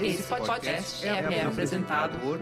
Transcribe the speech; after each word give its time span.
Esse 0.00 0.22
podcast 0.24 1.06
é, 1.06 1.44
apresentado 1.44 2.18
por 2.20 2.38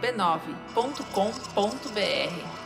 b9.com.br. 0.00 2.62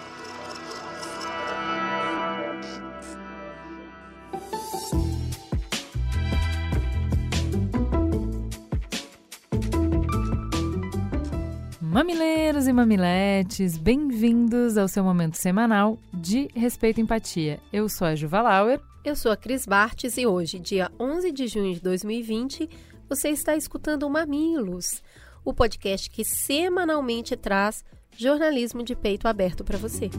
Mamileiros 11.81 12.67
e 12.67 12.73
mamiletes, 12.75 13.79
bem-vindos 13.79 14.77
ao 14.77 14.87
seu 14.87 15.03
momento 15.03 15.37
semanal 15.37 15.99
de 16.13 16.49
Respeito 16.55 17.01
e 17.01 17.03
Empatia. 17.03 17.59
Eu 17.73 17.89
sou 17.89 18.07
a 18.07 18.15
Juva 18.15 18.43
Lauer. 18.43 18.81
Eu 19.03 19.17
sou 19.17 19.33
a 19.33 19.37
Cris 19.37 19.65
Bartes 19.65 20.19
e 20.19 20.27
hoje, 20.27 20.59
dia 20.59 20.91
11 21.01 21.33
de 21.33 21.47
junho 21.47 21.73
de 21.73 21.81
2020, 21.81 22.69
você 23.09 23.29
está 23.29 23.57
escutando 23.57 24.09
Mamilos, 24.11 25.03
o 25.45 25.55
podcast 25.55 26.11
que 26.11 26.25
semanalmente 26.25 27.37
traz 27.37 27.85
jornalismo 28.17 28.83
de 28.83 28.97
peito 28.97 29.29
aberto 29.29 29.65
para 29.65 29.79
você. 29.79 30.11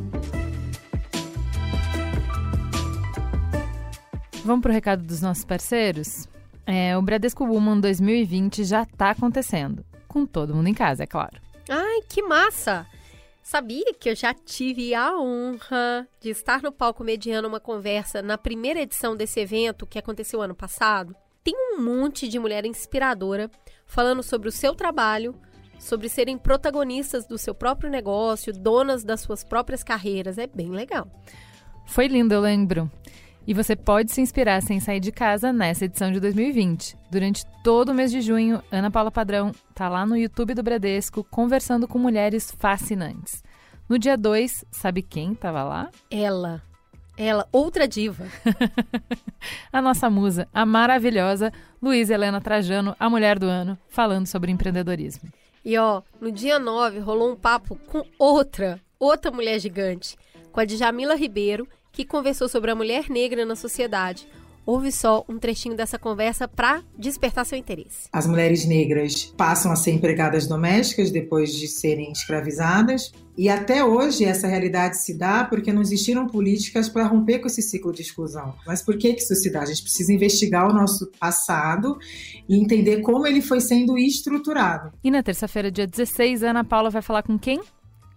Vamos 4.46 4.62
para 4.62 4.72
o 4.72 4.74
recado 4.74 5.04
dos 5.04 5.22
nossos 5.22 5.44
parceiros? 5.44 6.28
É, 6.66 6.98
o 6.98 7.02
Bradesco 7.02 7.46
Woman 7.46 7.80
2020 7.80 8.64
já 8.64 8.84
está 8.84 9.10
acontecendo, 9.10 9.86
com 10.08 10.26
todo 10.26 10.56
mundo 10.56 10.68
em 10.68 10.74
casa, 10.74 11.04
é 11.04 11.08
claro. 11.08 11.42
Ai, 11.70 12.02
que 12.08 12.22
massa! 12.22 12.88
Sabia 13.44 13.94
que 13.94 14.10
eu 14.10 14.16
já 14.16 14.34
tive 14.34 14.94
a 14.94 15.18
honra 15.18 16.08
de 16.20 16.30
estar 16.30 16.62
no 16.62 16.72
palco 16.72 17.04
mediando 17.04 17.48
uma 17.48 17.60
conversa 17.60 18.22
na 18.22 18.38
primeira 18.38 18.82
edição 18.82 19.16
desse 19.16 19.40
evento 19.40 19.88
que 19.88 19.98
aconteceu 19.98 20.42
ano 20.42 20.56
passado? 20.56 21.16
Tem 21.48 21.56
um 21.56 21.82
monte 21.82 22.28
de 22.28 22.38
mulher 22.38 22.66
inspiradora 22.66 23.50
falando 23.86 24.22
sobre 24.22 24.50
o 24.50 24.52
seu 24.52 24.76
trabalho, 24.76 25.34
sobre 25.80 26.10
serem 26.10 26.38
protagonistas 26.38 27.26
do 27.26 27.38
seu 27.38 27.56
próprio 27.56 27.90
negócio, 27.90 28.52
donas 28.52 29.02
das 29.02 29.22
suas 29.22 29.46
próprias 29.46 29.82
carreiras. 29.82 30.38
É 30.38 30.46
bem 30.46 30.72
legal. 30.72 31.08
Foi 31.86 32.08
lindo, 32.08 32.34
eu 32.34 32.42
lembro. 32.42 32.92
E 33.48 33.54
você 33.54 33.78
pode 33.78 34.12
se 34.12 34.20
inspirar 34.20 34.62
sem 34.62 34.82
sair 34.82 35.00
de 35.00 35.10
casa 35.10 35.54
nessa 35.54 35.86
edição 35.86 36.12
de 36.12 36.20
2020. 36.20 36.98
Durante 37.10 37.46
todo 37.64 37.92
o 37.92 37.94
mês 37.94 38.12
de 38.12 38.20
junho, 38.20 38.62
Ana 38.70 38.92
Paula 38.92 39.10
Padrão 39.10 39.54
está 39.70 39.88
lá 39.88 40.06
no 40.06 40.18
YouTube 40.18 40.54
do 40.54 40.62
Bradesco 40.62 41.24
conversando 41.32 41.88
com 41.88 41.98
mulheres 41.98 42.54
fascinantes. 42.60 43.42
No 43.88 43.98
dia 43.98 44.18
2, 44.18 44.66
sabe 44.70 45.02
quem 45.02 45.32
estava 45.32 45.64
lá? 45.64 45.90
Ela. 46.12 46.67
Ela, 47.18 47.48
outra 47.52 47.88
diva. 47.88 48.28
a 49.74 49.82
nossa 49.82 50.08
musa, 50.08 50.48
a 50.54 50.66
maravilhosa 50.66 51.52
Luísa 51.82 52.14
Helena 52.14 52.40
Trajano, 52.40 52.96
a 53.00 53.10
mulher 53.10 53.40
do 53.40 53.48
ano, 53.48 53.78
falando 53.90 54.28
sobre 54.28 54.52
empreendedorismo. 54.52 55.30
E 55.66 55.78
ó, 55.78 56.04
no 56.22 56.32
dia 56.32 56.60
9 56.60 57.00
rolou 57.00 57.32
um 57.32 57.36
papo 57.36 57.76
com 57.88 58.06
outra, 58.20 58.80
outra 59.00 59.32
mulher 59.32 59.60
gigante, 59.60 60.16
com 60.52 60.60
a 60.60 60.66
Djamila 60.66 61.16
Ribeiro, 61.16 61.68
que 61.92 62.06
conversou 62.06 62.48
sobre 62.48 62.70
a 62.70 62.76
mulher 62.76 63.10
negra 63.10 63.46
na 63.46 63.56
sociedade. 63.56 64.28
Ouve 64.68 64.92
só 64.92 65.24
um 65.30 65.40
trechinho 65.40 65.78
dessa 65.78 65.98
conversa 65.98 66.46
para 66.46 66.84
despertar 67.00 67.46
seu 67.46 67.58
interesse. 67.58 68.10
As 68.12 68.28
mulheres 68.28 68.66
negras 68.66 69.34
passam 69.38 69.72
a 69.72 69.78
ser 69.78 69.92
empregadas 69.92 70.46
domésticas 70.46 71.10
depois 71.10 71.54
de 71.54 71.70
serem 71.70 72.12
escravizadas. 72.12 73.14
E 73.38 73.48
até 73.48 73.82
hoje 73.82 74.26
essa 74.26 74.46
realidade 74.46 75.02
se 75.02 75.18
dá 75.18 75.46
porque 75.46 75.72
não 75.72 75.82
existiram 75.82 76.28
políticas 76.28 76.90
para 76.90 77.08
romper 77.08 77.40
com 77.40 77.48
esse 77.48 77.62
ciclo 77.62 77.94
de 77.94 78.02
exclusão. 78.02 78.56
Mas 78.66 78.82
por 78.82 78.98
que, 78.98 79.14
que 79.14 79.22
isso 79.22 79.36
se 79.36 79.50
dá? 79.50 79.62
A 79.62 79.66
gente 79.66 79.84
precisa 79.84 80.12
investigar 80.12 80.70
o 80.70 80.74
nosso 80.74 81.10
passado 81.18 81.98
e 82.50 82.62
entender 82.62 83.00
como 83.00 83.26
ele 83.26 83.42
foi 83.42 83.62
sendo 83.62 83.98
estruturado. 83.98 84.92
E 85.02 85.10
na 85.10 85.24
terça-feira, 85.24 85.72
dia 85.72 85.88
16, 85.88 86.44
Ana 86.44 86.66
Paula 86.66 86.90
vai 86.90 87.02
falar 87.02 87.24
com 87.24 87.40
quem? 87.40 87.62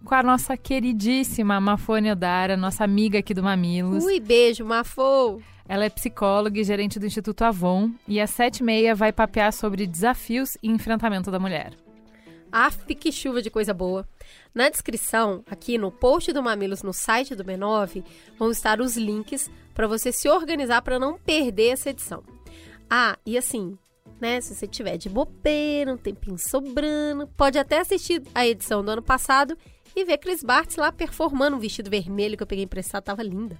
Com 0.03 0.15
a 0.15 0.23
nossa 0.23 0.57
queridíssima 0.57 1.59
Mafone 1.59 2.11
Odara, 2.11 2.57
nossa 2.57 2.83
amiga 2.83 3.19
aqui 3.19 3.33
do 3.33 3.43
Mamilos. 3.43 4.03
Ui, 4.03 4.19
beijo, 4.19 4.65
Mafô! 4.65 5.41
Ela 5.67 5.85
é 5.85 5.89
psicóloga 5.89 6.59
e 6.59 6.63
gerente 6.63 6.99
do 6.99 7.05
Instituto 7.05 7.43
Avon 7.43 7.91
e 8.07 8.19
às 8.19 8.31
sete 8.31 8.57
e 8.57 8.63
meia 8.63 8.93
vai 8.93 9.11
papear 9.13 9.53
sobre 9.53 9.87
desafios 9.87 10.57
e 10.61 10.69
enfrentamento 10.69 11.31
da 11.31 11.39
mulher. 11.39 11.73
Af, 12.51 12.83
que 12.85 13.11
chuva 13.11 13.41
de 13.41 13.49
coisa 13.49 13.73
boa! 13.73 14.05
Na 14.53 14.69
descrição, 14.69 15.43
aqui 15.49 15.77
no 15.77 15.91
post 15.91 16.33
do 16.33 16.43
Mamilos 16.43 16.83
no 16.83 16.91
site 16.91 17.35
do 17.35 17.45
B9, 17.45 18.03
vão 18.37 18.51
estar 18.51 18.81
os 18.81 18.97
links 18.97 19.49
para 19.73 19.87
você 19.87 20.11
se 20.11 20.27
organizar 20.27 20.81
para 20.81 20.99
não 20.99 21.17
perder 21.17 21.69
essa 21.69 21.91
edição. 21.91 22.21
Ah, 22.89 23.17
e 23.25 23.37
assim, 23.37 23.77
né? 24.19 24.41
Se 24.41 24.53
você 24.53 24.67
tiver 24.67 24.97
de 24.97 25.07
bobeira, 25.07 25.93
um 25.93 25.97
tempinho 25.97 26.37
sobrando, 26.37 27.27
pode 27.37 27.57
até 27.57 27.79
assistir 27.79 28.21
a 28.35 28.45
edição 28.45 28.83
do 28.83 28.91
ano 28.91 29.01
passado 29.01 29.57
e 29.95 30.05
ver 30.05 30.17
Chris 30.17 30.43
Bartz 30.43 30.75
lá 30.75 30.91
performando 30.91 31.57
um 31.57 31.59
vestido 31.59 31.89
vermelho 31.89 32.37
que 32.37 32.43
eu 32.43 32.47
peguei 32.47 32.65
emprestado, 32.65 33.03
tava 33.03 33.23
linda. 33.23 33.57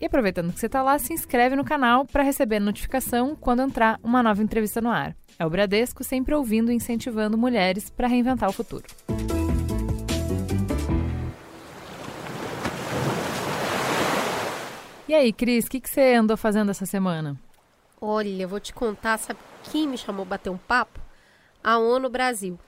E 0.00 0.06
aproveitando 0.06 0.52
que 0.52 0.58
você 0.58 0.66
está 0.66 0.82
lá, 0.82 0.98
se 0.98 1.12
inscreve 1.12 1.56
no 1.56 1.64
canal 1.64 2.04
para 2.04 2.22
receber 2.22 2.58
notificação 2.58 3.36
quando 3.36 3.62
entrar 3.62 3.98
uma 4.02 4.22
nova 4.22 4.42
entrevista 4.42 4.80
no 4.80 4.90
ar. 4.90 5.16
É 5.38 5.46
o 5.46 5.50
Bradesco 5.50 6.04
sempre 6.04 6.34
ouvindo 6.34 6.70
e 6.70 6.74
incentivando 6.74 7.38
mulheres 7.38 7.90
para 7.90 8.08
reinventar 8.08 8.48
o 8.48 8.52
futuro. 8.52 8.84
E 15.06 15.14
aí, 15.14 15.32
Cris, 15.32 15.66
o 15.66 15.70
que, 15.70 15.80
que 15.80 15.90
você 15.90 16.14
andou 16.14 16.36
fazendo 16.36 16.70
essa 16.70 16.86
semana? 16.86 17.38
Olha, 18.00 18.42
eu 18.42 18.48
vou 18.48 18.60
te 18.60 18.72
contar, 18.72 19.18
sabe 19.18 19.38
quem 19.70 19.88
me 19.88 19.96
chamou 19.96 20.24
bater 20.24 20.50
um 20.50 20.56
papo? 20.56 21.00
A 21.62 21.78
ONU 21.78 22.08
Brasil. 22.08 22.58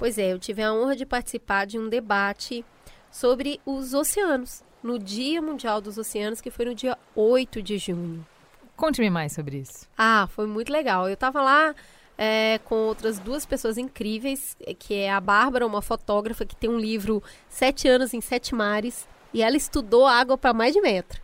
Pois 0.00 0.16
é, 0.16 0.32
eu 0.32 0.38
tive 0.38 0.62
a 0.62 0.72
honra 0.72 0.96
de 0.96 1.04
participar 1.04 1.66
de 1.66 1.78
um 1.78 1.86
debate 1.86 2.64
sobre 3.12 3.60
os 3.66 3.92
oceanos, 3.92 4.64
no 4.82 4.98
Dia 4.98 5.42
Mundial 5.42 5.78
dos 5.78 5.98
Oceanos, 5.98 6.40
que 6.40 6.50
foi 6.50 6.64
no 6.64 6.74
dia 6.74 6.96
8 7.14 7.60
de 7.60 7.76
junho. 7.76 8.26
Conte-me 8.74 9.10
mais 9.10 9.34
sobre 9.34 9.58
isso. 9.58 9.86
Ah, 9.98 10.26
foi 10.30 10.46
muito 10.46 10.72
legal. 10.72 11.06
Eu 11.06 11.12
estava 11.12 11.42
lá 11.42 11.74
é, 12.16 12.58
com 12.64 12.76
outras 12.76 13.18
duas 13.18 13.44
pessoas 13.44 13.76
incríveis, 13.76 14.56
que 14.78 14.94
é 14.94 15.12
a 15.12 15.20
Bárbara, 15.20 15.66
uma 15.66 15.82
fotógrafa 15.82 16.46
que 16.46 16.56
tem 16.56 16.70
um 16.70 16.78
livro 16.78 17.22
Sete 17.46 17.86
Anos 17.86 18.14
em 18.14 18.22
Sete 18.22 18.54
Mares, 18.54 19.06
e 19.34 19.42
ela 19.42 19.58
estudou 19.58 20.06
água 20.06 20.38
para 20.38 20.54
mais 20.54 20.72
de 20.72 20.80
metro 20.80 21.20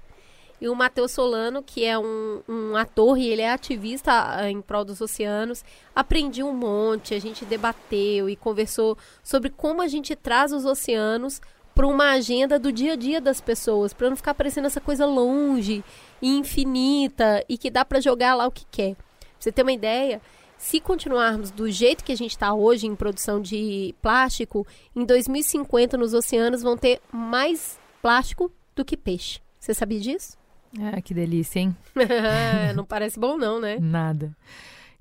e 0.60 0.68
o 0.68 0.74
Matheus 0.74 1.12
Solano, 1.12 1.62
que 1.62 1.84
é 1.84 1.98
um, 1.98 2.42
um, 2.48 2.76
ator 2.76 3.18
e 3.18 3.28
ele 3.28 3.42
é 3.42 3.52
ativista 3.52 4.12
ah, 4.12 4.50
em 4.50 4.60
prol 4.60 4.84
dos 4.84 5.00
oceanos. 5.00 5.64
Aprendi 5.94 6.42
um 6.42 6.54
monte, 6.54 7.14
a 7.14 7.18
gente 7.18 7.44
debateu 7.44 8.28
e 8.28 8.36
conversou 8.36 8.96
sobre 9.22 9.50
como 9.50 9.82
a 9.82 9.88
gente 9.88 10.16
traz 10.16 10.52
os 10.52 10.64
oceanos 10.64 11.40
para 11.74 11.86
uma 11.86 12.12
agenda 12.12 12.58
do 12.58 12.72
dia 12.72 12.94
a 12.94 12.96
dia 12.96 13.20
das 13.20 13.38
pessoas, 13.38 13.92
para 13.92 14.08
não 14.08 14.16
ficar 14.16 14.32
parecendo 14.32 14.66
essa 14.66 14.80
coisa 14.80 15.04
longe 15.04 15.84
e 16.22 16.38
infinita 16.38 17.44
e 17.48 17.58
que 17.58 17.70
dá 17.70 17.84
para 17.84 18.00
jogar 18.00 18.34
lá 18.34 18.46
o 18.46 18.50
que 18.50 18.64
quer. 18.70 18.94
Pra 18.94 19.28
você 19.38 19.52
ter 19.52 19.60
uma 19.60 19.72
ideia, 19.72 20.22
se 20.56 20.80
continuarmos 20.80 21.50
do 21.50 21.70
jeito 21.70 22.02
que 22.02 22.12
a 22.12 22.16
gente 22.16 22.30
está 22.30 22.54
hoje 22.54 22.86
em 22.86 22.96
produção 22.96 23.42
de 23.42 23.94
plástico, 24.00 24.66
em 24.94 25.04
2050 25.04 25.98
nos 25.98 26.14
oceanos 26.14 26.62
vão 26.62 26.78
ter 26.78 26.98
mais 27.12 27.78
plástico 28.00 28.50
do 28.74 28.82
que 28.82 28.96
peixe. 28.96 29.40
Você 29.60 29.74
sabia 29.74 30.00
disso? 30.00 30.38
Ah, 30.80 31.00
que 31.00 31.14
delícia, 31.14 31.60
hein? 31.60 31.76
não 32.74 32.84
parece 32.84 33.18
bom, 33.18 33.36
não, 33.36 33.60
né? 33.60 33.78
Nada. 33.80 34.36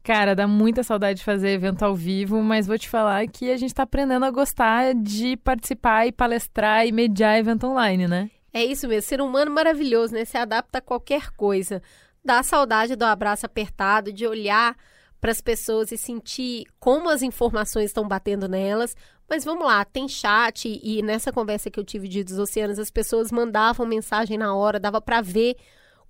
Cara, 0.04 0.36
dá 0.36 0.48
muita 0.48 0.84
saudade 0.84 1.20
de 1.20 1.26
fazer 1.26 1.50
evento 1.50 1.84
ao 1.84 1.96
vivo, 1.96 2.42
mas 2.42 2.68
vou 2.68 2.78
te 2.78 2.88
falar 2.88 3.28
que 3.28 3.50
a 3.50 3.58
gente 3.58 3.72
está 3.72 3.84
aprendendo 3.84 4.24
a 4.24 4.30
gostar 4.30 4.94
de 4.94 5.36
participar 5.38 6.06
e 6.06 6.12
palestrar 6.12 6.86
e 6.86 6.92
mediar 6.92 7.40
evento 7.40 7.66
online, 7.66 8.08
né? 8.08 8.30
É 8.54 8.64
isso 8.64 8.88
mesmo, 8.88 9.02
ser 9.02 9.20
humano 9.20 9.52
maravilhoso, 9.52 10.14
né? 10.14 10.24
Se 10.24 10.38
adapta 10.38 10.78
a 10.78 10.82
qualquer 10.82 11.32
coisa. 11.32 11.82
Dá 12.24 12.44
saudade 12.44 12.96
do 12.96 13.04
abraço 13.04 13.48
apertado, 13.48 14.14
de 14.14 14.28
olhar 14.28 14.78
para 15.20 15.32
as 15.32 15.42
pessoas 15.42 15.92
e 15.92 15.98
sentir 15.98 16.66
como 16.80 17.10
as 17.10 17.24
informações 17.24 17.86
estão 17.86 18.08
batendo 18.08 18.48
nelas. 18.48 18.96
Mas 19.28 19.44
vamos 19.44 19.66
lá, 19.66 19.84
tem 19.84 20.08
chat 20.08 20.68
e 20.68 21.02
nessa 21.02 21.32
conversa 21.32 21.72
que 21.72 21.80
eu 21.80 21.84
tive 21.84 22.08
de 22.08 22.24
dos 22.24 22.38
oceanos, 22.38 22.78
as 22.78 22.92
pessoas 22.92 23.32
mandavam 23.32 23.86
mensagem 23.86 24.38
na 24.38 24.56
hora, 24.56 24.80
dava 24.80 25.02
para 25.02 25.20
ver 25.20 25.56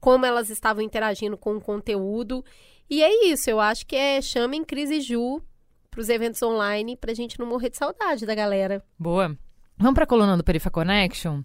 como 0.06 0.24
elas 0.24 0.52
estavam 0.52 0.84
interagindo 0.84 1.36
com 1.36 1.56
o 1.56 1.60
conteúdo. 1.60 2.46
E 2.88 3.02
é 3.02 3.26
isso, 3.26 3.50
eu 3.50 3.60
acho 3.60 3.88
que 3.88 3.96
é 3.96 4.22
chamem 4.22 4.64
Crise 4.64 5.02
Ju 5.02 5.42
para 5.90 6.00
os 6.00 6.10
eventos 6.10 6.44
online 6.44 6.96
para 6.96 7.12
a 7.12 7.16
gente 7.16 7.40
não 7.40 7.48
morrer 7.48 7.72
de 7.72 7.78
saudade 7.78 8.24
da 8.24 8.36
galera. 8.36 8.86
Boa. 9.00 9.36
Vamos 9.76 9.96
para 9.96 10.04
a 10.04 10.08
coluna 10.08 10.38
do 10.38 10.44
Perifa 10.44 10.70
Connection? 10.70 11.42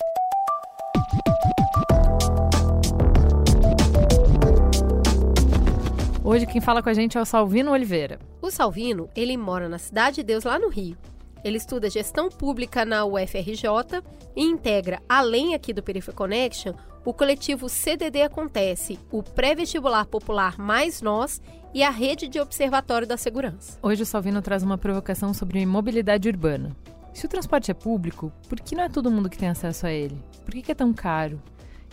Hoje 6.22 6.44
quem 6.44 6.60
fala 6.60 6.82
com 6.82 6.90
a 6.90 6.94
gente 6.94 7.16
é 7.16 7.20
o 7.22 7.24
Salvino 7.24 7.72
Oliveira. 7.72 8.18
O 8.42 8.50
Salvino, 8.50 9.08
ele 9.16 9.38
mora 9.38 9.70
na 9.70 9.78
Cidade 9.78 10.16
de 10.16 10.24
Deus, 10.24 10.44
lá 10.44 10.58
no 10.58 10.68
Rio. 10.68 10.98
Ele 11.42 11.56
estuda 11.56 11.88
gestão 11.88 12.28
pública 12.28 12.84
na 12.84 13.06
UFRJ 13.06 14.02
e 14.36 14.44
integra, 14.44 15.00
além 15.08 15.54
aqui 15.54 15.72
do 15.72 15.82
Perifa 15.82 16.12
Connection, 16.12 16.74
o 17.04 17.12
coletivo 17.12 17.68
CDD 17.68 18.22
Acontece, 18.22 18.98
o 19.10 19.22
pré-vestibular 19.22 20.06
popular 20.06 20.58
Mais 20.58 21.00
Nós 21.00 21.40
e 21.72 21.82
a 21.82 21.90
rede 21.90 22.28
de 22.28 22.40
observatório 22.40 23.06
da 23.06 23.16
segurança. 23.16 23.78
Hoje 23.82 24.02
o 24.02 24.06
Salvino 24.06 24.42
traz 24.42 24.62
uma 24.62 24.76
provocação 24.76 25.32
sobre 25.32 25.64
mobilidade 25.64 26.28
urbana. 26.28 26.76
Se 27.12 27.26
o 27.26 27.28
transporte 27.28 27.70
é 27.70 27.74
público, 27.74 28.32
por 28.48 28.60
que 28.60 28.74
não 28.74 28.84
é 28.84 28.88
todo 28.88 29.10
mundo 29.10 29.28
que 29.28 29.38
tem 29.38 29.48
acesso 29.48 29.86
a 29.86 29.92
ele? 29.92 30.20
Por 30.44 30.52
que, 30.52 30.62
que 30.62 30.72
é 30.72 30.74
tão 30.74 30.92
caro? 30.92 31.40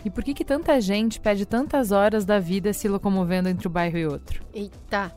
E 0.04 0.10
por 0.10 0.22
que, 0.22 0.32
que 0.32 0.44
tanta 0.44 0.80
gente 0.80 1.20
perde 1.20 1.44
tantas 1.44 1.90
horas 1.90 2.24
da 2.24 2.38
vida 2.38 2.72
se 2.72 2.88
locomovendo 2.88 3.48
entre 3.48 3.66
um 3.66 3.70
bairro 3.70 3.98
e 3.98 4.06
outro? 4.06 4.42
Eita! 4.54 5.12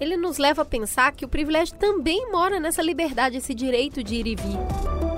Ele 0.00 0.16
nos 0.16 0.36
leva 0.36 0.62
a 0.62 0.64
pensar 0.64 1.12
que 1.12 1.24
o 1.24 1.28
privilégio 1.28 1.74
também 1.76 2.30
mora 2.30 2.60
nessa 2.60 2.82
liberdade, 2.82 3.38
esse 3.38 3.54
direito 3.54 4.02
de 4.02 4.16
ir 4.16 4.26
e 4.26 4.34
vir. 4.34 5.15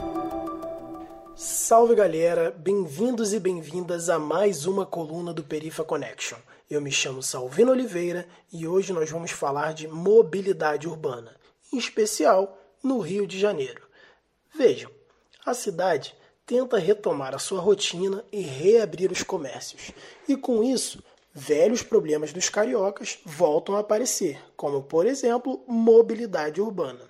Salve 1.40 1.94
galera, 1.94 2.50
bem-vindos 2.50 3.32
e 3.32 3.38
bem-vindas 3.38 4.08
a 4.08 4.18
mais 4.18 4.66
uma 4.66 4.84
coluna 4.84 5.32
do 5.32 5.44
Perifa 5.44 5.84
Connection. 5.84 6.36
Eu 6.68 6.80
me 6.80 6.90
chamo 6.90 7.22
Salvino 7.22 7.70
Oliveira 7.70 8.26
e 8.52 8.66
hoje 8.66 8.92
nós 8.92 9.08
vamos 9.08 9.30
falar 9.30 9.72
de 9.72 9.86
mobilidade 9.86 10.88
urbana, 10.88 11.36
em 11.72 11.78
especial 11.78 12.58
no 12.82 12.98
Rio 12.98 13.24
de 13.24 13.38
Janeiro. 13.38 13.86
Vejam, 14.52 14.90
a 15.46 15.54
cidade 15.54 16.12
tenta 16.44 16.76
retomar 16.76 17.36
a 17.36 17.38
sua 17.38 17.60
rotina 17.60 18.24
e 18.32 18.40
reabrir 18.40 19.12
os 19.12 19.22
comércios, 19.22 19.92
e 20.26 20.36
com 20.36 20.64
isso, 20.64 21.00
velhos 21.32 21.84
problemas 21.84 22.32
dos 22.32 22.48
cariocas 22.48 23.20
voltam 23.24 23.76
a 23.76 23.78
aparecer, 23.78 24.40
como 24.56 24.82
por 24.82 25.06
exemplo, 25.06 25.62
mobilidade 25.68 26.60
urbana. 26.60 27.07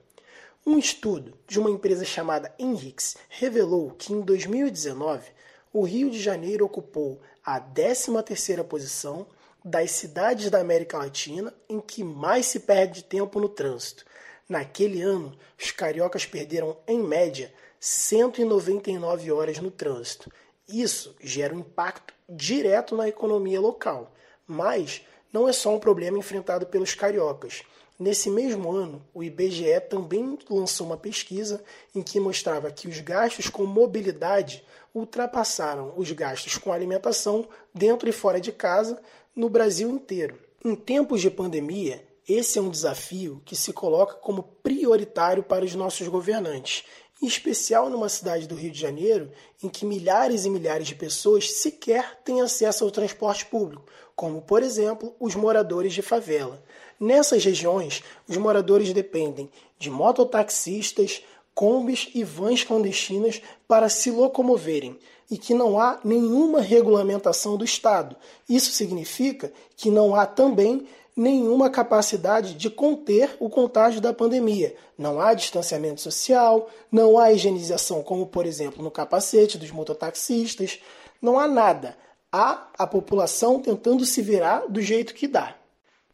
Um 0.69 0.76
estudo 0.76 1.32
de 1.47 1.59
uma 1.59 1.70
empresa 1.70 2.05
chamada 2.05 2.55
Enrix 2.59 3.17
revelou 3.31 3.91
que 3.93 4.12
em 4.12 4.20
2019 4.20 5.31
o 5.73 5.82
Rio 5.82 6.11
de 6.11 6.20
Janeiro 6.20 6.62
ocupou 6.67 7.23
a 7.43 7.59
13ª 7.59 8.62
posição 8.65 9.26
das 9.65 9.93
cidades 9.93 10.50
da 10.50 10.61
América 10.61 10.99
Latina 10.99 11.55
em 11.70 11.81
que 11.81 12.05
mais 12.05 12.44
se 12.44 12.61
perde 12.61 13.03
tempo 13.03 13.41
no 13.41 13.49
trânsito. 13.49 14.05
Naquele 14.47 15.00
ano, 15.00 15.35
os 15.59 15.70
cariocas 15.70 16.26
perderam 16.26 16.76
em 16.87 17.03
média 17.03 17.50
199 17.81 19.32
horas 19.32 19.61
no 19.61 19.71
trânsito. 19.71 20.31
Isso 20.69 21.17
gera 21.23 21.55
um 21.55 21.61
impacto 21.61 22.12
direto 22.29 22.94
na 22.94 23.09
economia 23.09 23.59
local, 23.59 24.12
mas 24.47 25.00
não 25.32 25.49
é 25.49 25.53
só 25.55 25.75
um 25.75 25.81
problema 25.81 26.19
enfrentado 26.19 26.67
pelos 26.67 26.94
cariocas. 26.94 27.62
Nesse 27.99 28.31
mesmo 28.31 28.71
ano, 28.71 29.05
o 29.12 29.25
IBGE 29.25 29.81
também 29.91 30.39
lançou 30.49 30.87
uma 30.87 30.97
pesquisa 30.97 31.65
em 31.93 32.00
que 32.00 32.21
mostrava 32.21 32.71
que 32.71 32.87
os 32.87 33.00
gastos 33.00 33.49
com 33.49 33.67
mobilidade 33.67 34.65
ultrapassaram 34.95 35.93
os 35.97 36.11
gastos 36.12 36.56
com 36.56 36.73
alimentação 36.73 37.49
dentro 37.75 38.09
e 38.09 38.12
fora 38.12 38.41
de 38.41 38.53
casa 38.53 39.03
no 39.35 39.50
Brasil 39.50 39.91
inteiro. 39.91 40.39
Em 40.65 40.77
tempos 40.77 41.21
de 41.21 41.29
pandemia, 41.29 42.06
esse 42.29 42.59
é 42.59 42.62
um 42.62 42.71
desafio 42.71 43.43
que 43.45 43.56
se 43.56 43.73
coloca 43.73 44.15
como 44.15 44.45
prioritário 44.62 45.43
para 45.43 45.65
os 45.65 45.75
nossos 45.75 46.06
governantes, 46.06 46.85
em 47.20 47.26
especial 47.26 47.91
numa 47.91 48.09
cidade 48.09 48.47
do 48.47 48.55
Rio 48.55 48.70
de 48.70 48.81
Janeiro 48.81 49.31
em 49.62 49.69
que 49.69 49.85
milhares 49.85 50.44
e 50.44 50.50
milhares 50.50 50.87
de 50.87 50.94
pessoas 50.94 51.50
sequer 51.50 52.20
têm 52.25 52.41
acesso 52.41 52.85
ao 52.85 52.91
transporte 52.91 53.47
público, 53.47 53.85
como, 54.15 54.41
por 54.41 54.62
exemplo, 54.62 55.15
os 55.19 55.35
moradores 55.35 55.93
de 55.93 56.03
favela. 56.03 56.62
Nessas 56.99 57.44
regiões, 57.44 58.03
os 58.29 58.37
moradores 58.37 58.93
dependem 58.93 59.50
de 59.79 59.91
mototaxistas, 59.91 61.23
combis 61.55 62.09
e 62.15 62.23
vans 62.23 62.62
clandestinas 62.65 63.43
para 63.67 63.88
se 63.88 64.11
locomoverem 64.11 64.99
e 65.31 65.37
que 65.37 65.53
não 65.53 65.79
há 65.79 66.00
nenhuma 66.03 66.61
regulamentação 66.61 67.56
do 67.56 67.64
Estado. 67.64 68.17
Isso 68.49 68.73
significa 68.73 69.53
que 69.76 69.91
não 69.91 70.14
há 70.14 70.25
também 70.25 70.87
nenhuma 71.19 71.69
capacidade 71.69 72.55
de 72.55 72.70
conter 72.70 73.37
o 73.41 73.50
contágio 73.50 74.00
da 74.00 74.15
pandemia. 74.15 74.76
Não 74.97 75.20
há 75.20 75.35
distanciamento 75.35 76.00
social, 76.00 76.70
não 76.93 77.19
há 77.19 77.32
higienização, 77.32 78.05
como 78.05 78.25
por 78.25 78.47
exemplo 78.47 78.85
no 78.85 78.91
capacete 78.91 79.59
dos 79.59 79.73
mototaxistas, 79.73 80.79
não 81.20 81.37
há 81.37 81.49
nada. 81.49 81.99
Há 82.31 82.69
a 82.79 82.87
população 82.87 83.61
tentando 83.61 84.06
se 84.06 84.23
virar 84.23 84.69
do 84.69 84.81
jeito 84.81 85.12
que 85.12 85.26
dá. 85.26 85.56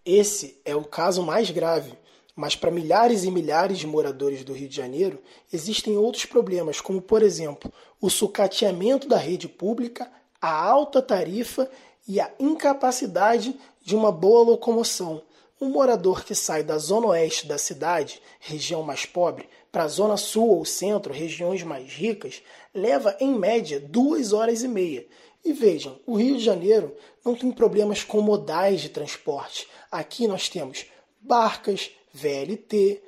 Esse 0.07 0.59
é 0.65 0.75
o 0.75 0.85
caso 0.85 1.23
mais 1.23 1.51
grave, 1.51 1.93
mas 2.35 2.57
para 2.57 2.71
milhares 2.71 3.25
e 3.25 3.31
milhares 3.31 3.79
de 3.79 3.87
moradores 3.87 4.43
do 4.43 4.55
Rio 4.55 4.69
de 4.71 4.77
Janeiro 4.77 5.21
existem 5.53 5.99
outros 5.99 6.25
problemas, 6.25 6.81
como 6.81 7.03
por 7.03 7.23
exemplo 7.23 7.71
o 8.01 8.09
sucateamento 8.09 9.07
da 9.07 9.19
rede 9.19 9.49
pública, 9.49 10.11
a 10.41 10.51
alta 10.51 11.03
tarifa 11.03 11.69
e 12.09 12.21
a 12.21 12.31
incapacidade 12.39 13.55
de 13.85 13.95
uma 13.95 14.11
boa 14.11 14.43
locomoção. 14.43 15.23
Um 15.61 15.69
morador 15.69 16.25
que 16.25 16.35
sai 16.35 16.63
da 16.63 16.79
zona 16.79 17.09
oeste 17.09 17.47
da 17.47 17.59
cidade, 17.59 18.21
região 18.41 18.83
mais 18.83 19.05
pobre, 19.05 19.49
para 19.71 19.85
a 19.85 19.89
zona 19.89 20.17
sul 20.17 20.49
ou 20.49 20.65
centro, 20.65 21.13
regiões 21.13 21.63
mais 21.63 21.93
ricas, 21.93 22.43
leva 22.75 23.17
em 23.21 23.39
média 23.39 23.79
duas 23.79 24.33
horas 24.33 24.63
e 24.63 24.69
meia. 24.69 25.07
E 25.45 25.53
vejam, 25.53 26.01
o 26.07 26.17
Rio 26.17 26.37
de 26.39 26.43
Janeiro 26.43 26.97
não 27.25 27.35
tem 27.35 27.53
problemas 27.53 28.03
com 28.03 28.21
modais 28.21 28.81
de 28.81 28.89
transporte. 28.89 29.69
Aqui 29.91 30.27
nós 30.27 30.49
temos 30.49 30.87
barcas, 31.21 31.91
VLT, 32.13 33.03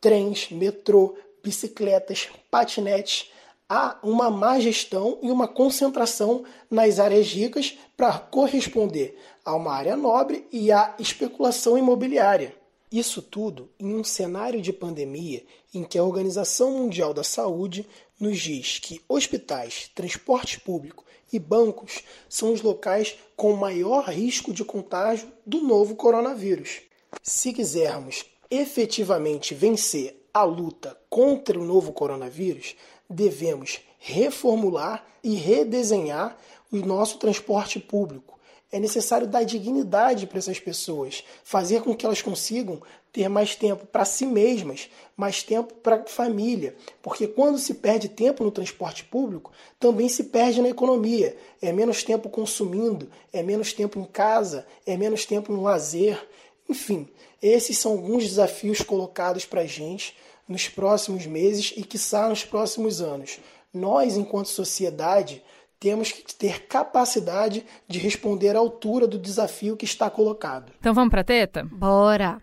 trens, 0.00 0.48
metrô, 0.50 1.16
bicicletas, 1.42 2.28
patinetes. 2.50 3.30
Há 3.68 3.98
uma 4.02 4.30
má 4.30 4.58
gestão 4.58 5.18
e 5.22 5.30
uma 5.30 5.48
concentração 5.48 6.44
nas 6.70 6.98
áreas 6.98 7.28
ricas 7.32 7.78
para 7.96 8.18
corresponder 8.18 9.16
a 9.50 9.56
uma 9.56 9.72
área 9.72 9.96
nobre 9.96 10.46
e 10.52 10.70
à 10.70 10.94
especulação 10.98 11.76
imobiliária. 11.76 12.54
Isso 12.90 13.20
tudo 13.20 13.68
em 13.78 13.94
um 13.94 14.02
cenário 14.02 14.60
de 14.60 14.72
pandemia 14.72 15.44
em 15.74 15.84
que 15.84 15.98
a 15.98 16.04
Organização 16.04 16.72
Mundial 16.72 17.12
da 17.12 17.22
Saúde 17.22 17.86
nos 18.18 18.38
diz 18.38 18.78
que 18.78 19.00
hospitais, 19.08 19.90
transporte 19.94 20.60
público 20.60 21.04
e 21.32 21.38
bancos 21.38 22.02
são 22.28 22.52
os 22.52 22.62
locais 22.62 23.16
com 23.36 23.52
maior 23.54 24.08
risco 24.08 24.52
de 24.52 24.64
contágio 24.64 25.32
do 25.46 25.60
novo 25.60 25.94
coronavírus. 25.94 26.80
Se 27.22 27.52
quisermos 27.52 28.24
efetivamente 28.50 29.54
vencer 29.54 30.28
a 30.32 30.44
luta 30.44 30.96
contra 31.08 31.58
o 31.58 31.64
novo 31.64 31.92
coronavírus, 31.92 32.76
devemos 33.08 33.80
reformular 33.98 35.04
e 35.22 35.34
redesenhar 35.34 36.36
o 36.72 36.76
nosso 36.76 37.18
transporte 37.18 37.78
público, 37.78 38.39
é 38.72 38.78
necessário 38.78 39.26
dar 39.26 39.42
dignidade 39.42 40.26
para 40.26 40.38
essas 40.38 40.60
pessoas, 40.60 41.24
fazer 41.42 41.82
com 41.82 41.94
que 41.94 42.06
elas 42.06 42.22
consigam 42.22 42.80
ter 43.12 43.28
mais 43.28 43.56
tempo 43.56 43.86
para 43.86 44.04
si 44.04 44.24
mesmas, 44.24 44.88
mais 45.16 45.42
tempo 45.42 45.74
para 45.74 45.96
a 45.96 46.06
família. 46.06 46.76
Porque 47.02 47.26
quando 47.26 47.58
se 47.58 47.74
perde 47.74 48.08
tempo 48.08 48.44
no 48.44 48.50
transporte 48.50 49.04
público, 49.04 49.50
também 49.78 50.08
se 50.08 50.24
perde 50.24 50.62
na 50.62 50.68
economia. 50.68 51.36
É 51.60 51.72
menos 51.72 52.04
tempo 52.04 52.28
consumindo, 52.28 53.10
é 53.32 53.42
menos 53.42 53.72
tempo 53.72 53.98
em 53.98 54.04
casa, 54.04 54.64
é 54.86 54.96
menos 54.96 55.26
tempo 55.26 55.52
no 55.52 55.62
lazer. 55.62 56.24
Enfim, 56.68 57.08
esses 57.42 57.78
são 57.78 57.92
alguns 57.92 58.22
desafios 58.22 58.80
colocados 58.80 59.44
para 59.44 59.62
a 59.62 59.66
gente 59.66 60.16
nos 60.46 60.68
próximos 60.68 61.26
meses 61.26 61.72
e, 61.76 61.82
quiçá, 61.82 62.28
nos 62.28 62.44
próximos 62.44 63.00
anos. 63.00 63.40
Nós, 63.72 64.16
enquanto 64.16 64.46
sociedade, 64.46 65.42
temos 65.80 66.12
que 66.12 66.34
ter 66.34 66.66
capacidade 66.66 67.64
de 67.88 67.98
responder 67.98 68.54
à 68.54 68.58
altura 68.58 69.08
do 69.08 69.18
desafio 69.18 69.78
que 69.78 69.86
está 69.86 70.10
colocado. 70.10 70.70
Então 70.78 70.92
vamos 70.92 71.10
para 71.10 71.24
teta? 71.24 71.64
Bora! 71.64 72.38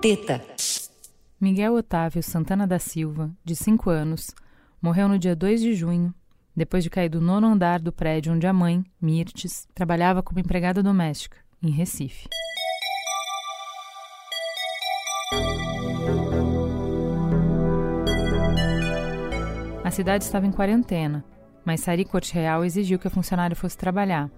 Teta. 0.00 0.44
Miguel 1.40 1.74
Otávio 1.74 2.22
Santana 2.22 2.66
da 2.66 2.80
Silva, 2.80 3.30
de 3.44 3.54
5 3.54 3.88
anos, 3.90 4.34
morreu 4.82 5.08
no 5.08 5.18
dia 5.18 5.36
2 5.36 5.60
de 5.60 5.74
junho, 5.74 6.12
depois 6.54 6.82
de 6.82 6.90
cair 6.90 7.08
do 7.08 7.20
nono 7.20 7.46
andar 7.46 7.80
do 7.80 7.92
prédio 7.92 8.32
onde 8.32 8.46
a 8.46 8.52
mãe, 8.52 8.84
Mirtes, 9.00 9.68
trabalhava 9.72 10.22
como 10.22 10.40
empregada 10.40 10.82
doméstica, 10.82 11.36
em 11.62 11.70
Recife. 11.70 12.28
A 19.84 19.90
cidade 19.90 20.24
estava 20.24 20.46
em 20.46 20.50
quarentena 20.50 21.24
mas 21.64 21.80
Sari 21.80 22.04
Corte 22.04 22.34
Real 22.34 22.64
exigiu 22.64 22.98
que 22.98 23.08
a 23.08 23.10
funcionária 23.10 23.56
fosse 23.56 23.76
trabalhar, 23.76 24.30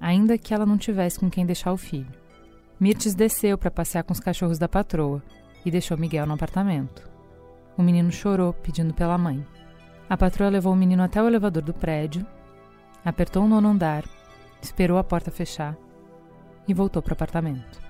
ainda 0.00 0.38
que 0.38 0.54
ela 0.54 0.66
não 0.66 0.78
tivesse 0.78 1.18
com 1.18 1.30
quem 1.30 1.44
deixar 1.44 1.72
o 1.72 1.76
filho. 1.76 2.12
Mirtes 2.78 3.14
desceu 3.14 3.56
para 3.56 3.70
passear 3.70 4.02
com 4.04 4.12
os 4.12 4.20
cachorros 4.20 4.58
da 4.58 4.68
patroa 4.68 5.22
e 5.64 5.70
deixou 5.70 5.96
Miguel 5.96 6.26
no 6.26 6.34
apartamento. 6.34 7.08
O 7.76 7.82
menino 7.82 8.10
chorou, 8.10 8.52
pedindo 8.52 8.92
pela 8.92 9.16
mãe. 9.16 9.44
A 10.08 10.16
patroa 10.16 10.50
levou 10.50 10.72
o 10.72 10.76
menino 10.76 11.02
até 11.02 11.22
o 11.22 11.26
elevador 11.26 11.62
do 11.62 11.72
prédio, 11.72 12.26
apertou 13.04 13.44
o 13.44 13.48
nono 13.48 13.68
andar, 13.68 14.04
esperou 14.60 14.98
a 14.98 15.04
porta 15.04 15.30
fechar 15.30 15.76
e 16.68 16.74
voltou 16.74 17.02
para 17.02 17.12
o 17.12 17.14
apartamento. 17.14 17.80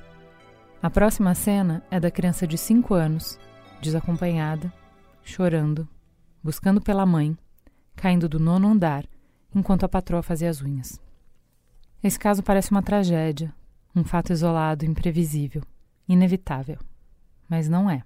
A 0.82 0.90
próxima 0.90 1.34
cena 1.34 1.82
é 1.90 1.98
da 1.98 2.10
criança 2.10 2.46
de 2.46 2.58
5 2.58 2.94
anos, 2.94 3.38
desacompanhada, 3.80 4.72
chorando, 5.22 5.88
buscando 6.42 6.80
pela 6.80 7.06
mãe, 7.06 7.36
caindo 7.96 8.28
do 8.28 8.38
nono 8.38 8.68
andar 8.68 9.04
enquanto 9.54 9.84
a 9.84 9.88
patroa 9.88 10.22
fazia 10.22 10.50
as 10.50 10.62
unhas. 10.62 11.00
Esse 12.02 12.18
caso 12.18 12.42
parece 12.42 12.70
uma 12.70 12.82
tragédia, 12.82 13.54
um 13.94 14.02
fato 14.02 14.32
isolado, 14.32 14.84
imprevisível, 14.84 15.62
inevitável. 16.08 16.78
Mas 17.48 17.68
não 17.68 17.88
é. 17.88 18.02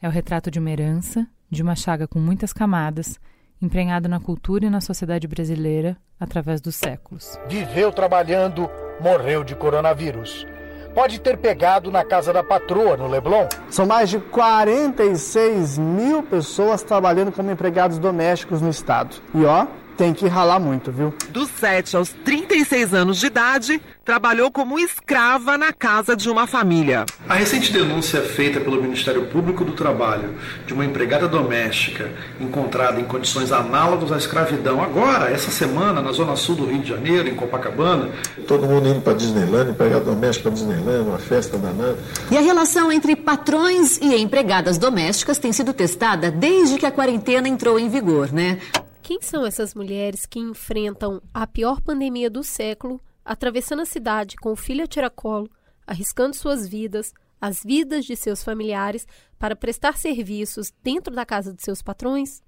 É 0.00 0.08
o 0.08 0.10
retrato 0.10 0.50
de 0.50 0.58
uma 0.58 0.70
herança, 0.70 1.26
de 1.50 1.62
uma 1.62 1.74
chaga 1.74 2.06
com 2.06 2.18
muitas 2.18 2.52
camadas, 2.52 3.18
emprenhado 3.60 4.08
na 4.08 4.20
cultura 4.20 4.66
e 4.66 4.70
na 4.70 4.80
sociedade 4.80 5.26
brasileira 5.26 5.96
através 6.18 6.60
dos 6.60 6.74
séculos. 6.74 7.38
Viveu 7.48 7.92
trabalhando, 7.92 8.68
morreu 9.00 9.42
de 9.44 9.54
coronavírus. 9.54 10.46
Pode 10.94 11.20
ter 11.20 11.38
pegado 11.38 11.90
na 11.90 12.04
casa 12.04 12.34
da 12.34 12.42
patroa, 12.42 12.98
no 12.98 13.08
Leblon. 13.08 13.48
São 13.70 13.86
mais 13.86 14.10
de 14.10 14.18
46 14.18 15.78
mil 15.78 16.22
pessoas 16.22 16.82
trabalhando 16.82 17.32
como 17.32 17.50
empregados 17.50 17.98
domésticos 17.98 18.60
no 18.60 18.68
estado. 18.68 19.16
E 19.34 19.42
ó, 19.44 19.66
tem 20.02 20.12
que 20.12 20.26
ralar 20.26 20.58
muito, 20.58 20.90
viu? 20.90 21.14
Dos 21.30 21.48
7 21.60 21.94
aos 21.96 22.08
36 22.08 22.92
anos 22.92 23.20
de 23.20 23.26
idade, 23.26 23.80
trabalhou 24.04 24.50
como 24.50 24.76
escrava 24.76 25.56
na 25.56 25.72
casa 25.72 26.16
de 26.16 26.28
uma 26.28 26.44
família. 26.44 27.06
A 27.28 27.34
recente 27.34 27.72
denúncia 27.72 28.20
feita 28.20 28.58
pelo 28.58 28.82
Ministério 28.82 29.26
Público 29.26 29.64
do 29.64 29.74
Trabalho 29.74 30.34
de 30.66 30.74
uma 30.74 30.84
empregada 30.84 31.28
doméstica 31.28 32.10
encontrada 32.40 33.00
em 33.00 33.04
condições 33.04 33.52
análogas 33.52 34.10
à 34.10 34.16
escravidão, 34.16 34.82
agora, 34.82 35.30
essa 35.30 35.52
semana, 35.52 36.02
na 36.02 36.10
zona 36.10 36.34
sul 36.34 36.56
do 36.56 36.66
Rio 36.66 36.80
de 36.80 36.88
Janeiro, 36.88 37.28
em 37.28 37.36
Copacabana. 37.36 38.10
Todo 38.48 38.66
mundo 38.66 38.88
indo 38.88 39.02
para 39.02 39.12
Disneyland, 39.12 39.70
empregada 39.70 40.04
doméstica 40.04 40.50
para 40.50 40.58
Disneyland, 40.58 41.08
uma 41.10 41.18
festa 41.18 41.56
danada. 41.56 41.96
E 42.28 42.36
a 42.36 42.40
relação 42.40 42.90
entre 42.90 43.14
patrões 43.14 43.98
e 43.98 44.16
empregadas 44.16 44.78
domésticas 44.78 45.38
tem 45.38 45.52
sido 45.52 45.72
testada 45.72 46.28
desde 46.28 46.76
que 46.76 46.86
a 46.86 46.90
quarentena 46.90 47.48
entrou 47.48 47.78
em 47.78 47.88
vigor, 47.88 48.32
né? 48.32 48.58
Quem 49.02 49.20
são 49.20 49.44
essas 49.44 49.74
mulheres 49.74 50.26
que 50.26 50.38
enfrentam 50.38 51.20
a 51.34 51.44
pior 51.44 51.80
pandemia 51.80 52.30
do 52.30 52.44
século, 52.44 53.00
atravessando 53.24 53.82
a 53.82 53.84
cidade 53.84 54.36
com 54.36 54.52
o 54.52 54.56
filho 54.56 54.84
a 54.84 54.86
tiracolo, 54.86 55.50
arriscando 55.84 56.36
suas 56.36 56.68
vidas, 56.68 57.12
as 57.40 57.64
vidas 57.64 58.04
de 58.04 58.14
seus 58.14 58.44
familiares, 58.44 59.04
para 59.40 59.56
prestar 59.56 59.98
serviços 59.98 60.72
dentro 60.84 61.12
da 61.12 61.26
casa 61.26 61.52
de 61.52 61.60
seus 61.64 61.82
patrões? 61.82 62.40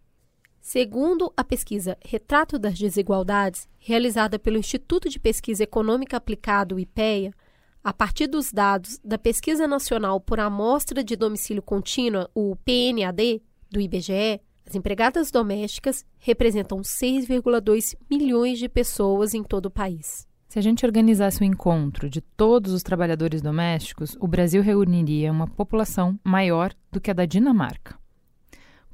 Segundo 0.61 1.33
a 1.37 1.43
pesquisa 1.43 1.99
Retrato 2.01 2.57
das 2.57 2.79
Desigualdades, 2.79 3.69
realizada 3.77 4.39
pelo 4.39 4.57
Instituto 4.57 5.09
de 5.09 5.19
Pesquisa 5.19 5.65
Econômica 5.65 6.17
Aplicado, 6.17 6.79
IPEA, 6.79 7.35
a 7.83 7.93
partir 7.93 8.29
dos 8.29 8.53
dados 8.53 9.01
da 9.05 9.19
Pesquisa 9.19 9.67
Nacional 9.67 10.21
por 10.21 10.39
Amostra 10.39 11.03
de 11.03 11.17
Domicílio 11.17 11.63
Contínua, 11.63 12.31
o 12.33 12.55
PNAD, 12.65 13.43
do 13.69 13.81
IBGE, 13.81 14.41
as 14.67 14.75
empregadas 14.75 15.31
domésticas 15.31 16.05
representam 16.19 16.81
6,2 16.81 17.97
milhões 18.11 18.59
de 18.59 18.69
pessoas 18.69 19.35
em 19.35 19.43
todo 19.43 19.67
o 19.67 19.71
país. 19.71 20.27
Se 20.49 20.59
a 20.59 20.63
gente 20.63 20.87
organizasse 20.87 21.43
o 21.43 21.45
encontro 21.45 22.09
de 22.09 22.21
todos 22.21 22.73
os 22.73 22.83
trabalhadores 22.83 23.43
domésticos, 23.43 24.17
o 24.21 24.29
Brasil 24.29 24.63
reuniria 24.63 25.33
uma 25.33 25.49
população 25.49 26.19
maior 26.23 26.73
do 26.93 27.01
que 27.01 27.11
a 27.11 27.15
da 27.15 27.27
Dinamarca. 27.27 27.99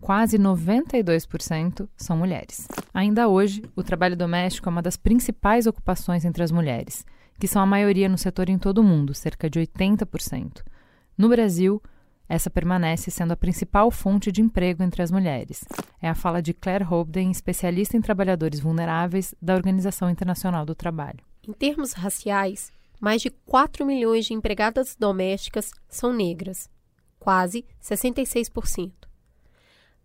Quase 0.01 0.39
92% 0.39 1.87
são 1.95 2.17
mulheres. 2.17 2.67
Ainda 2.95 3.29
hoje, 3.29 3.63
o 3.77 3.83
trabalho 3.83 4.17
doméstico 4.17 4.69
é 4.69 4.73
uma 4.73 4.81
das 4.81 4.97
principais 4.97 5.67
ocupações 5.67 6.25
entre 6.25 6.43
as 6.43 6.51
mulheres, 6.51 7.05
que 7.39 7.47
são 7.47 7.61
a 7.61 7.67
maioria 7.67 8.09
no 8.09 8.17
setor 8.17 8.49
em 8.49 8.59
todo 8.59 8.79
o 8.79 8.83
mundo, 8.85 9.13
cerca 9.13 9.51
de 9.51 9.61
80%. 9.61 10.63
No 11.19 11.29
Brasil, 11.29 11.83
essa 12.31 12.49
permanece 12.49 13.11
sendo 13.11 13.33
a 13.33 13.37
principal 13.37 13.91
fonte 13.91 14.31
de 14.31 14.41
emprego 14.41 14.85
entre 14.85 15.03
as 15.03 15.11
mulheres. 15.11 15.65
É 16.01 16.09
a 16.09 16.15
fala 16.15 16.41
de 16.41 16.55
Claire 16.55 16.85
Hobden, 16.85 17.29
especialista 17.33 17.97
em 17.97 18.01
trabalhadores 18.01 18.61
vulneráveis 18.61 19.35
da 19.43 19.57
Organização 19.57 20.09
Internacional 20.09 20.65
do 20.65 20.73
Trabalho. 20.73 21.19
Em 21.47 21.53
termos 21.53 21.93
raciais, 21.93 22.71
mais 23.01 23.21
de 23.21 23.31
4 23.31 23.85
milhões 23.85 24.27
de 24.27 24.33
empregadas 24.33 24.95
domésticas 24.95 25.73
são 25.89 26.13
negras, 26.13 26.71
quase 27.19 27.65
66%. 27.83 28.93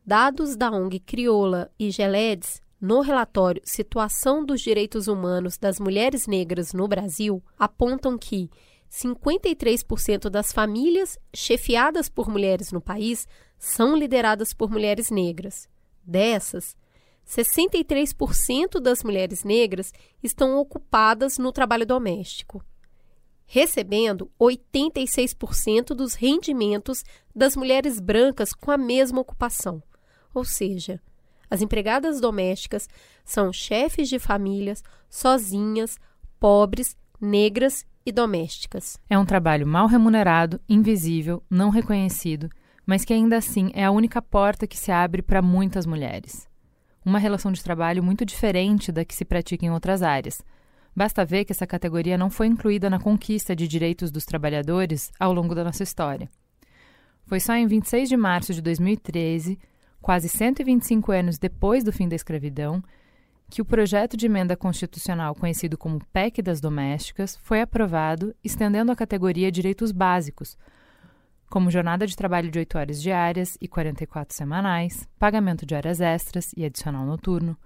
Dados 0.03 0.55
da 0.55 0.72
ONG 0.72 1.00
Crioula 1.01 1.70
e 1.77 1.91
Geledes 1.91 2.60
no 2.82 3.01
relatório 3.01 3.62
Situação 3.63 4.44
dos 4.44 4.62
Direitos 4.62 5.08
Humanos 5.08 5.60
das 5.60 5.79
Mulheres 5.79 6.25
Negras 6.25 6.74
no 6.74 6.88
Brasil 6.88 7.44
apontam 7.58 8.17
que 8.17 8.50
53% 8.96 10.30
das 10.30 10.54
famílias 10.54 11.20
chefiadas 11.36 12.08
por 12.08 12.30
mulheres 12.30 12.72
no 12.72 12.80
país 12.80 13.28
são 13.60 13.94
lideradas 13.94 14.54
por 14.54 14.72
mulheres 14.72 15.10
negras. 15.10 15.68
Dessas, 16.02 16.78
63% 17.28 18.80
das 18.80 19.04
mulheres 19.04 19.44
negras 19.44 19.92
estão 20.24 20.58
ocupadas 20.58 21.38
no 21.38 21.52
trabalho 21.52 21.86
doméstico, 21.86 22.64
recebendo 23.46 24.32
86% 24.40 25.88
dos 25.88 26.14
rendimentos 26.14 27.04
das 27.36 27.58
mulheres 27.58 28.00
brancas 28.00 28.54
com 28.54 28.72
a 28.72 28.78
mesma 28.78 29.20
ocupação. 29.20 29.84
Ou 30.34 30.46
seja, 30.46 31.02
as 31.50 31.62
empregadas 31.62 32.22
domésticas 32.22 32.88
são 33.25 33.52
chefes 33.52 34.08
de 34.08 34.20
famílias, 34.20 34.82
sozinhas, 35.10 36.00
pobres, 36.40 36.96
negras 37.22 37.86
e 38.06 38.12
domésticas. 38.12 38.98
É 39.10 39.18
um 39.18 39.26
trabalho 39.26 39.66
mal 39.66 39.88
remunerado, 39.88 40.60
invisível, 40.70 41.44
não 41.50 41.70
reconhecido, 41.70 42.50
mas 42.86 43.04
que 43.04 43.14
ainda 43.14 43.38
assim 43.38 43.72
é 43.74 43.84
a 43.84 43.92
única 43.92 44.22
porta 44.22 44.68
que 44.68 44.78
se 44.78 44.92
abre 44.92 45.22
para 45.22 45.42
muitas 45.42 45.86
mulheres. 45.86 46.48
Uma 47.04 47.20
relação 47.20 47.52
de 47.52 47.64
trabalho 47.64 48.04
muito 48.04 48.26
diferente 48.26 48.92
da 48.92 49.04
que 49.04 49.16
se 49.16 49.26
pratica 49.26 49.66
em 49.66 49.72
outras 49.72 50.02
áreas. 50.02 50.42
Basta 50.96 51.26
ver 51.26 51.46
que 51.46 51.52
essa 51.52 51.68
categoria 51.68 52.18
não 52.18 52.30
foi 52.30 52.48
incluída 52.48 52.90
na 52.90 53.00
conquista 53.00 53.56
de 53.56 53.68
direitos 53.68 54.12
dos 54.12 54.26
trabalhadores 54.26 55.12
ao 55.20 55.34
longo 55.34 55.54
da 55.54 55.64
nossa 55.64 55.84
história. 55.84 56.30
Foi 57.26 57.40
só 57.40 57.54
em 57.56 57.68
26 57.68 58.08
de 58.08 58.16
março 58.16 58.54
de 58.54 58.62
2013, 58.62 59.60
quase 60.02 60.30
125 60.30 61.12
anos 61.12 61.38
depois 61.38 61.84
do 61.84 61.92
fim 61.92 62.08
da 62.08 62.16
escravidão, 62.16 62.84
que 63.50 63.62
o 63.62 63.66
projeto 63.66 64.18
de 64.18 64.25
emenda 64.25 64.56
constitucional 64.58 65.36
conhecido 65.36 65.78
como 65.78 66.04
PEC 66.12 66.42
das 66.42 66.60
Domésticas 66.60 67.38
foi 67.38 67.62
aprovado, 67.62 68.36
estendendo 68.44 68.92
a 68.92 68.96
categoria 68.96 69.52
direitos 69.52 69.92
básicos, 69.92 70.58
como 71.50 71.72
jornada 71.72 72.08
de 72.08 72.16
trabalho 72.16 72.50
de 72.50 72.60
8 72.60 72.78
horas 72.78 73.02
diárias 73.02 73.58
e 73.62 73.68
44 73.68 74.36
semanais, 74.36 75.08
pagamento 75.20 75.66
de 75.66 75.75
horas 75.75 76.02
extras 76.02 76.52
e 76.58 76.66
adicional 76.66 77.06
noturno, 77.06 77.58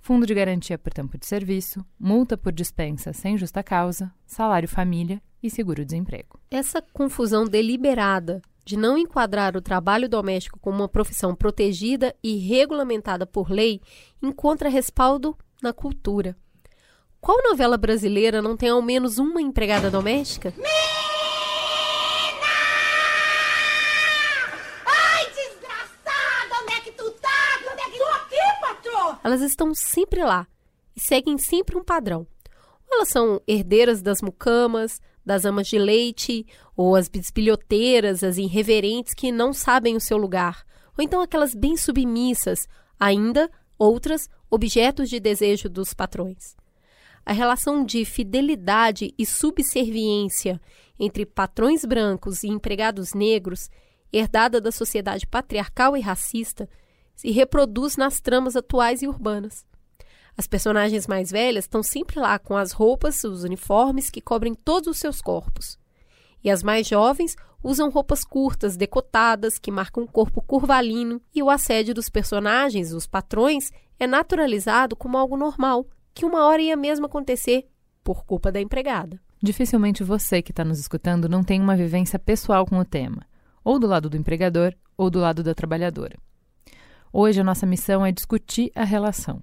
fundo 0.00 0.26
de 0.26 0.34
garantia 0.34 0.78
por 0.78 0.92
tempo 0.92 1.18
de 1.18 1.26
serviço, 1.26 1.84
multa 1.98 2.36
por 2.36 2.52
dispensa 2.52 3.12
sem 3.12 3.36
justa 3.36 3.62
causa, 3.62 4.12
salário 4.26 4.68
família 4.68 5.22
e 5.42 5.50
seguro-desemprego. 5.50 6.40
Essa 6.50 6.82
confusão 6.92 7.44
deliberada 7.44 8.40
de 8.64 8.76
não 8.76 8.96
enquadrar 8.96 9.56
o 9.56 9.62
trabalho 9.62 10.08
doméstico 10.08 10.58
como 10.60 10.78
uma 10.78 10.88
profissão 10.88 11.34
protegida 11.34 12.14
e 12.22 12.38
regulamentada 12.38 13.26
por 13.26 13.50
lei 13.50 13.80
encontra 14.22 14.68
respaldo 14.68 15.36
na 15.62 15.72
cultura. 15.72 16.36
Qual 17.20 17.42
novela 17.42 17.76
brasileira 17.76 18.40
não 18.40 18.56
tem 18.56 18.70
ao 18.70 18.80
menos 18.80 19.18
uma 19.18 19.42
empregada 19.42 19.90
doméstica? 19.90 20.54
Mina! 20.56 20.70
Ai, 24.86 25.26
desgraçada! 25.26 26.62
Onde 26.62 26.72
é 26.72 26.80
que 26.80 26.92
tu 26.92 27.10
tá? 27.10 27.60
Onde 27.70 27.82
é 27.82 27.90
que 27.90 27.98
tu 27.98 28.04
aqui, 28.04 28.60
patrão? 28.60 29.18
Elas 29.22 29.42
estão 29.42 29.74
sempre 29.74 30.24
lá 30.24 30.46
e 30.96 31.00
seguem 31.00 31.36
sempre 31.36 31.76
um 31.76 31.84
padrão. 31.84 32.26
Ou 32.88 32.96
elas 32.96 33.08
são 33.08 33.40
herdeiras 33.46 34.00
das 34.00 34.22
mucamas, 34.22 35.00
das 35.24 35.44
amas 35.44 35.68
de 35.68 35.78
leite, 35.78 36.46
ou 36.82 36.96
as 36.96 37.10
bisbilhoteiras, 37.10 38.24
as 38.24 38.38
irreverentes 38.38 39.12
que 39.12 39.30
não 39.30 39.52
sabem 39.52 39.96
o 39.96 40.00
seu 40.00 40.16
lugar, 40.16 40.64
ou 40.96 41.04
então 41.04 41.20
aquelas 41.20 41.54
bem 41.54 41.76
submissas, 41.76 42.66
ainda 42.98 43.50
outras 43.78 44.30
objetos 44.50 45.10
de 45.10 45.20
desejo 45.20 45.68
dos 45.68 45.92
patrões. 45.92 46.56
A 47.22 47.34
relação 47.34 47.84
de 47.84 48.02
fidelidade 48.06 49.12
e 49.18 49.26
subserviência 49.26 50.58
entre 50.98 51.26
patrões 51.26 51.84
brancos 51.84 52.42
e 52.44 52.48
empregados 52.48 53.12
negros, 53.12 53.68
herdada 54.10 54.58
da 54.58 54.72
sociedade 54.72 55.26
patriarcal 55.26 55.94
e 55.98 56.00
racista, 56.00 56.66
se 57.14 57.30
reproduz 57.30 57.98
nas 57.98 58.22
tramas 58.22 58.56
atuais 58.56 59.02
e 59.02 59.06
urbanas. 59.06 59.66
As 60.34 60.46
personagens 60.46 61.06
mais 61.06 61.30
velhas 61.30 61.64
estão 61.64 61.82
sempre 61.82 62.18
lá 62.18 62.38
com 62.38 62.56
as 62.56 62.72
roupas, 62.72 63.22
os 63.22 63.44
uniformes 63.44 64.08
que 64.08 64.22
cobrem 64.22 64.54
todos 64.54 64.88
os 64.88 64.98
seus 64.98 65.20
corpos. 65.20 65.78
E 66.42 66.50
as 66.50 66.62
mais 66.62 66.86
jovens 66.86 67.36
usam 67.62 67.90
roupas 67.90 68.24
curtas, 68.24 68.76
decotadas, 68.76 69.58
que 69.58 69.70
marcam 69.70 70.04
o 70.04 70.08
corpo 70.08 70.40
curvalino, 70.40 71.20
e 71.34 71.42
o 71.42 71.50
assédio 71.50 71.94
dos 71.94 72.08
personagens, 72.08 72.92
os 72.92 73.06
patrões, 73.06 73.70
é 73.98 74.06
naturalizado 74.06 74.96
como 74.96 75.18
algo 75.18 75.36
normal, 75.36 75.86
que 76.14 76.24
uma 76.24 76.46
hora 76.46 76.62
ia 76.62 76.76
mesmo 76.76 77.06
acontecer 77.06 77.68
por 78.02 78.24
culpa 78.24 78.50
da 78.50 78.60
empregada. 78.60 79.20
Dificilmente 79.42 80.02
você 80.02 80.42
que 80.42 80.52
está 80.52 80.64
nos 80.64 80.78
escutando 80.78 81.28
não 81.28 81.42
tem 81.42 81.60
uma 81.60 81.76
vivência 81.76 82.18
pessoal 82.18 82.66
com 82.66 82.78
o 82.78 82.84
tema, 82.84 83.26
ou 83.62 83.78
do 83.78 83.86
lado 83.86 84.08
do 84.08 84.16
empregador 84.16 84.74
ou 84.96 85.10
do 85.10 85.18
lado 85.18 85.42
da 85.42 85.54
trabalhadora. 85.54 86.16
Hoje 87.12 87.40
a 87.40 87.44
nossa 87.44 87.66
missão 87.66 88.04
é 88.04 88.12
discutir 88.12 88.70
a 88.74 88.84
relação. 88.84 89.42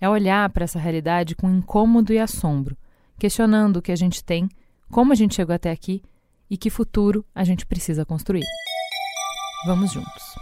É 0.00 0.08
olhar 0.08 0.48
para 0.50 0.64
essa 0.64 0.78
realidade 0.78 1.34
com 1.34 1.50
incômodo 1.50 2.12
e 2.12 2.18
assombro, 2.18 2.76
questionando 3.18 3.78
o 3.78 3.82
que 3.82 3.92
a 3.92 3.96
gente 3.96 4.22
tem, 4.22 4.48
como 4.90 5.12
a 5.12 5.14
gente 5.14 5.34
chegou 5.34 5.54
até 5.54 5.70
aqui 5.70 6.02
e 6.50 6.56
que 6.56 6.70
futuro 6.70 7.24
a 7.34 7.44
gente 7.44 7.66
precisa 7.66 8.04
construir. 8.04 8.44
Vamos 9.66 9.92
juntos. 9.92 10.34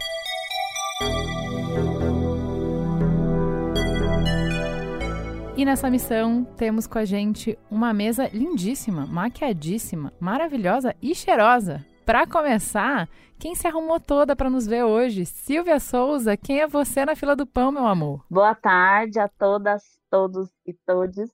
E 5.57 5.65
nessa 5.65 5.89
missão 5.89 6.43
temos 6.55 6.85
com 6.85 6.99
a 6.99 7.05
gente 7.05 7.57
uma 7.69 7.91
mesa 7.91 8.29
lindíssima, 8.31 9.07
maquiadíssima, 9.07 10.13
maravilhosa 10.19 10.95
e 11.01 11.15
cheirosa. 11.15 11.83
Para 12.05 12.27
começar, 12.27 13.09
quem 13.39 13.55
se 13.55 13.67
arrumou 13.67 13.99
toda 13.99 14.35
para 14.35 14.49
nos 14.49 14.67
ver 14.67 14.83
hoje? 14.83 15.25
Silvia 15.25 15.79
Souza, 15.79 16.37
quem 16.37 16.59
é 16.59 16.67
você 16.67 17.03
na 17.03 17.15
fila 17.15 17.35
do 17.35 17.45
pão, 17.45 17.71
meu 17.71 17.87
amor? 17.87 18.23
Boa 18.29 18.53
tarde 18.53 19.19
a 19.19 19.27
todas, 19.27 19.83
todos 20.11 20.47
e 20.65 20.73
todes. 20.85 21.29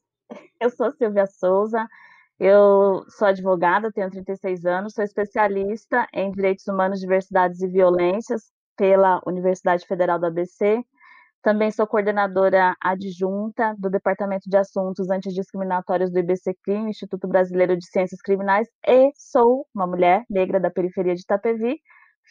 Eu 0.59 0.69
sou 0.69 0.89
Silvia 0.91 1.27
Souza, 1.27 1.85
eu 2.45 3.03
sou 3.09 3.27
advogada, 3.27 3.91
tenho 3.91 4.09
36 4.09 4.65
anos, 4.65 4.93
sou 4.93 5.03
especialista 5.03 6.07
em 6.13 6.31
direitos 6.31 6.67
humanos, 6.67 6.99
diversidades 6.99 7.61
e 7.61 7.67
violências 7.67 8.51
pela 8.75 9.21
Universidade 9.25 9.85
Federal 9.85 10.19
do 10.19 10.25
ABC 10.25 10.83
também 11.43 11.69
sou 11.71 11.85
coordenadora 11.85 12.73
adjunta 12.81 13.75
do 13.77 13.89
Departamento 13.89 14.49
de 14.49 14.55
Assuntos 14.55 15.09
Antidiscriminatórios 15.09 16.09
do 16.09 16.17
IBCCRIM, 16.19 16.87
Instituto 16.87 17.27
Brasileiro 17.27 17.75
de 17.75 17.85
Ciências 17.85 18.21
Criminais, 18.21 18.65
e 18.87 19.11
sou 19.13 19.67
uma 19.75 19.85
mulher 19.85 20.23
negra 20.29 20.57
da 20.57 20.71
periferia 20.71 21.13
de 21.13 21.19
Itapevi, 21.19 21.81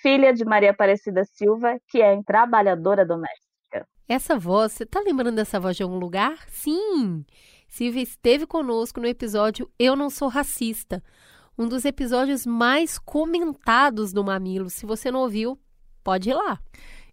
filha 0.01 0.33
de 0.33 0.47
Maria 0.47 0.71
Aparecida 0.71 1.25
Silva, 1.27 1.77
que 1.91 2.01
é 2.01 2.23
trabalhadora 2.23 3.05
doméstica. 3.05 3.87
Essa 4.09 4.39
voz, 4.39 4.73
você 4.73 4.87
tá 4.87 5.01
lembrando 5.01 5.37
dessa 5.37 5.61
voz 5.61 5.77
de 5.77 5.83
algum 5.83 5.99
lugar? 5.99 6.39
Sim! 6.49 7.27
Silvia 7.73 8.03
esteve 8.03 8.47
conosco 8.47 9.01
no 9.01 9.07
episódio 9.07 9.67
Eu 9.79 9.97
Não 9.97 10.11
Sou 10.11 10.29
Racista, 10.29 11.03
um 11.57 11.67
dos 11.67 11.87
episódios 11.87 12.45
mais 12.45 12.99
comentados 12.99 14.13
do 14.13 14.23
Mamilo. 14.23 14.69
Se 14.69 14.85
você 14.85 15.11
não 15.11 15.21
ouviu, 15.21 15.59
pode 16.05 16.29
ir 16.29 16.35
lá. 16.35 16.59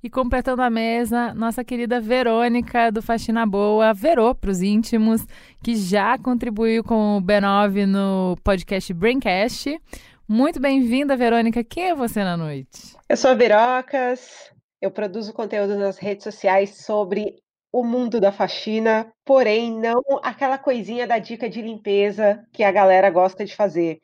E 0.04 0.10
completando 0.10 0.62
a 0.62 0.70
mesa, 0.70 1.34
nossa 1.34 1.64
querida 1.64 2.02
Verônica 2.02 2.92
do 2.92 3.02
Faxina 3.02 3.46
Boa, 3.46 3.94
Verô 3.94 4.36
para 4.36 4.52
os 4.52 4.62
íntimos, 4.62 5.26
que 5.64 5.78
já 5.78 6.18
contribuiu 6.18 6.84
com 6.84 7.16
o 7.16 7.22
B9 7.22 7.86
no 7.86 8.36
podcast 8.44 8.94
Braincast. 8.94 9.80
Muito 10.28 10.60
bem-vinda, 10.60 11.16
Verônica. 11.16 11.64
Quem 11.64 11.92
é 11.92 11.96
você 11.96 12.22
na 12.22 12.36
noite? 12.36 12.98
Eu 13.08 13.16
sou 13.16 13.32
a 13.32 13.34
Verocas, 13.34 14.52
eu 14.82 14.92
produzo 14.92 15.32
conteúdo 15.32 15.78
nas 15.78 15.98
redes 15.98 16.26
sociais 16.26 16.84
sobre 16.84 17.38
o 17.72 17.84
mundo 17.84 18.20
da 18.20 18.32
faxina, 18.32 19.12
porém 19.24 19.72
não 19.80 20.02
aquela 20.24 20.58
coisinha 20.58 21.06
da 21.06 21.20
dica 21.20 21.50
de 21.50 21.62
limpeza 21.62 22.44
que 22.52 22.64
a 22.64 22.72
galera 22.72 23.10
gosta 23.10 23.46
de 23.46 23.56
fazer. 23.56 24.00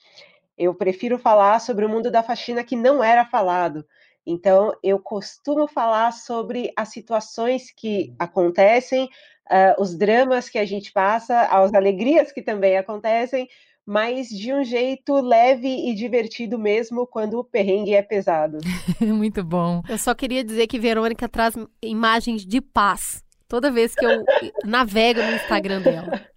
Eu 0.58 0.74
prefiro 0.74 1.18
falar 1.18 1.60
sobre 1.60 1.86
o 1.86 1.90
mundo 1.90 2.12
da 2.12 2.24
faxina 2.24 2.64
que 2.64 2.76
não 2.76 3.04
era 3.04 3.26
falado 3.26 3.86
então, 4.26 4.74
eu 4.82 4.98
costumo 4.98 5.68
falar 5.68 6.12
sobre 6.12 6.72
as 6.76 6.90
situações 6.90 7.72
que 7.72 8.14
acontecem, 8.18 9.06
uh, 9.06 9.80
os 9.82 9.96
dramas 9.96 10.50
que 10.50 10.58
a 10.58 10.66
gente 10.66 10.92
passa, 10.92 11.42
as 11.42 11.74
alegrias 11.74 12.32
que 12.32 12.42
também 12.42 12.76
acontecem, 12.76 13.48
mas 13.86 14.28
de 14.30 14.52
um 14.52 14.64
jeito 14.64 15.14
leve 15.22 15.68
e 15.68 15.94
divertido 15.94 16.58
mesmo 16.58 17.06
quando 17.06 17.38
o 17.38 17.44
perrengue 17.44 17.94
é 17.94 18.02
pesado. 18.02 18.58
Muito 19.00 19.44
bom. 19.44 19.84
Eu 19.88 20.00
só 20.00 20.16
queria 20.16 20.44
dizer 20.44 20.66
que 20.66 20.80
Verônica 20.80 21.30
traz 21.30 21.54
imagens 21.84 22.44
de 22.44 22.60
paz 22.60 23.24
toda 23.48 23.72
vez 23.72 23.96
que 23.96 24.06
eu 24.06 24.24
navego 24.64 25.22
no 25.22 25.36
Instagram 25.36 25.82
dela. 25.82 26.22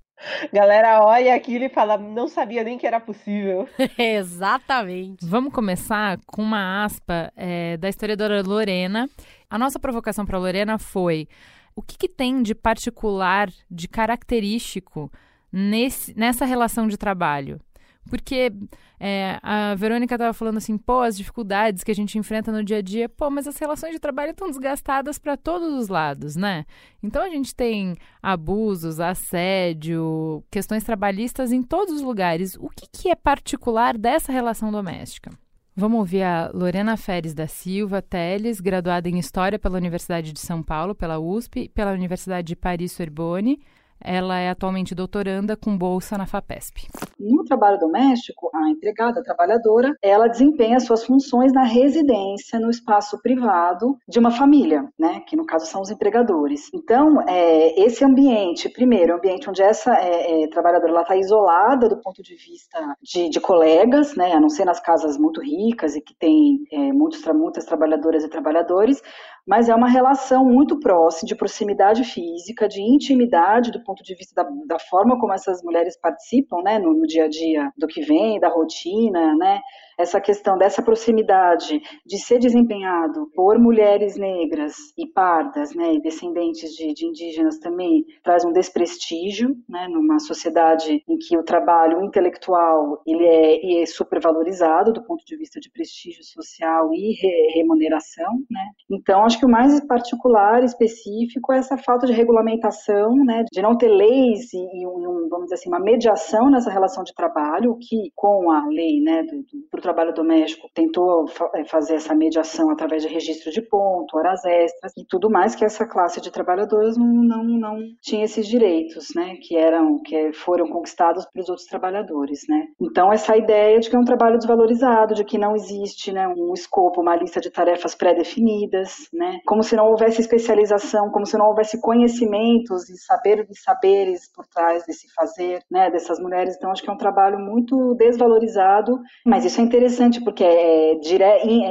Galera 0.53 1.05
olha 1.05 1.35
aquilo 1.35 1.65
e 1.65 1.69
fala, 1.69 1.97
não 1.97 2.27
sabia 2.27 2.65
nem 2.65 2.77
que 2.77 2.87
era 2.87 3.01
possível. 3.01 3.69
Exatamente. 3.97 5.25
Vamos 5.25 5.53
começar 5.53 6.19
com 6.27 6.43
uma 6.43 6.85
aspa 6.85 7.33
é, 7.37 7.77
da 7.77 7.89
historiadora 7.89 8.43
Lorena. 8.43 9.09
A 9.49 9.59
nossa 9.59 9.79
provocação 9.79 10.27
para 10.27 10.39
Lorena 10.39 10.79
foi: 10.79 11.29
o 11.75 11.83
que, 11.83 11.97
que 11.97 12.09
tem 12.09 12.43
de 12.43 12.55
particular, 12.55 13.49
de 13.71 13.87
característico 13.87 15.11
nesse, 15.53 16.19
nessa 16.19 16.45
relação 16.45 16.89
de 16.89 16.97
trabalho? 16.97 17.61
Porque 18.09 18.53
é, 18.99 19.39
a 19.43 19.75
Verônica 19.75 20.15
estava 20.15 20.33
falando 20.33 20.57
assim, 20.57 20.77
pô, 20.77 21.01
as 21.01 21.17
dificuldades 21.17 21.85
que 21.85 21.91
a 21.91 21.95
gente 21.95 22.19
enfrenta 22.19 22.51
no 22.51 22.65
dia 22.65 22.79
a 22.79 22.83
dia, 22.83 23.09
pô, 23.09 23.31
mas 23.31 23.47
as 23.47 23.57
relações 23.59 23.93
de 23.93 24.01
trabalho 24.01 24.31
estão 24.31 24.49
desgastadas 24.49 25.19
para 25.19 25.37
todos 25.37 25.73
os 25.75 25.89
lados, 25.89 26.35
né? 26.37 26.65
Então 27.03 27.23
a 27.23 27.29
gente 27.29 27.55
tem 27.55 27.97
abusos, 28.23 28.99
assédio, 29.01 30.43
questões 30.51 30.83
trabalhistas 30.83 31.53
em 31.53 31.63
todos 31.63 31.95
os 31.95 32.03
lugares. 32.03 32.57
O 32.59 32.69
que, 32.69 32.87
que 32.91 33.11
é 33.11 33.15
particular 33.15 33.97
dessa 33.97 34.33
relação 34.33 34.73
doméstica? 34.73 35.31
Vamos 35.77 36.01
ouvir 36.01 36.25
a 36.25 36.51
Lorena 36.53 36.97
Feres 36.97 37.33
da 37.33 37.47
Silva 37.47 38.03
Teles, 38.03 38.61
graduada 38.61 39.09
em 39.09 39.17
História 39.17 39.61
pela 39.61 39.77
Universidade 39.77 40.33
de 40.33 40.41
São 40.41 40.61
Paulo, 40.61 40.93
pela 40.93 41.21
USP, 41.21 41.69
pela 41.69 41.93
Universidade 41.93 42.49
de 42.49 42.57
Paris-Sorbonne, 42.57 43.61
ela 44.01 44.39
é 44.39 44.51
atualmente 44.51 44.95
doutoranda 44.95 45.57
com 45.57 45.77
bolsa 45.77 46.17
na 46.17 46.27
FAPESP. 46.27 46.89
No 47.19 47.45
trabalho 47.45 47.79
doméstico, 47.79 48.51
a 48.55 48.71
empregada, 48.71 49.21
a 49.21 49.23
trabalhadora, 49.23 49.95
ela 50.03 50.29
desempenha 50.29 50.79
suas 50.81 51.05
funções 51.05 51.53
na 51.53 51.65
residência, 51.65 52.61
no 52.61 52.71
espaço 52.71 53.21
privado 53.21 53.97
de 54.09 54.19
uma 54.19 54.31
família, 54.31 54.89
né? 54.99 55.21
Que 55.27 55.37
no 55.37 55.45
caso 55.45 55.67
são 55.67 55.81
os 55.81 55.91
empregadores. 55.91 56.71
Então, 56.73 57.21
é, 57.29 57.81
esse 57.81 58.05
ambiente, 58.05 58.69
primeiro, 58.69 59.17
ambiente 59.17 59.49
onde 59.49 59.63
essa 59.63 59.93
é, 59.95 60.45
é, 60.45 60.49
trabalhadora 60.49 61.01
está 61.01 61.17
isolada 61.17 61.89
do 61.89 62.01
ponto 62.01 62.23
de 62.23 62.35
vista 62.35 62.79
de, 63.03 63.29
de, 63.29 63.41
colegas, 63.41 64.15
né? 64.15 64.33
A 64.33 64.41
não 64.41 64.49
ser 64.49 64.65
nas 64.65 64.81
casas 64.81 65.19
muito 65.19 65.41
ricas 65.41 65.97
e 65.97 66.01
que 66.01 66.15
tem 66.15 66.61
é, 66.73 66.93
muitos, 66.93 67.25
muitas 67.35 67.65
trabalhadoras 67.65 68.25
e 68.25 68.29
trabalhadores, 68.29 69.03
mas 69.47 69.69
é 69.69 69.75
uma 69.75 69.89
relação 69.89 70.45
muito 70.45 70.79
próxima, 70.79 71.27
de 71.27 71.35
proximidade 71.35 72.05
física, 72.05 72.69
de 72.69 72.83
intimidade 72.83 73.71
do 73.71 73.83
ponto 73.89 74.03
de 74.03 74.15
vista 74.15 74.45
da, 74.45 74.51
da 74.67 74.79
forma 74.79 75.19
como 75.19 75.33
essas 75.33 75.63
mulheres 75.63 75.99
participam, 75.99 76.63
né, 76.63 76.79
no, 76.79 76.93
no, 76.93 77.07
dia 77.07 77.25
a 77.25 77.29
dia 77.29 77.73
do 77.75 77.87
que 77.87 78.03
vem, 78.03 78.39
da 78.39 78.51
rotina, 78.51 79.35
né, 79.35 79.63
essa 79.99 80.21
questão 80.21 80.57
dessa 80.57 80.81
proximidade 80.81 81.81
de 82.07 82.19
ser 82.19 82.39
desempenhado 82.39 83.29
por 83.35 83.59
mulheres 83.59 84.17
negras 84.17 84.77
e 84.97 85.07
pardas, 85.07 85.75
né, 85.75 85.95
e 85.95 86.01
descendentes 86.01 86.71
de, 86.71 86.95
de 86.95 87.07
indígenas 87.07 87.59
também 87.59 88.05
traz 88.23 88.45
um 88.45 88.53
desprestígio, 88.53 89.57
né, 89.69 89.89
numa 89.89 90.21
sociedade 90.21 91.03
em 91.09 91.19
que 91.19 91.37
o 91.37 91.43
trabalho 91.43 92.03
intelectual 92.05 93.03
ele 93.05 93.25
é, 93.25 93.83
é 93.83 93.87
supervalorizado 93.87 94.93
do 94.93 95.05
ponto 95.05 95.25
de 95.25 95.37
vista 95.37 95.59
de 95.59 95.71
prestígio 95.71 96.23
social 96.23 96.95
e 96.95 97.15
re, 97.21 97.53
remuneração, 97.55 98.35
né. 98.49 98.69
Então 98.89 99.25
acho 99.25 99.39
que 99.39 99.47
o 99.47 99.51
mais 99.51 99.85
particular, 99.87 100.63
específico, 100.63 101.53
é 101.53 101.59
essa 101.59 101.77
falta 101.77 102.07
de 102.07 102.13
regulamentação, 102.13 103.15
né, 103.25 103.45
de 103.53 103.61
não 103.61 103.77
ter 103.77 103.89
leis 103.89 104.53
e, 104.53 104.59
e 104.59 104.87
um, 104.87 105.29
vamos 105.29 105.47
dizer 105.47 105.57
assim, 105.57 105.69
uma 105.69 105.81
mediação 105.81 106.51
nessa 106.51 106.71
relação 106.71 107.03
de 107.03 107.15
trabalho, 107.15 107.77
que 107.81 108.13
com 108.15 108.51
a 108.53 108.67
lei, 108.69 109.01
né, 109.01 109.25
do, 109.25 109.43
do 109.43 109.69
trabalho 109.89 110.13
doméstico 110.13 110.69
tentou 110.75 111.25
eh, 111.55 111.65
fazer 111.65 111.95
essa 111.95 112.15
mediação 112.15 112.71
através 112.71 113.03
de 113.03 113.09
registro 113.09 113.51
de 113.51 113.63
ponto, 113.63 114.19
horas 114.19 114.45
extras 114.45 114.93
e 114.97 115.05
tudo 115.07 115.31
mais 115.31 115.55
que 115.55 115.65
essa 115.65 115.87
classe 115.87 116.21
de 116.21 116.31
trabalhadores 116.31 116.97
não, 116.99 117.07
não, 117.07 117.45
não 117.45 117.79
tinha 118.03 118.25
esses 118.25 118.47
direitos, 118.47 119.09
né, 119.17 119.37
que 119.41 119.57
eram 119.57 120.01
que 120.03 120.33
foram 120.35 120.69
conquistados 120.69 121.25
pelos 121.33 121.49
outros 121.49 121.67
trabalhadores, 121.67 122.41
né. 122.49 122.67
Então 122.81 123.11
essa 123.11 123.37
ideia 123.37 123.81
de 123.81 123.89
que 123.89 123.97
é 123.97 123.99
um 123.99 124.05
trabalho 124.05 124.37
desvalorizado, 124.37 125.15
de 125.15 125.25
que 125.25 125.39
não 125.39 125.55
existe, 125.57 126.13
né, 126.13 126.29
um 126.29 126.53
escopo, 126.53 127.01
uma 127.01 127.17
lista 127.17 127.41
de 127.41 127.51
tarefas 127.51 127.95
pré-definidas, 127.95 129.09
né, 129.13 129.39
como 129.47 129.63
se 129.63 129.75
não 129.75 129.87
houvesse 129.87 130.21
especialização, 130.21 131.11
como 131.11 131.25
se 131.25 131.39
não 131.39 131.47
houvesse 131.47 131.81
conhecimentos 131.81 132.91
e 132.91 132.97
saber 132.99 133.47
de 133.47 133.59
saberes 133.59 134.31
por 134.35 134.47
trás 134.47 134.85
desse 134.85 135.07
fazer, 135.15 135.63
né, 135.71 135.91
dessas 135.91 136.21
mulheres. 136.21 136.57
Então 136.57 136.71
acho 136.71 136.83
que 136.83 136.91
é 136.91 136.93
um 136.93 136.99
trabalho 136.99 137.39
muito 137.39 137.95
desvalorizado, 137.95 138.99
mas 139.25 139.47
isso 139.47 139.61
é 139.61 139.65
interessante 139.65 139.78
interessante 139.79 140.23
porque 140.23 140.43
é, 140.43 140.95
dire, 140.97 141.25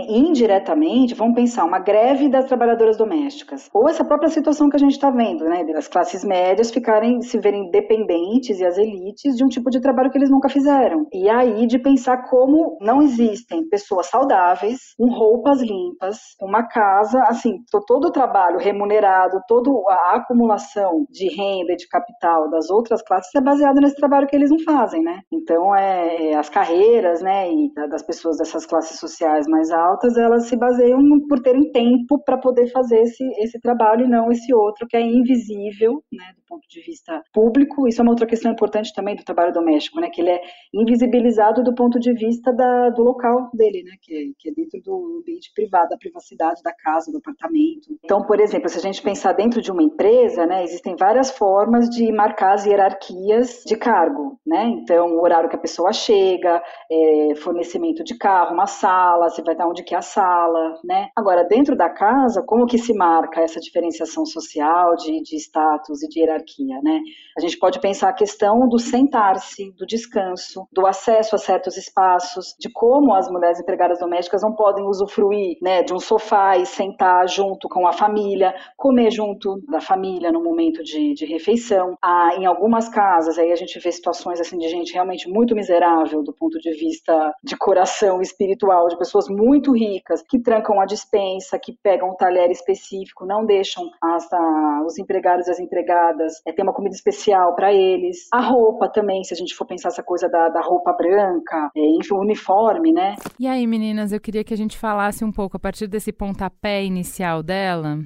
indiretamente, 0.08 1.16
vamos 1.16 1.36
pensar, 1.36 1.66
uma 1.66 1.80
greve 1.80 2.30
das 2.30 2.46
trabalhadoras 2.46 2.98
domésticas, 2.98 3.70
ou 3.74 3.90
essa 3.90 4.06
própria 4.06 4.30
situação 4.30 4.70
que 4.70 4.76
a 4.76 4.80
gente 4.80 4.94
está 4.94 5.10
vendo, 5.10 5.46
né, 5.46 5.64
das 5.66 5.88
classes 5.88 6.24
médias 6.24 6.72
ficarem, 6.72 7.22
se 7.22 7.38
verem 7.40 7.70
dependentes 7.70 8.60
e 8.60 8.66
as 8.66 8.78
elites 8.78 9.36
de 9.36 9.44
um 9.44 9.48
tipo 9.48 9.70
de 9.70 9.82
trabalho 9.82 10.12
que 10.12 10.18
eles 10.18 10.30
nunca 10.30 10.50
fizeram. 10.50 11.08
E 11.12 11.30
aí 11.30 11.66
de 11.66 11.80
pensar 11.80 12.30
como 12.30 12.78
não 12.82 13.02
existem 13.02 13.68
pessoas 13.68 14.08
saudáveis, 14.08 14.94
com 14.98 15.10
roupas 15.10 15.62
limpas, 15.62 16.20
uma 16.42 16.64
casa, 16.64 17.22
assim, 17.24 17.58
todo 17.88 18.06
o 18.06 18.12
trabalho 18.12 18.60
remunerado, 18.60 19.42
toda 19.48 19.70
a 19.90 20.16
acumulação 20.16 21.06
de 21.10 21.28
renda, 21.28 21.76
de 21.76 21.88
de 21.88 21.90
capital 21.90 22.50
das 22.50 22.70
outras 22.70 23.02
classes 23.02 23.34
é 23.34 23.42
baseado 23.42 23.80
nesse 23.80 23.96
trabalho 23.96 24.28
que 24.28 24.36
eles 24.36 24.52
não 24.52 24.60
fazem, 24.60 25.02
né? 25.02 25.22
Então, 25.32 25.76
é, 25.76 26.32
é 26.32 26.36
as 26.36 26.50
carreiras, 26.50 27.22
né, 27.22 27.50
e 27.50 27.72
das 27.98 28.04
pessoas 28.04 28.38
dessas 28.38 28.66
classes 28.66 29.00
sociais 29.00 29.48
mais 29.48 29.72
altas, 29.72 30.16
elas 30.18 30.48
se 30.48 30.56
baseiam 30.56 31.02
por 31.28 31.40
terem 31.40 31.72
tempo 31.72 32.24
para 32.24 32.38
poder 32.38 32.68
fazer 32.72 33.02
esse, 33.02 33.24
esse 33.40 33.60
trabalho 33.60 34.06
e 34.06 34.10
não 34.10 34.32
esse 34.32 34.54
outro 34.54 34.88
que 34.88 34.96
é 34.96 35.02
invisível, 35.02 36.04
né, 36.12 36.26
do 36.36 36.44
ponto 36.48 36.68
de 36.70 36.82
vista 36.82 37.22
público. 37.34 37.88
Isso 37.88 38.00
é 38.00 38.04
uma 38.04 38.12
outra 38.12 38.28
questão 38.28 38.52
importante 38.52 38.94
também 38.94 39.16
do 39.16 39.24
trabalho 39.24 39.52
doméstico, 39.52 40.00
né, 40.00 40.10
que 40.10 40.22
ele 40.22 40.30
é 40.30 40.42
invisibilizado 40.74 41.64
do 41.64 41.74
ponto 41.74 42.00
de 42.00 42.14
vista 42.14 42.54
da, 42.54 42.90
do 42.92 43.02
local 43.02 43.50
dele, 43.54 43.84
né, 43.84 43.94
que, 44.02 44.14
é, 44.14 44.24
que 44.38 44.50
é 44.50 44.54
dentro 44.54 44.80
do 44.84 45.20
ambiente 45.20 45.52
privado, 45.56 45.90
da 45.90 45.98
privacidade 45.98 46.62
da 46.62 46.74
casa, 46.74 47.12
do 47.12 47.18
apartamento. 47.18 47.98
Então, 48.04 48.22
por 48.22 48.40
exemplo, 48.40 48.70
se 48.70 48.78
a 48.78 48.82
gente 48.82 49.02
pensar 49.02 49.34
dentro 49.34 49.60
de 49.62 49.72
uma 49.72 49.82
empresa, 49.82 50.46
né, 50.46 50.64
existem 50.64 50.96
várias 50.96 51.32
formas 51.32 51.90
de 51.90 52.12
marcar 52.12 52.54
as 52.54 52.66
hierarquias 52.66 53.64
de 53.66 53.76
cargo, 53.76 54.40
né? 54.46 54.66
Então, 54.68 55.16
o 55.16 55.24
horário 55.24 55.50
que 55.50 55.56
a 55.56 55.60
pessoa 55.60 55.92
chega, 55.92 56.62
é, 56.92 57.36
fornecimento 57.78 58.04
de 58.04 58.18
carro, 58.18 58.54
uma 58.54 58.66
sala, 58.66 59.30
você 59.30 59.42
vai 59.42 59.56
dar 59.56 59.68
onde 59.68 59.84
que 59.84 59.94
é 59.94 59.98
a 59.98 60.02
sala, 60.02 60.80
né? 60.84 61.10
Agora, 61.16 61.44
dentro 61.44 61.76
da 61.76 61.90
casa, 61.90 62.42
como 62.42 62.66
que 62.66 62.78
se 62.78 62.94
marca 62.94 63.42
essa 63.42 63.60
diferenciação 63.60 64.26
social 64.26 64.96
de, 64.96 65.22
de 65.22 65.36
status 65.38 66.02
e 66.04 66.10
de 66.10 66.20
hierarquia, 66.20 66.82
né? 66.82 67.00
A 67.38 67.42
gente 67.42 67.58
pode 67.58 67.80
pensar 67.80 68.10
a 68.10 68.14
questão 68.14 68.68
do 68.68 68.80
sentar-se, 68.80 69.72
do 69.78 69.86
descanso, 69.86 70.68
do 70.72 70.86
acesso 70.86 71.36
a 71.36 71.38
certos 71.38 71.78
espaços, 71.78 72.56
de 72.60 72.70
como 72.70 73.14
as 73.14 73.30
mulheres 73.30 73.60
empregadas 73.60 74.00
domésticas 74.00 74.42
não 74.42 74.54
podem 74.54 74.84
usufruir, 74.86 75.58
né, 75.62 75.84
de 75.84 75.94
um 75.94 76.00
sofá 76.00 76.58
e 76.58 76.66
sentar 76.66 77.28
junto 77.28 77.70
com 77.70 77.88
a 77.88 77.94
família, 77.94 78.56
comer 78.76 79.12
junto 79.12 79.62
da 79.68 79.80
família 79.80 80.32
no 80.32 80.44
momento 80.44 80.84
de, 80.84 81.14
de 81.14 81.26
refeição. 81.26 81.96
Ah, 82.02 82.32
em 82.38 82.46
algumas 82.46 82.90
casas, 82.90 83.38
aí 83.38 83.52
a 83.52 83.56
gente 83.56 83.80
vê 83.80 83.92
situações 83.92 84.40
assim 84.40 84.58
de 84.58 84.68
gente 84.68 84.94
realmente 84.94 85.30
muito 85.30 85.56
miserável 85.56 86.24
do 86.24 86.34
ponto 86.34 86.58
de 86.60 86.72
vista 86.72 87.34
de 87.44 87.56
coração 87.68 88.22
espiritual, 88.22 88.88
de 88.88 88.98
pessoas 88.98 89.28
muito 89.28 89.74
ricas 89.74 90.22
que 90.22 90.40
trancam 90.40 90.80
a 90.80 90.86
dispensa, 90.86 91.60
que 91.60 91.78
pegam 91.84 92.12
um 92.12 92.16
talher 92.16 92.50
específico, 92.50 93.26
não 93.26 93.46
deixam 93.46 93.84
as, 94.02 94.32
a, 94.32 94.84
os 94.86 94.98
empregados 94.98 95.48
e 95.48 95.52
as 95.52 95.60
empregadas 95.60 96.36
é, 96.48 96.54
ter 96.54 96.64
uma 96.64 96.72
comida 96.72 96.96
especial 96.96 97.54
para 97.56 97.74
eles. 97.74 98.30
A 98.32 98.40
roupa 98.40 98.88
também, 98.88 99.22
se 99.26 99.34
a 99.34 99.38
gente 99.38 99.54
for 99.54 99.66
pensar 99.66 99.90
essa 99.90 100.02
coisa 100.02 100.30
da, 100.30 100.48
da 100.48 100.62
roupa 100.62 100.94
branca, 100.94 101.70
é, 101.76 101.82
enfim, 102.00 102.14
o 102.14 102.22
uniforme, 102.22 102.94
né? 102.94 103.16
E 103.38 103.46
aí, 103.46 103.68
meninas, 103.68 104.14
eu 104.14 104.22
queria 104.22 104.46
que 104.46 104.54
a 104.54 104.58
gente 104.58 104.78
falasse 104.78 105.26
um 105.26 105.32
pouco 105.34 105.58
a 105.58 105.60
partir 105.60 105.88
desse 105.88 106.14
pontapé 106.14 106.86
inicial 106.86 107.44
dela. 107.44 108.00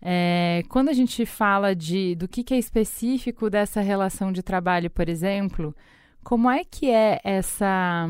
É, 0.00 0.62
quando 0.68 0.90
a 0.90 0.92
gente 0.92 1.26
fala 1.26 1.74
de 1.74 2.14
do 2.14 2.28
que, 2.28 2.44
que 2.44 2.54
é 2.54 2.56
específico 2.56 3.50
dessa 3.50 3.80
relação 3.80 4.30
de 4.30 4.44
trabalho, 4.44 4.88
por 4.88 5.08
exemplo, 5.08 5.74
como 6.22 6.48
é 6.48 6.62
que 6.64 6.88
é 6.88 7.18
essa, 7.24 8.06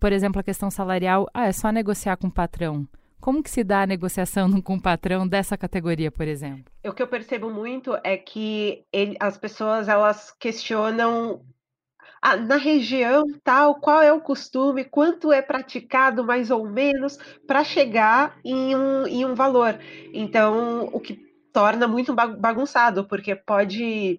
por 0.00 0.12
exemplo, 0.12 0.40
a 0.40 0.44
questão 0.44 0.70
salarial? 0.70 1.28
Ah, 1.32 1.46
é 1.46 1.52
só 1.52 1.70
negociar 1.70 2.16
com 2.16 2.28
o 2.28 2.32
patrão. 2.32 2.86
Como 3.20 3.42
que 3.42 3.50
se 3.50 3.64
dá 3.64 3.82
a 3.82 3.86
negociação 3.86 4.50
com 4.60 4.74
o 4.74 4.82
patrão 4.82 5.26
dessa 5.26 5.56
categoria, 5.56 6.10
por 6.10 6.28
exemplo? 6.28 6.64
O 6.84 6.92
que 6.92 7.02
eu 7.02 7.08
percebo 7.08 7.50
muito 7.50 7.98
é 8.04 8.16
que 8.16 8.84
ele, 8.92 9.16
as 9.18 9.38
pessoas 9.38 9.88
elas 9.88 10.30
questionam 10.38 11.40
ah, 12.20 12.36
na 12.36 12.56
região 12.56 13.24
tal, 13.42 13.76
qual 13.76 14.02
é 14.02 14.12
o 14.12 14.20
costume, 14.20 14.84
quanto 14.84 15.32
é 15.32 15.42
praticado 15.42 16.24
mais 16.24 16.50
ou 16.50 16.68
menos 16.68 17.18
para 17.46 17.62
chegar 17.64 18.38
em 18.44 18.74
um, 18.74 19.06
em 19.06 19.24
um 19.24 19.34
valor. 19.34 19.78
Então, 20.12 20.88
o 20.92 21.00
que 21.00 21.24
torna 21.54 21.86
muito 21.86 22.12
bagunçado, 22.12 23.04
porque 23.04 23.36
pode. 23.36 24.18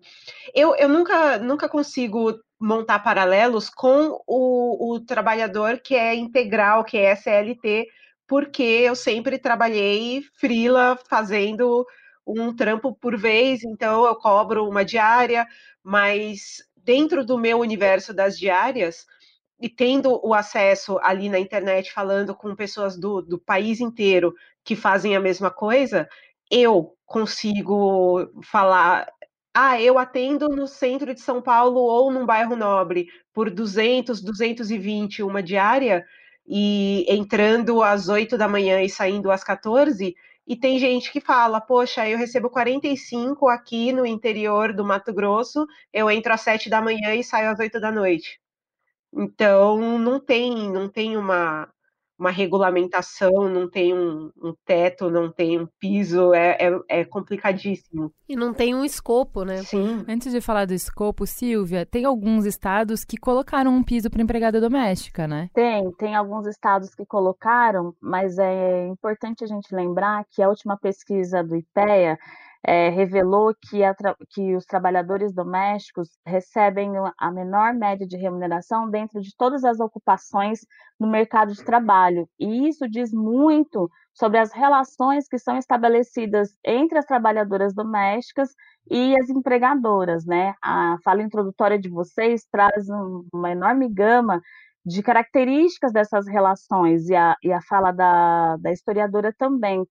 Eu, 0.53 0.73
eu 0.77 0.87
nunca, 0.87 1.37
nunca 1.37 1.67
consigo 1.67 2.39
montar 2.59 2.99
paralelos 2.99 3.69
com 3.69 4.21
o, 4.25 4.93
o 4.93 4.99
trabalhador 4.99 5.79
que 5.79 5.95
é 5.95 6.15
integral, 6.15 6.83
que 6.83 6.97
é 6.97 7.11
SLT, 7.11 7.87
porque 8.27 8.63
eu 8.63 8.95
sempre 8.95 9.37
trabalhei 9.37 10.23
frila 10.39 10.97
fazendo 11.07 11.85
um 12.25 12.55
trampo 12.55 12.93
por 12.95 13.17
vez, 13.17 13.63
então 13.63 14.05
eu 14.05 14.15
cobro 14.15 14.67
uma 14.67 14.83
diária, 14.83 15.47
mas 15.83 16.63
dentro 16.75 17.25
do 17.25 17.37
meu 17.37 17.59
universo 17.59 18.13
das 18.13 18.37
diárias 18.37 19.05
e 19.59 19.69
tendo 19.69 20.19
o 20.25 20.33
acesso 20.33 20.99
ali 21.01 21.29
na 21.29 21.39
internet 21.39 21.91
falando 21.91 22.35
com 22.35 22.55
pessoas 22.55 22.97
do, 22.97 23.21
do 23.21 23.39
país 23.39 23.79
inteiro 23.79 24.33
que 24.63 24.75
fazem 24.75 25.15
a 25.15 25.19
mesma 25.19 25.51
coisa, 25.51 26.09
eu 26.49 26.95
consigo 27.05 28.27
falar 28.43 29.07
ah, 29.55 29.81
eu 29.81 29.97
atendo 29.97 30.49
no 30.49 30.67
centro 30.67 31.13
de 31.13 31.21
São 31.21 31.41
Paulo 31.41 31.79
ou 31.79 32.11
num 32.11 32.25
bairro 32.25 32.57
nobre 32.57 33.07
por 33.33 33.49
200, 33.49 34.21
220 34.21 35.23
uma 35.23 35.41
diária 35.41 36.05
e 36.45 37.05
entrando 37.07 37.81
às 37.81 38.09
8 38.09 38.37
da 38.37 38.47
manhã 38.49 38.81
e 38.81 38.89
saindo 38.89 39.31
às 39.31 39.43
14, 39.43 40.13
e 40.47 40.55
tem 40.55 40.77
gente 40.77 41.11
que 41.11 41.19
fala, 41.21 41.59
poxa, 41.61 42.07
eu 42.07 42.17
recebo 42.17 42.49
45 42.49 43.47
aqui 43.47 43.91
no 43.91 44.05
interior 44.05 44.73
do 44.73 44.85
Mato 44.85 45.13
Grosso, 45.13 45.65
eu 45.91 46.11
entro 46.11 46.33
às 46.33 46.41
7 46.41 46.69
da 46.69 46.81
manhã 46.81 47.15
e 47.15 47.23
saio 47.23 47.49
às 47.49 47.59
8 47.59 47.79
da 47.79 47.91
noite. 47.91 48.39
Então, 49.13 49.97
não 49.97 50.19
tem, 50.19 50.69
não 50.71 50.89
tem 50.89 51.17
uma, 51.17 51.67
uma 52.17 52.31
regulamentação, 52.31 53.49
não 53.49 53.69
tem 53.69 53.93
um, 53.93 54.31
um 54.41 54.53
teto, 54.65 55.09
não 55.09 55.31
tem 55.31 55.59
um 55.59 55.67
piso, 55.79 56.33
é, 56.33 56.57
é, 56.59 56.79
é, 57.01 57.05
complicadíssimo. 57.05 58.11
E 58.27 58.35
não 58.35 58.53
tem 58.53 58.73
um 58.73 58.85
escopo, 58.85 59.43
né? 59.43 59.57
Sim. 59.63 60.05
Antes 60.07 60.31
de 60.31 60.39
falar 60.39 60.65
do 60.65 60.73
escopo, 60.73 61.27
Silvia, 61.27 61.85
tem 61.85 62.05
alguns 62.05 62.45
estados 62.45 63.03
que 63.03 63.17
colocaram 63.17 63.71
um 63.71 63.83
piso 63.83 64.09
para 64.09 64.21
empregada 64.21 64.61
doméstica, 64.61 65.27
né? 65.27 65.49
Tem, 65.53 65.91
tem 65.93 66.15
alguns 66.15 66.47
estados 66.47 66.95
que 66.95 67.05
colocaram, 67.05 67.93
mas 68.01 68.37
é 68.37 68.87
importante 68.87 69.43
a 69.43 69.47
gente 69.47 69.75
lembrar 69.75 70.23
que 70.29 70.41
a 70.41 70.49
última 70.49 70.77
pesquisa 70.77 71.43
do 71.43 71.55
IPEA 71.55 72.17
é, 72.67 72.89
revelou 72.89 73.53
que, 73.69 73.83
a, 73.83 73.95
que, 74.31 74.55
os 74.55 74.65
trabalhadores 74.65 75.31
domésticos 75.31 76.09
recebem 76.25 76.91
a 77.17 77.31
menor 77.31 77.73
média 77.75 78.07
de 78.07 78.17
remuneração 78.17 78.89
dentro 78.89 79.21
de 79.21 79.35
todas 79.37 79.63
as 79.63 79.79
ocupações 79.79 80.61
no 80.99 81.07
mercado 81.07 81.53
de 81.53 81.63
trabalho. 81.63 82.27
E 82.39 82.67
isso 82.67 82.89
diz 82.89 83.11
muito 83.13 83.89
sobre 84.13 84.39
as 84.39 84.51
relações 84.51 85.27
que 85.27 85.37
são 85.37 85.57
estabelecidas 85.57 86.55
entre 86.65 86.97
as 86.97 87.05
trabalhadoras 87.05 87.73
domésticas 87.73 88.49
e 88.89 89.13
as 89.19 89.29
empregadoras, 89.29 90.25
né? 90.25 90.55
A 90.63 90.95
fala 91.03 91.21
introdutória 91.21 91.77
de 91.77 91.89
vocês 91.89 92.45
traz 92.51 92.89
um, 92.89 93.27
uma 93.31 93.51
enorme 93.51 93.87
gama 93.89 94.41
de 94.85 95.03
características 95.03 95.91
dessas 95.91 96.27
relações 96.27 97.09
e 97.09 97.15
a, 97.15 97.35
e 97.43 97.51
a 97.51 97.61
fala 97.61 97.91
da, 97.91 98.57
da 98.57 98.71
historiadora 98.71 99.33
também. 99.37 99.85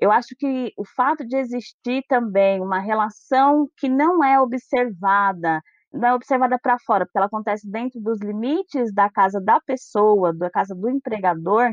Eu 0.00 0.12
acho 0.12 0.34
que 0.38 0.72
o 0.76 0.84
fato 0.84 1.26
de 1.26 1.36
existir 1.36 2.04
também 2.08 2.60
uma 2.60 2.78
relação 2.78 3.68
que 3.76 3.88
não 3.88 4.22
é 4.22 4.40
observada, 4.40 5.60
não 5.92 6.08
é 6.08 6.14
observada 6.14 6.58
para 6.60 6.78
fora, 6.78 7.04
porque 7.04 7.18
ela 7.18 7.26
acontece 7.26 7.68
dentro 7.68 8.00
dos 8.00 8.20
limites 8.20 8.92
da 8.94 9.10
casa 9.10 9.40
da 9.40 9.60
pessoa, 9.60 10.32
da 10.32 10.50
casa 10.50 10.74
do 10.74 10.88
empregador, 10.88 11.72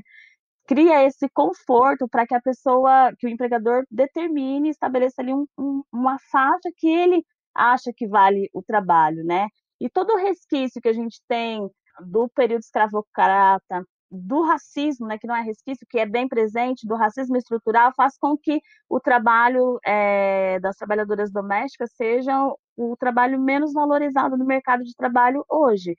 cria 0.68 1.04
esse 1.06 1.30
conforto 1.30 2.08
para 2.10 2.26
que 2.26 2.34
a 2.34 2.42
pessoa, 2.42 3.14
que 3.20 3.28
o 3.28 3.30
empregador 3.30 3.86
determine, 3.92 4.70
estabeleça 4.70 5.22
ali 5.22 5.34
um, 5.34 5.46
um, 5.58 5.84
uma 5.92 6.18
faixa 6.32 6.72
que 6.78 6.88
ele 6.88 7.24
acha 7.54 7.92
que 7.96 8.08
vale 8.08 8.50
o 8.54 8.64
trabalho, 8.64 9.24
né? 9.24 9.48
E 9.80 9.90
todo 9.90 10.14
o 10.14 10.18
resquício 10.18 10.82
que 10.82 10.90
a 10.90 10.94
gente 10.94 11.22
tem 11.28 11.70
do 12.08 12.28
período 12.30 12.62
escravocrata, 12.62 13.86
do 14.12 14.42
racismo, 14.44 15.08
né, 15.08 15.18
que 15.18 15.28
não 15.28 15.36
é 15.36 15.42
resquício, 15.42 15.86
que 15.90 16.00
é 16.00 16.06
bem 16.06 16.28
presente, 16.28 16.88
do 16.88 16.96
racismo 16.96 17.38
estrutural, 17.38 17.92
faz 17.96 18.18
com 18.18 18.38
que 18.38 18.62
o 18.90 19.00
trabalho 19.00 19.80
é, 19.86 20.60
das 20.60 20.76
trabalhadoras 20.78 21.32
domésticas 21.32 21.92
seja 21.96 22.34
o 22.78 22.96
trabalho 22.98 23.40
menos 23.40 23.74
valorizado 23.74 24.38
no 24.38 24.46
mercado 24.46 24.84
de 24.84 24.96
trabalho 24.96 25.44
hoje. 25.50 25.96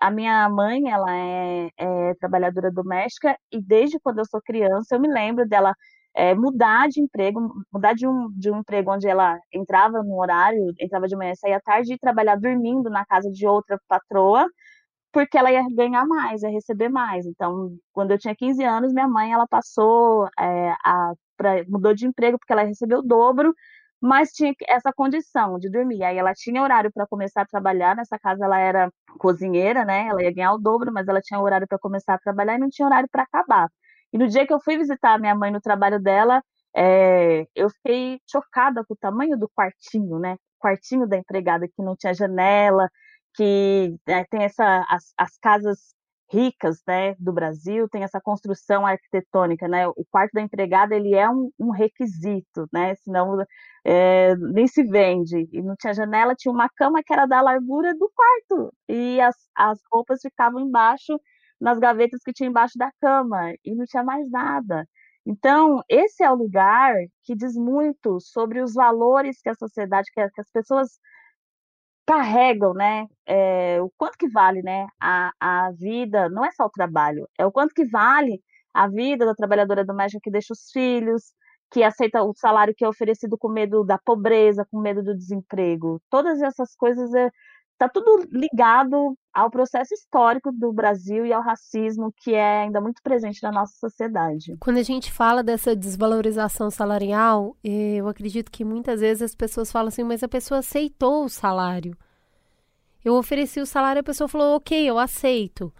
A 0.00 0.10
minha 0.10 0.48
mãe, 0.48 0.90
ela 0.90 1.14
é, 1.14 1.70
é 1.76 2.14
trabalhadora 2.14 2.70
doméstica 2.72 3.36
e 3.52 3.60
desde 3.60 4.00
quando 4.00 4.18
eu 4.20 4.24
sou 4.26 4.40
criança 4.42 4.94
eu 4.96 5.00
me 5.00 5.08
lembro 5.08 5.46
dela 5.46 5.74
é, 6.14 6.34
mudar 6.34 6.88
de 6.88 7.00
emprego, 7.00 7.40
mudar 7.72 7.94
de 7.94 8.06
um, 8.06 8.30
de 8.32 8.50
um 8.50 8.58
emprego 8.60 8.92
onde 8.92 9.08
ela 9.08 9.38
entrava 9.52 10.02
no 10.02 10.18
horário, 10.20 10.72
entrava 10.78 11.06
de 11.06 11.16
manhã, 11.16 11.34
saía 11.34 11.60
tarde 11.60 11.94
e 11.94 11.98
trabalhar 11.98 12.36
dormindo 12.36 12.90
na 12.90 13.04
casa 13.06 13.30
de 13.30 13.46
outra 13.46 13.78
patroa, 13.88 14.46
porque 15.12 15.36
ela 15.38 15.50
ia 15.52 15.62
ganhar 15.74 16.06
mais, 16.06 16.42
ia 16.42 16.50
receber 16.50 16.88
mais. 16.88 17.26
Então, 17.26 17.76
quando 17.92 18.12
eu 18.12 18.18
tinha 18.18 18.34
15 18.34 18.62
anos, 18.64 18.92
minha 18.92 19.08
mãe 19.08 19.32
ela 19.32 19.46
passou 19.48 20.28
é, 20.38 20.72
a 20.84 21.12
pra, 21.36 21.64
mudou 21.68 21.94
de 21.94 22.06
emprego 22.06 22.38
porque 22.38 22.52
ela 22.52 22.62
recebeu 22.64 22.98
o 23.00 23.02
dobro, 23.02 23.54
mas 24.00 24.30
tinha 24.32 24.54
essa 24.68 24.92
condição 24.92 25.58
de 25.58 25.70
dormir. 25.70 26.02
Aí 26.04 26.16
ela 26.18 26.32
tinha 26.34 26.62
horário 26.62 26.90
para 26.92 27.06
começar 27.06 27.42
a 27.42 27.46
trabalhar. 27.46 27.96
Nessa 27.96 28.18
casa 28.18 28.44
ela 28.44 28.58
era 28.58 28.90
cozinheira, 29.18 29.84
né? 29.84 30.06
Ela 30.08 30.22
ia 30.22 30.32
ganhar 30.32 30.52
o 30.54 30.58
dobro, 30.58 30.92
mas 30.92 31.08
ela 31.08 31.20
tinha 31.20 31.40
horário 31.40 31.66
para 31.68 31.78
começar 31.78 32.14
a 32.14 32.18
trabalhar 32.18 32.56
e 32.56 32.58
não 32.58 32.68
tinha 32.70 32.86
horário 32.86 33.08
para 33.10 33.22
acabar. 33.24 33.68
E 34.12 34.18
no 34.18 34.28
dia 34.28 34.46
que 34.46 34.52
eu 34.52 34.60
fui 34.60 34.76
visitar 34.78 35.14
a 35.14 35.18
minha 35.18 35.34
mãe 35.34 35.50
no 35.50 35.60
trabalho 35.60 36.00
dela, 36.00 36.42
é, 36.74 37.46
eu 37.54 37.70
fiquei 37.70 38.20
chocada 38.30 38.84
com 38.84 38.94
o 38.94 38.96
tamanho 38.96 39.36
do 39.38 39.48
quartinho, 39.48 40.18
né? 40.18 40.36
quartinho 40.60 41.06
da 41.08 41.16
empregada 41.16 41.66
que 41.66 41.82
não 41.82 41.96
tinha 41.96 42.14
janela, 42.14 42.88
que 43.34 43.96
né, 44.06 44.24
tem 44.30 44.44
essa 44.44 44.84
as, 44.88 45.12
as 45.16 45.38
casas 45.38 45.78
ricas 46.32 46.80
né, 46.86 47.14
do 47.18 47.32
Brasil 47.32 47.88
tem 47.88 48.04
essa 48.04 48.20
construção 48.20 48.86
arquitetônica, 48.86 49.66
né? 49.68 49.88
O 49.88 50.04
quarto 50.10 50.32
da 50.32 50.40
empregada 50.40 50.94
ele 50.94 51.14
é 51.14 51.28
um, 51.28 51.50
um 51.58 51.70
requisito, 51.70 52.68
né? 52.72 52.94
Senão 52.96 53.36
é, 53.84 54.36
nem 54.36 54.66
se 54.66 54.84
vende. 54.84 55.48
E 55.52 55.60
não 55.62 55.74
tinha 55.76 55.92
janela, 55.94 56.34
tinha 56.36 56.52
uma 56.52 56.68
cama 56.76 57.02
que 57.04 57.12
era 57.12 57.26
da 57.26 57.40
largura 57.40 57.92
do 57.94 58.10
quarto 58.14 58.72
e 58.88 59.20
as, 59.20 59.36
as 59.56 59.80
roupas 59.92 60.20
ficavam 60.22 60.60
embaixo 60.60 61.20
nas 61.60 61.78
gavetas 61.78 62.22
que 62.24 62.32
tinha 62.32 62.48
embaixo 62.48 62.78
da 62.78 62.90
cama 63.00 63.52
e 63.64 63.74
não 63.74 63.84
tinha 63.84 64.04
mais 64.04 64.30
nada. 64.30 64.86
Então, 65.26 65.82
esse 65.88 66.24
é 66.24 66.30
o 66.30 66.34
lugar 66.34 66.94
que 67.24 67.34
diz 67.36 67.54
muito 67.54 68.18
sobre 68.20 68.62
os 68.62 68.72
valores 68.74 69.40
que 69.42 69.50
a 69.50 69.54
sociedade, 69.54 70.10
que 70.12 70.20
as 70.20 70.50
pessoas 70.52 70.98
carregam, 72.10 72.74
né, 72.74 73.06
é, 73.24 73.80
o 73.80 73.88
quanto 73.96 74.18
que 74.18 74.28
vale, 74.28 74.62
né, 74.62 74.84
a, 75.00 75.30
a 75.38 75.70
vida, 75.70 76.28
não 76.28 76.44
é 76.44 76.50
só 76.50 76.64
o 76.64 76.70
trabalho, 76.70 77.28
é 77.38 77.46
o 77.46 77.52
quanto 77.52 77.72
que 77.72 77.86
vale 77.86 78.42
a 78.74 78.88
vida 78.88 79.24
da 79.24 79.32
trabalhadora 79.32 79.84
doméstica 79.84 80.18
que 80.20 80.30
deixa 80.30 80.52
os 80.52 80.72
filhos, 80.72 81.32
que 81.70 81.84
aceita 81.84 82.20
o 82.24 82.34
salário 82.34 82.74
que 82.76 82.84
é 82.84 82.88
oferecido 82.88 83.38
com 83.38 83.48
medo 83.48 83.84
da 83.84 83.96
pobreza, 83.96 84.66
com 84.72 84.80
medo 84.80 85.04
do 85.04 85.16
desemprego. 85.16 86.02
Todas 86.10 86.42
essas 86.42 86.74
coisas 86.74 87.14
é, 87.14 87.30
tá 87.78 87.88
tudo 87.88 88.26
ligado 88.32 89.16
ao 89.32 89.50
processo 89.50 89.94
histórico 89.94 90.50
do 90.52 90.72
Brasil 90.72 91.24
e 91.24 91.32
ao 91.32 91.42
racismo 91.42 92.12
que 92.16 92.34
é 92.34 92.62
ainda 92.62 92.80
muito 92.80 93.00
presente 93.02 93.42
na 93.42 93.52
nossa 93.52 93.74
sociedade. 93.78 94.56
Quando 94.58 94.78
a 94.78 94.82
gente 94.82 95.12
fala 95.12 95.42
dessa 95.42 95.74
desvalorização 95.74 96.70
salarial, 96.70 97.56
eu 97.62 98.08
acredito 98.08 98.50
que 98.50 98.64
muitas 98.64 99.00
vezes 99.00 99.22
as 99.22 99.34
pessoas 99.34 99.70
falam 99.70 99.88
assim, 99.88 100.02
mas 100.02 100.22
a 100.22 100.28
pessoa 100.28 100.58
aceitou 100.58 101.24
o 101.24 101.28
salário. 101.28 101.96
Eu 103.04 103.14
ofereci 103.14 103.60
o 103.60 103.66
salário, 103.66 104.00
a 104.00 104.04
pessoa 104.04 104.28
falou, 104.28 104.56
ok, 104.56 104.88
eu 104.88 104.98
aceito. 104.98 105.72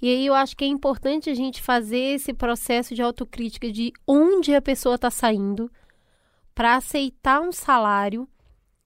E 0.00 0.08
aí 0.08 0.26
eu 0.26 0.34
acho 0.34 0.56
que 0.56 0.64
é 0.64 0.68
importante 0.68 1.30
a 1.30 1.34
gente 1.34 1.62
fazer 1.62 2.14
esse 2.14 2.34
processo 2.34 2.94
de 2.94 3.00
autocrítica 3.00 3.70
de 3.72 3.92
onde 4.06 4.54
a 4.54 4.60
pessoa 4.60 4.96
está 4.96 5.10
saindo 5.10 5.70
para 6.54 6.76
aceitar 6.76 7.40
um 7.40 7.52
salário 7.52 8.28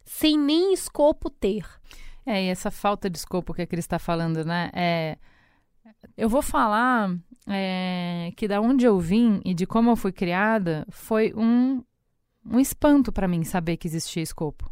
sem 0.05 0.39
nem 0.39 0.73
escopo 0.73 1.29
ter. 1.29 1.65
É, 2.25 2.45
e 2.45 2.49
essa 2.49 2.71
falta 2.71 3.09
de 3.09 3.19
escopo 3.19 3.55
que 3.55 3.63
a 3.63 3.67
Cris 3.67 3.85
está 3.85 3.99
falando, 3.99 4.45
né? 4.45 4.71
É, 4.75 5.19
eu 6.17 6.29
vou 6.29 6.43
falar 6.43 7.17
é, 7.47 8.33
que 8.37 8.47
da 8.47 8.61
onde 8.61 8.85
eu 8.85 8.99
vim 8.99 9.41
e 9.45 9.55
de 9.55 9.67
como 9.67 9.91
eu 9.91 9.97
fui 9.97 10.13
criada 10.13 10.87
foi 10.91 11.33
um, 11.35 11.83
um 12.45 12.61
espanto 12.61 13.13
para 13.13 13.29
mim 13.29 13.43
saber 13.45 13.77
que 13.77 13.89
existia 13.89 14.23
escopo 14.23 14.71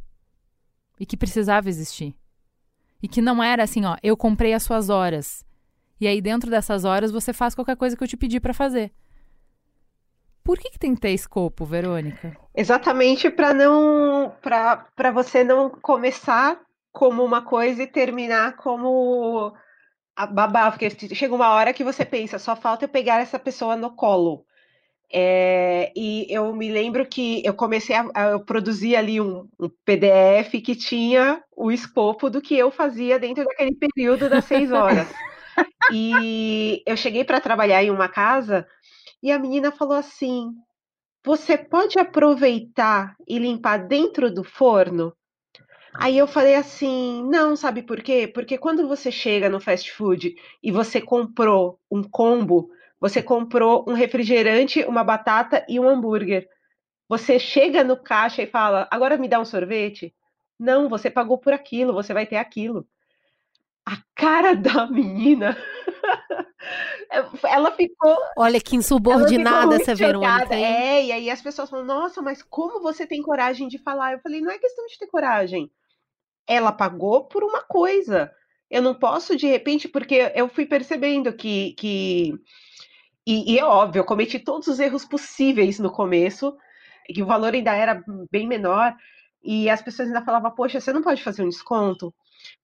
e 0.98 1.06
que 1.06 1.16
precisava 1.16 1.68
existir. 1.68 2.14
E 3.02 3.08
que 3.08 3.22
não 3.22 3.42
era 3.42 3.62
assim, 3.62 3.84
ó, 3.84 3.96
eu 4.02 4.16
comprei 4.16 4.52
as 4.52 4.62
suas 4.62 4.88
horas. 4.88 5.44
E 6.00 6.06
aí 6.06 6.20
dentro 6.20 6.50
dessas 6.50 6.84
horas 6.84 7.10
você 7.10 7.32
faz 7.32 7.54
qualquer 7.54 7.76
coisa 7.76 7.96
que 7.96 8.02
eu 8.02 8.08
te 8.08 8.16
pedi 8.16 8.40
para 8.40 8.54
fazer. 8.54 8.92
Por 10.42 10.58
que, 10.58 10.70
que 10.70 10.78
tem 10.78 10.94
que 10.94 11.00
ter 11.00 11.10
escopo, 11.10 11.66
Verônica? 11.66 12.36
Exatamente 12.54 13.28
para 13.30 13.52
não 13.52 14.32
para 14.40 15.10
você 15.12 15.44
não 15.44 15.68
começar 15.68 16.58
como 16.92 17.24
uma 17.24 17.42
coisa 17.42 17.82
e 17.82 17.86
terminar 17.86 18.56
como 18.56 19.52
a 20.16 20.26
babá, 20.26 20.70
porque 20.70 20.90
chega 21.14 21.34
uma 21.34 21.50
hora 21.50 21.72
que 21.72 21.84
você 21.84 22.04
pensa, 22.04 22.38
só 22.38 22.56
falta 22.56 22.84
eu 22.84 22.88
pegar 22.88 23.20
essa 23.20 23.38
pessoa 23.38 23.76
no 23.76 23.94
colo. 23.94 24.44
É, 25.10 25.90
e 25.96 26.26
eu 26.28 26.54
me 26.54 26.70
lembro 26.70 27.06
que 27.06 27.42
eu 27.44 27.54
comecei 27.54 27.96
a, 27.96 28.10
a 28.14 28.22
eu 28.30 28.44
produzir 28.44 28.94
ali 28.94 29.20
um, 29.20 29.48
um, 29.58 29.70
PDF 29.84 30.60
que 30.62 30.76
tinha 30.76 31.42
o 31.56 31.72
escopo 31.72 32.28
do 32.28 32.42
que 32.42 32.54
eu 32.54 32.70
fazia 32.70 33.18
dentro 33.18 33.44
daquele 33.44 33.74
período 33.74 34.28
das 34.28 34.44
seis 34.44 34.70
horas. 34.70 35.08
e 35.92 36.82
eu 36.84 36.96
cheguei 36.96 37.24
para 37.24 37.40
trabalhar 37.40 37.82
em 37.82 37.90
uma 37.90 38.08
casa 38.08 38.66
e 39.22 39.32
a 39.32 39.38
menina 39.38 39.72
falou 39.72 39.96
assim: 39.96 40.50
Você 41.24 41.56
pode 41.56 41.98
aproveitar 41.98 43.16
e 43.26 43.38
limpar 43.38 43.86
dentro 43.86 44.32
do 44.32 44.44
forno? 44.44 45.14
Aí 45.94 46.16
eu 46.18 46.26
falei 46.26 46.54
assim: 46.54 47.22
não, 47.28 47.56
sabe 47.56 47.82
por 47.82 48.02
quê? 48.02 48.26
Porque 48.28 48.58
quando 48.58 48.86
você 48.88 49.10
chega 49.10 49.48
no 49.48 49.60
fast 49.60 49.90
food 49.92 50.34
e 50.62 50.70
você 50.70 51.00
comprou 51.00 51.80
um 51.90 52.02
combo, 52.02 52.70
você 53.00 53.22
comprou 53.22 53.84
um 53.88 53.94
refrigerante, 53.94 54.84
uma 54.84 55.04
batata 55.04 55.64
e 55.68 55.78
um 55.80 55.88
hambúrguer. 55.88 56.48
Você 57.08 57.38
chega 57.38 57.84
no 57.84 57.96
caixa 57.96 58.42
e 58.42 58.46
fala: 58.46 58.88
agora 58.90 59.16
me 59.16 59.28
dá 59.28 59.40
um 59.40 59.44
sorvete? 59.44 60.14
Não, 60.58 60.88
você 60.88 61.10
pagou 61.10 61.38
por 61.38 61.52
aquilo, 61.52 61.92
você 61.92 62.12
vai 62.12 62.26
ter 62.26 62.36
aquilo. 62.36 62.86
A 63.88 64.02
cara 64.14 64.54
da 64.54 64.86
menina. 64.86 65.56
ela 67.44 67.72
ficou. 67.72 68.16
Olha 68.36 68.60
que 68.60 68.76
insubordinada 68.76 69.76
essa 69.76 69.94
Verônica. 69.94 70.54
É, 70.54 71.06
e 71.06 71.12
aí 71.12 71.30
as 71.30 71.40
pessoas 71.40 71.70
falam: 71.70 71.86
nossa, 71.86 72.20
mas 72.20 72.42
como 72.42 72.82
você 72.82 73.06
tem 73.06 73.22
coragem 73.22 73.66
de 73.66 73.78
falar? 73.78 74.12
Eu 74.12 74.20
falei: 74.20 74.40
não 74.40 74.50
é 74.50 74.58
questão 74.58 74.86
de 74.86 74.98
ter 74.98 75.06
coragem 75.06 75.70
ela 76.48 76.72
pagou 76.72 77.24
por 77.24 77.44
uma 77.44 77.62
coisa. 77.62 78.32
Eu 78.70 78.82
não 78.82 78.94
posso, 78.94 79.36
de 79.36 79.46
repente, 79.46 79.86
porque 79.86 80.32
eu 80.34 80.48
fui 80.48 80.66
percebendo 80.66 81.32
que. 81.32 81.74
que 81.74 82.32
e, 83.26 83.54
e 83.54 83.58
é 83.58 83.64
óbvio, 83.64 84.00
eu 84.00 84.04
cometi 84.04 84.38
todos 84.38 84.68
os 84.68 84.80
erros 84.80 85.04
possíveis 85.04 85.78
no 85.78 85.92
começo, 85.92 86.56
que 87.06 87.22
o 87.22 87.26
valor 87.26 87.52
ainda 87.52 87.74
era 87.74 88.02
bem 88.30 88.48
menor, 88.48 88.96
e 89.42 89.68
as 89.68 89.82
pessoas 89.82 90.08
ainda 90.08 90.24
falavam, 90.24 90.50
poxa, 90.50 90.80
você 90.80 90.92
não 90.94 91.02
pode 91.02 91.22
fazer 91.22 91.42
um 91.42 91.48
desconto? 91.48 92.14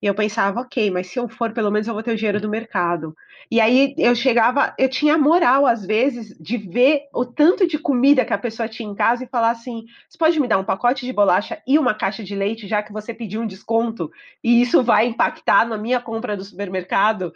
E 0.01 0.07
eu 0.07 0.15
pensava, 0.15 0.61
ok, 0.61 0.91
mas 0.91 1.09
se 1.09 1.19
eu 1.19 1.29
for, 1.29 1.53
pelo 1.53 1.71
menos 1.71 1.89
eu 1.89 1.95
vou 1.95 2.03
ter 2.03 2.13
o 2.13 2.17
dinheiro 2.17 2.41
do 2.41 2.49
mercado. 2.49 3.15
E 3.51 3.61
aí 3.61 3.95
eu 3.99 4.15
chegava, 4.15 4.75
eu 4.79 4.89
tinha 4.89 5.19
moral, 5.19 5.67
às 5.67 5.85
vezes, 5.85 6.37
de 6.39 6.57
ver 6.57 7.03
o 7.13 7.25
tanto 7.25 7.67
de 7.67 7.79
comida 7.79 8.25
que 8.25 8.33
a 8.33 8.39
pessoa 8.39 8.69
tinha 8.69 8.89
em 8.89 8.95
casa 8.95 9.25
e 9.25 9.29
falar 9.29 9.51
assim: 9.51 9.85
você 10.09 10.19
pode 10.19 10.41
me 10.41 10.49
dar 10.49 10.59
um 10.59 10.65
pacote 10.65 11.05
de 11.05 11.13
bolacha 11.13 11.63
e 11.67 11.79
uma 11.79 11.95
caixa 11.95 12.25
de 12.25 12.35
leite, 12.35 12.67
já 12.67 12.83
que 12.83 12.93
você 12.93 13.13
pediu 13.13 13.43
um 13.43 13.47
desconto, 13.47 14.11
e 14.43 14.61
isso 14.63 14.83
vai 14.83 15.07
impactar 15.07 15.67
na 15.67 15.77
minha 15.77 16.01
compra 16.01 16.37
do 16.37 16.45
supermercado. 16.45 17.33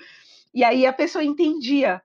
E 0.54 0.64
aí 0.64 0.86
a 0.86 0.92
pessoa 0.92 1.22
entendia 1.24 2.00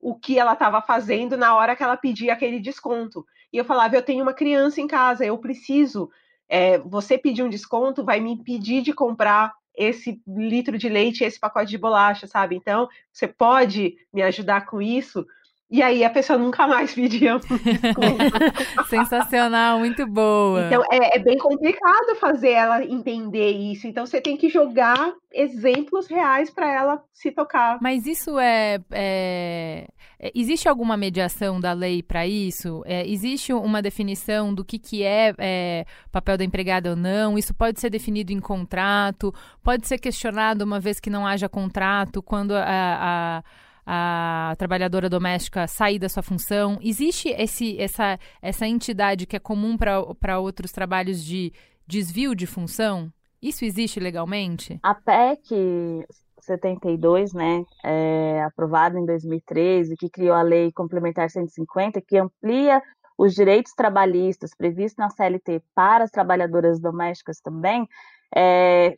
o 0.00 0.14
que 0.14 0.38
ela 0.38 0.52
estava 0.52 0.82
fazendo 0.82 1.36
na 1.36 1.54
hora 1.56 1.74
que 1.74 1.82
ela 1.82 1.96
pedia 1.96 2.32
aquele 2.32 2.60
desconto. 2.60 3.24
E 3.52 3.58
eu 3.58 3.64
falava: 3.64 3.96
eu 3.96 4.02
tenho 4.02 4.22
uma 4.22 4.34
criança 4.34 4.80
em 4.80 4.86
casa, 4.86 5.24
eu 5.24 5.38
preciso. 5.38 6.10
É, 6.48 6.78
você 6.78 7.18
pedir 7.18 7.42
um 7.42 7.48
desconto 7.48 8.04
vai 8.04 8.20
me 8.20 8.30
impedir 8.30 8.82
de 8.82 8.92
comprar 8.92 9.52
esse 9.76 10.20
litro 10.26 10.78
de 10.78 10.88
leite, 10.88 11.24
esse 11.24 11.38
pacote 11.38 11.70
de 11.70 11.78
bolacha, 11.78 12.26
sabe? 12.26 12.56
Então, 12.56 12.88
você 13.12 13.28
pode 13.28 13.96
me 14.12 14.22
ajudar 14.22 14.66
com 14.66 14.80
isso? 14.80 15.26
E 15.68 15.82
aí 15.82 16.04
a 16.04 16.10
pessoa 16.10 16.38
nunca 16.38 16.64
mais 16.64 16.94
pedia 16.94 17.40
Sensacional, 18.88 19.80
muito 19.80 20.06
boa. 20.06 20.64
Então 20.66 20.80
é, 20.92 21.16
é, 21.16 21.18
bem 21.18 21.36
complicado 21.38 22.14
fazer 22.20 22.50
ela 22.50 22.84
entender 22.84 23.50
isso. 23.50 23.88
Então 23.88 24.06
você 24.06 24.20
tem 24.20 24.36
que 24.36 24.48
jogar 24.48 25.12
exemplos 25.32 26.06
reais 26.06 26.50
para 26.50 26.72
ela 26.72 27.02
se 27.12 27.32
tocar. 27.32 27.78
Mas 27.82 28.06
isso 28.06 28.38
é, 28.38 28.78
é... 28.92 29.88
é 30.20 30.32
existe 30.36 30.68
alguma 30.68 30.96
mediação 30.96 31.58
da 31.58 31.72
lei 31.72 32.00
para 32.00 32.24
isso? 32.28 32.82
É, 32.86 33.04
existe 33.04 33.52
uma 33.52 33.82
definição 33.82 34.54
do 34.54 34.64
que, 34.64 34.78
que 34.78 35.02
é, 35.02 35.34
é, 35.36 35.84
papel 36.12 36.38
da 36.38 36.44
empregada 36.44 36.90
ou 36.90 36.96
não? 36.96 37.36
Isso 37.36 37.52
pode 37.52 37.80
ser 37.80 37.90
definido 37.90 38.32
em 38.32 38.40
contrato? 38.40 39.34
Pode 39.64 39.88
ser 39.88 39.98
questionado 39.98 40.64
uma 40.64 40.78
vez 40.78 41.00
que 41.00 41.10
não 41.10 41.26
haja 41.26 41.48
contrato 41.48 42.22
quando 42.22 42.52
a, 42.52 42.62
a 42.64 43.42
a 43.86 44.54
trabalhadora 44.58 45.08
doméstica 45.08 45.66
sair 45.68 45.98
da 45.98 46.08
sua 46.08 46.22
função? 46.22 46.78
Existe 46.82 47.28
esse, 47.28 47.80
essa, 47.80 48.18
essa 48.42 48.66
entidade 48.66 49.26
que 49.26 49.36
é 49.36 49.38
comum 49.38 49.76
para 49.76 50.40
outros 50.40 50.72
trabalhos 50.72 51.24
de 51.24 51.52
desvio 51.86 52.34
de 52.34 52.46
função? 52.46 53.12
Isso 53.40 53.64
existe 53.64 54.00
legalmente? 54.00 54.80
A 54.82 54.94
PEC 54.94 56.04
72, 56.40 57.32
né, 57.32 57.64
é, 57.84 58.42
aprovada 58.42 58.98
em 58.98 59.04
2013, 59.04 59.96
que 59.96 60.08
criou 60.08 60.34
a 60.34 60.42
Lei 60.42 60.72
Complementar 60.72 61.28
150, 61.28 62.00
que 62.00 62.18
amplia 62.18 62.80
os 63.18 63.34
direitos 63.34 63.72
trabalhistas 63.72 64.50
previstos 64.56 64.98
na 64.98 65.10
CLT 65.10 65.62
para 65.74 66.04
as 66.04 66.10
trabalhadoras 66.10 66.78
domésticas 66.80 67.40
também, 67.40 67.88
é, 68.34 68.96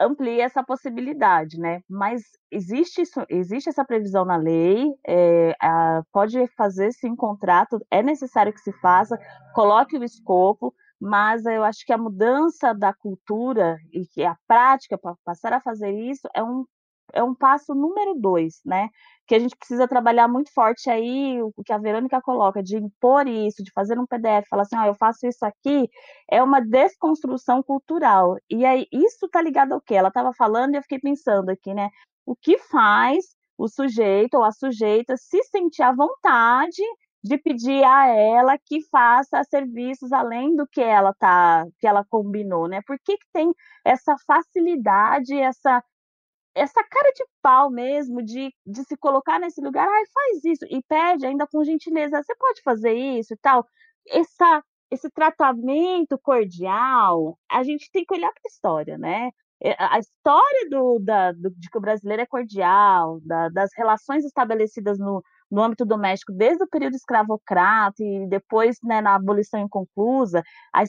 amplia 0.00 0.44
essa 0.44 0.62
possibilidade, 0.62 1.58
né? 1.58 1.80
Mas 1.88 2.22
existe 2.50 3.02
isso, 3.02 3.24
existe 3.28 3.68
essa 3.68 3.84
previsão 3.84 4.24
na 4.24 4.36
lei, 4.36 4.92
é, 5.06 5.54
a, 5.60 6.02
pode 6.12 6.46
fazer 6.56 6.92
sim 6.92 7.14
contrato, 7.14 7.78
é 7.90 8.02
necessário 8.02 8.52
que 8.52 8.60
se 8.60 8.72
faça, 8.80 9.18
coloque 9.54 9.96
o 9.96 10.04
escopo, 10.04 10.74
mas 11.00 11.44
eu 11.46 11.64
acho 11.64 11.84
que 11.84 11.92
a 11.92 11.98
mudança 11.98 12.74
da 12.74 12.92
cultura 12.92 13.78
e 13.92 14.06
que 14.06 14.24
a 14.24 14.36
prática 14.46 14.98
para 14.98 15.14
passar 15.24 15.52
a 15.52 15.60
fazer 15.60 15.90
isso 15.92 16.28
é 16.34 16.42
um 16.42 16.64
é 17.12 17.22
um 17.22 17.34
passo 17.34 17.74
número 17.74 18.14
dois, 18.14 18.60
né? 18.64 18.88
Que 19.26 19.34
a 19.34 19.38
gente 19.38 19.56
precisa 19.56 19.88
trabalhar 19.88 20.28
muito 20.28 20.52
forte 20.52 20.90
aí, 20.90 21.40
o 21.42 21.62
que 21.64 21.72
a 21.72 21.78
Verônica 21.78 22.20
coloca, 22.22 22.62
de 22.62 22.76
impor 22.76 23.26
isso, 23.26 23.62
de 23.62 23.70
fazer 23.72 23.98
um 23.98 24.06
PDF, 24.06 24.46
falar 24.48 24.62
assim, 24.62 24.76
eu 24.86 24.94
faço 24.94 25.26
isso 25.26 25.44
aqui, 25.44 25.88
é 26.30 26.42
uma 26.42 26.60
desconstrução 26.60 27.62
cultural. 27.62 28.36
E 28.50 28.64
aí, 28.64 28.86
isso 28.92 29.28
tá 29.28 29.40
ligado 29.40 29.72
ao 29.72 29.80
quê? 29.80 29.94
Ela 29.94 30.08
estava 30.08 30.32
falando 30.34 30.74
e 30.74 30.78
eu 30.78 30.82
fiquei 30.82 30.98
pensando 30.98 31.50
aqui, 31.50 31.72
né? 31.74 31.88
O 32.26 32.36
que 32.36 32.58
faz 32.58 33.24
o 33.56 33.68
sujeito 33.68 34.34
ou 34.34 34.44
a 34.44 34.52
sujeita 34.52 35.16
se 35.16 35.42
sentir 35.44 35.82
à 35.82 35.92
vontade 35.92 36.82
de 37.24 37.38
pedir 37.38 37.82
a 37.84 38.06
ela 38.08 38.58
que 38.58 38.82
faça 38.90 39.42
serviços 39.44 40.12
além 40.12 40.54
do 40.54 40.66
que 40.66 40.82
ela 40.82 41.14
tá, 41.14 41.64
que 41.78 41.86
ela 41.86 42.04
combinou, 42.04 42.68
né? 42.68 42.82
Por 42.86 42.98
que, 43.02 43.16
que 43.16 43.26
tem 43.32 43.50
essa 43.82 44.14
facilidade, 44.26 45.34
essa 45.34 45.82
essa 46.54 46.82
cara 46.84 47.12
de 47.12 47.24
pau 47.42 47.70
mesmo 47.70 48.22
de, 48.22 48.52
de 48.66 48.84
se 48.84 48.96
colocar 48.96 49.38
nesse 49.40 49.60
lugar, 49.60 49.88
ai, 49.88 50.04
faz 50.12 50.44
isso, 50.44 50.64
e 50.70 50.82
pede 50.82 51.26
ainda 51.26 51.46
com 51.46 51.64
gentileza, 51.64 52.22
você 52.22 52.34
pode 52.36 52.62
fazer 52.62 52.94
isso 52.94 53.34
e 53.34 53.36
tal. 53.38 53.66
Essa, 54.08 54.62
esse 54.90 55.10
tratamento 55.10 56.18
cordial, 56.18 57.38
a 57.50 57.62
gente 57.64 57.90
tem 57.92 58.04
que 58.04 58.14
olhar 58.14 58.30
para 58.32 58.42
a 58.46 58.50
história, 58.50 58.98
né? 58.98 59.30
A 59.78 59.98
história 59.98 60.68
do, 60.68 60.98
da, 61.00 61.32
do, 61.32 61.50
de 61.50 61.70
que 61.70 61.78
o 61.78 61.80
brasileiro 61.80 62.22
é 62.22 62.26
cordial, 62.26 63.20
da, 63.22 63.48
das 63.48 63.70
relações 63.76 64.24
estabelecidas 64.24 64.98
no, 64.98 65.22
no 65.50 65.62
âmbito 65.62 65.84
doméstico 65.84 66.32
desde 66.32 66.64
o 66.64 66.68
período 66.68 66.94
escravocrata 66.94 68.02
e 68.02 68.26
depois 68.28 68.76
né, 68.82 69.00
na 69.00 69.14
abolição 69.14 69.60
inconclusa, 69.60 70.42
é, 70.76 70.82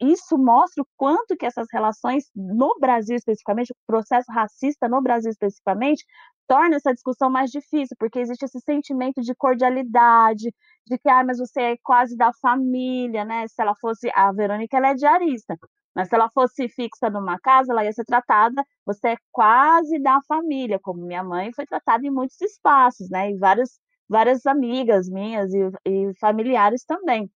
isso 0.00 0.38
mostra 0.38 0.82
o 0.82 0.86
quanto 0.96 1.36
que 1.36 1.46
essas 1.46 1.66
relações 1.72 2.24
no 2.34 2.76
Brasil 2.78 3.16
especificamente, 3.16 3.72
o 3.72 3.76
processo 3.86 4.30
racista 4.30 4.88
no 4.88 5.02
Brasil 5.02 5.30
especificamente, 5.30 6.04
torna 6.46 6.76
essa 6.76 6.92
discussão 6.92 7.30
mais 7.30 7.50
difícil, 7.50 7.96
porque 7.98 8.18
existe 8.18 8.44
esse 8.44 8.60
sentimento 8.60 9.20
de 9.22 9.34
cordialidade, 9.34 10.52
de 10.86 10.98
que, 10.98 11.08
ah, 11.08 11.24
mas 11.24 11.38
você 11.38 11.60
é 11.62 11.76
quase 11.82 12.16
da 12.16 12.32
família, 12.40 13.24
né? 13.24 13.46
Se 13.48 13.62
ela 13.62 13.74
fosse, 13.80 14.10
a 14.14 14.32
Verônica, 14.32 14.76
ela 14.76 14.88
é 14.88 14.94
diarista, 14.94 15.56
mas 15.94 16.08
se 16.08 16.14
ela 16.14 16.28
fosse 16.30 16.68
fixa 16.68 17.10
numa 17.10 17.38
casa, 17.40 17.72
ela 17.72 17.84
ia 17.84 17.92
ser 17.92 18.04
tratada, 18.04 18.64
você 18.84 19.08
é 19.10 19.16
quase 19.30 19.98
da 20.00 20.20
família, 20.28 20.78
como 20.82 21.06
minha 21.06 21.22
mãe 21.22 21.52
foi 21.54 21.66
tratada 21.66 22.06
em 22.06 22.10
muitos 22.10 22.40
espaços, 22.40 23.08
né? 23.10 23.30
Em 23.30 23.38
vários 23.38 23.78
várias 24.12 24.46
amigas 24.46 25.08
minhas 25.08 25.52
e, 25.52 25.70
e 25.86 26.14
familiares 26.20 26.84
também. 26.84 27.30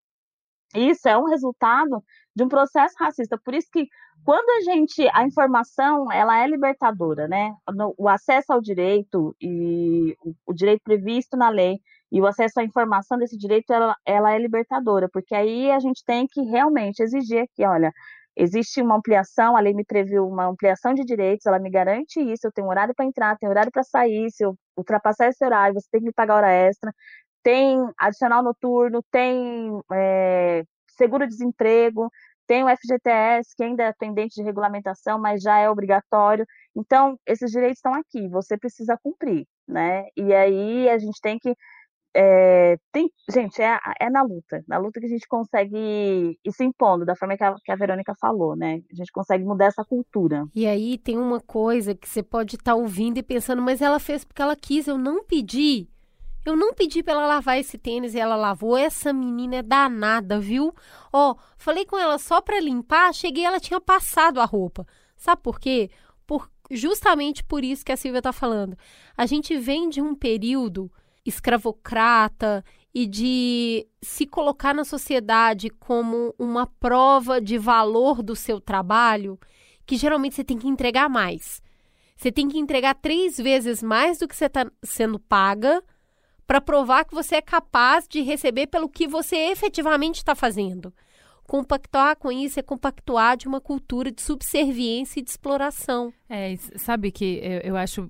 Isso 0.75 1.07
é 1.09 1.17
um 1.17 1.25
resultado 1.25 2.03
de 2.35 2.43
um 2.43 2.47
processo 2.47 2.95
racista. 2.99 3.37
Por 3.43 3.53
isso 3.55 3.67
que 3.71 3.87
quando 4.23 4.49
a 4.49 4.61
gente 4.71 5.07
a 5.13 5.25
informação 5.25 6.11
ela 6.11 6.37
é 6.43 6.47
libertadora, 6.47 7.27
né? 7.27 7.53
O 7.97 8.07
acesso 8.07 8.53
ao 8.53 8.61
direito 8.61 9.35
e 9.41 10.15
o 10.45 10.53
direito 10.53 10.81
previsto 10.83 11.35
na 11.35 11.49
lei 11.49 11.79
e 12.11 12.21
o 12.21 12.27
acesso 12.27 12.59
à 12.59 12.63
informação 12.63 13.17
desse 13.17 13.37
direito 13.37 13.71
ela, 13.73 13.95
ela 14.05 14.33
é 14.33 14.39
libertadora, 14.39 15.09
porque 15.11 15.33
aí 15.35 15.71
a 15.71 15.79
gente 15.79 16.03
tem 16.05 16.27
que 16.27 16.41
realmente 16.41 17.01
exigir 17.01 17.47
que, 17.55 17.65
olha, 17.65 17.91
Existe 18.39 18.81
uma 18.81 18.95
ampliação, 18.95 19.57
a 19.57 19.59
lei 19.59 19.73
me 19.73 19.83
previu 19.83 20.27
uma 20.27 20.45
ampliação 20.45 20.93
de 20.93 21.03
direitos, 21.03 21.45
ela 21.47 21.59
me 21.59 21.71
garante 21.71 22.19
isso, 22.19 22.45
eu 22.45 22.51
tenho 22.51 22.67
horário 22.67 22.93
para 22.95 23.05
entrar, 23.05 23.35
tenho 23.37 23.49
horário 23.49 23.71
para 23.71 23.83
sair, 23.83 24.29
se 24.31 24.43
eu 24.45 24.55
ultrapassar 24.77 25.27
esse 25.27 25.43
horário, 25.43 25.73
você 25.73 25.87
tem 25.91 26.01
que 26.01 26.07
me 26.07 26.13
pagar 26.13 26.35
hora 26.35 26.51
extra, 26.51 26.93
tem 27.43 27.79
adicional 27.97 28.43
noturno, 28.43 29.01
tem 29.11 29.81
é, 29.91 30.63
seguro-desemprego, 30.89 32.09
tem 32.47 32.63
o 32.63 32.69
FGTS, 32.69 33.55
que 33.55 33.63
ainda 33.63 33.83
é 33.83 33.93
pendente 33.93 34.35
de 34.35 34.43
regulamentação, 34.43 35.19
mas 35.19 35.41
já 35.41 35.57
é 35.59 35.69
obrigatório. 35.69 36.45
Então, 36.75 37.19
esses 37.25 37.51
direitos 37.51 37.79
estão 37.79 37.93
aqui, 37.93 38.27
você 38.29 38.57
precisa 38.57 38.97
cumprir, 39.03 39.45
né? 39.67 40.05
E 40.15 40.33
aí 40.33 40.89
a 40.89 40.97
gente 40.97 41.19
tem 41.21 41.37
que 41.39 41.53
é, 42.19 42.79
tem, 42.91 43.11
gente, 43.31 43.61
é, 43.61 43.77
é 44.01 44.09
na 44.09 44.23
luta, 44.23 44.63
na 44.67 44.79
luta 44.79 44.99
que 44.99 45.05
a 45.05 45.09
gente 45.09 45.27
consegue 45.27 45.77
ir 46.43 46.51
se 46.51 46.63
impondo, 46.63 47.05
da 47.05 47.15
forma 47.15 47.37
que 47.37 47.43
a, 47.43 47.53
que 47.63 47.71
a 47.71 47.75
Verônica 47.75 48.11
falou, 48.19 48.55
né? 48.55 48.81
A 48.91 48.95
gente 48.95 49.11
consegue 49.11 49.43
mudar 49.43 49.65
essa 49.65 49.85
cultura. 49.85 50.47
E 50.55 50.65
aí 50.65 50.97
tem 50.97 51.15
uma 51.15 51.39
coisa 51.39 51.93
que 51.93 52.09
você 52.09 52.23
pode 52.23 52.55
estar 52.55 52.71
tá 52.71 52.75
ouvindo 52.75 53.19
e 53.19 53.23
pensando, 53.23 53.61
mas 53.61 53.83
ela 53.83 53.99
fez 53.99 54.25
porque 54.25 54.41
ela 54.41 54.55
quis, 54.55 54.87
eu 54.87 54.97
não 54.97 55.23
pedi. 55.23 55.87
Eu 56.43 56.55
não 56.55 56.73
pedi 56.73 57.03
para 57.03 57.13
ela 57.13 57.27
lavar 57.27 57.59
esse 57.59 57.77
tênis 57.77 58.15
e 58.15 58.19
ela 58.19 58.35
lavou. 58.35 58.75
Essa 58.75 59.13
menina 59.13 59.57
é 59.57 59.61
danada, 59.61 60.39
viu? 60.39 60.73
Ó, 61.13 61.35
falei 61.55 61.85
com 61.85 61.99
ela 61.99 62.17
só 62.17 62.41
para 62.41 62.59
limpar, 62.59 63.13
cheguei 63.13 63.45
ela 63.45 63.59
tinha 63.59 63.79
passado 63.79 64.39
a 64.39 64.45
roupa. 64.45 64.87
Sabe 65.15 65.43
por 65.43 65.59
quê? 65.59 65.91
Por, 66.25 66.49
justamente 66.71 67.43
por 67.43 67.63
isso 67.63 67.85
que 67.85 67.91
a 67.91 67.97
Silvia 67.97 68.23
tá 68.23 68.33
falando. 68.33 68.75
A 69.15 69.27
gente 69.27 69.55
vem 69.55 69.87
de 69.87 70.01
um 70.01 70.15
período 70.15 70.91
escravocrata 71.27 72.63
e 72.93 73.05
de 73.05 73.87
se 74.01 74.25
colocar 74.25 74.73
na 74.73 74.83
sociedade 74.83 75.69
como 75.69 76.33
uma 76.39 76.65
prova 76.65 77.39
de 77.39 77.57
valor 77.57 78.23
do 78.23 78.35
seu 78.35 78.59
trabalho, 78.59 79.39
que 79.85 79.97
geralmente 79.97 80.35
você 80.35 80.43
tem 80.43 80.57
que 80.57 80.67
entregar 80.67 81.09
mais. 81.09 81.61
Você 82.15 82.31
tem 82.31 82.47
que 82.47 82.57
entregar 82.57 82.95
três 82.95 83.37
vezes 83.37 83.83
mais 83.83 84.17
do 84.17 84.27
que 84.27 84.35
você 84.35 84.45
está 84.45 84.65
sendo 84.83 85.19
paga 85.19 85.83
para 86.47 86.61
provar 86.61 87.05
que 87.05 87.13
você 87.13 87.35
é 87.35 87.41
capaz 87.41 88.07
de 88.07 88.21
receber 88.21 88.67
pelo 88.67 88.89
que 88.89 89.07
você 89.07 89.35
efetivamente 89.51 90.15
está 90.15 90.33
fazendo. 90.33 90.91
Compactuar 91.45 92.17
com 92.17 92.31
isso 92.31 92.59
é 92.59 92.63
compactuar 92.63 93.37
de 93.37 93.47
uma 93.47 93.61
cultura 93.61 94.11
de 94.11 94.21
subserviência 94.21 95.19
e 95.19 95.23
de 95.23 95.29
exploração. 95.29 96.11
É, 96.27 96.55
sabe 96.77 97.11
que 97.11 97.39
eu, 97.43 97.71
eu 97.71 97.77
acho 97.77 98.09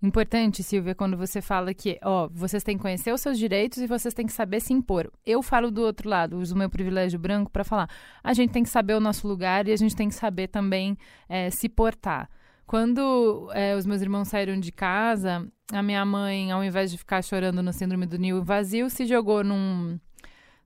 Importante, 0.00 0.62
Silvia, 0.62 0.94
quando 0.94 1.16
você 1.16 1.42
fala 1.42 1.74
que, 1.74 1.98
ó, 2.04 2.28
vocês 2.30 2.62
têm 2.62 2.76
que 2.76 2.82
conhecer 2.82 3.12
os 3.12 3.20
seus 3.20 3.36
direitos 3.36 3.78
e 3.78 3.86
vocês 3.86 4.14
têm 4.14 4.26
que 4.26 4.32
saber 4.32 4.60
se 4.60 4.72
impor. 4.72 5.10
Eu 5.26 5.42
falo 5.42 5.72
do 5.72 5.82
outro 5.82 6.08
lado, 6.08 6.38
uso 6.38 6.54
o 6.54 6.58
meu 6.58 6.70
privilégio 6.70 7.18
branco 7.18 7.50
para 7.50 7.64
falar. 7.64 7.90
A 8.22 8.32
gente 8.32 8.52
tem 8.52 8.62
que 8.62 8.68
saber 8.68 8.94
o 8.94 9.00
nosso 9.00 9.26
lugar 9.26 9.66
e 9.66 9.72
a 9.72 9.76
gente 9.76 9.96
tem 9.96 10.08
que 10.08 10.14
saber 10.14 10.48
também 10.48 10.96
é, 11.28 11.50
se 11.50 11.68
portar. 11.68 12.30
Quando 12.64 13.50
é, 13.54 13.74
os 13.74 13.86
meus 13.86 14.00
irmãos 14.00 14.28
saíram 14.28 14.60
de 14.60 14.70
casa, 14.70 15.48
a 15.72 15.82
minha 15.82 16.04
mãe, 16.04 16.52
ao 16.52 16.62
invés 16.62 16.92
de 16.92 16.98
ficar 16.98 17.20
chorando 17.22 17.60
no 17.60 17.72
síndrome 17.72 18.06
do 18.06 18.18
ninho 18.18 18.44
vazio, 18.44 18.88
se 18.88 19.04
jogou 19.04 19.42
num, 19.42 19.98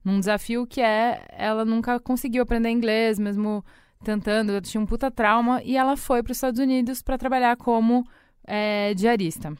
num 0.05 0.19
desafio 0.19 0.67
que 0.67 0.81
é 0.81 1.25
ela 1.31 1.65
nunca 1.65 1.99
conseguiu 1.99 2.43
aprender 2.43 2.69
inglês, 2.69 3.17
mesmo 3.17 3.65
tentando, 4.03 4.51
ela 4.51 4.61
tinha 4.61 4.81
um 4.81 4.85
puta 4.85 5.09
trauma, 5.09 5.63
e 5.63 5.75
ela 5.75 5.97
foi 5.97 6.21
para 6.21 6.31
os 6.31 6.37
Estados 6.37 6.59
Unidos 6.59 7.01
para 7.01 7.17
trabalhar 7.17 7.55
como 7.55 8.05
é, 8.45 8.93
diarista. 8.93 9.53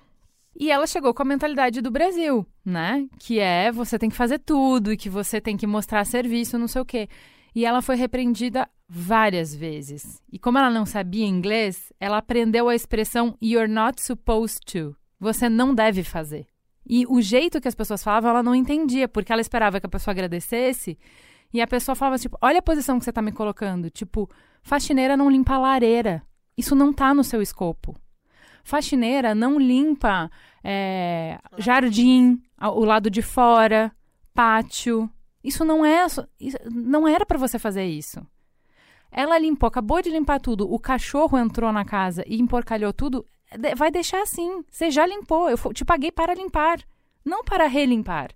E 0.56 0.72
ela 0.72 0.86
chegou 0.86 1.13
com 1.13 1.24
a 1.24 1.26
mentalidade 1.26 1.82
do 1.82 1.89
Brasil, 1.89 2.46
né? 2.63 3.08
Que 3.19 3.39
é 3.39 3.72
você 3.72 3.98
tem 3.98 4.10
que 4.10 4.15
fazer 4.15 4.39
tudo 4.39 4.93
e 4.93 4.98
que 4.98 5.10
você 5.10 5.41
tem 5.41 5.58
que 5.58 5.65
mostrar 5.65 6.06
serviço, 6.06 6.60
não 6.60 6.67
sei 6.67 6.82
o 6.82 6.86
quê. 6.86 7.10
E 7.56 7.65
ela 7.65 7.82
foi 7.82 7.96
repreendida 7.96 8.69
várias 8.88 9.54
vezes. 9.54 10.22
E 10.32 10.38
como 10.38 10.58
ela 10.58 10.69
não 10.69 10.86
sabia 10.86 11.26
inglês, 11.26 11.91
ela 12.00 12.17
aprendeu 12.17 12.69
a 12.69 12.76
expressão 12.76 13.36
you're 13.41 13.72
not 13.72 14.02
supposed 14.02 14.60
to. 14.65 14.96
Você 15.19 15.50
não 15.50 15.74
deve 15.74 16.04
fazer. 16.04 16.48
E 16.86 17.06
o 17.08 17.22
jeito 17.22 17.62
que 17.62 17.67
as 17.67 17.76
pessoas 17.76 18.04
falavam, 18.04 18.30
ela 18.30 18.43
não 18.43 18.54
entendia, 18.54 19.08
porque 19.08 19.32
ela 19.32 19.41
esperava 19.41 19.80
que 19.80 19.86
a 19.86 19.89
pessoa 19.89 20.12
agradecesse. 20.12 20.98
E 21.54 21.62
a 21.62 21.67
pessoa 21.67 21.96
falava 21.96 22.17
tipo: 22.17 22.38
Olha 22.41 22.60
a 22.60 22.63
posição 22.63 23.00
que 23.00 23.06
você 23.06 23.12
está 23.12 23.22
me 23.22 23.32
colocando. 23.32 23.89
Tipo, 23.89 24.30
faxineira 24.62 25.15
não 25.15 25.30
limpa 25.30 25.54
a 25.54 25.60
lareira. 25.60 26.24
Isso 26.58 26.76
não 26.76 26.91
está 26.91 27.13
no 27.13 27.24
seu 27.24 27.41
escopo. 27.41 27.96
Faxineira 28.63 29.36
não 29.36 29.60
limpa 29.60 30.32
é, 30.63 31.38
jardim, 31.58 32.41
o 32.60 32.86
lado 32.86 33.10
de 33.10 33.21
fora, 33.21 33.91
pátio. 34.34 35.10
Isso 35.43 35.65
não 35.65 35.86
é, 35.86 36.06
isso 36.39 36.58
não 36.71 37.08
era 37.08 37.26
para 37.26 37.38
você 37.38 37.60
fazer 37.60 37.86
isso. 37.86 38.26
Ela 39.12 39.38
limpou, 39.38 39.67
acabou 39.67 40.02
de 40.02 40.10
limpar 40.10 40.39
tudo. 40.39 40.71
O 40.71 40.80
cachorro 40.80 41.38
entrou 41.38 41.71
na 41.71 41.86
casa 41.86 42.23
e 42.26 42.41
emporcalhou 42.41 42.93
tudo. 42.93 43.26
Vai 43.76 43.91
deixar 43.91 44.21
assim. 44.23 44.63
Você 44.71 44.89
já 44.89 45.06
limpou. 45.06 45.49
Eu 45.49 45.58
te 45.73 45.86
paguei 45.86 46.12
para 46.12 46.34
limpar, 46.34 46.80
não 47.23 47.43
para 47.43 47.67
relimpar. 47.67 48.32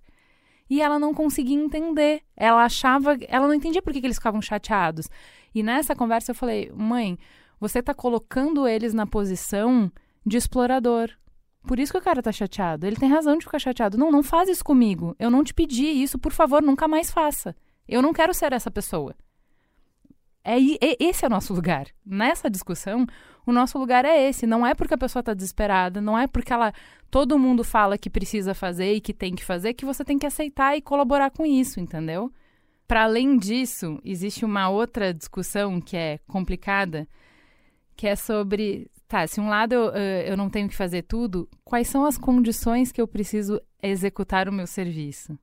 E 0.70 0.82
ela 0.82 0.98
não 0.98 1.14
conseguia 1.14 1.56
entender. 1.56 2.22
Ela 2.36 2.64
achava, 2.64 3.16
ela 3.26 3.48
não 3.48 3.54
entendia 3.54 3.82
por 3.82 3.92
que, 3.92 4.00
que 4.00 4.06
eles 4.06 4.18
ficavam 4.18 4.42
chateados. 4.42 5.08
E 5.54 5.62
nessa 5.62 5.96
conversa 5.96 6.30
eu 6.30 6.36
falei, 6.36 6.70
mãe, 6.72 7.18
você 7.58 7.80
está 7.80 7.94
colocando 7.94 8.68
eles 8.68 8.94
na 8.94 9.06
posição 9.06 9.90
de 10.24 10.36
explorador. 10.36 11.10
Por 11.66 11.78
isso 11.78 11.92
que 11.92 11.98
o 11.98 12.02
cara 12.02 12.22
tá 12.22 12.32
chateado. 12.32 12.86
Ele 12.86 12.96
tem 12.96 13.10
razão 13.10 13.36
de 13.36 13.44
ficar 13.44 13.58
chateado. 13.58 13.98
Não, 13.98 14.10
não 14.10 14.22
faz 14.22 14.48
isso 14.48 14.64
comigo. 14.64 15.14
Eu 15.18 15.30
não 15.30 15.44
te 15.44 15.52
pedi 15.52 15.84
isso, 15.84 16.18
por 16.18 16.32
favor, 16.32 16.62
nunca 16.62 16.88
mais 16.88 17.10
faça. 17.10 17.54
Eu 17.86 18.00
não 18.00 18.12
quero 18.12 18.32
ser 18.32 18.52
essa 18.52 18.70
pessoa. 18.70 19.14
É, 20.44 20.56
é, 20.56 20.96
esse 20.98 21.24
é 21.24 21.28
o 21.28 21.30
nosso 21.30 21.52
lugar. 21.52 21.88
Nessa 22.06 22.48
discussão, 22.48 23.06
o 23.44 23.52
nosso 23.52 23.78
lugar 23.78 24.04
é 24.04 24.28
esse. 24.28 24.46
Não 24.46 24.66
é 24.66 24.74
porque 24.74 24.94
a 24.94 24.98
pessoa 24.98 25.20
está 25.20 25.34
desesperada, 25.34 26.00
não 26.00 26.18
é 26.18 26.26
porque 26.26 26.52
ela 26.52 26.72
todo 27.10 27.38
mundo 27.38 27.64
fala 27.64 27.98
que 27.98 28.10
precisa 28.10 28.54
fazer 28.54 28.94
e 28.94 29.00
que 29.00 29.12
tem 29.12 29.34
que 29.34 29.44
fazer 29.44 29.74
que 29.74 29.84
você 29.84 30.04
tem 30.04 30.18
que 30.18 30.26
aceitar 30.26 30.76
e 30.76 30.82
colaborar 30.82 31.30
com 31.30 31.44
isso, 31.44 31.80
entendeu? 31.80 32.32
Para 32.86 33.04
além 33.04 33.36
disso, 33.36 34.00
existe 34.02 34.44
uma 34.44 34.70
outra 34.70 35.12
discussão 35.12 35.80
que 35.80 35.96
é 35.96 36.18
complicada, 36.26 37.06
que 37.94 38.06
é 38.06 38.16
sobre 38.16 38.90
Tá, 39.08 39.26
se 39.26 39.40
um 39.40 39.48
lado 39.48 39.74
eu, 39.74 39.90
eu 40.32 40.36
não 40.36 40.50
tenho 40.50 40.68
que 40.68 40.76
fazer 40.76 41.02
tudo, 41.02 41.48
quais 41.64 41.88
são 41.88 42.04
as 42.04 42.18
condições 42.18 42.92
que 42.92 43.00
eu 43.00 43.08
preciso 43.08 43.58
executar 43.82 44.50
o 44.50 44.52
meu 44.52 44.66
serviço? 44.66 45.38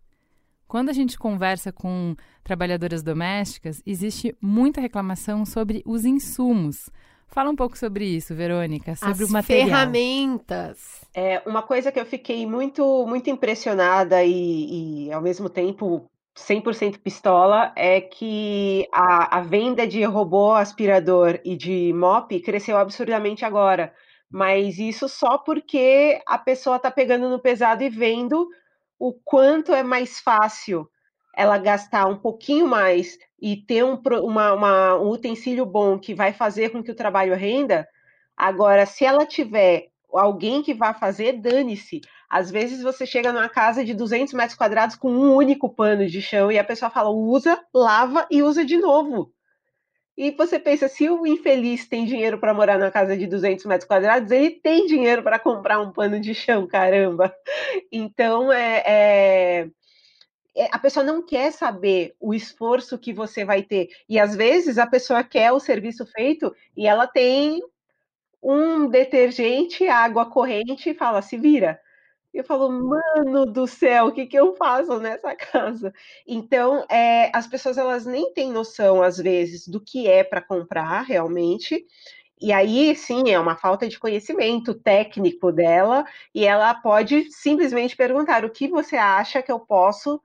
Quando 0.68 0.90
a 0.90 0.94
gente 0.94 1.18
conversa 1.18 1.72
com 1.72 2.16
trabalhadoras 2.44 3.02
domésticas, 3.02 3.82
existe 3.84 4.36
muita 4.40 4.80
reclamação 4.82 5.46
sobre 5.46 5.82
os 5.84 6.06
insumos. 6.06 6.92
Fala 7.28 7.50
um 7.50 7.56
pouco 7.56 7.76
sobre 7.76 8.06
isso, 8.06 8.36
Verônica, 8.36 8.96
sobre 8.96 9.24
As 9.24 9.30
o 9.30 9.34
material. 9.34 9.68
ferramentas. 9.68 11.02
É, 11.12 11.42
uma 11.46 11.64
coisa 11.64 11.92
que 11.92 12.00
eu 12.00 12.06
fiquei 12.06 12.46
muito, 12.46 13.06
muito 13.08 13.32
impressionada 13.32 14.24
e, 14.24 15.08
e 15.08 15.12
ao 15.12 15.22
mesmo 15.22 15.50
tempo 15.50 16.06
100% 16.36 17.00
pistola 17.00 17.72
é 17.76 18.02
que 18.02 18.88
a, 18.92 19.38
a 19.38 19.42
venda 19.42 19.88
de 19.88 20.04
robô 20.04 20.52
aspirador 20.54 21.40
e 21.46 21.56
de 21.56 21.94
mop 21.94 22.38
cresceu 22.42 22.78
absurdamente 22.78 23.46
agora. 23.46 23.94
Mas 24.30 24.78
isso 24.78 25.08
só 25.08 25.38
porque 25.38 26.22
a 26.28 26.38
pessoa 26.38 26.76
está 26.76 26.92
pegando 26.92 27.30
no 27.30 27.40
pesado 27.40 27.84
e 27.84 27.90
vendo 27.90 28.50
o 29.00 29.14
quanto 29.14 29.74
é 29.74 29.82
mais 29.82 30.20
fácil 30.20 30.90
ela 31.36 31.58
gastar 31.58 32.06
um 32.08 32.18
pouquinho 32.18 32.68
mais 32.68 33.18
e 33.42 33.58
ter 33.58 33.84
um, 33.84 34.02
uma, 34.24 34.54
uma, 34.54 34.96
um 34.96 35.10
utensílio 35.10 35.66
bom 35.66 36.00
que 36.00 36.14
vai 36.14 36.34
fazer 36.34 36.70
com 36.70 36.84
que 36.84 36.92
o 36.92 36.96
trabalho 36.96 37.36
renda. 37.36 37.88
Agora, 38.36 38.86
se 38.86 39.06
ela 39.06 39.26
tiver 39.26 39.88
alguém 40.12 40.62
que 40.62 40.74
vá 40.74 40.94
fazer, 40.94 41.34
dane-se. 41.34 42.02
Às 42.36 42.52
vezes 42.52 42.84
você 42.84 43.06
chega 43.06 43.32
numa 43.32 43.48
casa 43.48 43.82
de 43.86 43.94
200 43.94 44.34
metros 44.34 44.58
quadrados 44.58 44.98
com 44.98 45.10
um 45.10 45.34
único 45.34 45.70
pano 45.70 46.06
de 46.06 46.22
chão 46.22 46.52
e 46.52 46.60
a 46.60 46.66
pessoa 46.66 46.92
fala, 46.92 47.10
usa, 47.10 47.58
lava 47.74 48.28
e 48.30 48.44
usa 48.44 48.66
de 48.66 48.78
novo. 48.78 49.32
E 50.18 50.32
você 50.32 50.60
pensa, 50.60 50.90
se 50.90 51.10
o 51.10 51.26
infeliz 51.26 51.88
tem 51.88 52.04
dinheiro 52.06 52.38
para 52.38 52.54
morar 52.54 52.78
na 52.78 52.92
casa 52.92 53.16
de 53.16 53.26
200 53.26 53.64
metros 53.64 53.88
quadrados, 53.88 54.32
ele 54.32 54.52
tem 54.52 54.86
dinheiro 54.86 55.24
para 55.24 55.40
comprar 55.40 55.80
um 55.80 55.94
pano 55.94 56.20
de 56.20 56.36
chão, 56.36 56.68
caramba. 56.68 57.34
Então, 57.90 58.52
é, 58.52 58.84
é, 58.86 59.68
é, 60.58 60.68
a 60.74 60.78
pessoa 60.78 61.06
não 61.06 61.26
quer 61.26 61.54
saber 61.54 62.18
o 62.20 62.34
esforço 62.34 63.00
que 63.00 63.14
você 63.14 63.46
vai 63.46 63.64
ter. 63.64 63.88
E 64.10 64.20
às 64.20 64.36
vezes 64.36 64.78
a 64.78 64.86
pessoa 64.86 65.24
quer 65.24 65.54
o 65.54 65.60
serviço 65.62 66.06
feito 66.06 66.54
e 66.76 66.86
ela 66.86 67.08
tem 67.08 67.62
um 68.44 68.90
detergente, 68.90 69.88
água 69.88 70.30
corrente 70.30 70.90
e 70.90 70.94
fala, 70.94 71.22
se 71.22 71.38
vira. 71.38 71.80
Eu 72.36 72.44
falo, 72.44 72.70
mano 72.70 73.46
do 73.46 73.66
céu, 73.66 74.08
o 74.08 74.12
que, 74.12 74.26
que 74.26 74.38
eu 74.38 74.54
faço 74.58 75.00
nessa 75.00 75.34
casa? 75.38 75.94
Então, 76.28 76.86
é, 76.90 77.32
as 77.34 77.48
pessoas 77.48 77.78
elas 77.78 78.06
nem 78.06 78.34
têm 78.34 78.52
noção, 78.52 79.02
às 79.02 79.18
vezes, 79.18 79.66
do 79.66 79.80
que 79.80 80.06
é 80.06 80.22
para 80.22 80.42
comprar 80.42 81.02
realmente. 81.04 81.86
E 82.42 82.52
aí, 82.52 82.94
sim, 82.94 83.30
é 83.32 83.40
uma 83.40 83.56
falta 83.56 83.88
de 83.88 83.98
conhecimento 83.98 84.74
técnico 84.74 85.50
dela, 85.50 86.04
e 86.34 86.46
ela 86.46 86.74
pode 86.74 87.32
simplesmente 87.32 87.96
perguntar: 87.96 88.44
o 88.44 88.50
que 88.50 88.68
você 88.68 88.98
acha 88.98 89.42
que 89.42 89.52
eu 89.52 89.60
posso 89.62 90.22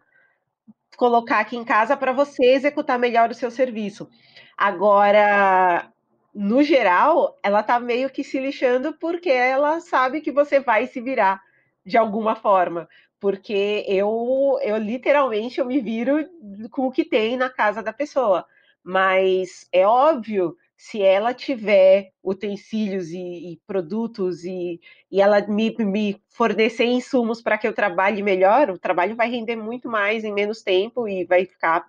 colocar 0.97 1.39
aqui 1.39 1.57
em 1.57 1.65
casa 1.65 1.97
para 1.97 2.13
você 2.13 2.45
executar 2.45 2.99
melhor 2.99 3.31
o 3.31 3.35
seu 3.35 3.53
serviço? 3.53 4.11
Agora, 4.59 5.93
no 6.35 6.61
geral, 6.65 7.39
ela 7.41 7.63
tá 7.63 7.79
meio 7.79 8.11
que 8.11 8.25
se 8.25 8.41
lixando 8.41 8.93
porque 8.99 9.31
ela 9.31 9.79
sabe 9.79 10.21
que 10.21 10.33
você 10.33 10.59
vai 10.59 10.89
se 10.89 11.01
virar 11.01 11.41
de 11.85 11.97
alguma 11.97 12.35
forma, 12.37 12.89
porque 13.19 13.85
eu, 13.87 14.59
eu 14.63 14.77
literalmente 14.79 15.61
eu 15.61 15.67
me 15.67 15.81
viro 15.81 16.29
com 16.71 16.87
o 16.87 16.93
que 16.93 17.05
tem 17.05 17.37
na 17.37 17.51
casa 17.51 17.83
da 17.83 17.93
pessoa. 17.93 18.47
Mas 18.83 19.69
é 19.73 19.87
óbvio, 19.87 20.57
se 20.77 21.03
ela 21.03 21.35
tiver 21.35 22.13
utensílios 22.25 23.11
e, 23.11 23.53
e 23.53 23.61
produtos 23.67 24.45
e, 24.45 24.81
e 25.11 25.21
ela 25.21 25.47
me, 25.47 25.77
me 25.79 26.23
fornecer 26.31 26.87
insumos 26.87 27.43
para 27.43 27.59
que 27.59 27.69
eu 27.69 27.75
trabalhe 27.75 28.23
melhor, 28.23 28.71
o 28.71 28.79
trabalho 28.79 29.15
vai 29.15 29.31
render 29.31 29.57
muito 29.57 29.89
mais 29.89 30.25
em 30.25 30.33
menos 30.33 30.63
tempo 30.63 31.07
e 31.07 31.25
vai 31.27 31.45
ficar 31.45 31.87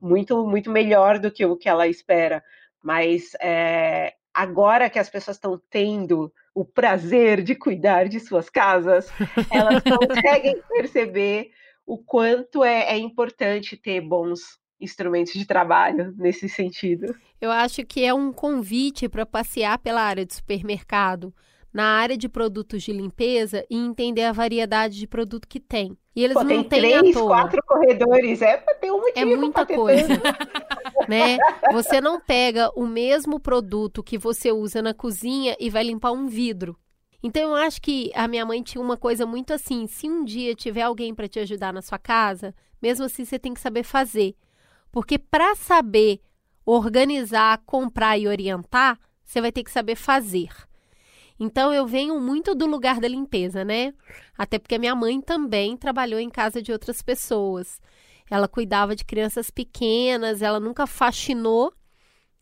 muito, 0.00 0.46
muito 0.46 0.70
melhor 0.70 1.18
do 1.18 1.30
que 1.30 1.46
o 1.46 1.56
que 1.56 1.68
ela 1.68 1.88
espera. 1.88 2.44
Mas 2.82 3.34
é, 3.40 4.12
agora 4.34 4.90
que 4.90 4.98
as 4.98 5.08
pessoas 5.08 5.38
estão 5.38 5.58
tendo 5.70 6.30
o 6.54 6.64
prazer 6.64 7.42
de 7.42 7.54
cuidar 7.54 8.08
de 8.08 8.20
suas 8.20 8.48
casas, 8.48 9.10
elas 9.50 9.82
conseguem 9.82 10.62
perceber 10.68 11.50
o 11.84 11.98
quanto 11.98 12.62
é, 12.62 12.92
é 12.92 12.98
importante 12.98 13.76
ter 13.76 14.00
bons 14.00 14.40
instrumentos 14.80 15.32
de 15.32 15.46
trabalho 15.46 16.14
nesse 16.16 16.48
sentido. 16.48 17.14
Eu 17.40 17.50
acho 17.50 17.84
que 17.84 18.04
é 18.04 18.14
um 18.14 18.32
convite 18.32 19.08
para 19.08 19.26
passear 19.26 19.78
pela 19.78 20.02
área 20.02 20.24
de 20.24 20.34
supermercado, 20.34 21.34
na 21.74 21.86
área 21.86 22.16
de 22.16 22.28
produtos 22.28 22.84
de 22.84 22.92
limpeza 22.92 23.66
e 23.68 23.76
entender 23.76 24.22
a 24.22 24.32
variedade 24.32 24.96
de 24.96 25.08
produto 25.08 25.48
que 25.48 25.58
tem. 25.58 25.98
E 26.14 26.22
eles 26.22 26.34
Pô, 26.34 26.44
não 26.44 26.48
tem 26.48 26.62
têm 26.62 26.80
três, 26.80 27.16
quatro 27.16 27.60
corredores, 27.66 28.40
é 28.40 28.56
para 28.56 28.74
ter 28.76 28.92
um 28.92 29.00
motivo. 29.00 29.18
É 29.18 29.24
muita 29.24 29.66
coisa. 29.66 30.06
né? 31.08 31.36
Você 31.72 32.00
não 32.00 32.20
pega 32.20 32.70
o 32.76 32.86
mesmo 32.86 33.40
produto 33.40 34.04
que 34.04 34.16
você 34.16 34.52
usa 34.52 34.80
na 34.80 34.94
cozinha 34.94 35.56
e 35.58 35.68
vai 35.68 35.82
limpar 35.82 36.12
um 36.12 36.28
vidro. 36.28 36.78
Então 37.20 37.42
eu 37.42 37.56
acho 37.56 37.82
que 37.82 38.12
a 38.14 38.28
minha 38.28 38.46
mãe 38.46 38.62
tinha 38.62 38.80
uma 38.80 38.96
coisa 38.96 39.26
muito 39.26 39.52
assim, 39.52 39.88
se 39.88 40.08
um 40.08 40.24
dia 40.24 40.54
tiver 40.54 40.82
alguém 40.82 41.12
para 41.12 41.26
te 41.26 41.40
ajudar 41.40 41.72
na 41.72 41.82
sua 41.82 41.98
casa, 41.98 42.54
mesmo 42.80 43.06
assim 43.06 43.24
você 43.24 43.36
tem 43.36 43.52
que 43.52 43.60
saber 43.60 43.82
fazer. 43.82 44.36
Porque 44.92 45.18
para 45.18 45.56
saber 45.56 46.20
organizar, 46.64 47.60
comprar 47.66 48.16
e 48.16 48.28
orientar, 48.28 48.96
você 49.24 49.40
vai 49.40 49.50
ter 49.50 49.64
que 49.64 49.72
saber 49.72 49.96
fazer. 49.96 50.50
Então 51.38 51.72
eu 51.72 51.86
venho 51.86 52.20
muito 52.20 52.54
do 52.54 52.66
lugar 52.66 53.00
da 53.00 53.08
limpeza, 53.08 53.64
né? 53.64 53.92
Até 54.38 54.58
porque 54.58 54.78
minha 54.78 54.94
mãe 54.94 55.20
também 55.20 55.76
trabalhou 55.76 56.20
em 56.20 56.30
casa 56.30 56.62
de 56.62 56.72
outras 56.72 57.02
pessoas. 57.02 57.80
Ela 58.30 58.48
cuidava 58.48 58.96
de 58.96 59.04
crianças 59.04 59.50
pequenas, 59.50 60.42
ela 60.42 60.58
nunca 60.58 60.86
faxinou, 60.86 61.72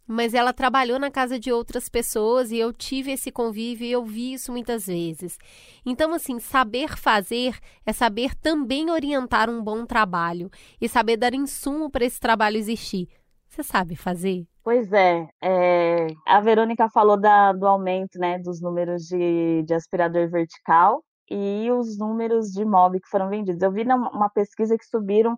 mas 0.06 0.34
ela 0.34 0.52
trabalhou 0.52 0.98
na 0.98 1.10
casa 1.10 1.38
de 1.38 1.50
outras 1.50 1.88
pessoas 1.88 2.52
e 2.52 2.58
eu 2.58 2.72
tive 2.72 3.12
esse 3.12 3.32
convívio 3.32 3.86
e 3.86 3.92
eu 3.92 4.04
vi 4.04 4.34
isso 4.34 4.52
muitas 4.52 4.86
vezes. 4.86 5.38
Então, 5.84 6.12
assim, 6.12 6.38
saber 6.38 6.96
fazer 6.96 7.58
é 7.86 7.92
saber 7.92 8.34
também 8.34 8.90
orientar 8.90 9.48
um 9.48 9.62
bom 9.62 9.86
trabalho 9.86 10.50
e 10.80 10.88
saber 10.88 11.16
dar 11.16 11.34
insumo 11.34 11.90
para 11.90 12.04
esse 12.04 12.20
trabalho 12.20 12.58
existir. 12.58 13.08
Você 13.48 13.62
sabe 13.62 13.96
fazer? 13.96 14.46
Pois 14.64 14.92
é, 14.92 15.28
é, 15.42 16.06
a 16.26 16.40
Verônica 16.40 16.88
falou 16.90 17.20
da, 17.20 17.52
do 17.52 17.66
aumento 17.66 18.16
né, 18.18 18.38
dos 18.38 18.60
números 18.60 19.02
de, 19.02 19.64
de 19.64 19.74
aspirador 19.74 20.30
vertical 20.30 21.02
e 21.28 21.68
os 21.72 21.98
números 21.98 22.52
de 22.52 22.64
mob 22.64 23.00
que 23.00 23.08
foram 23.08 23.28
vendidos. 23.28 23.60
Eu 23.60 23.72
vi 23.72 23.82
uma 23.82 24.30
pesquisa 24.30 24.78
que 24.78 24.84
subiram, 24.86 25.36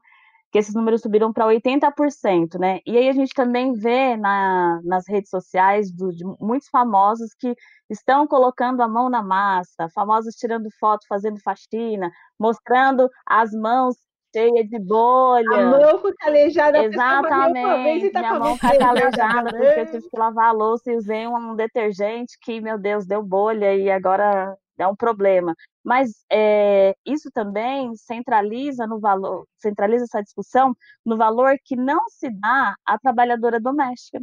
que 0.53 0.59
esses 0.59 0.75
números 0.75 1.01
subiram 1.01 1.33
para 1.33 1.47
80%, 1.47 2.59
né? 2.59 2.81
E 2.87 2.99
aí 2.99 3.09
a 3.09 3.12
gente 3.12 3.33
também 3.35 3.72
vê 3.72 4.14
na, 4.16 4.81
nas 4.85 5.05
redes 5.09 5.31
sociais 5.31 5.91
do, 5.91 6.11
de 6.11 6.25
muitos 6.39 6.68
famosos 6.68 7.31
que 7.39 7.55
estão 7.89 8.27
colocando 8.27 8.83
a 8.83 8.89
mão 8.89 9.09
na 9.09 9.22
massa, 9.22 9.89
famosos 9.95 10.35
tirando 10.35 10.68
foto, 10.79 11.07
fazendo 11.09 11.41
faxina, 11.43 12.11
mostrando 12.39 13.09
as 13.27 13.53
mãos 13.53 13.97
cheia 14.35 14.66
de 14.66 14.78
bolha. 14.80 15.57
A 15.57 15.70
mão 15.70 15.99
fica 15.99 16.14
calejada, 16.18 16.85
Exatamente. 16.85 17.64
Uma 17.64 17.82
vez 17.85 18.03
e 18.03 18.11
tá 18.11 18.20
Minha 18.20 18.32
com 18.32 18.39
mão 18.41 18.55
fica 18.57 18.78
calejada 18.78 19.51
porque 19.51 19.80
eu 19.80 19.87
tive 19.87 20.11
que 20.11 20.18
lavar 20.18 20.49
a 20.49 20.53
louça 20.53 20.91
e 20.91 20.97
usei 20.97 21.26
um 21.28 21.55
detergente 21.55 22.37
que, 22.43 22.61
meu 22.61 22.76
Deus, 22.76 23.07
deu 23.07 23.22
bolha 23.22 23.74
e 23.74 23.91
agora 23.91 24.57
é 24.76 24.87
um 24.87 24.97
problema. 24.97 25.55
Mas 25.85 26.11
é, 26.30 26.95
isso 27.07 27.30
também 27.32 27.95
centraliza 27.95 28.87
no 28.87 28.99
valor, 28.99 29.47
centraliza 29.59 30.05
essa 30.05 30.22
discussão 30.22 30.74
no 31.05 31.16
valor 31.16 31.57
que 31.64 31.76
não 31.76 32.01
se 32.09 32.28
dá 32.30 32.74
à 32.85 32.99
trabalhadora 32.99 33.61
doméstica. 33.61 34.20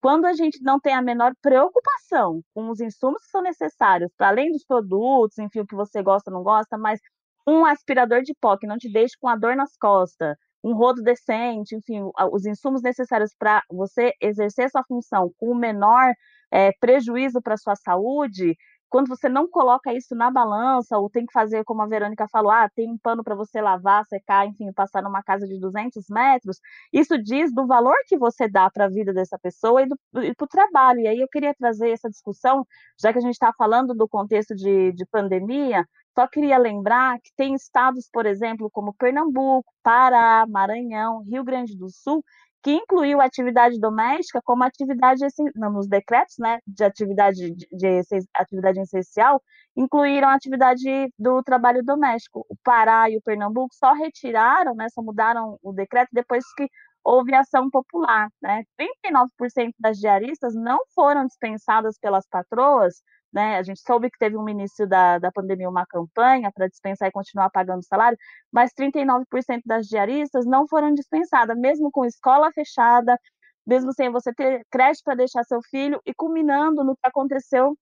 Quando 0.00 0.26
a 0.26 0.34
gente 0.34 0.62
não 0.62 0.78
tem 0.78 0.92
a 0.94 1.00
menor 1.00 1.32
preocupação 1.40 2.42
com 2.52 2.68
os 2.68 2.80
insumos 2.80 3.22
que 3.22 3.30
são 3.30 3.40
necessários, 3.40 4.10
para 4.18 4.28
além 4.28 4.52
dos 4.52 4.64
produtos, 4.64 5.38
enfim, 5.38 5.60
o 5.60 5.66
que 5.66 5.74
você 5.74 6.02
gosta 6.02 6.30
ou 6.30 6.36
não 6.36 6.42
gosta, 6.42 6.76
mas 6.76 7.00
um 7.46 7.64
aspirador 7.64 8.22
de 8.22 8.34
pó 8.40 8.56
que 8.56 8.66
não 8.66 8.78
te 8.78 8.90
deixe 8.90 9.14
com 9.20 9.28
a 9.28 9.36
dor 9.36 9.56
nas 9.56 9.76
costas, 9.76 10.36
um 10.62 10.74
rodo 10.74 11.02
decente, 11.02 11.76
enfim, 11.76 12.00
os 12.32 12.46
insumos 12.46 12.80
necessários 12.82 13.34
para 13.38 13.62
você 13.70 14.12
exercer 14.20 14.70
sua 14.70 14.82
função 14.84 15.30
com 15.38 15.50
o 15.50 15.54
menor 15.54 16.14
é, 16.50 16.72
prejuízo 16.80 17.42
para 17.42 17.56
sua 17.56 17.76
saúde, 17.76 18.56
quando 18.94 19.08
você 19.08 19.28
não 19.28 19.48
coloca 19.48 19.92
isso 19.92 20.14
na 20.14 20.30
balança, 20.30 20.96
ou 20.96 21.10
tem 21.10 21.26
que 21.26 21.32
fazer, 21.32 21.64
como 21.64 21.82
a 21.82 21.86
Verônica 21.86 22.28
falou, 22.28 22.52
ah, 22.52 22.70
tem 22.76 22.88
um 22.88 22.96
pano 22.96 23.24
para 23.24 23.34
você 23.34 23.60
lavar, 23.60 24.06
secar, 24.06 24.46
enfim, 24.46 24.72
passar 24.72 25.02
numa 25.02 25.20
casa 25.20 25.48
de 25.48 25.58
200 25.58 26.04
metros, 26.08 26.60
isso 26.92 27.20
diz 27.20 27.52
do 27.52 27.66
valor 27.66 27.96
que 28.06 28.16
você 28.16 28.48
dá 28.48 28.70
para 28.70 28.84
a 28.84 28.88
vida 28.88 29.12
dessa 29.12 29.36
pessoa 29.36 29.82
e, 29.82 29.88
para 30.36 30.44
o 30.44 30.46
trabalho. 30.46 31.00
E 31.00 31.08
aí 31.08 31.18
eu 31.18 31.26
queria 31.28 31.52
trazer 31.54 31.90
essa 31.90 32.08
discussão, 32.08 32.64
já 32.96 33.12
que 33.12 33.18
a 33.18 33.22
gente 33.22 33.32
está 33.32 33.52
falando 33.58 33.94
do 33.94 34.08
contexto 34.08 34.54
de, 34.54 34.92
de 34.92 35.04
pandemia, 35.06 35.84
só 36.14 36.28
queria 36.28 36.56
lembrar 36.58 37.18
que 37.20 37.30
tem 37.36 37.54
estados, 37.54 38.08
por 38.12 38.24
exemplo, 38.24 38.70
como 38.70 38.94
Pernambuco, 38.94 39.72
Pará, 39.82 40.46
Maranhão, 40.48 41.22
Rio 41.22 41.42
Grande 41.42 41.76
do 41.76 41.90
Sul, 41.90 42.24
que 42.62 42.72
incluiu 42.72 43.20
a 43.20 43.26
atividade 43.26 43.78
doméstica 43.78 44.40
como 44.42 44.64
atividade 44.64 45.22
nos 45.54 45.86
decretos, 45.86 46.36
né, 46.38 46.60
de 46.66 46.82
atividade 46.82 47.50
de, 47.50 47.66
de, 47.70 48.00
atividade 48.34 48.80
essencial, 48.80 49.42
incluíram 49.76 50.28
a 50.28 50.34
atividade 50.34 51.12
do 51.18 51.42
trabalho 51.42 51.82
doméstico. 51.84 52.46
O 52.48 52.56
Pará 52.64 53.10
e 53.10 53.18
o 53.18 53.22
Pernambuco 53.22 53.74
só 53.74 53.92
retiraram, 53.92 54.74
né, 54.74 54.86
só 54.88 55.02
mudaram 55.02 55.58
o 55.62 55.72
decreto 55.74 56.08
depois 56.12 56.42
que 56.54 56.66
houve 57.04 57.34
ação 57.34 57.68
popular, 57.68 58.30
né? 58.40 58.64
39% 58.78 59.74
das 59.78 59.98
diaristas 59.98 60.54
não 60.54 60.78
foram 60.94 61.26
dispensadas 61.26 61.98
pelas 61.98 62.26
patroas 62.26 63.02
né? 63.34 63.58
A 63.58 63.62
gente 63.64 63.80
soube 63.80 64.08
que 64.10 64.18
teve 64.18 64.36
um 64.36 64.48
início 64.48 64.86
da, 64.86 65.18
da 65.18 65.32
pandemia 65.32 65.68
uma 65.68 65.84
campanha 65.84 66.52
para 66.52 66.68
dispensar 66.68 67.08
e 67.08 67.12
continuar 67.12 67.50
pagando 67.50 67.84
salário, 67.84 68.16
mas 68.52 68.72
39% 68.72 69.62
das 69.66 69.86
diaristas 69.86 70.46
não 70.46 70.68
foram 70.68 70.94
dispensadas, 70.94 71.58
mesmo 71.58 71.90
com 71.90 72.04
escola 72.04 72.52
fechada, 72.52 73.18
mesmo 73.66 73.92
sem 73.92 74.10
você 74.10 74.32
ter 74.32 74.64
crédito 74.70 75.02
para 75.04 75.16
deixar 75.16 75.42
seu 75.44 75.60
filho, 75.62 76.00
e 76.06 76.14
culminando 76.14 76.84
no 76.84 76.94
que 76.94 77.06
aconteceu 77.06 77.76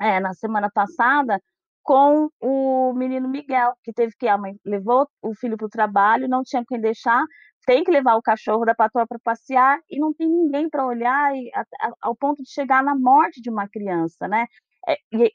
é, 0.00 0.18
na 0.20 0.32
semana 0.34 0.70
passada 0.72 1.38
com 1.82 2.30
o 2.40 2.92
menino 2.94 3.28
Miguel, 3.28 3.74
que 3.82 3.92
teve 3.92 4.14
que 4.18 4.28
a 4.28 4.38
mãe 4.38 4.56
levou 4.64 5.06
o 5.20 5.34
filho 5.34 5.56
para 5.56 5.66
o 5.66 5.70
trabalho, 5.70 6.28
não 6.28 6.42
tinha 6.44 6.64
quem 6.66 6.80
deixar, 6.80 7.22
tem 7.66 7.84
que 7.84 7.90
levar 7.90 8.16
o 8.16 8.22
cachorro 8.22 8.64
da 8.64 8.74
patroa 8.74 9.06
para 9.06 9.18
passear 9.18 9.78
e 9.90 9.98
não 9.98 10.12
tem 10.12 10.28
ninguém 10.28 10.68
para 10.68 10.86
olhar 10.86 11.34
e, 11.34 11.50
a, 11.54 11.60
a, 11.60 11.92
ao 12.02 12.16
ponto 12.16 12.42
de 12.42 12.50
chegar 12.50 12.82
na 12.82 12.94
morte 12.94 13.40
de 13.40 13.50
uma 13.50 13.68
criança, 13.68 14.28
né? 14.28 14.46
É, 14.88 14.96
e, 15.12 15.32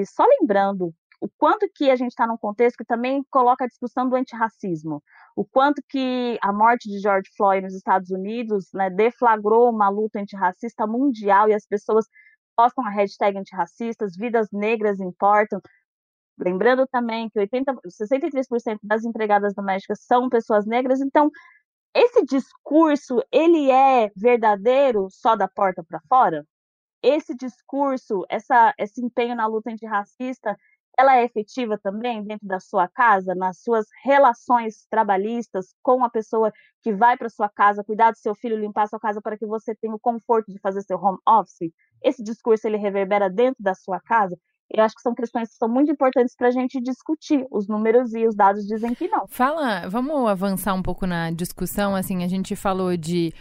e, 0.00 0.06
só 0.06 0.24
lembrando 0.40 0.92
o 1.20 1.28
quanto 1.38 1.66
que 1.74 1.90
a 1.90 1.96
gente 1.96 2.10
está 2.10 2.26
num 2.26 2.36
contexto 2.36 2.76
que 2.76 2.84
também 2.84 3.24
coloca 3.30 3.64
a 3.64 3.68
discussão 3.68 4.08
do 4.08 4.16
antirracismo, 4.16 5.02
o 5.36 5.44
quanto 5.44 5.80
que 5.88 6.38
a 6.42 6.52
morte 6.52 6.90
de 6.90 6.98
George 6.98 7.30
Floyd 7.36 7.62
nos 7.62 7.74
Estados 7.74 8.10
Unidos 8.10 8.68
né, 8.74 8.90
deflagrou 8.90 9.70
uma 9.70 9.88
luta 9.88 10.20
antirracista 10.20 10.86
mundial 10.86 11.48
e 11.48 11.54
as 11.54 11.64
pessoas 11.64 12.06
postam 12.56 12.84
a 12.84 12.90
hashtag 12.90 13.38
antirracistas, 13.38 14.16
vidas 14.16 14.48
negras 14.52 15.00
importam, 15.00 15.60
Lembrando 16.38 16.86
também 16.86 17.28
que 17.28 17.38
80, 17.38 17.74
63% 17.86 18.78
das 18.82 19.04
empregadas 19.04 19.54
domésticas 19.54 20.00
são 20.02 20.28
pessoas 20.28 20.66
negras, 20.66 21.00
então 21.00 21.30
esse 21.94 22.24
discurso, 22.24 23.22
ele 23.30 23.70
é 23.70 24.10
verdadeiro 24.16 25.08
só 25.10 25.36
da 25.36 25.48
porta 25.48 25.82
para 25.84 26.00
fora? 26.08 26.46
Esse 27.02 27.34
discurso, 27.34 28.24
essa, 28.28 28.74
esse 28.78 29.04
empenho 29.04 29.36
na 29.36 29.46
luta 29.46 29.70
antirracista, 29.70 30.56
ela 30.98 31.16
é 31.16 31.24
efetiva 31.24 31.78
também 31.78 32.22
dentro 32.24 32.46
da 32.46 32.60
sua 32.60 32.88
casa, 32.88 33.34
nas 33.34 33.62
suas 33.62 33.86
relações 34.04 34.86
trabalhistas 34.90 35.74
com 35.82 36.04
a 36.04 36.10
pessoa 36.10 36.52
que 36.82 36.92
vai 36.92 37.16
para 37.16 37.28
sua 37.30 37.48
casa, 37.48 37.84
cuidar 37.84 38.10
do 38.12 38.18
seu 38.18 38.34
filho, 38.34 38.58
limpar 38.58 38.88
sua 38.88 39.00
casa 39.00 39.20
para 39.22 39.38
que 39.38 39.46
você 39.46 39.74
tenha 39.74 39.94
o 39.94 40.00
conforto 40.00 40.52
de 40.52 40.58
fazer 40.60 40.82
seu 40.82 40.98
home 40.98 41.18
office? 41.26 41.72
Esse 42.02 42.22
discurso 42.22 42.66
ele 42.66 42.76
reverbera 42.76 43.30
dentro 43.30 43.62
da 43.62 43.74
sua 43.74 44.00
casa? 44.00 44.38
Eu 44.74 44.84
acho 44.84 44.94
que 44.94 45.02
são 45.02 45.14
questões 45.14 45.50
que 45.50 45.56
são 45.56 45.68
muito 45.68 45.92
importantes 45.92 46.34
para 46.34 46.48
a 46.48 46.50
gente 46.50 46.80
discutir. 46.80 47.46
Os 47.50 47.68
números 47.68 48.14
e 48.14 48.26
os 48.26 48.34
dados 48.34 48.66
dizem 48.66 48.94
que 48.94 49.06
não. 49.06 49.26
Fala, 49.28 49.86
vamos 49.88 50.26
avançar 50.28 50.72
um 50.72 50.82
pouco 50.82 51.06
na 51.06 51.30
discussão. 51.30 51.94
Assim, 51.94 52.24
a 52.24 52.28
gente 52.28 52.56
falou 52.56 52.96
de 52.96 53.34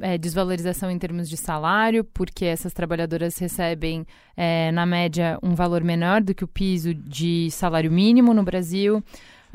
é, 0.00 0.16
desvalorização 0.16 0.90
em 0.90 0.98
termos 0.98 1.28
de 1.28 1.36
salário, 1.36 2.04
porque 2.04 2.46
essas 2.46 2.72
trabalhadoras 2.72 3.36
recebem, 3.36 4.06
é, 4.34 4.72
na 4.72 4.86
média, 4.86 5.38
um 5.42 5.54
valor 5.54 5.84
menor 5.84 6.22
do 6.22 6.34
que 6.34 6.44
o 6.44 6.48
piso 6.48 6.94
de 6.94 7.50
salário 7.50 7.92
mínimo 7.92 8.32
no 8.32 8.42
Brasil. 8.42 9.02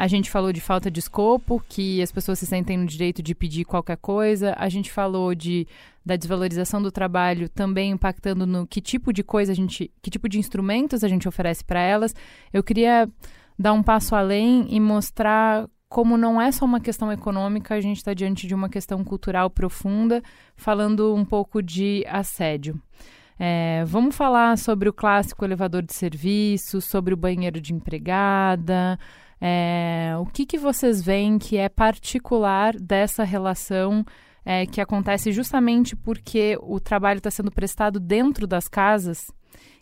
A 0.04 0.08
gente 0.08 0.30
falou 0.30 0.52
de 0.52 0.60
falta 0.60 0.92
de 0.92 1.00
escopo, 1.00 1.64
que 1.70 2.02
as 2.02 2.12
pessoas 2.12 2.38
se 2.38 2.46
sentem 2.46 2.76
no 2.76 2.86
direito 2.86 3.24
de 3.24 3.34
pedir 3.34 3.64
qualquer 3.64 3.96
coisa. 3.96 4.54
A 4.58 4.68
gente 4.68 4.92
falou 4.92 5.34
de 5.34 5.66
da 6.06 6.18
desvalorização 6.18 6.82
do 6.82 6.92
trabalho 6.92 7.48
também 7.48 7.92
impactando 7.92 8.46
no 8.46 8.68
que 8.68 8.82
tipo 8.82 9.14
de 9.14 9.24
coisa 9.24 9.54
a 9.54 9.56
gente, 9.56 9.90
que 10.02 10.12
tipo 10.12 10.28
de 10.28 10.38
instrumentos 10.38 11.06
a 11.06 11.08
gente 11.08 11.26
oferece 11.26 11.64
para 11.64 11.80
elas. 11.80 12.14
Eu 12.52 12.62
queria 12.62 13.10
dar 13.58 13.72
um 13.72 13.82
passo 13.82 14.14
além 14.14 14.68
e 14.70 14.78
mostrar 14.78 15.70
como 15.88 16.18
não 16.18 16.42
é 16.42 16.52
só 16.52 16.66
uma 16.66 16.82
questão 16.82 17.10
econômica, 17.10 17.74
a 17.74 17.80
gente 17.80 17.96
está 17.96 18.14
diante 18.14 18.46
de 18.46 18.54
uma 18.54 18.68
questão 18.68 19.06
cultural 19.06 19.50
profunda, 19.50 20.22
falando 20.58 21.16
um 21.16 21.24
pouco 21.24 21.64
de 21.64 22.04
assédio. 22.10 22.78
É, 23.40 23.86
vamos 23.86 24.18
falar 24.18 24.58
sobre 24.58 24.90
o 24.90 24.94
clássico 24.94 25.46
elevador 25.46 25.82
de 25.82 25.94
serviço, 25.94 26.82
sobre 26.82 27.14
o 27.14 27.18
banheiro 27.18 27.62
de 27.62 27.74
empregada, 27.74 29.00
é, 29.46 30.16
o 30.18 30.26
que, 30.26 30.46
que 30.46 30.58
vocês 30.58 31.04
veem 31.04 31.38
que 31.38 31.58
é 31.58 31.68
particular 31.68 32.78
dessa 32.80 33.26
relação 33.26 34.06
é, 34.46 34.66
que 34.66 34.80
acontece 34.80 35.34
justamente 35.34 35.98
porque 35.98 36.58
o 36.62 36.80
trabalho 36.80 37.18
está 37.18 37.30
sendo 37.30 37.52
prestado 37.52 38.00
dentro 38.00 38.48
das 38.48 38.70
casas, 38.70 39.28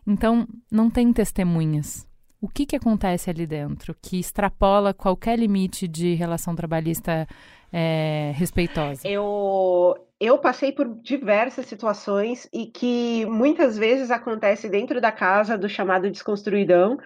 então 0.05 0.47
não 0.71 0.89
tem 0.89 1.13
testemunhas. 1.13 2.07
O 2.41 2.47
que, 2.47 2.65
que 2.65 2.75
acontece 2.75 3.29
ali 3.29 3.45
dentro 3.45 3.95
que 4.01 4.19
extrapola 4.19 4.95
qualquer 4.95 5.37
limite 5.37 5.87
de 5.87 6.15
relação 6.15 6.55
trabalhista 6.55 7.27
é, 7.71 8.31
respeitosa? 8.33 9.07
Eu, 9.07 9.95
eu 10.19 10.39
passei 10.39 10.71
por 10.71 10.87
diversas 11.03 11.67
situações 11.67 12.49
e 12.51 12.65
que 12.65 13.27
muitas 13.27 13.77
vezes 13.77 14.09
acontece 14.09 14.67
dentro 14.67 14.99
da 14.99 15.11
casa 15.11 15.55
do 15.55 15.69
chamado 15.69 16.09
desconstruidão, 16.09 16.97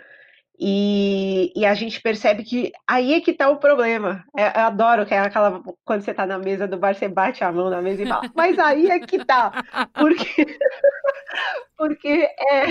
e, 0.58 1.52
e, 1.56 1.66
a 1.66 1.74
gente 1.74 2.02
percebe 2.02 2.44
que 2.44 2.72
aí 2.88 3.14
é 3.14 3.22
que 3.22 3.34
tá 3.34 3.50
o 3.50 3.58
problema. 3.58 4.24
É, 4.38 4.48
eu 4.48 4.62
adoro 4.62 5.06
que 5.06 5.14
é 5.14 5.20
aquela 5.20 5.62
quando 5.84 6.02
você 6.02 6.14
tá 6.14 6.26
na 6.26 6.38
mesa 6.38 6.68
do 6.68 6.78
bar, 6.78 6.96
você 6.96 7.10
bate 7.10 7.44
a 7.44 7.52
mão 7.52 7.70
na 7.70 7.82
mesa 7.82 8.04
e 8.04 8.08
fala, 8.08 8.32
mas 8.34 8.58
aí 8.58 8.90
é 8.90 9.00
que 9.00 9.24
tá. 9.26 9.52
Porque, 9.94 10.46
porque 11.78 12.30
é, 12.40 12.68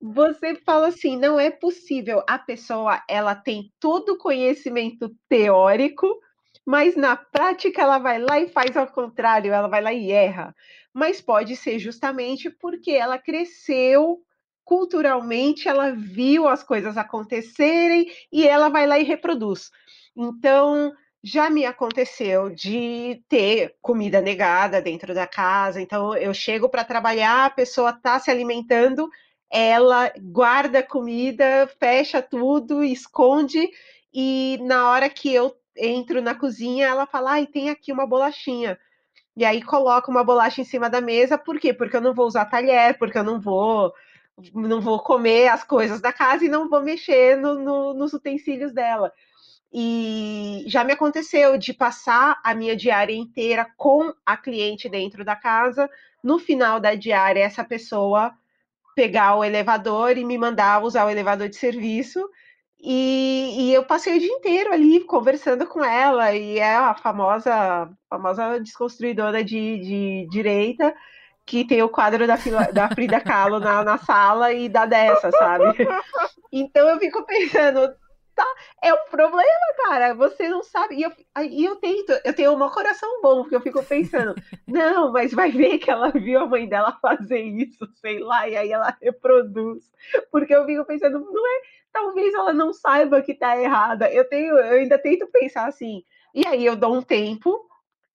você 0.00 0.54
fala 0.64 0.88
assim, 0.88 1.16
não 1.16 1.38
é 1.38 1.50
possível. 1.50 2.24
A 2.26 2.38
pessoa 2.38 3.02
ela 3.08 3.34
tem 3.34 3.70
todo 3.78 4.14
o 4.14 4.18
conhecimento 4.18 5.14
teórico, 5.28 6.06
mas 6.64 6.96
na 6.96 7.14
prática 7.14 7.82
ela 7.82 7.98
vai 7.98 8.18
lá 8.18 8.40
e 8.40 8.48
faz 8.48 8.76
ao 8.76 8.86
contrário, 8.86 9.52
ela 9.52 9.68
vai 9.68 9.82
lá 9.82 9.92
e 9.92 10.10
erra. 10.10 10.54
Mas 10.94 11.20
pode 11.20 11.56
ser 11.56 11.78
justamente 11.78 12.48
porque 12.48 12.90
ela 12.92 13.18
cresceu 13.18 14.22
culturalmente 14.64 15.68
ela 15.68 15.92
viu 15.92 16.48
as 16.48 16.62
coisas 16.62 16.96
acontecerem 16.96 18.10
e 18.30 18.46
ela 18.46 18.68
vai 18.68 18.86
lá 18.86 18.98
e 18.98 19.04
reproduz. 19.04 19.70
Então, 20.16 20.92
já 21.22 21.48
me 21.48 21.64
aconteceu 21.64 22.50
de 22.50 23.22
ter 23.28 23.76
comida 23.80 24.20
negada 24.20 24.82
dentro 24.82 25.14
da 25.14 25.26
casa. 25.26 25.80
Então, 25.80 26.16
eu 26.16 26.34
chego 26.34 26.68
para 26.68 26.84
trabalhar, 26.84 27.46
a 27.46 27.50
pessoa 27.50 27.90
está 27.90 28.18
se 28.18 28.30
alimentando, 28.30 29.08
ela 29.50 30.12
guarda 30.18 30.82
comida, 30.82 31.70
fecha 31.78 32.20
tudo, 32.20 32.82
esconde, 32.82 33.68
e 34.12 34.58
na 34.62 34.88
hora 34.90 35.08
que 35.08 35.32
eu 35.32 35.54
entro 35.76 36.20
na 36.20 36.34
cozinha, 36.34 36.86
ela 36.86 37.06
fala: 37.06 37.32
ai, 37.32 37.46
tem 37.46 37.70
aqui 37.70 37.92
uma 37.92 38.06
bolachinha. 38.06 38.78
E 39.36 39.44
aí 39.44 39.62
coloca 39.62 40.10
uma 40.10 40.24
bolacha 40.24 40.60
em 40.60 40.64
cima 40.64 40.90
da 40.90 41.00
mesa, 41.00 41.38
por 41.38 41.58
quê? 41.58 41.72
Porque 41.72 41.96
eu 41.96 42.00
não 42.02 42.14
vou 42.14 42.26
usar 42.26 42.44
talher, 42.46 42.98
porque 42.98 43.16
eu 43.16 43.24
não 43.24 43.40
vou 43.40 43.92
não 44.54 44.80
vou 44.80 45.00
comer 45.00 45.48
as 45.48 45.64
coisas 45.64 46.00
da 46.00 46.12
casa 46.12 46.44
e 46.44 46.48
não 46.48 46.68
vou 46.68 46.82
mexer 46.82 47.36
no, 47.36 47.54
no, 47.54 47.94
nos 47.94 48.12
utensílios 48.12 48.72
dela. 48.72 49.12
E 49.72 50.64
já 50.66 50.84
me 50.84 50.92
aconteceu 50.92 51.56
de 51.56 51.72
passar 51.72 52.38
a 52.44 52.54
minha 52.54 52.76
diária 52.76 53.14
inteira 53.14 53.66
com 53.76 54.12
a 54.24 54.36
cliente 54.36 54.88
dentro 54.88 55.24
da 55.24 55.34
casa. 55.34 55.88
No 56.22 56.38
final 56.38 56.78
da 56.78 56.94
diária, 56.94 57.42
essa 57.42 57.64
pessoa 57.64 58.32
pegar 58.94 59.36
o 59.36 59.44
elevador 59.44 60.18
e 60.18 60.24
me 60.24 60.36
mandar 60.36 60.82
usar 60.82 61.06
o 61.06 61.10
elevador 61.10 61.48
de 61.48 61.56
serviço. 61.56 62.20
E, 62.78 63.54
e, 63.58 63.72
eu 63.72 63.84
passei 63.84 64.16
o 64.16 64.20
dia 64.20 64.28
inteiro 64.28 64.72
ali 64.72 65.00
conversando 65.04 65.66
com 65.66 65.84
ela, 65.84 66.34
e 66.34 66.58
é 66.58 66.74
a 66.74 66.94
famosa, 66.94 67.88
famosa 68.10 68.58
desconstruidora 68.58 69.44
de, 69.44 69.78
de 69.78 70.28
direita 70.28 70.92
que 71.44 71.64
tem 71.64 71.82
o 71.82 71.88
quadro 71.88 72.26
da, 72.26 72.36
da 72.72 72.88
Frida 72.90 73.20
Kahlo 73.20 73.58
na, 73.58 73.82
na 73.84 73.98
sala 73.98 74.52
e 74.52 74.68
dá 74.68 74.86
dessa, 74.86 75.30
sabe? 75.30 75.64
Então 76.54 76.86
eu 76.86 76.98
fico 76.98 77.24
pensando, 77.24 77.94
tá, 78.34 78.46
é 78.82 78.92
o 78.92 79.04
problema, 79.06 79.46
cara. 79.86 80.14
Você 80.14 80.48
não 80.48 80.62
sabe. 80.62 80.96
E 80.96 81.02
eu, 81.02 81.12
e 81.42 81.64
eu 81.64 81.76
tento, 81.76 82.12
eu 82.24 82.34
tenho 82.34 82.52
um 82.52 82.68
coração 82.70 83.20
bom, 83.22 83.42
porque 83.42 83.56
eu 83.56 83.60
fico 83.60 83.82
pensando, 83.82 84.34
não, 84.66 85.12
mas 85.12 85.32
vai 85.32 85.50
ver 85.50 85.78
que 85.78 85.90
ela 85.90 86.10
viu 86.10 86.40
a 86.40 86.46
mãe 86.46 86.68
dela 86.68 86.98
fazer 87.00 87.40
isso, 87.40 87.88
sei 88.00 88.18
lá, 88.18 88.48
e 88.48 88.56
aí 88.56 88.72
ela 88.72 88.96
reproduz. 89.00 89.90
Porque 90.30 90.54
eu 90.54 90.66
fico 90.66 90.84
pensando, 90.84 91.20
não 91.20 91.46
é, 91.46 91.60
talvez 91.92 92.34
ela 92.34 92.52
não 92.52 92.72
saiba 92.72 93.22
que 93.22 93.34
tá 93.34 93.58
errada. 93.58 94.10
Eu 94.12 94.28
tenho, 94.28 94.56
eu 94.56 94.80
ainda 94.80 94.98
tento 94.98 95.26
pensar 95.28 95.66
assim. 95.66 96.04
E 96.34 96.46
aí 96.46 96.64
eu 96.64 96.76
dou 96.76 96.94
um 96.94 97.02
tempo, 97.02 97.66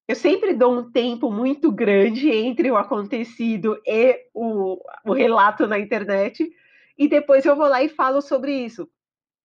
eu 0.08 0.16
sempre 0.16 0.54
dou 0.54 0.72
um 0.72 0.90
tempo 0.90 1.30
muito 1.30 1.70
grande 1.70 2.30
entre 2.30 2.70
o 2.70 2.78
acontecido 2.78 3.78
e 3.86 4.18
o, 4.32 4.82
o 5.04 5.12
relato 5.12 5.66
na 5.66 5.78
internet, 5.78 6.50
e 6.96 7.06
depois 7.06 7.44
eu 7.44 7.54
vou 7.54 7.68
lá 7.68 7.82
e 7.82 7.90
falo 7.90 8.22
sobre 8.22 8.52
isso. 8.52 8.88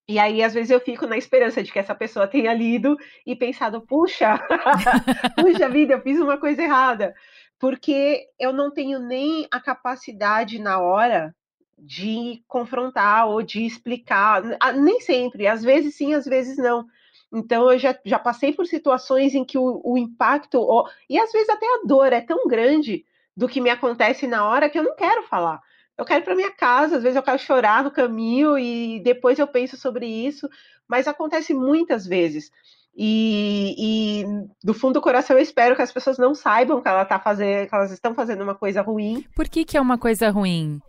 E 0.08 0.18
aí, 0.18 0.42
às 0.42 0.54
vezes, 0.54 0.70
eu 0.72 0.80
fico 0.80 1.06
na 1.06 1.18
esperança 1.18 1.62
de 1.62 1.72
que 1.72 1.80
essa 1.80 1.94
pessoa 1.94 2.28
tenha 2.28 2.54
lido 2.54 2.98
e 3.26 3.36
pensado, 3.36 3.82
puxa, 3.82 4.40
puxa 5.38 5.70
vida, 5.70 5.94
eu 5.94 6.02
fiz 6.02 6.20
uma 6.20 6.38
coisa 6.38 6.64
errada. 6.64 7.14
Porque 7.60 8.26
eu 8.40 8.52
não 8.52 8.72
tenho 8.72 9.00
nem 9.00 9.48
a 9.52 9.60
capacidade 9.60 10.60
na 10.60 10.80
hora 10.80 11.36
de 11.78 12.42
confrontar 12.48 13.28
ou 13.28 13.42
de 13.42 13.66
explicar. 13.66 14.42
Nem 14.76 15.00
sempre, 15.02 15.48
às 15.48 15.62
vezes 15.62 15.96
sim, 15.96 16.14
às 16.14 16.26
vezes 16.26 16.58
não. 16.58 16.86
Então, 17.34 17.72
eu 17.72 17.80
já, 17.80 17.98
já 18.06 18.20
passei 18.20 18.54
por 18.54 18.66
situações 18.66 19.34
em 19.34 19.44
que 19.44 19.58
o, 19.58 19.82
o 19.84 19.98
impacto, 19.98 20.86
e 21.10 21.20
às 21.20 21.32
vezes 21.32 21.50
até 21.50 21.66
a 21.66 21.82
dor 21.86 22.14
é 22.14 22.22
tão 22.22 22.48
grande 22.48 23.04
do 23.36 23.50
que 23.50 23.60
me 23.60 23.70
acontece 23.70 24.28
na 24.28 24.48
hora 24.48 24.70
que 24.70 24.78
eu 24.78 24.84
não 24.84 24.96
quero 24.96 25.24
falar 25.24 25.60
eu 25.98 26.06
quero 26.06 26.22
ir 26.22 26.26
para 26.26 26.36
minha 26.36 26.52
casa, 26.52 26.98
às 26.98 27.04
vezes 27.04 27.16
eu 27.16 27.24
quero 27.24 27.40
chorar 27.40 27.84
no 27.84 27.92
caminho 27.92 28.58
e 28.58 29.00
depois 29.02 29.38
eu 29.38 29.48
penso 29.48 29.78
sobre 29.78 30.08
isso, 30.08 30.50
mas 30.88 31.08
acontece 31.08 31.54
muitas 31.54 32.06
vezes. 32.06 32.52
E, 32.96 33.76
e, 33.78 34.26
do 34.64 34.74
fundo 34.74 34.96
do 34.96 35.02
coração 35.02 35.36
eu 35.36 35.42
espero 35.42 35.76
que 35.76 35.82
as 35.82 35.92
pessoas 35.92 36.18
não 36.18 36.36
saibam 36.36 36.80
que 36.80 36.88
ela 36.88 37.04
tá 37.06 37.20
fazendo, 37.20 37.68
que 37.68 37.76
elas 37.76 37.92
estão 37.92 38.14
fazendo 38.14 38.44
uma 38.44 38.54
coisa 38.54 38.82
ruim. 38.82 39.26
Por 39.36 39.48
que, 39.48 39.66
que 39.66 39.78
é 39.78 39.82
uma 39.82 39.98
coisa 39.98 40.30
ruim? 40.30 40.80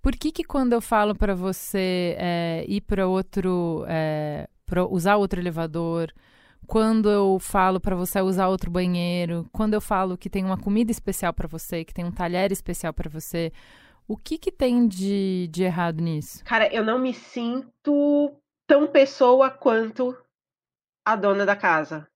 Por 0.00 0.16
que, 0.16 0.32
que 0.32 0.44
quando 0.44 0.72
eu 0.72 0.80
falo 0.80 1.14
para 1.14 1.34
você 1.34 2.16
é, 2.18 2.64
ir 2.66 2.80
para 2.80 3.06
outro, 3.06 3.84
é, 3.86 4.48
pra 4.72 4.86
usar 4.86 5.16
outro 5.16 5.38
elevador, 5.38 6.10
quando 6.66 7.10
eu 7.10 7.38
falo 7.38 7.78
para 7.78 7.94
você 7.94 8.22
usar 8.22 8.48
outro 8.48 8.70
banheiro, 8.70 9.46
quando 9.52 9.74
eu 9.74 9.82
falo 9.82 10.16
que 10.16 10.30
tem 10.30 10.42
uma 10.42 10.56
comida 10.56 10.90
especial 10.90 11.30
para 11.34 11.46
você, 11.46 11.84
que 11.84 11.92
tem 11.92 12.06
um 12.06 12.10
talher 12.10 12.50
especial 12.50 12.90
para 12.90 13.10
você, 13.10 13.52
o 14.08 14.16
que, 14.16 14.38
que 14.38 14.50
tem 14.50 14.88
de, 14.88 15.46
de 15.52 15.62
errado 15.62 16.00
nisso? 16.00 16.42
Cara, 16.46 16.72
eu 16.72 16.82
não 16.82 16.98
me 16.98 17.12
sinto 17.12 18.34
tão 18.66 18.86
pessoa 18.86 19.50
quanto 19.50 20.16
a 21.04 21.16
dona 21.16 21.44
da 21.44 21.54
casa. 21.54 22.08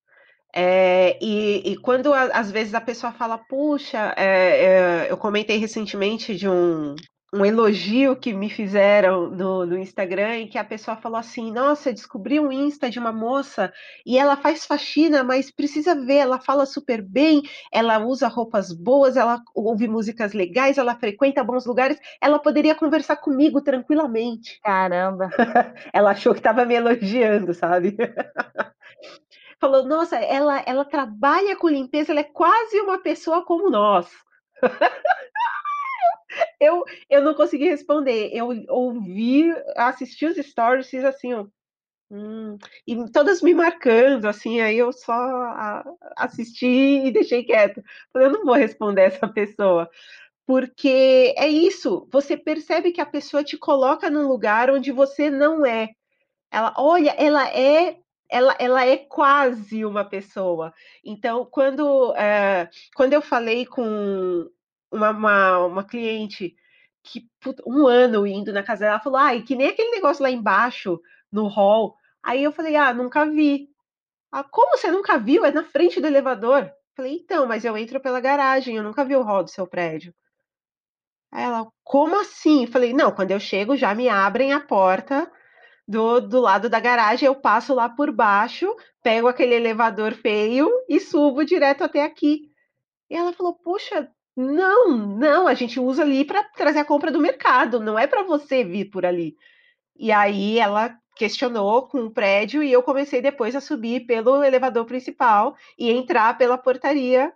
É, 0.54 1.22
e, 1.22 1.72
e, 1.72 1.76
quando 1.76 2.14
às 2.14 2.50
vezes 2.50 2.72
a 2.72 2.80
pessoa 2.80 3.12
fala, 3.12 3.36
puxa, 3.36 4.14
é, 4.16 4.64
é, 5.04 5.12
eu 5.12 5.18
comentei 5.18 5.58
recentemente 5.58 6.34
de 6.34 6.48
um, 6.48 6.96
um 7.36 7.44
elogio 7.44 8.16
que 8.16 8.32
me 8.32 8.48
fizeram 8.48 9.30
no, 9.30 9.66
no 9.66 9.78
Instagram 9.78 10.38
e 10.38 10.48
que 10.48 10.56
a 10.56 10.64
pessoa 10.64 10.96
falou 10.96 11.18
assim: 11.18 11.52
Nossa, 11.52 11.92
descobri 11.92 12.40
um 12.40 12.50
Insta 12.50 12.88
de 12.88 12.98
uma 12.98 13.12
moça 13.12 13.72
e 14.04 14.18
ela 14.18 14.36
faz 14.36 14.64
faxina, 14.64 15.22
mas 15.22 15.50
precisa 15.50 15.94
ver, 15.94 16.16
ela 16.16 16.40
fala 16.40 16.64
super 16.64 17.02
bem, 17.02 17.42
ela 17.70 17.98
usa 17.98 18.26
roupas 18.26 18.72
boas, 18.72 19.16
ela 19.16 19.42
ouve 19.54 19.86
músicas 19.86 20.32
legais, 20.32 20.78
ela 20.78 20.96
frequenta 20.96 21.44
bons 21.44 21.66
lugares, 21.66 21.98
ela 22.20 22.38
poderia 22.38 22.74
conversar 22.74 23.16
comigo 23.16 23.60
tranquilamente. 23.60 24.58
Caramba! 24.62 25.28
ela 25.92 26.12
achou 26.12 26.32
que 26.32 26.40
estava 26.40 26.64
me 26.64 26.74
elogiando, 26.74 27.52
sabe? 27.52 27.96
Falou, 29.60 29.86
nossa, 29.86 30.16
ela, 30.16 30.62
ela 30.66 30.84
trabalha 30.84 31.56
com 31.56 31.68
limpeza, 31.68 32.12
ela 32.12 32.20
é 32.20 32.24
quase 32.24 32.78
uma 32.80 32.98
pessoa 32.98 33.44
como 33.44 33.70
nós. 33.70 34.06
eu, 36.60 36.84
eu 37.08 37.22
não 37.22 37.34
consegui 37.34 37.68
responder. 37.68 38.30
Eu 38.32 38.48
ouvi, 38.68 39.52
assisti 39.76 40.26
os 40.26 40.36
stories, 40.36 40.88
fiz 40.88 41.04
assim, 41.04 41.34
ó. 41.34 41.46
Hum, 42.10 42.56
e 42.86 43.10
todas 43.10 43.42
me 43.42 43.52
marcando, 43.52 44.26
assim, 44.26 44.60
aí 44.60 44.78
eu 44.78 44.92
só 44.92 45.82
assisti 46.16 46.66
e 47.06 47.10
deixei 47.10 47.44
quieto. 47.44 47.82
Falei, 48.12 48.28
eu 48.28 48.32
não 48.32 48.44
vou 48.44 48.54
responder 48.54 49.02
essa 49.02 49.26
pessoa. 49.28 49.90
Porque 50.46 51.34
é 51.36 51.48
isso, 51.48 52.08
você 52.12 52.36
percebe 52.36 52.92
que 52.92 53.00
a 53.00 53.06
pessoa 53.06 53.42
te 53.44 53.58
coloca 53.58 54.08
num 54.10 54.28
lugar 54.28 54.70
onde 54.70 54.92
você 54.92 55.30
não 55.30 55.66
é. 55.66 55.90
Ela, 56.52 56.74
olha, 56.78 57.10
ela 57.18 57.48
é 57.50 57.98
ela, 58.30 58.56
ela 58.58 58.84
é 58.86 58.96
quase 58.96 59.84
uma 59.84 60.04
pessoa. 60.04 60.72
Então, 61.04 61.44
quando, 61.46 62.14
é, 62.16 62.68
quando 62.94 63.12
eu 63.12 63.22
falei 63.22 63.66
com 63.66 64.50
uma, 64.96 65.10
uma, 65.10 65.58
uma 65.66 65.84
cliente 65.84 66.54
que 67.02 67.28
um 67.66 67.86
ano 67.86 68.26
indo 68.26 68.52
na 68.52 68.62
casa 68.62 68.86
dela, 68.86 69.00
falou, 69.00 69.18
ai, 69.18 69.42
que 69.42 69.54
nem 69.54 69.68
aquele 69.68 69.90
negócio 69.92 70.22
lá 70.22 70.30
embaixo, 70.30 71.00
no 71.30 71.46
hall. 71.46 71.94
Aí 72.22 72.42
eu 72.42 72.52
falei, 72.52 72.76
ah, 72.76 72.92
nunca 72.92 73.24
vi. 73.24 73.68
Ah, 74.32 74.42
como 74.42 74.76
você 74.76 74.90
nunca 74.90 75.18
viu? 75.18 75.44
É 75.44 75.52
na 75.52 75.62
frente 75.62 76.00
do 76.00 76.06
elevador. 76.06 76.70
Falei, 76.96 77.14
então, 77.14 77.46
mas 77.46 77.64
eu 77.64 77.76
entro 77.76 78.00
pela 78.00 78.20
garagem, 78.20 78.76
eu 78.76 78.82
nunca 78.82 79.04
vi 79.04 79.14
o 79.14 79.22
hall 79.22 79.44
do 79.44 79.50
seu 79.50 79.66
prédio. 79.66 80.14
Aí 81.30 81.44
ela, 81.44 81.66
como 81.84 82.18
assim? 82.20 82.66
Falei, 82.66 82.92
não, 82.92 83.12
quando 83.12 83.30
eu 83.30 83.40
chego 83.40 83.76
já 83.76 83.94
me 83.94 84.08
abrem 84.08 84.52
a 84.52 84.60
porta 84.60 85.30
do, 85.86 86.20
do 86.20 86.40
lado 86.40 86.68
da 86.68 86.80
garagem, 86.80 87.26
eu 87.26 87.34
passo 87.34 87.74
lá 87.74 87.88
por 87.88 88.10
baixo, 88.10 88.74
pego 89.02 89.28
aquele 89.28 89.54
elevador 89.54 90.14
feio 90.14 90.70
e 90.88 90.98
subo 90.98 91.44
direto 91.44 91.84
até 91.84 92.02
aqui. 92.02 92.50
E 93.10 93.14
ela 93.14 93.32
falou, 93.32 93.54
puxa, 93.54 94.10
não, 94.36 94.90
não, 94.96 95.48
a 95.48 95.54
gente 95.54 95.80
usa 95.80 96.02
ali 96.02 96.24
para 96.24 96.44
trazer 96.44 96.80
a 96.80 96.84
compra 96.84 97.10
do 97.10 97.20
mercado, 97.20 97.80
não 97.80 97.98
é 97.98 98.06
para 98.06 98.22
você 98.22 98.62
vir 98.62 98.90
por 98.90 99.06
ali. 99.06 99.34
E 99.98 100.12
aí 100.12 100.58
ela 100.58 100.94
questionou 101.16 101.88
com 101.88 102.00
o 102.04 102.10
prédio 102.10 102.62
e 102.62 102.70
eu 102.70 102.82
comecei 102.82 103.22
depois 103.22 103.56
a 103.56 103.60
subir 103.60 104.00
pelo 104.06 104.44
elevador 104.44 104.84
principal 104.84 105.56
e 105.78 105.90
entrar 105.90 106.36
pela 106.36 106.58
portaria, 106.58 107.32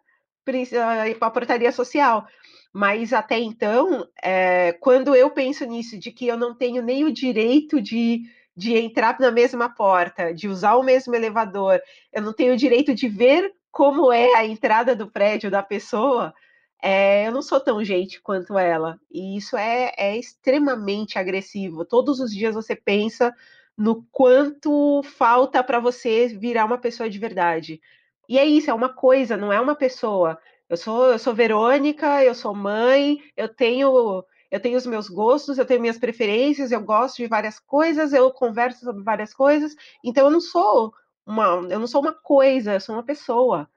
a 0.46 1.26
ah, 1.26 1.30
portaria 1.30 1.72
social. 1.72 2.26
Mas 2.72 3.12
até 3.14 3.38
então, 3.38 4.06
é, 4.22 4.72
quando 4.74 5.14
eu 5.16 5.30
penso 5.30 5.64
nisso, 5.64 5.98
de 5.98 6.12
que 6.12 6.26
eu 6.26 6.36
não 6.36 6.54
tenho 6.54 6.82
nem 6.82 7.04
o 7.04 7.12
direito 7.12 7.80
de, 7.80 8.22
de 8.54 8.76
entrar 8.76 9.18
na 9.18 9.30
mesma 9.30 9.70
porta, 9.70 10.34
de 10.34 10.46
usar 10.46 10.76
o 10.76 10.82
mesmo 10.82 11.14
elevador, 11.14 11.80
eu 12.12 12.20
não 12.20 12.34
tenho 12.34 12.52
o 12.52 12.58
direito 12.58 12.94
de 12.94 13.08
ver 13.08 13.52
como 13.72 14.12
é 14.12 14.34
a 14.34 14.44
entrada 14.44 14.94
do 14.94 15.10
prédio 15.10 15.50
da 15.50 15.62
pessoa, 15.62 16.34
é, 16.82 17.26
eu 17.26 17.32
não 17.32 17.42
sou 17.42 17.60
tão 17.60 17.84
gente 17.84 18.20
quanto 18.20 18.58
ela. 18.58 18.98
E 19.10 19.36
isso 19.36 19.56
é, 19.56 19.92
é 19.96 20.16
extremamente 20.16 21.18
agressivo. 21.18 21.84
Todos 21.84 22.20
os 22.20 22.30
dias 22.32 22.54
você 22.54 22.74
pensa 22.74 23.34
no 23.76 24.04
quanto 24.10 25.02
falta 25.02 25.62
para 25.62 25.80
você 25.80 26.28
virar 26.28 26.64
uma 26.64 26.78
pessoa 26.78 27.08
de 27.08 27.18
verdade. 27.18 27.80
E 28.28 28.38
é 28.38 28.44
isso, 28.44 28.70
é 28.70 28.74
uma 28.74 28.88
coisa, 28.90 29.36
não 29.36 29.52
é 29.52 29.60
uma 29.60 29.74
pessoa. 29.74 30.38
Eu 30.68 30.76
sou, 30.76 31.06
eu 31.10 31.18
sou 31.18 31.34
Verônica, 31.34 32.22
eu 32.24 32.34
sou 32.34 32.54
mãe, 32.54 33.18
eu 33.36 33.48
tenho 33.48 34.24
eu 34.50 34.60
tenho 34.60 34.76
os 34.76 34.86
meus 34.86 35.08
gostos, 35.08 35.58
eu 35.58 35.64
tenho 35.64 35.80
minhas 35.80 35.98
preferências, 35.98 36.72
eu 36.72 36.80
gosto 36.80 37.18
de 37.18 37.28
várias 37.28 37.60
coisas, 37.60 38.12
eu 38.12 38.32
converso 38.32 38.84
sobre 38.84 39.02
várias 39.02 39.32
coisas. 39.32 39.76
Então 40.04 40.26
eu 40.26 40.30
não 40.30 40.40
sou 40.40 40.92
uma, 41.24 41.44
eu 41.70 41.78
não 41.78 41.86
sou 41.86 42.00
uma 42.00 42.12
coisa, 42.12 42.74
eu 42.74 42.80
sou 42.80 42.96
uma 42.96 43.04
pessoa 43.04 43.68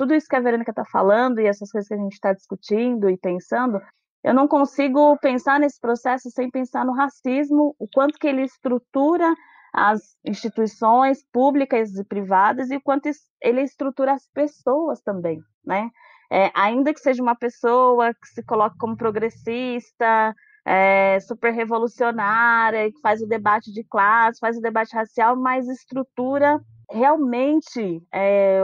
tudo 0.00 0.14
isso 0.14 0.26
que 0.26 0.36
a 0.36 0.40
Verônica 0.40 0.70
está 0.70 0.82
falando 0.86 1.40
e 1.40 1.46
essas 1.46 1.70
coisas 1.70 1.86
que 1.86 1.92
a 1.92 1.98
gente 1.98 2.14
está 2.14 2.32
discutindo 2.32 3.10
e 3.10 3.18
pensando, 3.18 3.78
eu 4.24 4.32
não 4.32 4.48
consigo 4.48 5.14
pensar 5.18 5.60
nesse 5.60 5.78
processo 5.78 6.30
sem 6.30 6.50
pensar 6.50 6.86
no 6.86 6.94
racismo, 6.94 7.76
o 7.78 7.86
quanto 7.86 8.18
que 8.18 8.26
ele 8.26 8.42
estrutura 8.42 9.30
as 9.74 10.16
instituições 10.24 11.22
públicas 11.30 11.94
e 11.98 12.02
privadas 12.02 12.70
e 12.70 12.76
o 12.76 12.80
quanto 12.80 13.10
ele 13.42 13.60
estrutura 13.60 14.14
as 14.14 14.26
pessoas 14.32 15.02
também, 15.02 15.38
né? 15.62 15.90
É, 16.32 16.50
ainda 16.54 16.94
que 16.94 17.00
seja 17.00 17.22
uma 17.22 17.36
pessoa 17.36 18.14
que 18.14 18.26
se 18.28 18.42
coloque 18.42 18.78
como 18.78 18.96
progressista, 18.96 20.34
é, 20.64 21.20
super 21.20 21.52
revolucionária, 21.52 22.90
que 22.90 23.00
faz 23.02 23.20
o 23.20 23.28
debate 23.28 23.70
de 23.70 23.84
classe, 23.84 24.40
faz 24.40 24.56
o 24.56 24.62
debate 24.62 24.96
racial, 24.96 25.36
mas 25.36 25.68
estrutura 25.68 26.58
realmente 26.90 28.02
é, 28.12 28.62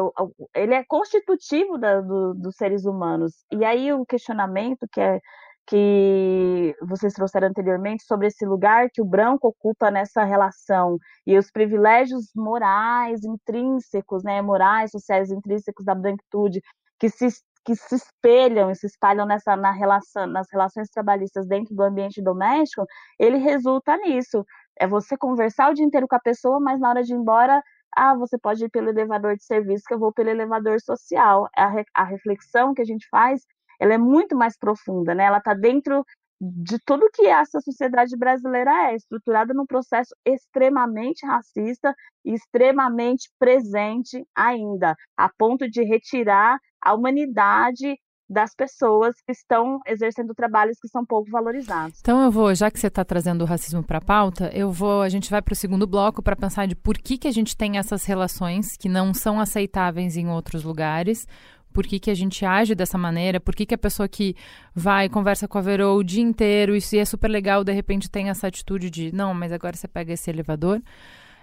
ele 0.54 0.74
é 0.74 0.84
constitutivo 0.84 1.78
da, 1.78 2.00
do, 2.00 2.34
dos 2.34 2.56
seres 2.56 2.84
humanos. 2.84 3.32
E 3.52 3.64
aí 3.64 3.92
o 3.92 4.04
questionamento 4.04 4.86
que 4.90 5.00
é 5.00 5.20
que 5.68 6.76
vocês 6.82 7.12
trouxeram 7.12 7.48
anteriormente 7.48 8.04
sobre 8.04 8.28
esse 8.28 8.46
lugar 8.46 8.88
que 8.88 9.02
o 9.02 9.04
branco 9.04 9.48
ocupa 9.48 9.90
nessa 9.90 10.22
relação 10.22 10.96
e 11.26 11.36
os 11.36 11.50
privilégios 11.50 12.30
morais 12.36 13.24
intrínsecos, 13.24 14.22
né, 14.22 14.40
morais, 14.40 14.92
sociais 14.92 15.30
intrínsecos 15.30 15.84
da 15.84 15.94
branquitude 15.94 16.60
que 16.98 17.10
se 17.10 17.28
que 17.64 17.74
se 17.74 17.96
espelham 17.96 18.70
e 18.70 18.76
se 18.76 18.86
espalham 18.86 19.26
nessa 19.26 19.56
na 19.56 19.72
relação, 19.72 20.24
nas 20.28 20.46
relações 20.52 20.88
trabalhistas 20.88 21.48
dentro 21.48 21.74
do 21.74 21.82
ambiente 21.82 22.22
doméstico, 22.22 22.86
ele 23.18 23.38
resulta 23.38 23.96
nisso. 23.96 24.46
É 24.78 24.86
você 24.86 25.16
conversar 25.16 25.72
o 25.72 25.74
dia 25.74 25.84
inteiro 25.84 26.06
com 26.06 26.14
a 26.14 26.20
pessoa, 26.20 26.60
mas 26.60 26.78
na 26.78 26.90
hora 26.90 27.02
de 27.02 27.12
ir 27.12 27.16
embora 27.16 27.60
ah, 27.96 28.14
você 28.14 28.38
pode 28.38 28.64
ir 28.64 28.68
pelo 28.70 28.90
elevador 28.90 29.36
de 29.36 29.44
serviço, 29.44 29.84
que 29.86 29.94
eu 29.94 29.98
vou 29.98 30.12
pelo 30.12 30.28
elevador 30.28 30.80
social. 30.80 31.48
A, 31.56 31.68
re, 31.68 31.84
a 31.94 32.04
reflexão 32.04 32.74
que 32.74 32.82
a 32.82 32.84
gente 32.84 33.08
faz, 33.08 33.42
ela 33.80 33.94
é 33.94 33.98
muito 33.98 34.36
mais 34.36 34.58
profunda, 34.58 35.14
né? 35.14 35.24
Ela 35.24 35.38
está 35.38 35.54
dentro 35.54 36.04
de 36.38 36.78
tudo 36.84 37.10
que 37.12 37.26
essa 37.26 37.60
sociedade 37.60 38.14
brasileira 38.16 38.90
é, 38.90 38.94
estruturada 38.94 39.54
num 39.54 39.64
processo 39.64 40.14
extremamente 40.24 41.24
racista 41.24 41.94
e 42.24 42.34
extremamente 42.34 43.30
presente 43.38 44.22
ainda, 44.34 44.94
a 45.16 45.30
ponto 45.30 45.68
de 45.68 45.82
retirar 45.82 46.58
a 46.80 46.94
humanidade 46.94 47.98
das 48.28 48.54
pessoas 48.54 49.14
que 49.24 49.32
estão 49.32 49.80
exercendo 49.86 50.34
trabalhos 50.34 50.78
que 50.80 50.88
são 50.88 51.04
pouco 51.04 51.30
valorizados. 51.30 51.98
Então 52.00 52.24
eu 52.24 52.30
vou, 52.30 52.54
já 52.54 52.70
que 52.70 52.78
você 52.78 52.88
está 52.88 53.04
trazendo 53.04 53.42
o 53.42 53.46
racismo 53.46 53.82
para 53.82 53.98
a 53.98 54.00
pauta, 54.00 54.50
eu 54.52 54.70
vou, 54.70 55.02
a 55.02 55.08
gente 55.08 55.30
vai 55.30 55.40
para 55.40 55.52
o 55.52 55.56
segundo 55.56 55.86
bloco 55.86 56.22
para 56.22 56.34
pensar 56.34 56.66
de 56.66 56.74
por 56.74 56.98
que, 56.98 57.16
que 57.16 57.28
a 57.28 57.32
gente 57.32 57.56
tem 57.56 57.78
essas 57.78 58.04
relações 58.04 58.76
que 58.76 58.88
não 58.88 59.14
são 59.14 59.40
aceitáveis 59.40 60.16
em 60.16 60.28
outros 60.28 60.64
lugares, 60.64 61.26
por 61.72 61.86
que, 61.86 62.00
que 62.00 62.10
a 62.10 62.14
gente 62.14 62.44
age 62.44 62.74
dessa 62.74 62.96
maneira, 62.96 63.38
por 63.38 63.54
que, 63.54 63.66
que 63.66 63.74
a 63.74 63.78
pessoa 63.78 64.08
que 64.08 64.34
vai 64.74 65.10
conversa 65.10 65.46
com 65.46 65.58
a 65.58 65.60
Verô 65.60 65.94
o 65.94 66.02
dia 66.02 66.22
inteiro, 66.22 66.74
isso 66.74 66.96
é 66.96 67.04
super 67.04 67.28
legal, 67.28 67.62
de 67.62 67.72
repente 67.72 68.10
tem 68.10 68.30
essa 68.30 68.46
atitude 68.46 68.88
de 68.88 69.12
não, 69.14 69.34
mas 69.34 69.52
agora 69.52 69.76
você 69.76 69.86
pega 69.86 70.14
esse 70.14 70.30
elevador. 70.30 70.80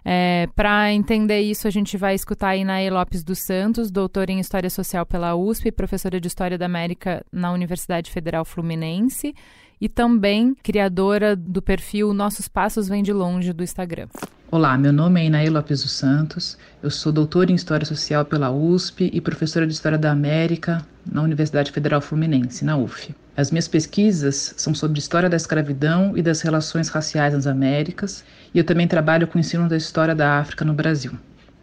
É, 0.05 0.47
Para 0.55 0.91
entender 0.91 1.41
isso, 1.41 1.67
a 1.67 1.71
gente 1.71 1.97
vai 1.97 2.13
escutar 2.13 2.49
a 2.49 2.57
Inaê 2.57 2.89
Lopes 2.89 3.23
dos 3.23 3.39
Santos, 3.39 3.89
doutora 3.89 4.31
em 4.31 4.39
História 4.39 4.69
Social 4.69 5.05
pela 5.05 5.35
USP, 5.35 5.71
professora 5.71 6.19
de 6.19 6.27
História 6.27 6.57
da 6.57 6.65
América 6.65 7.25
na 7.31 7.51
Universidade 7.51 8.11
Federal 8.11 8.43
Fluminense 8.43 9.33
e 9.79 9.89
também 9.89 10.55
criadora 10.63 11.35
do 11.35 11.61
perfil 11.61 12.13
Nossos 12.13 12.47
Passos 12.47 12.87
Vêm 12.87 13.03
de 13.03 13.11
Longe 13.11 13.51
do 13.51 13.63
Instagram. 13.63 14.07
Olá, 14.51 14.77
meu 14.77 14.93
nome 14.93 15.19
é 15.19 15.25
Inaê 15.25 15.49
Lopes 15.49 15.81
dos 15.81 15.91
Santos, 15.91 16.57
eu 16.81 16.91
sou 16.91 17.11
doutora 17.11 17.51
em 17.51 17.55
História 17.55 17.85
Social 17.85 18.23
pela 18.23 18.51
USP 18.51 19.09
e 19.11 19.19
professora 19.19 19.65
de 19.65 19.73
História 19.73 19.97
da 19.97 20.11
América 20.11 20.85
na 21.05 21.21
Universidade 21.21 21.71
Federal 21.71 22.01
Fluminense, 22.01 22.63
na 22.63 22.77
UF. 22.77 23.15
As 23.35 23.49
minhas 23.49 23.67
pesquisas 23.67 24.53
são 24.55 24.75
sobre 24.75 24.99
história 24.99 25.27
da 25.27 25.35
escravidão 25.35 26.15
e 26.15 26.21
das 26.21 26.41
relações 26.41 26.87
raciais 26.89 27.33
nas 27.33 27.47
Américas 27.47 28.23
e 28.53 28.57
eu 28.57 28.63
também 28.63 28.87
trabalho 28.87 29.27
com 29.27 29.37
o 29.37 29.41
ensino 29.41 29.67
da 29.67 29.75
história 29.75 30.13
da 30.13 30.39
África 30.39 30.63
no 30.63 30.73
Brasil. 30.73 31.11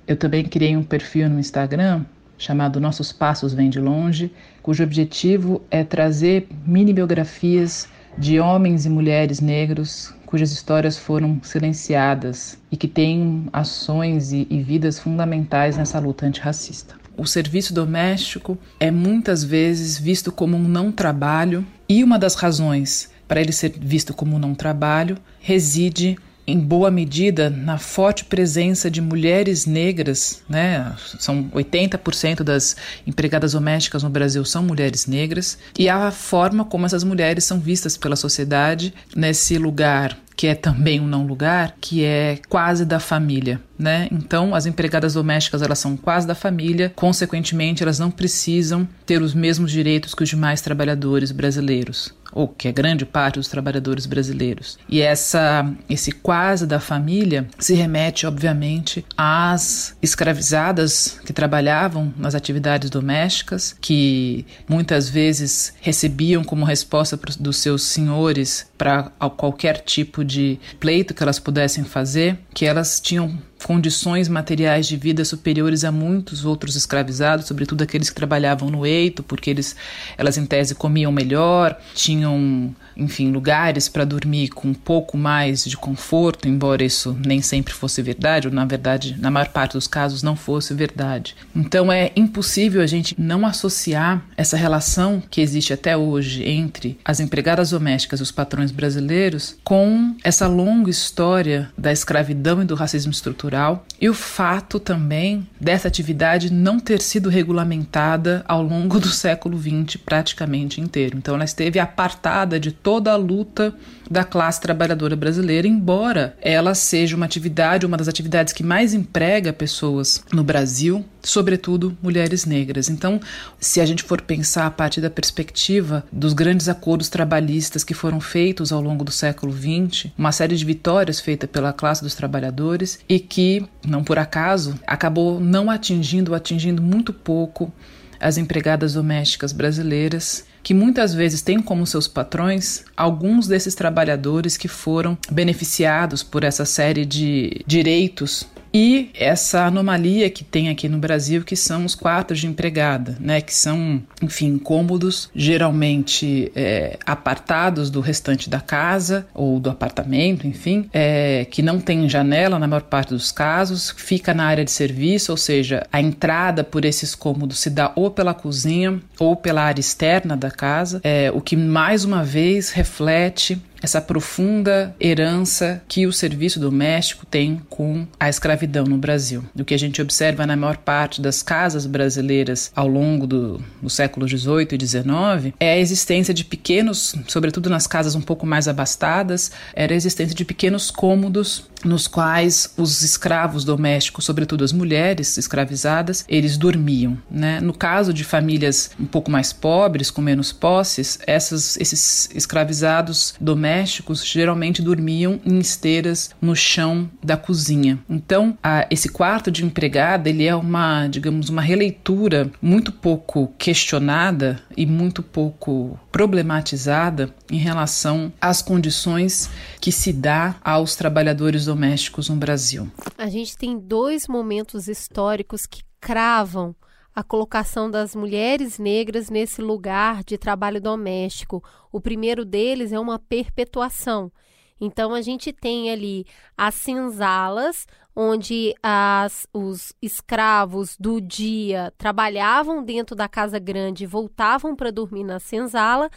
Eu 0.07 0.16
também 0.16 0.45
criei 0.45 0.76
um 0.76 0.82
perfil 0.82 1.28
no 1.28 1.38
Instagram 1.38 2.05
chamado 2.36 2.80
Nossos 2.80 3.12
Passos 3.12 3.53
Vêm 3.53 3.68
de 3.68 3.78
Longe, 3.78 4.32
cujo 4.62 4.82
objetivo 4.82 5.62
é 5.70 5.84
trazer 5.84 6.49
mini 6.66 6.93
biografias 6.93 7.86
de 8.16 8.41
homens 8.41 8.86
e 8.86 8.88
mulheres 8.88 9.41
negros 9.41 10.12
cujas 10.30 10.53
histórias 10.53 10.97
foram 10.97 11.41
silenciadas 11.43 12.57
e 12.70 12.76
que 12.76 12.86
têm 12.86 13.49
ações 13.53 14.32
e, 14.32 14.47
e 14.49 14.62
vidas 14.62 14.99
fundamentais 14.99 15.76
nessa 15.76 15.99
luta 15.99 16.24
antirracista. 16.24 16.95
O 17.16 17.26
serviço 17.26 17.74
doméstico 17.74 18.57
é 18.78 18.91
muitas 18.91 19.43
vezes 19.43 19.99
visto 19.99 20.30
como 20.30 20.57
um 20.57 20.62
não 20.62 20.93
trabalho, 20.93 21.66
e 21.88 22.05
uma 22.05 22.18
das 22.18 22.36
razões 22.36 23.11
para 23.26 23.41
ele 23.41 23.53
ser 23.53 23.74
visto 23.78 24.14
como 24.14 24.36
um 24.36 24.38
não 24.38 24.55
trabalho 24.55 25.18
reside 25.41 26.16
em 26.47 26.59
boa 26.59 26.91
medida 26.91 27.49
na 27.51 27.78
forte 27.78 28.24
presença 28.24 28.91
de 28.91 29.01
mulheres 29.01 29.66
negras, 29.66 30.43
né? 30.49 30.95
São 31.18 31.45
80% 31.51 32.43
das 32.43 32.76
empregadas 33.07 33.53
domésticas 33.53 34.03
no 34.03 34.11
Brasil 34.11 34.45
são 34.45 34.62
mulheres 34.62 35.07
negras, 35.07 35.59
e 35.78 35.88
a 35.88 36.11
forma 36.11 36.64
como 36.64 36.86
essas 36.86 37.05
mulheres 37.05 37.45
são 37.45 37.61
vistas 37.61 37.97
pela 37.97 38.16
sociedade 38.16 38.93
nesse 39.14 39.59
lugar 39.59 40.16
que 40.41 40.47
é 40.47 40.55
também 40.55 40.99
um 40.99 41.07
não 41.07 41.26
lugar, 41.26 41.76
que 41.78 42.03
é 42.03 42.38
quase 42.49 42.86
da 42.86 42.99
família, 42.99 43.61
né? 43.78 44.09
Então, 44.11 44.55
as 44.55 44.64
empregadas 44.64 45.12
domésticas, 45.12 45.61
elas 45.61 45.78
são 45.78 45.99
quase 45.99 46.26
da 46.26 46.34
família, 46.34 46.91
consequentemente, 46.97 47.82
elas 47.82 47.99
não 47.99 48.11
precisam 48.11 48.88
ter 49.05 49.20
os 49.20 49.34
mesmos 49.34 49.70
direitos 49.70 50.14
que 50.14 50.22
os 50.22 50.30
demais 50.30 50.62
trabalhadores 50.62 51.30
brasileiros 51.30 52.14
ou 52.32 52.48
que 52.48 52.68
é 52.68 52.72
grande 52.72 53.04
parte 53.04 53.34
dos 53.36 53.48
trabalhadores 53.48 54.06
brasileiros. 54.06 54.78
E 54.88 55.00
essa 55.00 55.70
esse 55.88 56.12
quase 56.12 56.66
da 56.66 56.80
família 56.80 57.46
se 57.58 57.74
remete, 57.74 58.26
obviamente, 58.26 59.04
às 59.16 59.96
escravizadas 60.02 61.20
que 61.24 61.32
trabalhavam 61.32 62.12
nas 62.16 62.34
atividades 62.34 62.90
domésticas, 62.90 63.76
que 63.80 64.46
muitas 64.68 65.08
vezes 65.08 65.74
recebiam 65.80 66.44
como 66.44 66.64
resposta 66.64 67.18
dos 67.38 67.56
seus 67.56 67.82
senhores 67.82 68.66
para 68.76 69.04
qualquer 69.36 69.78
tipo 69.78 70.24
de 70.24 70.58
pleito 70.78 71.14
que 71.14 71.22
elas 71.22 71.38
pudessem 71.38 71.84
fazer, 71.84 72.38
que 72.54 72.64
elas 72.64 73.00
tinham 73.00 73.38
condições 73.64 74.28
materiais 74.28 74.86
de 74.86 74.96
vida 74.96 75.24
superiores 75.24 75.84
a 75.84 75.92
muitos 75.92 76.44
outros 76.44 76.76
escravizados, 76.76 77.46
sobretudo 77.46 77.82
aqueles 77.82 78.08
que 78.08 78.16
trabalhavam 78.16 78.70
no 78.70 78.86
eito, 78.86 79.22
porque 79.22 79.50
eles, 79.50 79.76
elas 80.16 80.36
em 80.36 80.46
tese 80.46 80.74
comiam 80.74 81.12
melhor, 81.12 81.78
tinham 81.94 82.74
enfim, 83.01 83.32
lugares 83.32 83.88
para 83.88 84.05
dormir 84.05 84.48
com 84.48 84.68
um 84.68 84.74
pouco 84.74 85.16
mais 85.16 85.64
de 85.64 85.76
conforto, 85.76 86.46
embora 86.46 86.84
isso 86.84 87.16
nem 87.24 87.40
sempre 87.40 87.72
fosse 87.72 88.03
verdade, 88.03 88.46
ou 88.46 88.55
na 88.55 88.64
verdade, 88.64 89.16
na 89.18 89.30
maior 89.30 89.48
parte 89.48 89.72
dos 89.72 89.86
casos, 89.86 90.22
não 90.22 90.36
fosse 90.36 90.74
verdade. 90.74 91.34
Então 91.57 91.90
é 91.90 92.12
impossível 92.14 92.82
a 92.82 92.86
gente 92.86 93.14
não 93.18 93.46
associar 93.46 94.22
essa 94.36 94.57
relação 94.57 95.22
que 95.30 95.40
existe 95.40 95.72
até 95.72 95.96
hoje 95.96 96.44
entre 96.48 96.98
as 97.05 97.20
empregadas 97.20 97.70
domésticas 97.70 98.20
e 98.20 98.22
os 98.22 98.30
patrões 98.30 98.70
brasileiros 98.70 99.57
com 99.64 100.14
essa 100.22 100.46
longa 100.46 100.90
história 100.90 101.70
da 101.76 101.92
escravidão 101.92 102.62
e 102.62 102.66
do 102.66 102.74
racismo 102.74 103.12
estrutural 103.12 103.86
e 104.01 104.09
o 104.09 104.14
fato 104.14 104.78
também 104.78 105.46
dessa 105.61 105.88
atividade 105.88 106.53
não 106.53 106.78
ter 106.78 107.01
sido 107.01 107.28
regulamentada 107.28 108.44
ao 108.46 108.62
longo 108.62 108.98
do 109.01 109.09
século 109.09 109.59
XX 109.59 109.96
praticamente 109.96 110.80
inteiro. 110.80 111.16
Então 111.16 111.34
ela 111.34 111.44
esteve 111.44 111.78
apartada 111.78 112.59
de 112.59 112.72
toda 112.91 113.12
a 113.12 113.16
luta 113.16 113.72
da 114.11 114.24
classe 114.24 114.61
trabalhadora 114.61 115.14
brasileira, 115.14 115.68
embora 115.68 116.36
ela 116.41 116.74
seja 116.74 117.14
uma 117.14 117.24
atividade, 117.24 117.86
uma 117.86 117.97
das 117.97 118.09
atividades 118.09 118.53
que 118.53 118.64
mais 118.64 118.93
emprega 118.93 119.53
pessoas 119.53 120.24
no 120.32 120.43
Brasil, 120.43 121.05
sobretudo 121.22 121.97
mulheres 122.03 122.45
negras. 122.45 122.91
Então, 122.91 123.20
se 123.61 123.80
a 123.80 123.86
gente 123.86 124.03
for 124.03 124.20
pensar 124.20 124.66
a 124.66 124.72
partir 124.72 125.01
da 125.01 125.09
perspectiva 125.09 126.03
dos 126.11 126.32
grandes 126.32 126.68
acordos 126.68 127.09
trabalhistas 127.09 127.84
que 127.84 127.95
foram 127.95 128.20
feitos 128.20 128.72
ao 128.72 128.80
longo 128.80 129.05
do 129.05 129.12
século 129.12 129.53
XX, 129.53 130.11
uma 130.18 130.32
série 130.32 130.57
de 130.57 130.64
vitórias 130.64 131.20
feitas 131.20 131.49
pela 131.49 131.72
classe 131.72 132.03
dos 132.03 132.16
trabalhadores 132.16 132.99
e 133.09 133.20
que, 133.20 133.64
não 133.86 134.03
por 134.03 134.18
acaso, 134.18 134.74
acabou 134.84 135.38
não 135.38 135.70
atingindo, 135.70 136.34
atingindo 136.34 136.82
muito 136.82 137.12
pouco 137.12 137.72
as 138.18 138.36
empregadas 138.36 138.95
domésticas 138.95 139.53
brasileiras 139.53 140.49
que 140.62 140.74
muitas 140.74 141.14
vezes 141.14 141.42
têm 141.42 141.61
como 141.61 141.86
seus 141.86 142.06
patrões 142.06 142.84
alguns 142.96 143.46
desses 143.46 143.74
trabalhadores 143.74 144.56
que 144.56 144.68
foram 144.68 145.16
beneficiados 145.30 146.22
por 146.22 146.44
essa 146.44 146.64
série 146.64 147.04
de 147.04 147.62
direitos 147.66 148.46
e 148.72 149.10
essa 149.14 149.64
anomalia 149.64 150.30
que 150.30 150.44
tem 150.44 150.68
aqui 150.68 150.88
no 150.88 150.98
Brasil, 150.98 151.42
que 151.42 151.56
são 151.56 151.84
os 151.84 151.94
quartos 151.94 152.38
de 152.38 152.46
empregada, 152.46 153.16
né? 153.20 153.40
Que 153.40 153.54
são, 153.54 154.02
enfim, 154.22 154.58
cômodos 154.58 155.30
geralmente 155.34 156.50
é, 156.54 156.98
apartados 157.04 157.90
do 157.90 158.00
restante 158.00 158.48
da 158.48 158.60
casa 158.60 159.26
ou 159.34 159.58
do 159.58 159.70
apartamento, 159.70 160.46
enfim, 160.46 160.88
é, 160.92 161.46
que 161.50 161.62
não 161.62 161.80
tem 161.80 162.08
janela 162.08 162.58
na 162.58 162.68
maior 162.68 162.82
parte 162.82 163.10
dos 163.10 163.32
casos, 163.32 163.94
fica 163.96 164.32
na 164.32 164.46
área 164.46 164.64
de 164.64 164.70
serviço, 164.70 165.32
ou 165.32 165.36
seja, 165.36 165.86
a 165.92 166.00
entrada 166.00 166.62
por 166.62 166.84
esses 166.84 167.14
cômodos 167.14 167.58
se 167.58 167.70
dá 167.70 167.92
ou 167.96 168.10
pela 168.10 168.34
cozinha 168.34 169.00
ou 169.18 169.34
pela 169.36 169.62
área 169.62 169.80
externa 169.80 170.36
da 170.36 170.50
casa, 170.50 171.00
é, 171.02 171.30
o 171.34 171.40
que 171.40 171.56
mais 171.56 172.04
uma 172.04 172.22
vez 172.22 172.70
reflete 172.70 173.60
essa 173.82 174.00
profunda 174.00 174.94
herança 175.00 175.82
que 175.88 176.06
o 176.06 176.12
serviço 176.12 176.60
doméstico 176.60 177.26
tem 177.26 177.60
com 177.68 178.06
a 178.18 178.28
escravidão 178.28 178.84
no 178.84 178.98
Brasil. 178.98 179.44
O 179.58 179.64
que 179.64 179.74
a 179.74 179.78
gente 179.78 180.00
observa 180.00 180.46
na 180.46 180.56
maior 180.56 180.76
parte 180.76 181.20
das 181.20 181.42
casas 181.42 181.86
brasileiras 181.86 182.70
ao 182.74 182.86
longo 182.86 183.26
do, 183.26 183.60
do 183.80 183.90
século 183.90 184.28
XVIII 184.28 184.68
e 184.72 184.86
XIX 184.86 185.54
é 185.58 185.72
a 185.72 185.78
existência 185.78 186.34
de 186.34 186.44
pequenos, 186.44 187.14
sobretudo 187.26 187.70
nas 187.70 187.86
casas 187.86 188.14
um 188.14 188.20
pouco 188.20 188.46
mais 188.46 188.68
abastadas, 188.68 189.50
era 189.74 189.92
a 189.92 189.96
existência 189.96 190.34
de 190.34 190.44
pequenos 190.44 190.90
cômodos 190.90 191.68
nos 191.84 192.06
quais 192.06 192.72
os 192.76 193.02
escravos 193.02 193.64
domésticos, 193.64 194.24
sobretudo 194.24 194.64
as 194.64 194.72
mulheres 194.72 195.36
escravizadas, 195.38 196.24
eles 196.28 196.56
dormiam. 196.56 197.18
Né? 197.30 197.60
No 197.60 197.72
caso 197.72 198.12
de 198.12 198.24
famílias 198.24 198.90
um 198.98 199.06
pouco 199.06 199.30
mais 199.30 199.52
pobres, 199.52 200.10
com 200.10 200.20
menos 200.20 200.52
posses, 200.52 201.18
essas, 201.26 201.76
esses 201.78 202.28
escravizados 202.34 203.34
domésticos 203.40 204.24
geralmente 204.24 204.82
dormiam 204.82 205.40
em 205.44 205.58
esteiras 205.58 206.30
no 206.40 206.54
chão 206.54 207.10
da 207.22 207.36
cozinha. 207.36 207.98
Então, 208.08 208.56
a, 208.62 208.86
esse 208.90 209.08
quarto 209.08 209.50
de 209.50 209.64
empregada 209.64 210.28
ele 210.28 210.46
é 210.46 210.54
uma, 210.54 211.06
digamos, 211.06 211.48
uma 211.48 211.62
releitura 211.62 212.50
muito 212.60 212.92
pouco 212.92 213.52
questionada 213.58 214.60
e 214.76 214.86
muito 214.86 215.22
pouco 215.22 215.98
problematizada 216.10 217.32
em 217.50 217.58
relação 217.58 218.32
às 218.40 218.60
condições 218.62 219.50
que 219.80 219.92
se 219.92 220.12
dá 220.12 220.56
aos 220.62 220.96
trabalhadores 220.96 221.68
domésticos 221.70 222.28
no 222.28 222.34
Brasil. 222.34 222.90
A 223.16 223.28
gente 223.28 223.56
tem 223.56 223.78
dois 223.78 224.26
momentos 224.26 224.88
históricos 224.88 225.66
que 225.66 225.84
cravam 226.00 226.74
a 227.14 227.22
colocação 227.22 227.88
das 227.88 228.12
mulheres 228.16 228.76
negras 228.76 229.30
nesse 229.30 229.62
lugar 229.62 230.24
de 230.24 230.36
trabalho 230.36 230.80
doméstico. 230.80 231.62
O 231.92 232.00
primeiro 232.00 232.44
deles 232.44 232.92
é 232.92 232.98
uma 232.98 233.20
perpetuação. 233.20 234.32
Então 234.80 235.14
a 235.14 235.22
gente 235.22 235.52
tem 235.52 235.92
ali 235.92 236.24
as 236.58 236.74
senzalas, 236.74 237.86
onde 238.16 238.74
as, 238.82 239.46
os 239.52 239.92
escravos 240.02 240.96
do 240.98 241.20
dia 241.20 241.92
trabalhavam 241.96 242.82
dentro 242.82 243.14
da 243.14 243.28
casa 243.28 243.60
grande 243.60 244.04
e 244.04 244.08
voltavam 244.08 244.74
para 244.74 244.90
dormir 244.90 245.22
na 245.22 245.38
senzala. 245.38 246.10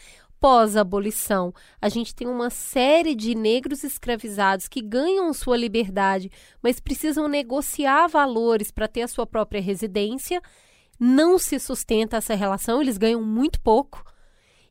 Pós-abolição, 0.43 1.53
a 1.81 1.87
gente 1.87 2.13
tem 2.13 2.27
uma 2.27 2.49
série 2.49 3.15
de 3.15 3.33
negros 3.33 3.81
escravizados 3.81 4.67
que 4.67 4.81
ganham 4.81 5.31
sua 5.31 5.55
liberdade, 5.55 6.29
mas 6.61 6.81
precisam 6.81 7.29
negociar 7.29 8.07
valores 8.07 8.69
para 8.69 8.89
ter 8.89 9.03
a 9.03 9.07
sua 9.07 9.25
própria 9.25 9.61
residência. 9.61 10.41
Não 10.99 11.39
se 11.39 11.57
sustenta 11.59 12.17
essa 12.17 12.35
relação, 12.35 12.81
eles 12.81 12.97
ganham 12.97 13.23
muito 13.23 13.57
pouco. 13.61 14.03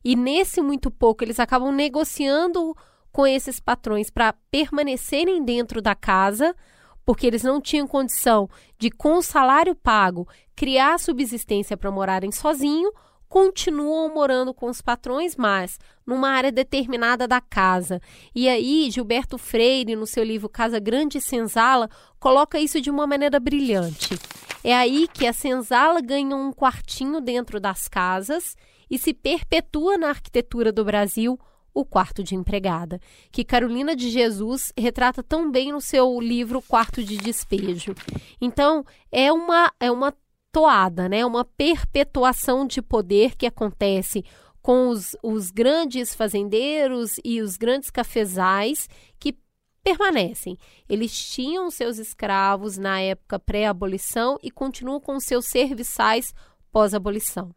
E 0.05 0.15
nesse 0.15 0.61
muito 0.61 0.91
pouco, 0.91 1.23
eles 1.23 1.39
acabam 1.39 1.73
negociando 1.73 2.77
com 3.11 3.25
esses 3.25 3.59
patrões 3.59 4.11
para 4.11 4.31
permanecerem 4.51 5.43
dentro 5.43 5.81
da 5.81 5.95
casa, 5.95 6.55
porque 7.03 7.25
eles 7.25 7.41
não 7.41 7.59
tinham 7.59 7.87
condição 7.87 8.47
de, 8.77 8.91
com 8.91 9.17
o 9.17 9.23
salário 9.23 9.73
pago, 9.73 10.27
criar 10.55 10.99
subsistência 10.99 11.75
para 11.75 11.89
morarem 11.89 12.31
sozinho, 12.31 12.91
continuam 13.33 14.13
morando 14.13 14.53
com 14.53 14.67
os 14.67 14.79
patrões, 14.79 15.35
mas 15.35 15.79
numa 16.05 16.29
área 16.29 16.51
determinada 16.51 17.27
da 17.27 17.41
casa. 17.41 17.99
E 18.35 18.47
aí, 18.47 18.91
Gilberto 18.91 19.39
Freire, 19.39 19.95
no 19.95 20.05
seu 20.05 20.23
livro 20.23 20.47
Casa 20.47 20.77
Grande 20.77 21.17
e 21.17 21.21
Senzala, 21.21 21.89
coloca 22.19 22.59
isso 22.59 22.79
de 22.79 22.91
uma 22.91 23.07
maneira 23.07 23.39
brilhante. 23.39 24.19
É 24.63 24.75
aí 24.75 25.07
que 25.11 25.25
a 25.25 25.33
senzala 25.33 25.99
ganha 25.99 26.35
um 26.35 26.53
quartinho 26.53 27.19
dentro 27.19 27.59
das 27.59 27.87
casas 27.87 28.55
e 28.87 28.99
se 28.99 29.15
perpetua 29.15 29.97
na 29.97 30.09
arquitetura 30.09 30.71
do 30.71 30.85
Brasil 30.85 31.35
o 31.73 31.83
Quarto 31.83 32.23
de 32.23 32.35
Empregada, 32.35 32.99
que 33.31 33.43
Carolina 33.43 33.95
de 33.95 34.11
Jesus 34.11 34.71
retrata 34.77 35.23
tão 35.23 35.49
bem 35.49 35.71
no 35.71 35.81
seu 35.81 36.19
livro 36.21 36.61
Quarto 36.61 37.03
de 37.03 37.17
Despejo. 37.17 37.95
Então, 38.39 38.85
é 39.11 39.33
uma, 39.33 39.73
é 39.79 39.91
uma 39.91 40.13
toada, 40.53 41.09
né? 41.09 41.25
uma 41.25 41.43
perpetuação 41.43 42.65
de 42.65 42.79
poder 42.79 43.35
que 43.35 43.47
acontece 43.47 44.23
com 44.61 44.87
os, 44.87 45.15
os 45.21 45.49
grandes 45.49 46.13
fazendeiros 46.13 47.15
e 47.25 47.41
os 47.41 47.57
grandes 47.57 47.89
cafezais 47.89 48.87
que 49.19 49.35
permanecem. 49.83 50.57
Eles 50.87 51.11
tinham 51.13 51.69
seus 51.71 51.97
escravos 51.97 52.77
na 52.77 53.01
época 53.01 53.39
pré-abolição 53.39 54.37
e 54.41 54.51
continuam 54.51 55.01
com 55.01 55.19
seus 55.19 55.47
serviçais 55.47 56.33
pós-abolição. 56.71 57.49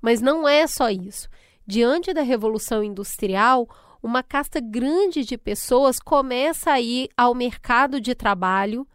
Mas 0.00 0.20
não 0.20 0.46
é 0.46 0.66
só 0.66 0.90
isso. 0.90 1.28
Diante 1.66 2.12
da 2.12 2.22
Revolução 2.22 2.84
Industrial, 2.84 3.66
uma 4.02 4.22
casta 4.22 4.60
grande 4.60 5.24
de 5.24 5.38
pessoas 5.38 5.98
começa 5.98 6.70
a 6.70 6.80
ir 6.80 7.08
ao 7.16 7.34
mercado 7.34 8.00
de 8.00 8.14
trabalho 8.14 8.86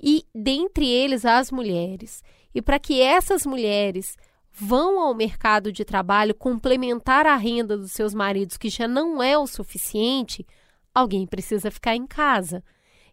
e, 0.00 0.24
dentre 0.34 0.88
eles, 0.88 1.24
as 1.24 1.50
mulheres. 1.50 2.22
E 2.56 2.62
para 2.62 2.78
que 2.78 3.02
essas 3.02 3.44
mulheres 3.44 4.16
vão 4.50 4.98
ao 4.98 5.14
mercado 5.14 5.70
de 5.70 5.84
trabalho 5.84 6.34
complementar 6.34 7.26
a 7.26 7.36
renda 7.36 7.76
dos 7.76 7.92
seus 7.92 8.14
maridos, 8.14 8.56
que 8.56 8.70
já 8.70 8.88
não 8.88 9.22
é 9.22 9.36
o 9.36 9.46
suficiente, 9.46 10.46
alguém 10.94 11.26
precisa 11.26 11.70
ficar 11.70 11.94
em 11.94 12.06
casa. 12.06 12.64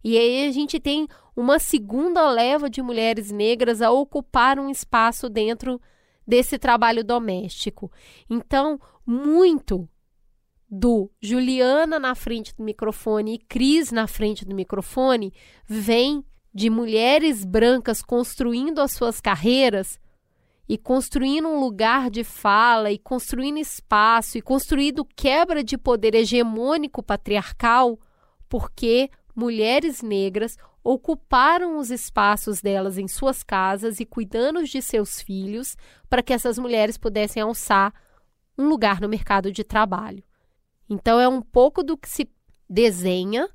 E 0.02 0.18
aí 0.18 0.48
a 0.48 0.52
gente 0.54 0.80
tem 0.80 1.10
uma 1.36 1.60
segunda 1.60 2.26
leva 2.32 2.70
de 2.70 2.82
mulheres 2.82 3.32
negras 3.32 3.82
a 3.82 3.92
ocupar 3.92 4.58
um 4.58 4.70
espaço 4.70 5.28
dentro 5.28 5.78
desse 6.26 6.58
trabalho 6.58 7.04
doméstico. 7.04 7.92
Então, 8.30 8.80
muito 9.06 9.90
do 10.70 11.12
Juliana 11.22 12.00
na 12.00 12.16
frente 12.16 12.56
do 12.56 12.64
microfone 12.64 13.34
e 13.34 13.40
Cris 13.40 13.92
na 13.92 14.08
frente 14.08 14.46
do 14.46 14.56
microfone 14.56 15.34
vem 15.68 16.24
de 16.54 16.70
mulheres 16.70 17.44
brancas 17.44 18.02
construindo 18.02 18.80
as 18.80 18.92
suas 18.92 19.20
carreiras 19.20 20.00
e 20.70 20.78
construindo 20.78 21.48
um 21.48 21.60
lugar 21.60 22.10
de 22.10 22.24
fala 22.24 22.92
e 22.92 22.98
construindo 22.98 23.58
espaço 23.58 24.38
e 24.38 24.42
construindo 24.42 25.04
quebra 25.04 25.64
de 25.64 25.78
poder 25.78 26.16
hegemônico 26.16 27.02
patriarcal, 27.02 28.00
porque 28.48 29.10
mulheres 29.36 30.02
negras 30.02 30.58
ocuparam 30.84 31.78
os 31.78 31.90
espaços 31.90 32.62
delas 32.62 32.98
em 32.98 33.08
suas 33.08 33.42
casas 33.42 34.00
e 34.00 34.06
cuidando 34.06 34.64
de 34.64 34.82
seus 34.82 35.22
filhos 35.22 35.76
para 36.10 36.22
que 36.22 36.34
essas 36.34 36.58
mulheres 36.58 36.98
pudessem 36.98 37.42
alçar 37.42 37.94
um 38.58 38.68
lugar 38.68 39.02
no 39.02 39.10
mercado 39.10 39.52
de 39.52 39.64
trabalho. 39.64 40.24
Então 40.90 41.20
é 41.20 41.28
um 41.28 41.42
pouco 41.42 41.82
do 41.82 41.98
que 41.98 42.08
se 42.08 42.30
desenha 42.70 43.50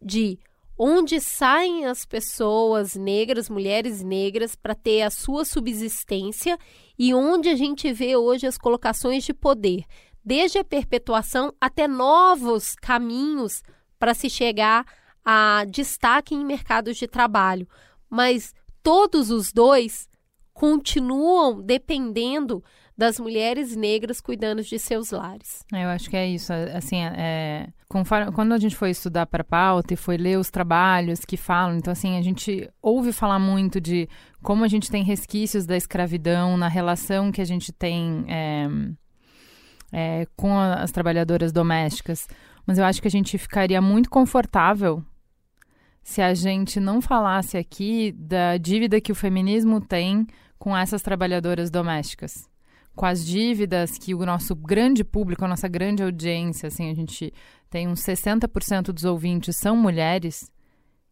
de 0.00 0.38
onde 0.84 1.20
saem 1.20 1.86
as 1.86 2.04
pessoas 2.04 2.96
negras, 2.96 3.48
mulheres 3.48 4.02
negras, 4.02 4.56
para 4.56 4.74
ter 4.74 5.02
a 5.02 5.10
sua 5.10 5.44
subsistência 5.44 6.58
e 6.98 7.14
onde 7.14 7.48
a 7.48 7.54
gente 7.54 7.92
vê 7.92 8.16
hoje 8.16 8.48
as 8.48 8.58
colocações 8.58 9.22
de 9.22 9.32
poder, 9.32 9.84
desde 10.24 10.58
a 10.58 10.64
perpetuação 10.64 11.54
até 11.60 11.86
novos 11.86 12.74
caminhos 12.74 13.62
para 13.96 14.12
se 14.12 14.28
chegar 14.28 14.84
a 15.24 15.64
destaque 15.70 16.34
em 16.34 16.44
mercados 16.44 16.96
de 16.96 17.06
trabalho, 17.06 17.68
mas 18.10 18.52
todos 18.82 19.30
os 19.30 19.52
dois 19.52 20.08
continuam 20.52 21.62
dependendo 21.62 22.60
das 23.02 23.18
mulheres 23.18 23.74
negras 23.74 24.20
cuidando 24.20 24.62
de 24.62 24.78
seus 24.78 25.10
lares. 25.10 25.64
Eu 25.72 25.88
acho 25.88 26.08
que 26.08 26.16
é 26.16 26.24
isso. 26.24 26.52
Assim, 26.52 27.02
é, 27.02 27.66
conforme, 27.88 28.30
quando 28.30 28.52
a 28.52 28.58
gente 28.58 28.76
foi 28.76 28.90
estudar 28.90 29.26
para 29.26 29.42
pauta 29.42 29.92
e 29.92 29.96
foi 29.96 30.16
ler 30.16 30.38
os 30.38 30.52
trabalhos 30.52 31.24
que 31.24 31.36
falam, 31.36 31.78
então 31.78 31.90
assim 31.90 32.16
a 32.16 32.22
gente 32.22 32.70
ouve 32.80 33.12
falar 33.12 33.40
muito 33.40 33.80
de 33.80 34.08
como 34.40 34.62
a 34.62 34.68
gente 34.68 34.88
tem 34.88 35.02
resquícios 35.02 35.66
da 35.66 35.76
escravidão 35.76 36.56
na 36.56 36.68
relação 36.68 37.32
que 37.32 37.40
a 37.40 37.44
gente 37.44 37.72
tem 37.72 38.24
é, 38.28 38.68
é, 39.92 40.26
com 40.36 40.56
as 40.56 40.92
trabalhadoras 40.92 41.50
domésticas. 41.50 42.28
Mas 42.64 42.78
eu 42.78 42.84
acho 42.84 43.02
que 43.02 43.08
a 43.08 43.10
gente 43.10 43.36
ficaria 43.36 43.82
muito 43.82 44.08
confortável 44.08 45.04
se 46.04 46.22
a 46.22 46.32
gente 46.34 46.78
não 46.78 47.02
falasse 47.02 47.58
aqui 47.58 48.12
da 48.12 48.56
dívida 48.58 49.00
que 49.00 49.10
o 49.10 49.16
feminismo 49.16 49.80
tem 49.80 50.24
com 50.56 50.76
essas 50.76 51.02
trabalhadoras 51.02 51.68
domésticas. 51.68 52.51
Com 52.94 53.06
as 53.06 53.24
dívidas 53.24 53.98
que 53.98 54.14
o 54.14 54.26
nosso 54.26 54.54
grande 54.54 55.02
público, 55.02 55.44
a 55.44 55.48
nossa 55.48 55.68
grande 55.68 56.02
audiência, 56.02 56.66
assim, 56.66 56.90
a 56.90 56.94
gente 56.94 57.32
tem 57.70 57.88
uns 57.88 58.00
60% 58.00 58.92
dos 58.92 59.04
ouvintes 59.04 59.56
são 59.56 59.76
mulheres, 59.76 60.50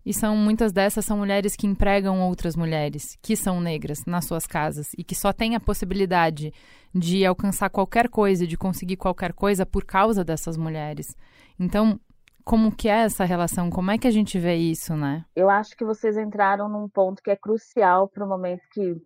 e 0.04 0.14
são 0.14 0.34
muitas 0.34 0.72
dessas 0.72 1.04
são 1.04 1.18
mulheres 1.18 1.54
que 1.54 1.66
empregam 1.66 2.22
outras 2.22 2.56
mulheres, 2.56 3.18
que 3.22 3.36
são 3.36 3.60
negras, 3.60 4.04
nas 4.06 4.24
suas 4.24 4.46
casas, 4.46 4.88
e 4.96 5.04
que 5.04 5.14
só 5.14 5.32
têm 5.32 5.54
a 5.54 5.60
possibilidade 5.60 6.52
de 6.94 7.24
alcançar 7.24 7.68
qualquer 7.68 8.08
coisa, 8.08 8.46
de 8.46 8.56
conseguir 8.56 8.96
qualquer 8.96 9.32
coisa 9.32 9.66
por 9.66 9.84
causa 9.84 10.24
dessas 10.24 10.56
mulheres. 10.56 11.14
Então, 11.58 12.00
como 12.44 12.74
que 12.74 12.88
é 12.88 13.02
essa 13.02 13.24
relação? 13.24 13.68
Como 13.70 13.90
é 13.90 13.98
que 13.98 14.08
a 14.08 14.10
gente 14.10 14.38
vê 14.38 14.56
isso, 14.56 14.96
né? 14.96 15.24
Eu 15.36 15.50
acho 15.50 15.76
que 15.76 15.84
vocês 15.84 16.16
entraram 16.16 16.68
num 16.68 16.88
ponto 16.88 17.22
que 17.22 17.30
é 17.30 17.36
crucial 17.36 18.08
para 18.08 18.24
o 18.24 18.28
momento 18.28 18.62
que, 18.72 18.96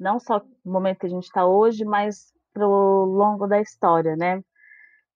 não 0.00 0.18
só 0.18 0.40
o 0.68 0.72
momento 0.72 0.98
que 0.98 1.06
a 1.06 1.10
gente 1.10 1.24
está 1.24 1.46
hoje, 1.46 1.84
mas 1.84 2.32
para 2.52 2.66
o 2.66 3.04
longo 3.04 3.46
da 3.46 3.60
história, 3.60 4.16
né? 4.16 4.42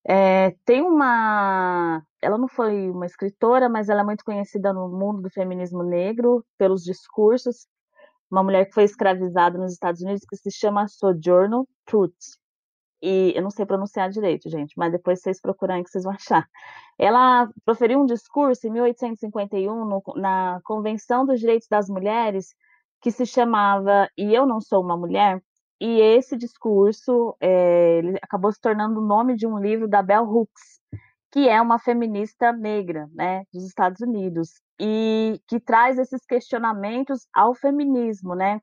É, 0.06 0.54
tem 0.64 0.82
uma. 0.82 2.02
Ela 2.20 2.38
não 2.38 2.48
foi 2.48 2.90
uma 2.90 3.06
escritora, 3.06 3.68
mas 3.68 3.88
ela 3.88 4.00
é 4.02 4.04
muito 4.04 4.24
conhecida 4.24 4.72
no 4.72 4.88
mundo 4.88 5.22
do 5.22 5.30
feminismo 5.30 5.82
negro 5.82 6.44
pelos 6.58 6.82
discursos. 6.84 7.66
Uma 8.30 8.42
mulher 8.42 8.66
que 8.66 8.74
foi 8.74 8.84
escravizada 8.84 9.58
nos 9.58 9.72
Estados 9.72 10.00
Unidos 10.00 10.24
que 10.28 10.36
se 10.36 10.50
chama 10.50 10.88
Sojourner 10.88 11.64
Truth 11.84 12.42
e 13.02 13.32
eu 13.34 13.42
não 13.42 13.50
sei 13.50 13.66
pronunciar 13.66 14.08
direito, 14.08 14.48
gente, 14.48 14.74
mas 14.78 14.92
depois 14.92 15.20
vocês 15.20 15.40
procurarem 15.40 15.82
que 15.82 15.90
vocês 15.90 16.04
vão 16.04 16.12
achar. 16.14 16.48
Ela 16.96 17.50
proferiu 17.64 18.00
um 18.00 18.06
discurso 18.06 18.66
em 18.66 18.70
1851 18.70 19.84
no, 19.84 20.02
na 20.14 20.60
Convenção 20.62 21.26
dos 21.26 21.40
Direitos 21.40 21.66
das 21.68 21.88
Mulheres 21.88 22.54
que 23.02 23.10
se 23.10 23.26
chamava 23.26 24.08
E 24.16 24.32
Eu 24.32 24.46
Não 24.46 24.60
Sou 24.60 24.82
Uma 24.82 24.96
Mulher, 24.96 25.42
e 25.80 26.00
esse 26.00 26.36
discurso 26.36 27.36
é, 27.40 27.98
ele 27.98 28.16
acabou 28.22 28.52
se 28.52 28.60
tornando 28.60 29.00
o 29.00 29.04
nome 29.04 29.34
de 29.34 29.46
um 29.46 29.58
livro 29.58 29.88
da 29.88 30.00
Bell 30.00 30.22
Hooks, 30.22 30.80
que 31.32 31.48
é 31.48 31.60
uma 31.60 31.78
feminista 31.78 32.52
negra, 32.52 33.08
né, 33.12 33.42
dos 33.52 33.64
Estados 33.64 34.00
Unidos, 34.00 34.60
e 34.80 35.40
que 35.48 35.58
traz 35.58 35.98
esses 35.98 36.24
questionamentos 36.24 37.26
ao 37.34 37.52
feminismo, 37.54 38.34
né, 38.36 38.60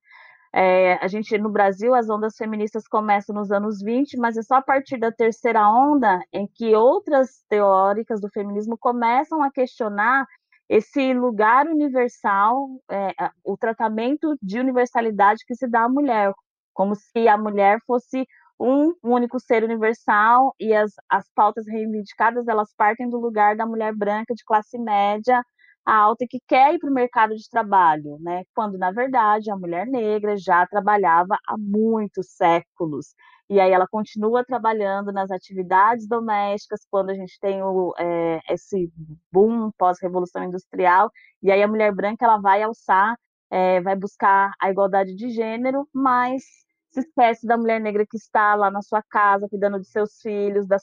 é, 0.54 0.94
a 0.96 1.08
gente, 1.08 1.38
no 1.38 1.50
Brasil, 1.50 1.94
as 1.94 2.10
ondas 2.10 2.36
feministas 2.36 2.88
começam 2.88 3.36
nos 3.36 3.52
anos 3.52 3.82
20, 3.82 4.18
mas 4.18 4.36
é 4.36 4.42
só 4.42 4.56
a 4.56 4.62
partir 4.62 4.98
da 4.98 5.12
terceira 5.12 5.70
onda 5.70 6.20
em 6.34 6.48
que 6.48 6.76
outras 6.76 7.44
teóricas 7.48 8.20
do 8.20 8.30
feminismo 8.30 8.78
começam 8.78 9.44
a 9.44 9.52
questionar 9.52 10.26
esse 10.70 11.14
lugar 11.14 11.68
universal, 11.68 12.70
é, 12.92 13.14
o 13.44 13.58
tratamento 13.58 14.36
de 14.42 14.60
universalidade 14.60 15.44
que 15.46 15.56
se 15.56 15.68
dá 15.68 15.86
à 15.86 15.90
mulher, 15.90 16.32
como 16.74 16.96
se 16.96 17.28
a 17.28 17.38
mulher 17.38 17.80
fosse 17.88 18.28
um 18.60 18.94
único 19.04 19.40
ser 19.40 19.64
universal 19.64 20.54
e 20.60 20.74
as, 20.74 20.92
as 21.10 21.26
pautas 21.34 21.66
reivindicadas 21.66 22.48
elas 22.48 22.74
partem 22.78 23.10
do 23.10 23.18
lugar 23.18 23.56
da 23.56 23.66
mulher 23.66 23.96
branca 23.96 24.36
de 24.36 24.44
classe 24.46 24.78
média 24.78 25.42
alta 25.86 26.26
que 26.30 26.40
quer 26.48 26.76
ir 26.76 26.80
para 26.80 26.90
o 26.90 26.94
mercado 26.94 27.36
de 27.36 27.50
trabalho, 27.50 28.18
né? 28.20 28.44
Quando 28.54 28.78
na 28.78 28.92
verdade 28.92 29.50
a 29.50 29.56
mulher 29.56 29.88
negra 29.88 30.38
já 30.38 30.66
trabalhava 30.68 31.38
há 31.48 31.58
muitos 31.58 32.28
séculos 32.36 33.16
e 33.50 33.60
aí 33.60 33.72
ela 33.72 33.88
continua 33.88 34.46
trabalhando 34.46 35.12
nas 35.12 35.32
atividades 35.32 36.08
domésticas 36.08 36.86
quando 36.90 37.10
a 37.10 37.16
gente 37.16 37.40
tem 37.40 37.64
o, 37.64 37.94
é, 37.98 38.40
esse 38.50 38.92
boom 39.32 39.72
pós-revolução 39.78 40.44
industrial 40.44 41.12
e 41.42 41.52
aí 41.52 41.64
a 41.64 41.68
mulher 41.68 41.94
branca 41.94 42.26
ela 42.26 42.40
vai 42.40 42.62
alçar, 42.62 43.18
é, 43.50 43.82
vai 43.82 43.96
buscar 43.96 44.52
a 44.62 44.70
igualdade 44.70 45.16
de 45.16 45.30
gênero, 45.32 45.88
mas 45.94 46.44
se 46.92 47.00
esquece 47.02 47.48
da 47.48 47.58
mulher 47.58 47.80
negra 47.80 48.06
que 48.06 48.18
está 48.18 48.56
lá 48.56 48.70
na 48.70 48.82
sua 48.82 49.02
casa, 49.04 49.48
cuidando 49.50 49.80
de 49.80 49.88
seus 49.88 50.20
filhos, 50.22 50.68
da, 50.68 50.78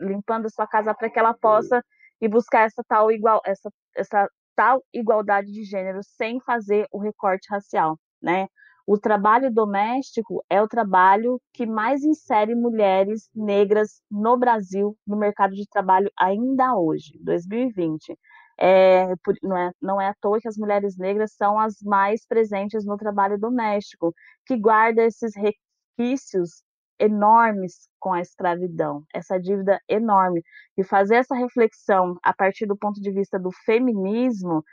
limpando 0.00 0.46
a 0.46 0.50
sua 0.50 0.66
casa 0.66 0.94
para 0.94 1.10
que 1.10 1.18
ela 1.18 1.34
possa 1.34 1.82
ir 2.20 2.28
buscar 2.28 2.62
essa 2.62 2.82
tal 2.88 3.10
igual 3.10 3.42
essa, 3.44 3.70
essa 3.94 4.28
tal 4.54 4.82
igualdade 4.92 5.52
de 5.52 5.64
gênero 5.64 6.00
sem 6.02 6.40
fazer 6.40 6.86
o 6.90 6.98
recorte 6.98 7.46
racial, 7.50 7.98
né? 8.22 8.48
O 8.86 8.96
trabalho 8.96 9.52
doméstico 9.52 10.44
é 10.48 10.62
o 10.62 10.68
trabalho 10.68 11.40
que 11.52 11.66
mais 11.66 12.04
insere 12.04 12.54
mulheres 12.54 13.28
negras 13.34 14.00
no 14.08 14.36
Brasil 14.36 14.96
no 15.04 15.16
mercado 15.16 15.54
de 15.54 15.66
trabalho 15.68 16.10
ainda 16.16 16.76
hoje, 16.76 17.18
2020. 17.20 18.16
É, 18.58 19.06
não, 19.42 19.56
é, 19.56 19.72
não 19.82 20.00
é 20.00 20.08
à 20.08 20.14
toa 20.20 20.40
que 20.40 20.48
as 20.48 20.56
mulheres 20.56 20.96
negras 20.96 21.32
são 21.32 21.58
as 21.58 21.82
mais 21.82 22.24
presentes 22.24 22.86
no 22.86 22.96
trabalho 22.96 23.38
doméstico, 23.38 24.14
que 24.46 24.56
guarda 24.56 25.02
esses 25.02 25.32
resquícios 25.34 26.62
enormes 26.98 27.88
com 27.98 28.12
a 28.12 28.20
escravidão, 28.20 29.02
essa 29.12 29.38
dívida 29.38 29.80
enorme. 29.88 30.42
E 30.78 30.84
fazer 30.84 31.16
essa 31.16 31.34
reflexão 31.34 32.16
a 32.22 32.32
partir 32.32 32.66
do 32.66 32.76
ponto 32.76 33.00
de 33.00 33.10
vista 33.10 33.38
do 33.38 33.50
feminismo 33.64 34.64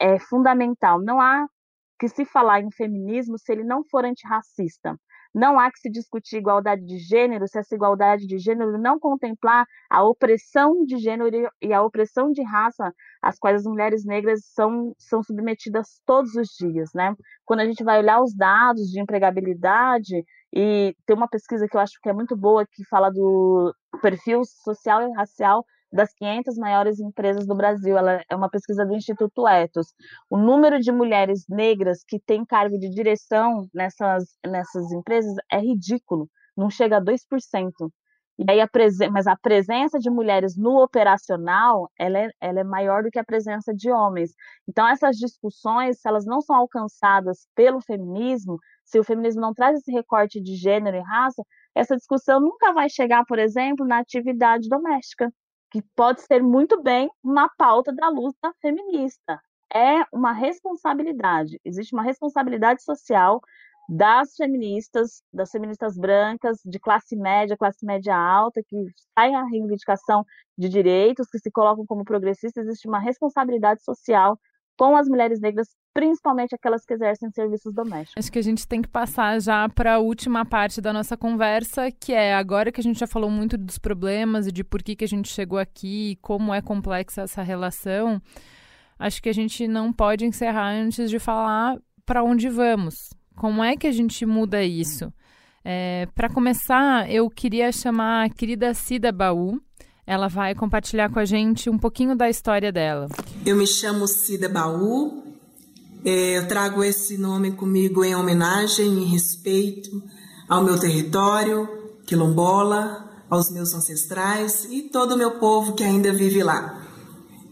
é 0.00 0.18
fundamental. 0.18 1.00
Não 1.00 1.20
há 1.20 1.46
que 1.98 2.08
se 2.08 2.24
falar 2.24 2.60
em 2.60 2.70
feminismo 2.70 3.38
se 3.38 3.52
ele 3.52 3.64
não 3.64 3.82
for 3.84 4.04
antirracista. 4.04 4.96
Não 5.34 5.58
há 5.58 5.70
que 5.70 5.78
se 5.78 5.90
discutir 5.90 6.38
igualdade 6.38 6.84
de 6.84 6.98
gênero 6.98 7.46
se 7.46 7.58
essa 7.58 7.74
igualdade 7.74 8.26
de 8.26 8.38
gênero 8.38 8.78
não 8.78 8.98
contemplar 8.98 9.66
a 9.90 10.02
opressão 10.02 10.84
de 10.84 10.96
gênero 10.96 11.30
e 11.60 11.72
a 11.72 11.82
opressão 11.82 12.32
de 12.32 12.42
raça 12.42 12.92
às 13.22 13.38
quais 13.38 13.60
as 13.60 13.66
mulheres 13.66 14.04
negras 14.04 14.40
são, 14.46 14.94
são 14.98 15.22
submetidas 15.22 16.00
todos 16.06 16.34
os 16.34 16.48
dias, 16.58 16.90
né? 16.94 17.14
Quando 17.44 17.60
a 17.60 17.66
gente 17.66 17.84
vai 17.84 17.98
olhar 17.98 18.22
os 18.22 18.34
dados 18.34 18.88
de 18.90 19.00
empregabilidade, 19.00 20.24
e 20.54 20.96
tem 21.06 21.14
uma 21.14 21.28
pesquisa 21.28 21.68
que 21.68 21.76
eu 21.76 21.80
acho 21.80 21.98
que 22.02 22.08
é 22.08 22.12
muito 22.12 22.36
boa, 22.36 22.66
que 22.66 22.84
fala 22.88 23.10
do 23.10 23.74
perfil 24.00 24.42
social 24.44 25.02
e 25.02 25.12
racial 25.14 25.64
das 25.92 26.12
500 26.14 26.56
maiores 26.56 27.00
empresas 27.00 27.46
do 27.46 27.54
Brasil. 27.54 27.96
Ela 27.96 28.22
é 28.28 28.36
uma 28.36 28.50
pesquisa 28.50 28.84
do 28.84 28.94
Instituto 28.94 29.46
Etos. 29.48 29.94
O 30.30 30.36
número 30.36 30.78
de 30.80 30.92
mulheres 30.92 31.44
negras 31.48 32.04
que 32.06 32.20
têm 32.20 32.44
cargo 32.44 32.78
de 32.78 32.88
direção 32.88 33.68
nessas, 33.74 34.24
nessas 34.46 34.92
empresas 34.92 35.34
é 35.50 35.58
ridículo, 35.58 36.28
não 36.56 36.70
chega 36.70 36.98
a 36.98 37.00
2%. 37.00 37.90
E 38.38 38.44
aí 38.48 38.60
a 38.60 38.68
mas 39.10 39.26
a 39.26 39.36
presença 39.36 39.98
de 39.98 40.08
mulheres 40.08 40.56
no 40.56 40.80
operacional, 40.80 41.90
ela 41.98 42.18
é, 42.20 42.28
ela 42.40 42.60
é 42.60 42.64
maior 42.64 43.02
do 43.02 43.10
que 43.10 43.18
a 43.18 43.24
presença 43.24 43.74
de 43.74 43.90
homens. 43.90 44.30
Então 44.68 44.86
essas 44.86 45.16
discussões, 45.16 46.00
se 46.00 46.08
elas 46.08 46.24
não 46.24 46.40
são 46.40 46.54
alcançadas 46.54 47.48
pelo 47.56 47.80
feminismo, 47.80 48.58
se 48.84 48.98
o 49.00 49.04
feminismo 49.04 49.40
não 49.40 49.52
traz 49.52 49.78
esse 49.78 49.90
recorte 49.90 50.40
de 50.40 50.54
gênero 50.54 50.96
e 50.96 51.00
raça, 51.00 51.42
essa 51.74 51.96
discussão 51.96 52.40
nunca 52.40 52.72
vai 52.72 52.88
chegar, 52.88 53.24
por 53.26 53.40
exemplo, 53.40 53.84
na 53.84 53.98
atividade 53.98 54.68
doméstica, 54.68 55.32
que 55.70 55.82
pode 55.94 56.22
ser 56.22 56.42
muito 56.42 56.82
bem 56.82 57.10
uma 57.22 57.48
pauta 57.56 57.92
da 57.92 58.08
luta 58.08 58.52
feminista. 58.60 59.40
É 59.72 60.04
uma 60.12 60.32
responsabilidade, 60.32 61.60
existe 61.64 61.94
uma 61.94 62.02
responsabilidade 62.02 62.82
social 62.82 63.40
das 63.88 64.34
feministas, 64.36 65.22
das 65.32 65.50
feministas 65.50 65.96
brancas, 65.96 66.58
de 66.64 66.78
classe 66.78 67.16
média, 67.16 67.56
classe 67.56 67.84
média 67.86 68.14
alta, 68.14 68.62
que 68.66 68.76
saem 69.18 69.34
a 69.34 69.44
reivindicação 69.44 70.24
de 70.58 70.68
direitos, 70.68 71.28
que 71.30 71.38
se 71.38 71.50
colocam 71.50 71.86
como 71.86 72.04
progressistas, 72.04 72.66
existe 72.66 72.86
uma 72.86 72.98
responsabilidade 72.98 73.82
social 73.82 74.38
com 74.78 74.96
as 74.96 75.08
mulheres 75.08 75.40
negras, 75.40 75.66
principalmente 75.92 76.54
aquelas 76.54 76.84
que 76.84 76.94
exercem 76.94 77.28
serviços 77.32 77.74
domésticos. 77.74 78.14
Acho 78.16 78.30
que 78.30 78.38
a 78.38 78.42
gente 78.42 78.66
tem 78.66 78.80
que 78.80 78.88
passar 78.88 79.40
já 79.40 79.68
para 79.68 79.94
a 79.94 79.98
última 79.98 80.44
parte 80.46 80.80
da 80.80 80.92
nossa 80.92 81.16
conversa, 81.16 81.90
que 81.90 82.12
é 82.12 82.32
agora 82.32 82.70
que 82.70 82.80
a 82.80 82.82
gente 82.82 83.00
já 83.00 83.06
falou 83.06 83.28
muito 83.28 83.58
dos 83.58 83.76
problemas 83.76 84.46
e 84.46 84.52
de 84.52 84.62
por 84.62 84.80
que, 84.80 84.94
que 84.94 85.04
a 85.04 85.08
gente 85.08 85.28
chegou 85.28 85.58
aqui, 85.58 86.16
como 86.22 86.54
é 86.54 86.62
complexa 86.62 87.22
essa 87.22 87.42
relação. 87.42 88.22
Acho 88.96 89.20
que 89.20 89.28
a 89.28 89.34
gente 89.34 89.66
não 89.66 89.92
pode 89.92 90.24
encerrar 90.24 90.70
antes 90.70 91.10
de 91.10 91.18
falar 91.18 91.76
para 92.06 92.22
onde 92.22 92.48
vamos. 92.48 93.12
Como 93.34 93.62
é 93.62 93.76
que 93.76 93.86
a 93.86 93.92
gente 93.92 94.24
muda 94.24 94.62
isso? 94.62 95.12
É, 95.64 96.06
para 96.14 96.28
começar, 96.28 97.10
eu 97.10 97.28
queria 97.28 97.70
chamar 97.72 98.26
a 98.26 98.30
querida 98.30 98.72
Cida 98.74 99.10
Baú, 99.10 99.60
ela 100.08 100.26
vai 100.26 100.54
compartilhar 100.54 101.10
com 101.10 101.18
a 101.18 101.24
gente 101.26 101.68
um 101.68 101.76
pouquinho 101.76 102.16
da 102.16 102.30
história 102.30 102.72
dela. 102.72 103.08
Eu 103.44 103.54
me 103.54 103.66
chamo 103.66 104.08
Cida 104.08 104.48
Baú, 104.48 105.22
é, 106.02 106.38
eu 106.38 106.48
trago 106.48 106.82
esse 106.82 107.18
nome 107.18 107.52
comigo 107.52 108.02
em 108.02 108.16
homenagem, 108.16 108.86
em 108.86 109.04
respeito 109.04 110.02
ao 110.48 110.64
meu 110.64 110.80
território, 110.80 111.68
quilombola, 112.06 113.06
aos 113.28 113.50
meus 113.50 113.74
ancestrais 113.74 114.64
e 114.70 114.84
todo 114.84 115.12
o 115.12 115.18
meu 115.18 115.32
povo 115.32 115.74
que 115.74 115.84
ainda 115.84 116.10
vive 116.10 116.42
lá. 116.42 116.82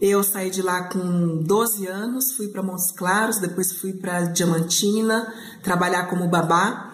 Eu 0.01 0.23
saí 0.23 0.49
de 0.49 0.63
lá 0.63 0.85
com 0.85 1.43
12 1.43 1.85
anos, 1.85 2.31
fui 2.31 2.47
para 2.47 2.63
Montes 2.63 2.89
Claros, 2.89 3.37
depois 3.37 3.73
fui 3.73 3.93
para 3.93 4.21
Diamantina 4.21 5.31
trabalhar 5.61 6.07
como 6.07 6.27
babá. 6.27 6.86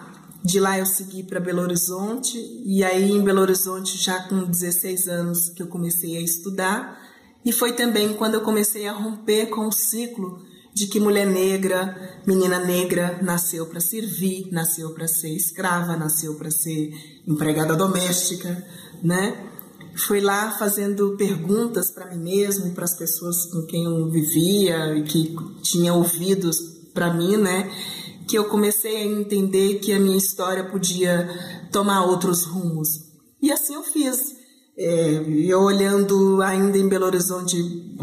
De 0.44 0.60
lá 0.60 0.78
eu 0.78 0.84
segui 0.84 1.22
para 1.22 1.40
Belo 1.40 1.62
Horizonte 1.62 2.36
e 2.66 2.84
aí 2.84 3.10
em 3.10 3.22
Belo 3.22 3.40
Horizonte 3.40 3.96
já 3.96 4.28
com 4.28 4.44
16 4.44 5.08
anos 5.08 5.48
que 5.48 5.62
eu 5.62 5.68
comecei 5.68 6.18
a 6.18 6.20
estudar 6.20 7.00
e 7.44 7.50
foi 7.50 7.72
também 7.72 8.12
quando 8.12 8.34
eu 8.34 8.42
comecei 8.42 8.86
a 8.86 8.92
romper 8.92 9.46
com 9.46 9.66
o 9.66 9.72
ciclo 9.72 10.42
de 10.74 10.86
que 10.86 11.00
mulher 11.00 11.26
negra, 11.26 12.20
menina 12.26 12.58
negra 12.58 13.18
nasceu 13.22 13.64
para 13.66 13.80
servir, 13.80 14.48
nasceu 14.50 14.90
para 14.92 15.08
ser 15.08 15.30
escrava, 15.30 15.96
nasceu 15.96 16.34
para 16.34 16.50
ser 16.50 16.92
empregada 17.26 17.74
doméstica, 17.74 18.66
né? 19.02 19.50
Fui 19.96 20.20
lá 20.20 20.50
fazendo 20.58 21.16
perguntas 21.16 21.90
para 21.90 22.06
mim 22.10 22.18
mesmo, 22.18 22.74
para 22.74 22.84
as 22.84 22.96
pessoas 22.96 23.46
com 23.46 23.62
quem 23.62 23.84
eu 23.84 24.10
vivia 24.10 24.94
e 24.96 25.04
que 25.04 25.34
tinha 25.62 25.94
ouvidos 25.94 26.58
para 26.92 27.14
mim, 27.14 27.36
né? 27.36 27.70
Que 28.26 28.36
eu 28.36 28.44
comecei 28.46 28.96
a 28.96 29.04
entender 29.04 29.78
que 29.80 29.92
a 29.92 30.00
minha 30.00 30.16
história 30.16 30.64
podia 30.64 31.28
tomar 31.70 32.04
outros 32.04 32.44
rumos. 32.44 32.88
E 33.40 33.52
assim 33.52 33.74
eu 33.74 33.82
fiz. 33.82 34.18
É, 34.76 35.22
eu 35.46 35.60
olhando 35.60 36.42
ainda 36.42 36.76
em 36.76 36.88
Belo 36.88 37.06
Horizonte 37.06 37.56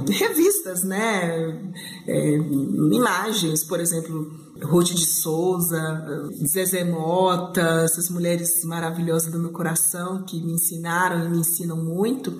revistas, 0.08 0.84
né, 0.84 1.74
é, 2.08 2.38
imagens, 2.38 3.66
por 3.66 3.82
exemplo, 3.82 4.32
Ruth 4.64 4.94
de 4.94 5.06
Souza, 5.06 6.30
Zezé 6.48 6.86
Mota, 6.86 7.82
essas 7.84 8.10
mulheres 8.10 8.64
maravilhosas 8.64 9.32
do 9.32 9.40
meu 9.40 9.52
coração 9.52 10.24
que 10.24 10.42
me 10.42 10.54
ensinaram 10.54 11.26
e 11.26 11.30
me 11.30 11.40
ensinam 11.40 11.76
muito. 11.76 12.40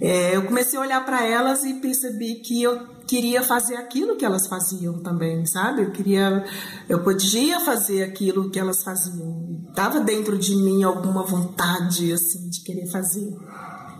É, 0.00 0.36
eu 0.36 0.42
comecei 0.42 0.78
a 0.78 0.82
olhar 0.82 1.04
para 1.04 1.24
elas 1.24 1.64
e 1.64 1.74
percebi 1.74 2.36
que 2.36 2.62
eu 2.62 2.96
queria 3.06 3.42
fazer 3.42 3.76
aquilo 3.76 4.16
que 4.16 4.24
elas 4.24 4.46
faziam 4.46 5.00
também, 5.00 5.46
sabe? 5.46 5.82
Eu 5.82 5.90
queria, 5.90 6.44
eu 6.88 7.02
podia 7.02 7.60
fazer 7.60 8.02
aquilo 8.02 8.50
que 8.50 8.58
elas 8.58 8.82
faziam. 8.82 9.64
Tava 9.74 10.00
dentro 10.00 10.36
de 10.36 10.54
mim 10.56 10.82
alguma 10.82 11.22
vontade 11.22 12.12
assim 12.12 12.48
de 12.50 12.62
querer 12.62 12.86
fazer, 12.90 13.34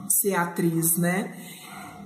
ser 0.08 0.34
atriz, 0.34 0.98
né? 0.98 1.34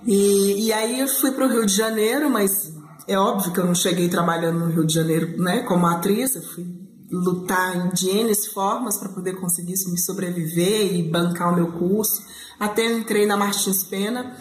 E, 0.06 0.66
e 0.66 0.72
aí 0.72 1.00
eu 1.00 1.08
fui 1.08 1.32
para 1.32 1.46
o 1.46 1.48
Rio 1.48 1.66
de 1.66 1.74
Janeiro, 1.74 2.30
mas 2.30 2.72
é 3.08 3.18
óbvio 3.18 3.52
que 3.52 3.58
eu 3.58 3.66
não 3.66 3.74
cheguei 3.74 4.08
trabalhando 4.08 4.60
no 4.60 4.66
Rio 4.66 4.86
de 4.86 4.94
Janeiro, 4.94 5.42
né? 5.42 5.62
Como 5.62 5.86
atriz, 5.86 6.36
eu 6.36 6.42
fui 6.42 6.89
lutar 7.10 7.92
de 7.92 8.08
N 8.08 8.34
formas 8.52 8.98
para 8.98 9.08
poder 9.08 9.34
conseguir 9.40 9.74
me 9.88 9.98
sobreviver 9.98 10.94
e 10.94 11.02
bancar 11.02 11.52
o 11.52 11.56
meu 11.56 11.72
curso 11.72 12.22
até 12.60 12.84
entrei 12.84 13.24
na 13.24 13.38
Martins 13.38 13.82
Pena, 13.82 14.36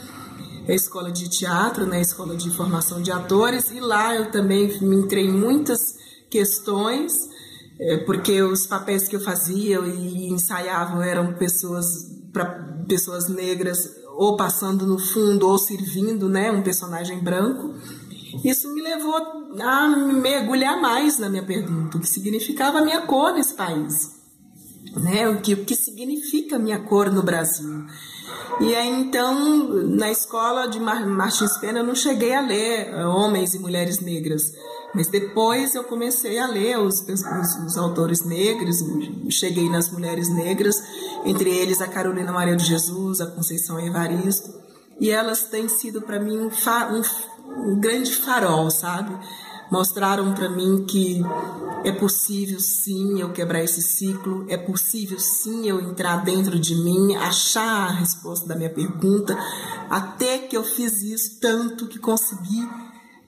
a 0.67 0.73
escola 0.73 1.09
de 1.09 1.29
teatro, 1.29 1.85
na 1.85 1.91
né, 1.91 2.01
escola 2.01 2.35
de 2.35 2.51
formação 2.51 3.01
de 3.01 3.13
atores, 3.13 3.71
e 3.71 3.79
lá 3.79 4.13
eu 4.13 4.29
também 4.29 4.77
me 4.81 4.97
entrei 4.97 5.25
em 5.25 5.31
muitas 5.31 5.95
questões, 6.29 7.13
é, 7.79 7.97
porque 7.99 8.43
os 8.43 8.67
papéis 8.67 9.07
que 9.07 9.15
eu 9.15 9.21
fazia 9.21 9.79
e 9.79 10.27
ensaiava 10.27 11.05
eram 11.05 11.33
pessoas 11.35 11.85
para 12.33 12.45
pessoas 12.89 13.29
negras 13.29 13.89
ou 14.17 14.35
passando 14.35 14.85
no 14.85 14.99
fundo 14.99 15.47
ou 15.47 15.57
servindo, 15.57 16.27
né, 16.27 16.51
um 16.51 16.61
personagem 16.61 17.23
branco. 17.23 17.73
Isso 18.43 18.73
me 18.73 18.81
levou 18.81 19.15
a 19.15 19.87
mergulhar 19.87 20.79
mais 20.81 21.17
na 21.17 21.29
minha 21.29 21.43
pergunta, 21.43 21.97
o 21.97 22.01
que 22.01 22.07
significava 22.07 22.79
a 22.79 22.81
minha 22.81 23.01
cor 23.01 23.33
nesse 23.33 23.53
país 23.55 24.19
né? 24.95 25.27
O 25.27 25.41
que, 25.41 25.53
o 25.53 25.65
que 25.65 25.75
significa 25.75 26.57
minha 26.57 26.79
cor 26.79 27.11
no 27.11 27.21
Brasil. 27.21 27.85
E 28.59 28.75
aí, 28.75 28.89
então, 28.89 29.67
na 29.85 30.11
escola 30.11 30.67
de 30.67 30.79
Martins 30.79 31.57
Pena, 31.57 31.79
eu 31.79 31.85
não 31.85 31.95
cheguei 31.95 32.33
a 32.33 32.41
ler 32.41 32.93
uh, 32.93 33.09
Homens 33.09 33.53
e 33.53 33.59
Mulheres 33.59 33.99
Negras. 33.99 34.43
Mas 34.93 35.07
depois 35.07 35.75
eu 35.75 35.83
comecei 35.83 36.39
a 36.39 36.47
ler 36.47 36.79
os, 36.79 37.01
os, 37.01 37.21
os, 37.67 37.77
autores 37.77 38.25
negros, 38.25 38.77
cheguei 39.29 39.69
nas 39.69 39.91
mulheres 39.91 40.27
negras, 40.33 40.75
entre 41.23 41.47
eles 41.47 41.79
a 41.79 41.87
Carolina 41.87 42.31
Maria 42.31 42.55
de 42.55 42.65
Jesus, 42.65 43.21
a 43.21 43.27
Conceição 43.27 43.79
Evaristo, 43.79 44.51
e 44.99 45.11
elas 45.11 45.43
têm 45.43 45.69
sido 45.69 46.01
para 46.01 46.19
mim 46.19 46.39
um, 46.39 46.49
um, 47.49 47.79
grande 47.79 48.15
farol, 48.15 48.69
sabe? 48.69 49.15
Mostraram 49.71 50.33
para 50.33 50.49
mim 50.49 50.85
que 50.85 51.21
é 51.83 51.91
possível 51.91 52.59
sim 52.59 53.21
eu 53.21 53.31
quebrar 53.31 53.63
esse 53.63 53.81
ciclo, 53.81 54.45
é 54.49 54.57
possível 54.57 55.19
sim 55.19 55.67
eu 55.67 55.79
entrar 55.79 56.23
dentro 56.23 56.59
de 56.59 56.75
mim, 56.75 57.15
achar 57.15 57.87
a 57.87 57.91
resposta 57.91 58.47
da 58.47 58.55
minha 58.55 58.69
pergunta, 58.69 59.37
até 59.89 60.39
que 60.39 60.57
eu 60.57 60.63
fiz 60.63 61.01
isso 61.03 61.39
tanto 61.39 61.87
que 61.87 61.99
consegui 61.99 62.67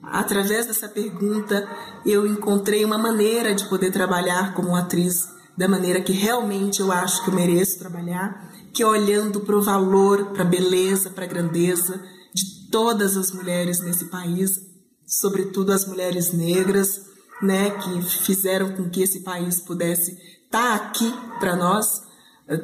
através 0.02 0.66
dessa 0.66 0.88
pergunta, 0.88 1.68
eu 2.04 2.26
encontrei 2.26 2.84
uma 2.84 2.98
maneira 2.98 3.54
de 3.54 3.68
poder 3.68 3.92
trabalhar 3.92 4.52
como 4.52 4.74
atriz 4.74 5.28
da 5.56 5.68
maneira 5.68 6.00
que 6.00 6.12
realmente 6.12 6.80
eu 6.80 6.90
acho 6.90 7.22
que 7.24 7.30
eu 7.30 7.34
mereço 7.34 7.78
trabalhar, 7.78 8.50
que 8.72 8.82
é 8.82 8.86
olhando 8.86 9.40
para 9.40 9.56
o 9.56 9.62
valor, 9.62 10.32
para 10.32 10.42
a 10.42 10.46
beleza, 10.46 11.10
para 11.10 11.24
a 11.24 11.28
grandeza 11.28 11.96
de 11.96 12.21
todas 12.72 13.16
as 13.16 13.30
mulheres 13.30 13.80
nesse 13.80 14.06
país, 14.06 14.50
sobretudo 15.06 15.70
as 15.70 15.86
mulheres 15.86 16.32
negras, 16.32 17.02
né, 17.42 17.70
que 17.70 18.02
fizeram 18.02 18.72
com 18.72 18.88
que 18.88 19.02
esse 19.02 19.20
país 19.22 19.60
pudesse 19.60 20.12
estar 20.44 20.48
tá 20.50 20.74
aqui 20.74 21.12
para 21.38 21.54
nós. 21.54 21.86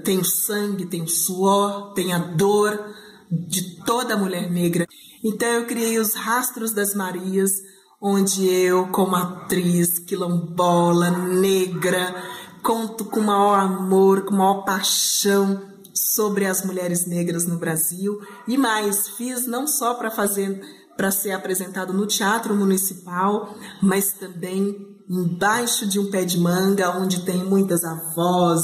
Tem 0.05 0.19
o 0.19 0.25
sangue, 0.25 0.87
tem 0.87 1.03
o 1.03 1.09
suor, 1.09 1.93
tem 1.93 2.13
a 2.13 2.19
dor 2.19 2.95
de 3.31 3.77
toda 3.85 4.17
mulher 4.17 4.51
negra. 4.51 4.87
Então 5.23 5.49
eu 5.49 5.67
criei 5.67 5.99
os 5.99 6.15
Rastros 6.15 6.73
das 6.73 6.95
Marias, 6.95 7.53
onde 8.01 8.49
eu, 8.49 8.89
como 8.89 9.15
atriz 9.15 9.99
quilombola, 9.99 11.11
negra, 11.11 12.15
conto 12.63 13.05
com 13.05 13.21
maior 13.21 13.59
amor, 13.59 14.25
com 14.25 14.35
maior 14.35 14.65
paixão 14.65 15.68
sobre 16.15 16.47
as 16.47 16.65
mulheres 16.65 17.07
negras 17.07 17.47
no 17.47 17.59
Brasil 17.59 18.21
e 18.47 18.57
mais 18.57 19.09
fiz 19.11 19.47
não 19.47 19.67
só 19.67 19.95
para 19.95 20.11
fazer 20.11 20.61
para 20.97 21.13
ser 21.13 21.31
apresentado 21.31 21.93
no 21.93 22.09
Teatro 22.09 22.57
Municipal, 22.57 23.55
mas 23.81 24.15
também 24.15 24.99
embaixo 25.09 25.87
de 25.87 26.01
um 26.01 26.11
pé 26.11 26.25
de 26.25 26.37
manga, 26.39 26.91
onde 26.99 27.25
tem 27.25 27.45
muitas 27.45 27.85
avós, 27.85 28.63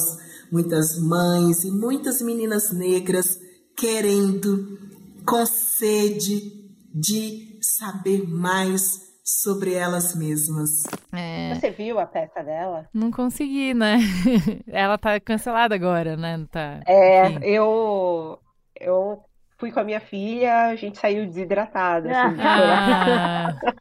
muitas 0.50 0.98
mães 0.98 1.62
e 1.62 1.70
muitas 1.70 2.20
meninas 2.20 2.72
negras 2.72 3.38
querendo 3.76 4.78
com 5.24 5.46
sede 5.46 6.72
de 6.92 7.58
saber 7.62 8.28
mais 8.28 9.03
sobre 9.24 9.72
elas 9.72 10.14
mesmas. 10.14 10.84
É... 11.12 11.54
Você 11.54 11.70
viu 11.70 11.98
a 11.98 12.06
peça 12.06 12.42
dela? 12.42 12.86
Não 12.92 13.10
consegui, 13.10 13.72
né? 13.72 13.98
Ela 14.68 14.98
tá 14.98 15.18
cancelada 15.18 15.74
agora, 15.74 16.16
né? 16.16 16.46
Tá... 16.50 16.80
É, 16.86 17.38
eu 17.42 18.38
eu 18.78 19.24
fui 19.58 19.72
com 19.72 19.80
a 19.80 19.84
minha 19.84 20.00
filha, 20.00 20.66
a 20.66 20.76
gente 20.76 20.98
saiu 20.98 21.24
desidratada. 21.26 22.10
Assim, 22.10 22.36
ah. 22.42 23.54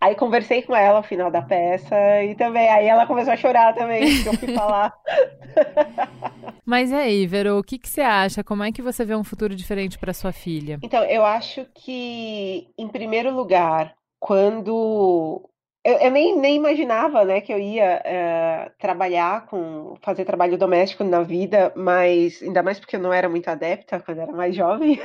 Aí 0.00 0.14
conversei 0.14 0.62
com 0.62 0.76
ela 0.76 0.98
ao 0.98 1.02
final 1.02 1.30
da 1.30 1.40
peça 1.40 1.96
e 2.22 2.34
também 2.34 2.68
aí 2.68 2.86
ela 2.86 3.06
começou 3.06 3.32
a 3.32 3.36
chorar 3.36 3.74
também, 3.74 4.22
que 4.22 4.28
eu 4.28 4.34
fui 4.34 4.52
falar. 4.52 4.92
Mas 6.66 6.92
aí, 6.92 7.26
Vero, 7.28 7.58
o 7.58 7.62
que, 7.62 7.78
que 7.78 7.88
você 7.88 8.00
acha? 8.00 8.42
Como 8.42 8.64
é 8.64 8.72
que 8.72 8.82
você 8.82 9.04
vê 9.04 9.14
um 9.14 9.22
futuro 9.22 9.54
diferente 9.54 9.96
para 9.98 10.12
sua 10.12 10.32
filha? 10.32 10.80
Então, 10.82 11.04
eu 11.04 11.24
acho 11.24 11.64
que, 11.72 12.68
em 12.76 12.88
primeiro 12.88 13.32
lugar, 13.32 13.94
quando 14.18 15.48
eu, 15.84 15.98
eu, 15.98 16.10
nem, 16.10 16.36
nem 16.36 16.56
imaginava 16.56 17.24
né, 17.24 17.40
que 17.40 17.52
eu 17.52 17.60
ia 17.60 18.02
uh, 18.02 18.72
trabalhar 18.80 19.46
com 19.46 19.94
fazer 20.02 20.24
trabalho 20.24 20.58
doméstico 20.58 21.04
na 21.04 21.22
vida, 21.22 21.72
mas 21.76 22.42
ainda 22.42 22.64
mais 22.64 22.80
porque 22.80 22.96
eu 22.96 23.00
não 23.00 23.12
era 23.12 23.28
muito 23.28 23.46
adepta 23.48 24.00
quando 24.00 24.18
era 24.18 24.32
mais 24.32 24.56
jovem. 24.56 24.98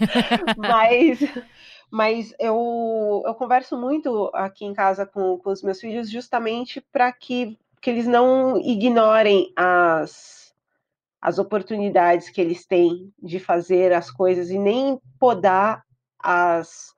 mas 0.56 1.20
mas 1.90 2.34
eu, 2.40 3.22
eu 3.26 3.34
converso 3.34 3.76
muito 3.76 4.30
aqui 4.32 4.64
em 4.64 4.72
casa 4.72 5.04
com, 5.04 5.38
com 5.38 5.50
os 5.50 5.62
meus 5.62 5.78
filhos 5.78 6.10
justamente 6.10 6.80
para 6.80 7.12
que, 7.12 7.56
que 7.80 7.90
eles 7.90 8.06
não 8.06 8.58
ignorem 8.58 9.52
as, 9.54 10.43
as 11.24 11.38
oportunidades 11.38 12.28
que 12.28 12.40
eles 12.40 12.66
têm 12.66 13.10
de 13.18 13.40
fazer 13.40 13.92
as 13.92 14.10
coisas 14.10 14.50
e 14.50 14.58
nem 14.58 15.00
podar 15.18 15.82
as, 16.22 16.92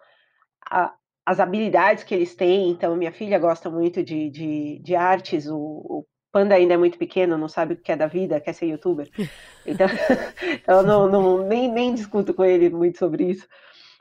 a, 0.69 0.93
as 1.25 1.39
habilidades 1.39 2.03
que 2.03 2.15
eles 2.15 2.35
têm. 2.35 2.71
Então, 2.71 2.97
minha 2.97 3.13
filha 3.13 3.39
gosta 3.39 3.71
muito 3.71 4.03
de, 4.03 4.29
de, 4.29 4.81
de 4.81 4.97
artes, 4.97 5.47
o, 5.47 5.57
o 5.57 6.07
Panda 6.33 6.57
ainda 6.57 6.75
é 6.75 6.77
muito 6.77 6.99
pequeno, 6.99 7.39
não 7.39 7.49
sabe 7.49 7.75
o 7.75 7.77
que 7.77 7.93
é 7.93 7.97
da 7.97 8.09
vida, 8.09 8.41
quer 8.41 8.53
ser 8.53 8.67
youtuber. 8.67 9.09
Então, 9.65 9.87
eu 10.67 10.83
não, 10.83 11.09
não, 11.09 11.47
nem, 11.47 11.71
nem 11.71 11.95
discuto 11.95 12.35
com 12.35 12.45
ele 12.45 12.69
muito 12.69 12.99
sobre 12.99 13.31
isso 13.31 13.47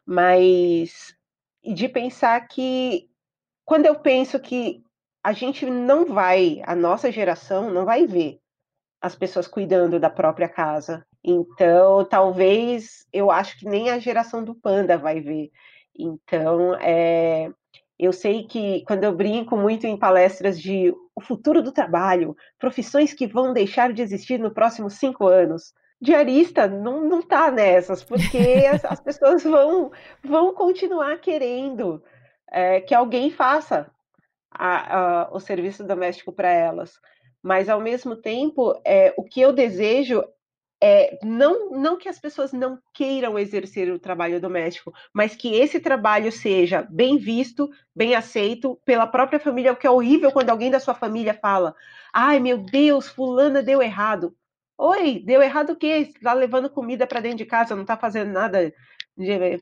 mas 0.06 1.16
de 1.64 1.90
pensar 1.90 2.48
que 2.48 3.10
quando 3.66 3.88
eu 3.88 3.96
penso 3.96 4.40
que 4.40 4.84
a 5.24 5.34
gente 5.34 5.66
não 5.66 6.06
vai, 6.06 6.62
a 6.66 6.76
nossa 6.76 7.12
geração 7.12 7.72
não 7.72 7.84
vai 7.84 8.06
ver 8.06 8.40
as 9.06 9.16
pessoas 9.16 9.48
cuidando 9.48 10.00
da 10.00 10.10
própria 10.10 10.50
casa. 10.50 11.06
Então, 11.24 12.04
talvez 12.06 13.06
eu 13.14 13.30
acho 13.30 13.60
que 13.60 13.70
nem 13.70 13.92
a 13.92 14.00
geração 14.00 14.44
do 14.44 14.56
Panda 14.56 14.98
vai 14.98 15.22
ver. 15.22 15.52
Então, 15.96 16.74
é, 16.82 17.52
eu 18.00 18.12
sei 18.12 18.48
que 18.48 18.84
quando 18.88 19.04
eu 19.04 19.16
brinco 19.16 19.56
muito 19.56 19.86
em 19.86 19.96
palestras 19.96 20.60
de 20.60 20.92
o 21.16 21.22
futuro 21.22 21.62
do 21.62 21.72
trabalho, 21.72 22.36
profissões 22.58 23.14
que 23.14 23.28
vão 23.28 23.54
deixar 23.54 23.94
de 23.94 24.02
existir 24.02 24.40
nos 24.40 24.54
próximos 24.54 24.96
cinco 24.96 25.28
anos, 25.28 25.72
diarista 26.02 26.68
não, 26.68 27.08
não 27.08 27.22
tá 27.22 27.52
nessas, 27.52 28.04
porque 28.04 28.40
as, 28.74 28.84
as 28.86 29.00
pessoas 29.00 29.44
vão, 29.44 29.92
vão 30.24 30.52
continuar 30.52 31.20
querendo 31.20 32.04
é, 32.52 32.82
que 32.82 32.96
alguém 32.96 33.30
faça 33.30 33.86
a, 34.50 34.98
a, 34.98 35.30
o 35.32 35.40
serviço 35.40 35.84
doméstico 35.84 36.34
para 36.34 36.50
elas. 36.52 37.00
Mas, 37.46 37.70
ao 37.70 37.80
mesmo 37.80 38.16
tempo, 38.16 38.74
é, 38.84 39.14
o 39.16 39.24
que 39.24 39.40
eu 39.40 39.54
desejo 39.54 40.24
é 40.82 41.20
não, 41.24 41.70
não 41.70 41.96
que 41.96 42.10
as 42.10 42.18
pessoas 42.18 42.52
não 42.52 42.80
queiram 42.92 43.38
exercer 43.38 43.88
o 43.94 44.00
trabalho 44.00 44.42
doméstico, 44.42 44.92
mas 45.14 45.36
que 45.36 45.54
esse 45.54 45.80
trabalho 45.80 46.32
seja 46.32 46.82
bem 46.90 47.20
visto, 47.20 47.70
bem 47.96 48.16
aceito 48.16 48.82
pela 48.84 49.06
própria 49.06 49.40
família, 49.40 49.74
o 49.74 49.76
que 49.76 49.86
é 49.86 49.92
horrível 49.92 50.32
quando 50.32 50.50
alguém 50.50 50.72
da 50.72 50.80
sua 50.80 50.96
família 50.96 51.36
fala: 51.36 51.76
ai 52.12 52.40
meu 52.40 52.58
Deus, 52.58 53.08
fulana 53.08 53.62
deu 53.62 53.80
errado. 53.80 54.36
Oi, 54.76 55.22
deu 55.24 55.40
errado 55.40 55.74
o 55.74 55.76
quê? 55.76 56.12
Está 56.16 56.34
levando 56.34 56.68
comida 56.68 57.06
para 57.06 57.20
dentro 57.20 57.38
de 57.38 57.46
casa, 57.46 57.76
não 57.76 57.84
está 57.84 57.96
fazendo 57.96 58.32
nada. 58.32 58.74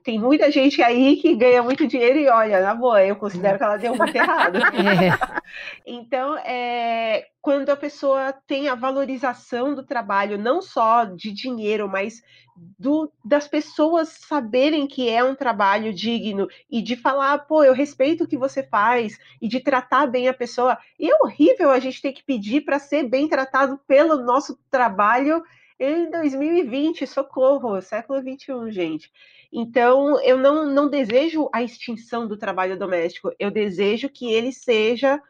Tem 0.03 0.19
muita 0.19 0.49
gente 0.49 0.81
aí 0.81 1.15
que 1.15 1.35
ganha 1.35 1.61
muito 1.61 1.85
dinheiro 1.85 2.17
e 2.17 2.27
olha, 2.27 2.59
na 2.59 2.73
boa, 2.73 3.05
eu 3.05 3.15
considero 3.15 3.59
que 3.59 3.63
ela 3.63 3.77
deu 3.77 3.95
muito 3.95 4.15
errado. 4.15 4.59
É. 4.73 5.43
Então, 5.85 6.37
é, 6.37 7.27
quando 7.41 7.69
a 7.69 7.75
pessoa 7.75 8.33
tem 8.47 8.67
a 8.67 8.75
valorização 8.75 9.75
do 9.75 9.83
trabalho, 9.83 10.37
não 10.37 10.61
só 10.61 11.03
de 11.05 11.31
dinheiro, 11.31 11.87
mas 11.87 12.23
do, 12.55 13.11
das 13.23 13.47
pessoas 13.47 14.09
saberem 14.09 14.87
que 14.87 15.09
é 15.09 15.23
um 15.23 15.35
trabalho 15.35 15.93
digno 15.93 16.47
e 16.69 16.81
de 16.81 16.95
falar, 16.95 17.37
pô, 17.39 17.63
eu 17.63 17.73
respeito 17.73 18.23
o 18.23 18.27
que 18.27 18.37
você 18.37 18.63
faz 18.63 19.17
e 19.41 19.47
de 19.47 19.59
tratar 19.59 20.07
bem 20.07 20.27
a 20.27 20.33
pessoa. 20.33 20.77
E 20.99 21.09
é 21.09 21.15
horrível 21.21 21.69
a 21.69 21.79
gente 21.79 22.01
ter 22.01 22.13
que 22.13 22.23
pedir 22.23 22.61
para 22.61 22.79
ser 22.79 23.03
bem 23.03 23.27
tratado 23.27 23.79
pelo 23.87 24.23
nosso 24.23 24.57
trabalho 24.71 25.43
em 25.79 26.09
2020, 26.09 27.05
socorro, 27.07 27.81
século 27.81 28.21
21, 28.21 28.71
gente. 28.71 29.11
Então, 29.53 30.19
eu 30.23 30.37
não, 30.37 30.65
não 30.65 30.89
desejo 30.89 31.47
a 31.53 31.61
extinção 31.61 32.27
do 32.27 32.35
trabalho 32.35 32.77
doméstico, 32.77 33.31
eu 33.37 33.51
desejo 33.51 34.09
que 34.09 34.33
ele 34.33 34.51
seja 34.51 35.21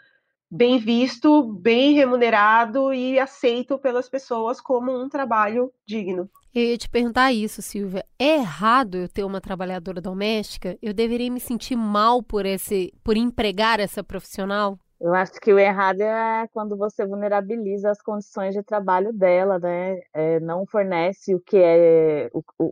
bem 0.50 0.78
visto, 0.78 1.44
bem 1.44 1.94
remunerado 1.94 2.94
e 2.94 3.20
aceito 3.20 3.78
pelas 3.78 4.08
pessoas 4.08 4.62
como 4.62 4.92
um 4.96 5.10
trabalho 5.10 5.74
digno. 5.86 6.30
Eu 6.54 6.62
ia 6.62 6.78
te 6.78 6.88
perguntar 6.88 7.34
isso, 7.34 7.62
Silvia. 7.62 8.06
É 8.20 8.36
errado 8.36 8.96
eu 8.96 9.10
ter 9.10 9.24
uma 9.24 9.42
trabalhadora 9.42 10.00
doméstica? 10.00 10.78
Eu 10.82 10.94
deveria 10.94 11.32
me 11.32 11.40
sentir 11.40 11.76
mal 11.76 12.22
por 12.22 12.46
esse, 12.46 12.94
por 13.04 13.18
empregar 13.18 13.80
essa 13.80 14.04
profissional? 14.04 14.80
Eu 15.04 15.14
acho 15.14 15.34
que 15.42 15.52
o 15.52 15.60
errado 15.60 16.00
é 16.02 16.48
quando 16.54 16.78
você 16.78 17.06
vulnerabiliza 17.06 17.92
as 17.92 18.02
condições 18.02 18.54
de 18.56 18.64
trabalho 18.64 19.12
dela, 19.12 19.60
né? 19.60 20.00
É, 20.14 20.40
não 20.40 20.66
fornece 20.66 21.36
o 21.36 21.42
que 21.42 21.58
é 21.58 22.30
o, 22.34 22.42
o, 22.58 22.72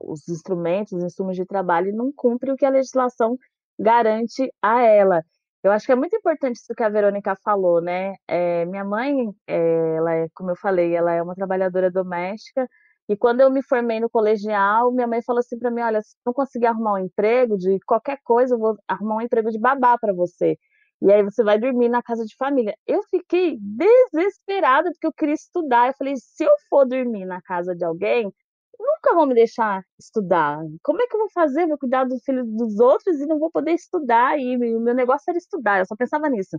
os 0.00 0.28
instrumentos, 0.28 0.92
os 0.92 1.02
insumos 1.02 1.34
de 1.36 1.44
trabalho 1.44 1.88
e 1.88 1.92
não 1.92 2.12
cumpre 2.14 2.52
o 2.52 2.56
que 2.56 2.64
a 2.64 2.70
legislação 2.70 3.36
garante 3.76 4.48
a 4.62 4.80
ela. 4.82 5.24
Eu 5.60 5.72
acho 5.72 5.84
que 5.86 5.90
é 5.92 5.96
muito 5.96 6.14
importante 6.16 6.54
isso 6.56 6.72
que 6.76 6.84
a 6.84 6.88
Verônica 6.88 7.36
falou, 7.44 7.80
né? 7.80 8.14
É, 8.28 8.64
minha 8.66 8.84
mãe, 8.84 9.12
é, 9.48 9.96
ela 9.96 10.14
é, 10.14 10.28
como 10.34 10.52
eu 10.52 10.56
falei, 10.56 10.94
ela 10.94 11.12
é 11.12 11.20
uma 11.22 11.34
trabalhadora 11.34 11.90
doméstica. 11.90 12.68
E 13.08 13.16
quando 13.16 13.40
eu 13.40 13.50
me 13.50 13.60
formei 13.62 13.98
no 13.98 14.08
colegial, 14.08 14.92
minha 14.92 15.08
mãe 15.08 15.20
falou 15.22 15.40
assim 15.40 15.58
para 15.58 15.70
mim: 15.70 15.80
olha, 15.82 16.00
se 16.02 16.14
não 16.24 16.32
conseguir 16.32 16.66
arrumar 16.66 16.94
um 16.94 16.98
emprego 16.98 17.58
de 17.58 17.78
qualquer 17.86 18.18
coisa, 18.22 18.54
eu 18.54 18.58
vou 18.60 18.76
arrumar 18.86 19.16
um 19.16 19.20
emprego 19.20 19.50
de 19.50 19.58
babá 19.58 19.98
para 19.98 20.12
você. 20.12 20.56
E 21.02 21.12
aí 21.12 21.22
você 21.22 21.42
vai 21.44 21.58
dormir 21.58 21.88
na 21.88 22.02
casa 22.02 22.24
de 22.24 22.36
família. 22.36 22.76
Eu 22.86 23.02
fiquei 23.10 23.58
desesperada 23.60 24.90
porque 24.92 25.06
eu 25.06 25.12
queria 25.12 25.34
estudar. 25.34 25.88
Eu 25.88 25.94
falei: 25.98 26.14
se 26.16 26.44
eu 26.44 26.52
for 26.70 26.86
dormir 26.86 27.24
na 27.26 27.42
casa 27.42 27.74
de 27.74 27.84
alguém, 27.84 28.32
nunca 28.78 29.14
vão 29.14 29.26
me 29.26 29.34
deixar 29.34 29.82
estudar. 29.98 30.60
Como 30.82 31.02
é 31.02 31.06
que 31.08 31.16
eu 31.16 31.20
vou 31.20 31.30
fazer? 31.32 31.66
Vou 31.66 31.78
cuidar 31.78 32.04
dos 32.04 32.22
filhos 32.24 32.46
dos 32.48 32.78
outros 32.80 33.20
e 33.20 33.26
não 33.26 33.38
vou 33.38 33.50
poder 33.50 33.72
estudar. 33.72 34.38
E 34.38 34.56
o 34.56 34.80
meu 34.80 34.94
negócio 34.94 35.24
era 35.28 35.38
estudar, 35.38 35.80
eu 35.80 35.86
só 35.86 35.96
pensava 35.96 36.28
nisso. 36.28 36.56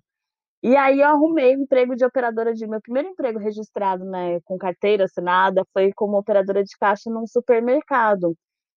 E 0.63 0.75
aí 0.77 0.99
eu 1.01 1.07
arrumei 1.07 1.55
um 1.57 1.63
emprego 1.63 1.95
de 1.95 2.05
operadora 2.05 2.53
de 2.53 2.65
meu 2.67 2.81
primeiro 2.81 3.09
emprego 3.09 3.37
registrado, 3.39 4.05
né, 4.05 4.39
com 4.45 4.57
carteira 4.57 5.05
assinada, 5.05 5.65
foi 5.73 5.91
como 5.93 6.17
operadora 6.17 6.63
de 6.63 6.77
caixa 6.79 7.09
num 7.09 7.27
supermercado. 7.27 8.35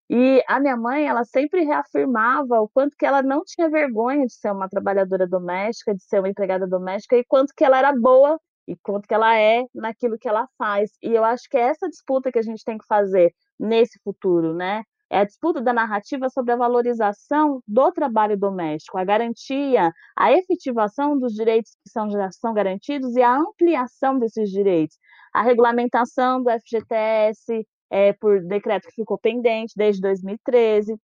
E 0.09 0.41
a 0.47 0.59
minha 0.59 0.77
mãe, 0.77 1.05
ela 1.05 1.25
sempre 1.25 1.63
reafirmava 1.63 2.61
o 2.61 2.69
quanto 2.69 2.95
que 2.97 3.05
ela 3.05 3.21
não 3.21 3.43
tinha 3.45 3.69
vergonha 3.69 4.25
de 4.25 4.33
ser 4.33 4.51
uma 4.51 4.69
trabalhadora 4.69 5.27
doméstica, 5.27 5.93
de 5.93 6.03
ser 6.03 6.19
uma 6.19 6.29
empregada 6.29 6.65
doméstica 6.65 7.17
e 7.17 7.25
quanto 7.25 7.53
que 7.55 7.63
ela 7.63 7.77
era 7.77 7.93
boa 7.93 8.39
e 8.67 8.75
quanto 8.77 9.07
que 9.07 9.13
ela 9.13 9.37
é 9.37 9.65
naquilo 9.75 10.17
que 10.17 10.27
ela 10.27 10.47
faz. 10.57 10.91
E 11.01 11.13
eu 11.13 11.23
acho 11.23 11.49
que 11.49 11.57
é 11.57 11.61
essa 11.61 11.89
disputa 11.89 12.31
que 12.31 12.39
a 12.39 12.41
gente 12.41 12.63
tem 12.63 12.77
que 12.77 12.85
fazer 12.87 13.33
nesse 13.59 13.99
futuro, 14.03 14.53
né? 14.53 14.83
É 15.09 15.19
a 15.19 15.23
disputa 15.25 15.61
da 15.61 15.73
narrativa 15.73 16.29
sobre 16.29 16.51
a 16.53 16.57
valorização 16.57 17.61
do 17.65 17.91
trabalho 17.93 18.37
doméstico, 18.37 18.97
a 18.97 19.05
garantia, 19.05 19.91
a 20.17 20.33
efetivação 20.33 21.17
dos 21.17 21.33
direitos 21.33 21.71
que 21.83 21.89
são, 21.89 22.09
são 22.31 22.53
garantidos 22.53 23.15
e 23.15 23.21
a 23.21 23.37
ampliação 23.37 24.19
desses 24.19 24.49
direitos. 24.49 24.97
A 25.33 25.43
regulamentação 25.43 26.43
do 26.43 26.49
FGTS 26.49 27.65
é, 27.89 28.13
por 28.13 28.41
decreto 28.41 28.87
que 28.87 28.95
ficou 28.95 29.17
pendente 29.17 29.73
desde 29.75 30.01
2013, 30.01 30.97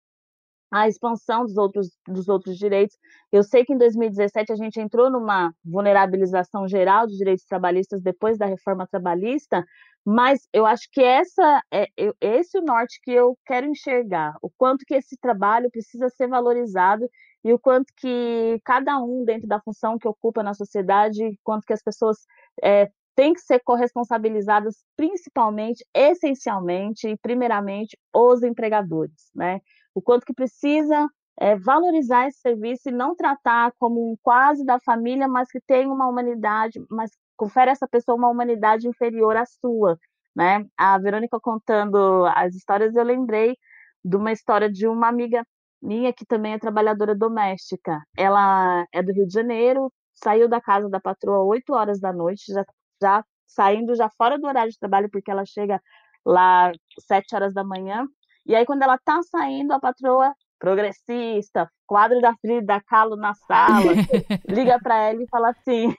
a 0.70 0.88
expansão 0.88 1.44
dos 1.44 1.56
outros, 1.56 1.90
dos 2.06 2.28
outros 2.28 2.56
direitos. 2.56 2.96
Eu 3.32 3.42
sei 3.42 3.64
que 3.64 3.72
em 3.72 3.78
2017 3.78 4.52
a 4.52 4.56
gente 4.56 4.80
entrou 4.80 5.10
numa 5.10 5.52
vulnerabilização 5.64 6.68
geral 6.68 7.06
dos 7.06 7.16
direitos 7.16 7.44
trabalhistas 7.44 8.00
depois 8.00 8.38
da 8.38 8.46
reforma 8.46 8.86
trabalhista, 8.86 9.64
mas 10.04 10.48
eu 10.52 10.64
acho 10.64 10.88
que 10.92 11.02
essa 11.02 11.62
é, 11.72 11.88
é 11.98 12.12
esse 12.20 12.56
o 12.58 12.62
norte 12.62 13.00
que 13.02 13.10
eu 13.10 13.36
quero 13.44 13.66
enxergar, 13.66 14.34
o 14.40 14.48
quanto 14.56 14.84
que 14.86 14.94
esse 14.94 15.16
trabalho 15.18 15.70
precisa 15.70 16.08
ser 16.08 16.28
valorizado 16.28 17.08
e 17.44 17.52
o 17.52 17.58
quanto 17.58 17.92
que 17.96 18.60
cada 18.64 18.98
um 18.98 19.24
dentro 19.24 19.48
da 19.48 19.60
função 19.60 19.98
que 19.98 20.08
ocupa 20.08 20.42
na 20.42 20.54
sociedade, 20.54 21.38
quanto 21.42 21.66
que 21.66 21.72
as 21.72 21.82
pessoas 21.82 22.18
é, 22.62 22.90
têm 23.20 23.34
que 23.34 23.40
ser 23.42 23.60
corresponsabilizadas, 23.60 24.82
principalmente, 24.96 25.84
essencialmente 25.94 27.06
e 27.06 27.18
primeiramente 27.18 27.94
os 28.14 28.42
empregadores, 28.42 29.30
né? 29.34 29.60
o 29.94 30.00
quanto 30.00 30.24
que 30.24 30.32
precisa 30.32 31.06
é, 31.38 31.54
valorizar 31.54 32.28
esse 32.28 32.40
serviço 32.40 32.88
e 32.88 32.92
não 32.92 33.14
tratar 33.14 33.74
como 33.78 34.10
um 34.10 34.16
quase 34.22 34.64
da 34.64 34.80
família, 34.80 35.28
mas 35.28 35.50
que 35.50 35.60
tem 35.60 35.86
uma 35.86 36.08
humanidade, 36.08 36.82
mas 36.88 37.10
confere 37.36 37.68
a 37.68 37.72
essa 37.72 37.86
pessoa 37.86 38.16
uma 38.16 38.30
humanidade 38.30 38.88
inferior 38.88 39.36
à 39.36 39.44
sua, 39.44 39.98
né? 40.34 40.64
A 40.74 40.96
Verônica 40.96 41.38
contando 41.38 42.24
as 42.34 42.54
histórias, 42.54 42.96
eu 42.96 43.04
lembrei 43.04 43.54
de 44.02 44.16
uma 44.16 44.32
história 44.32 44.72
de 44.72 44.88
uma 44.88 45.08
amiga 45.08 45.46
minha 45.82 46.10
que 46.10 46.24
também 46.24 46.54
é 46.54 46.58
trabalhadora 46.58 47.14
doméstica. 47.14 48.02
Ela 48.16 48.86
é 48.94 49.02
do 49.02 49.12
Rio 49.12 49.26
de 49.26 49.34
Janeiro, 49.34 49.92
saiu 50.14 50.48
da 50.48 50.60
casa 50.60 50.88
da 50.88 51.00
patroa 51.00 51.44
8 51.44 51.74
horas 51.74 52.00
da 52.00 52.12
noite, 52.12 52.50
já, 52.50 52.64
já 53.00 53.24
saindo 53.46 53.94
já 53.94 54.08
fora 54.10 54.38
do 54.38 54.46
horário 54.46 54.70
de 54.70 54.78
trabalho, 54.78 55.10
porque 55.10 55.30
ela 55.30 55.44
chega 55.44 55.80
lá 56.24 56.72
7 56.98 57.34
horas 57.34 57.54
da 57.54 57.64
manhã, 57.64 58.06
e 58.46 58.54
aí, 58.54 58.64
quando 58.64 58.82
ela 58.82 58.98
tá 58.98 59.22
saindo, 59.22 59.72
a 59.72 59.80
patroa 59.80 60.34
progressista, 60.58 61.70
quadro 61.86 62.20
da 62.20 62.34
Frida 62.36 62.80
Kahlo 62.80 63.16
na 63.16 63.34
sala, 63.34 63.92
liga 64.48 64.78
para 64.80 64.96
ela 65.08 65.22
e 65.22 65.28
fala 65.28 65.50
assim: 65.50 65.94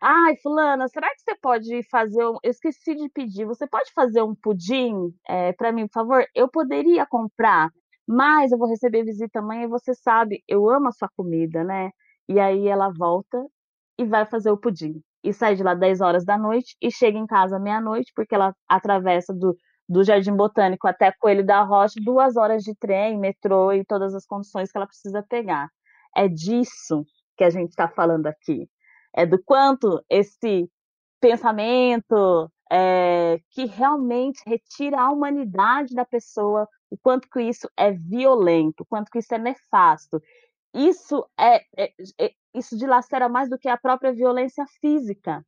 Ai, 0.00 0.36
fulana, 0.42 0.88
será 0.88 1.08
que 1.10 1.20
você 1.20 1.36
pode 1.40 1.82
fazer 1.88 2.26
um... 2.26 2.36
Eu 2.42 2.50
esqueci 2.50 2.94
de 2.96 3.08
pedir, 3.10 3.44
você 3.44 3.66
pode 3.66 3.92
fazer 3.94 4.22
um 4.22 4.34
pudim 4.34 5.14
é, 5.28 5.50
eh, 5.50 5.52
para 5.52 5.72
mim, 5.72 5.86
por 5.86 5.94
favor? 5.94 6.26
Eu 6.34 6.48
poderia 6.48 7.06
comprar, 7.06 7.70
mas 8.06 8.50
eu 8.50 8.58
vou 8.58 8.68
receber 8.68 9.04
visita 9.04 9.38
amanhã 9.38 9.64
e 9.64 9.68
você 9.68 9.94
sabe, 9.94 10.42
eu 10.48 10.68
amo 10.68 10.88
a 10.88 10.92
sua 10.92 11.08
comida, 11.16 11.62
né? 11.62 11.90
E 12.28 12.40
aí 12.40 12.66
ela 12.66 12.90
volta 12.90 13.46
e 13.98 14.04
vai 14.04 14.26
fazer 14.26 14.50
o 14.50 14.56
pudim. 14.56 15.00
E 15.24 15.32
sai 15.32 15.54
de 15.54 15.62
lá 15.62 15.74
10 15.74 16.00
horas 16.00 16.24
da 16.24 16.36
noite 16.36 16.76
e 16.80 16.90
chega 16.90 17.18
em 17.18 17.26
casa 17.26 17.58
meia-noite, 17.58 18.12
porque 18.14 18.34
ela 18.34 18.54
atravessa 18.68 19.32
do 19.32 19.56
do 19.88 20.02
Jardim 20.02 20.34
Botânico 20.34 20.86
até 20.88 21.12
Coelho 21.12 21.44
da 21.44 21.62
Rocha, 21.62 22.00
duas 22.02 22.36
horas 22.36 22.62
de 22.62 22.74
trem, 22.74 23.18
metrô 23.18 23.72
e 23.72 23.84
todas 23.84 24.14
as 24.14 24.24
condições 24.24 24.70
que 24.70 24.78
ela 24.78 24.86
precisa 24.86 25.22
pegar. 25.28 25.68
É 26.16 26.28
disso 26.28 27.04
que 27.36 27.44
a 27.44 27.50
gente 27.50 27.70
está 27.70 27.88
falando 27.88 28.26
aqui. 28.26 28.68
É 29.14 29.26
do 29.26 29.42
quanto 29.42 30.02
esse 30.08 30.66
pensamento 31.20 32.50
é, 32.70 33.38
que 33.50 33.66
realmente 33.66 34.42
retira 34.46 35.00
a 35.00 35.10
humanidade 35.10 35.94
da 35.94 36.06
pessoa, 36.06 36.66
o 36.90 36.96
quanto 36.96 37.28
que 37.28 37.42
isso 37.42 37.68
é 37.76 37.92
violento, 37.92 38.82
o 38.82 38.86
quanto 38.86 39.10
que 39.10 39.18
isso 39.18 39.34
é 39.34 39.38
nefasto. 39.38 40.22
Isso 40.74 41.26
é, 41.38 41.56
é, 41.76 41.92
é 42.18 42.32
isso 42.54 42.76
dilacera 42.76 43.28
mais 43.28 43.48
do 43.48 43.58
que 43.58 43.68
a 43.68 43.78
própria 43.78 44.12
violência 44.12 44.64
física, 44.80 45.44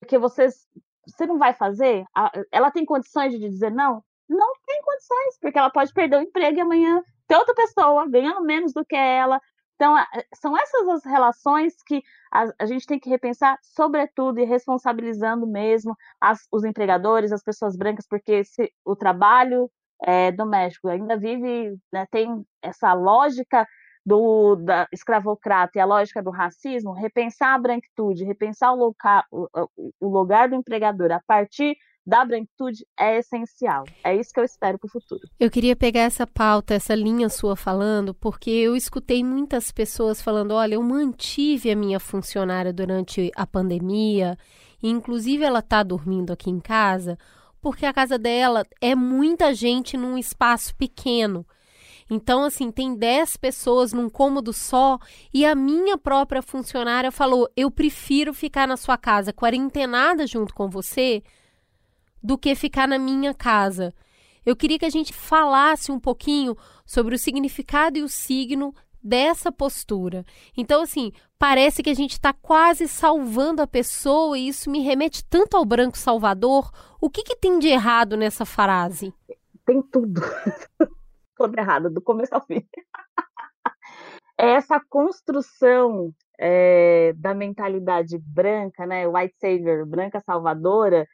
porque 0.00 0.18
vocês 0.18 0.66
você 1.06 1.26
não 1.26 1.38
vai 1.38 1.54
fazer? 1.54 2.04
Ela 2.52 2.70
tem 2.70 2.84
condições 2.84 3.32
de 3.32 3.38
dizer 3.38 3.70
não? 3.70 4.02
Não 4.28 4.52
tem 4.66 4.82
condições, 4.82 5.38
porque 5.40 5.58
ela 5.58 5.70
pode 5.70 5.92
perder 5.92 6.18
o 6.18 6.22
emprego 6.22 6.58
e 6.58 6.60
amanhã 6.60 7.02
ter 7.26 7.36
outra 7.36 7.54
pessoa 7.54 8.08
ganhando 8.08 8.42
menos 8.42 8.72
do 8.72 8.84
que 8.84 8.94
ela. 8.94 9.40
Então, 9.74 9.94
são 10.34 10.58
essas 10.58 10.88
as 10.88 11.04
relações 11.04 11.74
que 11.86 12.02
a, 12.32 12.52
a 12.58 12.66
gente 12.66 12.84
tem 12.84 12.98
que 12.98 13.08
repensar, 13.08 13.56
sobretudo, 13.62 14.40
e 14.40 14.44
responsabilizando 14.44 15.46
mesmo 15.46 15.96
as, 16.20 16.40
os 16.52 16.64
empregadores, 16.64 17.32
as 17.32 17.42
pessoas 17.42 17.76
brancas, 17.76 18.06
porque 18.06 18.44
se, 18.44 18.72
o 18.84 18.96
trabalho 18.96 19.70
é, 20.02 20.32
doméstico 20.32 20.88
ainda 20.88 21.16
vive, 21.16 21.76
né, 21.92 22.06
tem 22.10 22.44
essa 22.60 22.92
lógica 22.92 23.66
do 24.08 24.56
da 24.56 24.88
escravocrata 24.90 25.76
e 25.76 25.80
a 25.80 25.84
lógica 25.84 26.22
do 26.22 26.30
racismo, 26.30 26.92
repensar 26.92 27.54
a 27.54 27.58
branquitude, 27.58 28.24
repensar 28.24 28.72
o, 28.74 28.94
o, 29.30 29.68
o 30.00 30.08
lugar 30.08 30.48
do 30.48 30.54
empregador 30.54 31.12
a 31.12 31.20
partir 31.26 31.76
da 32.06 32.24
branquitude 32.24 32.86
é 32.98 33.18
essencial. 33.18 33.84
É 34.02 34.16
isso 34.16 34.32
que 34.32 34.40
eu 34.40 34.44
espero 34.44 34.78
para 34.78 34.86
o 34.86 34.90
futuro. 34.90 35.20
Eu 35.38 35.50
queria 35.50 35.76
pegar 35.76 36.00
essa 36.00 36.26
pauta, 36.26 36.72
essa 36.72 36.94
linha 36.94 37.28
sua 37.28 37.54
falando, 37.54 38.14
porque 38.14 38.48
eu 38.50 38.74
escutei 38.74 39.22
muitas 39.22 39.70
pessoas 39.70 40.22
falando: 40.22 40.52
olha, 40.52 40.76
eu 40.76 40.82
mantive 40.82 41.70
a 41.70 41.76
minha 41.76 42.00
funcionária 42.00 42.72
durante 42.72 43.30
a 43.36 43.46
pandemia, 43.46 44.38
inclusive 44.82 45.44
ela 45.44 45.58
está 45.58 45.82
dormindo 45.82 46.32
aqui 46.32 46.48
em 46.48 46.60
casa, 46.60 47.18
porque 47.60 47.84
a 47.84 47.92
casa 47.92 48.18
dela 48.18 48.62
é 48.80 48.94
muita 48.94 49.52
gente 49.52 49.98
num 49.98 50.16
espaço 50.16 50.74
pequeno. 50.76 51.44
Então, 52.10 52.44
assim, 52.44 52.70
tem 52.70 52.94
10 52.94 53.36
pessoas 53.36 53.92
num 53.92 54.08
cômodo 54.08 54.52
só 54.52 54.98
e 55.32 55.44
a 55.44 55.54
minha 55.54 55.98
própria 55.98 56.42
funcionária 56.42 57.10
falou: 57.12 57.48
eu 57.56 57.70
prefiro 57.70 58.32
ficar 58.32 58.66
na 58.66 58.76
sua 58.76 58.96
casa 58.96 59.32
quarentenada 59.32 60.26
junto 60.26 60.54
com 60.54 60.68
você 60.68 61.22
do 62.22 62.38
que 62.38 62.54
ficar 62.54 62.88
na 62.88 62.98
minha 62.98 63.34
casa. 63.34 63.94
Eu 64.44 64.56
queria 64.56 64.78
que 64.78 64.86
a 64.86 64.90
gente 64.90 65.12
falasse 65.12 65.92
um 65.92 66.00
pouquinho 66.00 66.56
sobre 66.86 67.14
o 67.14 67.18
significado 67.18 67.98
e 67.98 68.02
o 68.02 68.08
signo 68.08 68.74
dessa 69.02 69.52
postura. 69.52 70.24
Então, 70.56 70.82
assim, 70.82 71.12
parece 71.38 71.82
que 71.82 71.90
a 71.90 71.94
gente 71.94 72.12
está 72.12 72.32
quase 72.32 72.88
salvando 72.88 73.62
a 73.62 73.66
pessoa 73.66 74.38
e 74.38 74.48
isso 74.48 74.70
me 74.70 74.80
remete 74.80 75.24
tanto 75.24 75.56
ao 75.56 75.64
branco 75.64 75.98
salvador. 75.98 76.70
O 77.00 77.10
que, 77.10 77.22
que 77.22 77.36
tem 77.36 77.58
de 77.58 77.68
errado 77.68 78.16
nessa 78.16 78.44
frase? 78.44 79.12
Tem 79.66 79.82
tudo. 79.82 80.22
toda 81.38 81.60
errada, 81.60 81.88
do 81.88 82.02
começo 82.02 82.34
ao 82.34 82.44
fim. 82.44 82.66
é 84.38 84.50
essa 84.50 84.80
construção 84.90 86.12
é, 86.38 87.12
da 87.16 87.34
mentalidade 87.34 88.18
branca, 88.18 88.84
né, 88.84 89.06
white 89.06 89.36
savior, 89.38 89.86
branca 89.86 90.20
salvadora, 90.20 91.06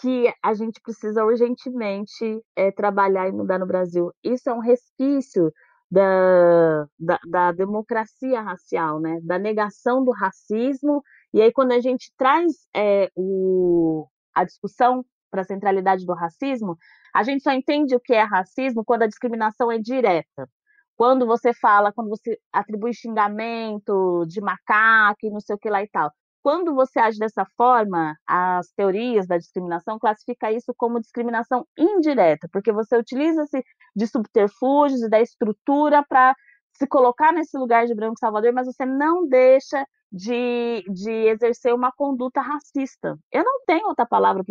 que 0.00 0.32
a 0.42 0.54
gente 0.54 0.80
precisa 0.80 1.24
urgentemente 1.24 2.40
é, 2.56 2.70
trabalhar 2.70 3.28
e 3.28 3.32
mudar 3.32 3.58
no 3.58 3.66
Brasil. 3.66 4.10
Isso 4.24 4.48
é 4.48 4.54
um 4.54 4.60
resquício 4.60 5.52
da, 5.90 6.86
da, 6.98 7.20
da, 7.28 7.52
democracia 7.52 8.40
racial, 8.40 8.98
né? 8.98 9.20
da 9.22 9.38
negação 9.38 10.02
do 10.02 10.10
racismo. 10.10 11.02
E 11.34 11.42
aí, 11.42 11.52
quando 11.52 11.72
a 11.72 11.80
gente 11.80 12.10
traz 12.16 12.52
é, 12.74 13.10
o, 13.14 14.06
a 14.34 14.44
discussão 14.44 15.04
para 15.30 15.42
a 15.42 15.44
centralidade 15.44 16.06
do 16.06 16.14
racismo, 16.14 16.78
a 17.14 17.22
gente 17.22 17.42
só 17.42 17.52
entende 17.52 17.94
o 17.94 18.00
que 18.00 18.14
é 18.14 18.22
racismo 18.22 18.84
quando 18.84 19.02
a 19.02 19.06
discriminação 19.06 19.70
é 19.70 19.78
direta. 19.78 20.48
quando 20.96 21.26
você 21.26 21.52
fala, 21.54 21.92
quando 21.92 22.10
você 22.10 22.38
atribui 22.52 22.92
xingamento 22.94 24.24
de 24.26 24.40
macaco 24.40 25.30
não 25.30 25.40
sei 25.40 25.56
o 25.56 25.58
que 25.58 25.70
lá 25.70 25.82
e 25.82 25.88
tal. 25.88 26.10
Quando 26.42 26.74
você 26.74 26.98
age 27.00 27.18
dessa 27.18 27.44
forma, 27.56 28.16
as 28.26 28.68
teorias 28.72 29.26
da 29.26 29.38
discriminação 29.38 29.98
classificam 29.98 30.50
isso 30.50 30.74
como 30.76 31.00
discriminação 31.00 31.66
indireta, 31.78 32.48
porque 32.52 32.72
você 32.72 32.96
utiliza-se 32.96 33.64
de 33.94 34.06
subterfúgios 34.08 35.02
e 35.02 35.08
da 35.08 35.20
estrutura 35.20 36.04
para 36.08 36.34
se 36.74 36.86
colocar 36.86 37.32
nesse 37.32 37.56
lugar 37.56 37.86
de 37.86 37.94
branco 37.94 38.18
salvador, 38.18 38.52
mas 38.52 38.66
você 38.66 38.84
não 38.84 39.26
deixa 39.26 39.86
de, 40.10 40.84
de 40.88 41.10
exercer 41.10 41.72
uma 41.74 41.92
conduta 41.92 42.40
racista. 42.40 43.16
Eu 43.30 43.44
não 43.44 43.64
tenho 43.64 43.86
outra 43.86 44.04
palavra 44.04 44.42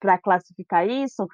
para 0.00 0.18
classificar 0.18 0.88
isso 0.88 1.26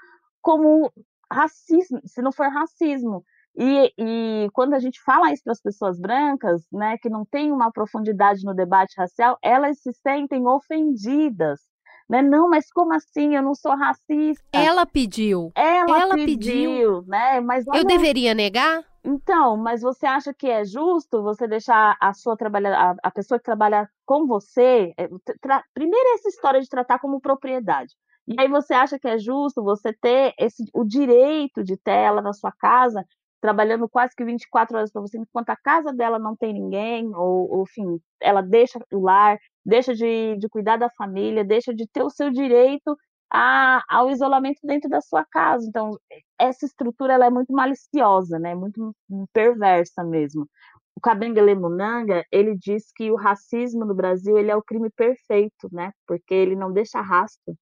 como 0.44 0.92
racismo, 1.32 2.00
se 2.04 2.20
não 2.22 2.30
for 2.30 2.48
racismo. 2.48 3.24
E, 3.56 3.92
e, 3.98 4.48
quando 4.52 4.74
a 4.74 4.78
gente 4.78 5.00
fala 5.02 5.32
isso 5.32 5.42
para 5.44 5.52
as 5.52 5.60
pessoas 5.62 5.98
brancas, 5.98 6.62
né, 6.72 6.98
que 6.98 7.08
não 7.08 7.24
tem 7.24 7.50
uma 7.50 7.72
profundidade 7.72 8.44
no 8.44 8.52
debate 8.54 8.94
racial, 8.98 9.38
elas 9.42 9.78
se 9.80 9.92
sentem 9.92 10.46
ofendidas. 10.46 11.60
Né? 12.08 12.20
Não, 12.20 12.48
mas 12.50 12.70
como 12.70 12.92
assim? 12.92 13.34
Eu 13.34 13.42
não 13.42 13.54
sou 13.54 13.74
racista. 13.74 14.44
Ela 14.52 14.84
pediu. 14.84 15.50
Ela, 15.54 16.00
Ela 16.02 16.14
pediu, 16.14 16.36
pediu. 16.70 17.02
né? 17.06 17.40
Mas 17.40 17.66
Eu 17.66 17.72
olha- 17.74 17.84
deveria 17.84 18.34
negar? 18.34 18.84
Então, 19.02 19.56
mas 19.56 19.80
você 19.82 20.04
acha 20.06 20.32
que 20.34 20.46
é 20.48 20.64
justo 20.64 21.22
você 21.22 21.46
deixar 21.46 21.96
a 22.00 22.12
sua 22.12 22.36
trabalha 22.36 22.74
a, 22.76 22.94
a 23.02 23.10
pessoa 23.10 23.38
que 23.38 23.44
trabalha 23.44 23.88
com 24.04 24.26
você, 24.26 24.92
é, 24.98 25.08
tra- 25.40 25.62
primeiro 25.74 26.08
essa 26.14 26.28
história 26.28 26.60
de 26.60 26.68
tratar 26.68 26.98
como 26.98 27.20
propriedade. 27.20 27.92
E 28.26 28.34
aí 28.40 28.48
você 28.48 28.72
acha 28.74 28.98
que 28.98 29.08
é 29.08 29.18
justo 29.18 29.62
você 29.62 29.92
ter 29.92 30.34
esse, 30.38 30.64
o 30.72 30.84
direito 30.84 31.62
de 31.62 31.76
ter 31.76 31.92
ela 31.92 32.22
na 32.22 32.32
sua 32.32 32.52
casa, 32.52 33.04
trabalhando 33.40 33.88
quase 33.88 34.14
que 34.16 34.24
24 34.24 34.76
horas 34.76 34.90
para 34.90 35.02
você, 35.02 35.18
enquanto 35.18 35.50
a 35.50 35.56
casa 35.56 35.92
dela 35.92 36.18
não 36.18 36.34
tem 36.34 36.54
ninguém, 36.54 37.14
ou, 37.14 37.50
ou 37.50 37.62
enfim, 37.64 38.00
ela 38.20 38.40
deixa 38.40 38.78
o 38.92 39.00
lar, 39.00 39.38
deixa 39.64 39.94
de, 39.94 40.36
de 40.38 40.48
cuidar 40.48 40.78
da 40.78 40.88
família, 40.96 41.44
deixa 41.44 41.74
de 41.74 41.86
ter 41.86 42.02
o 42.02 42.08
seu 42.10 42.30
direito 42.30 42.96
a, 43.30 43.82
ao 43.88 44.10
isolamento 44.10 44.60
dentro 44.64 44.88
da 44.88 45.00
sua 45.02 45.24
casa. 45.24 45.66
Então, 45.68 45.98
essa 46.38 46.64
estrutura 46.64 47.14
ela 47.14 47.26
é 47.26 47.30
muito 47.30 47.52
maliciosa, 47.52 48.38
né? 48.38 48.54
Muito 48.54 48.94
perversa 49.32 50.02
mesmo. 50.04 50.48
O 50.96 51.00
Kabengele 51.00 51.54
Munanga, 51.54 52.24
ele 52.32 52.56
diz 52.56 52.92
que 52.94 53.10
o 53.10 53.16
racismo 53.16 53.84
no 53.84 53.94
Brasil, 53.94 54.38
ele 54.38 54.50
é 54.50 54.56
o 54.56 54.62
crime 54.62 54.88
perfeito, 54.90 55.68
né? 55.72 55.92
Porque 56.06 56.32
ele 56.32 56.56
não 56.56 56.72
deixa 56.72 57.00
rastro. 57.00 57.54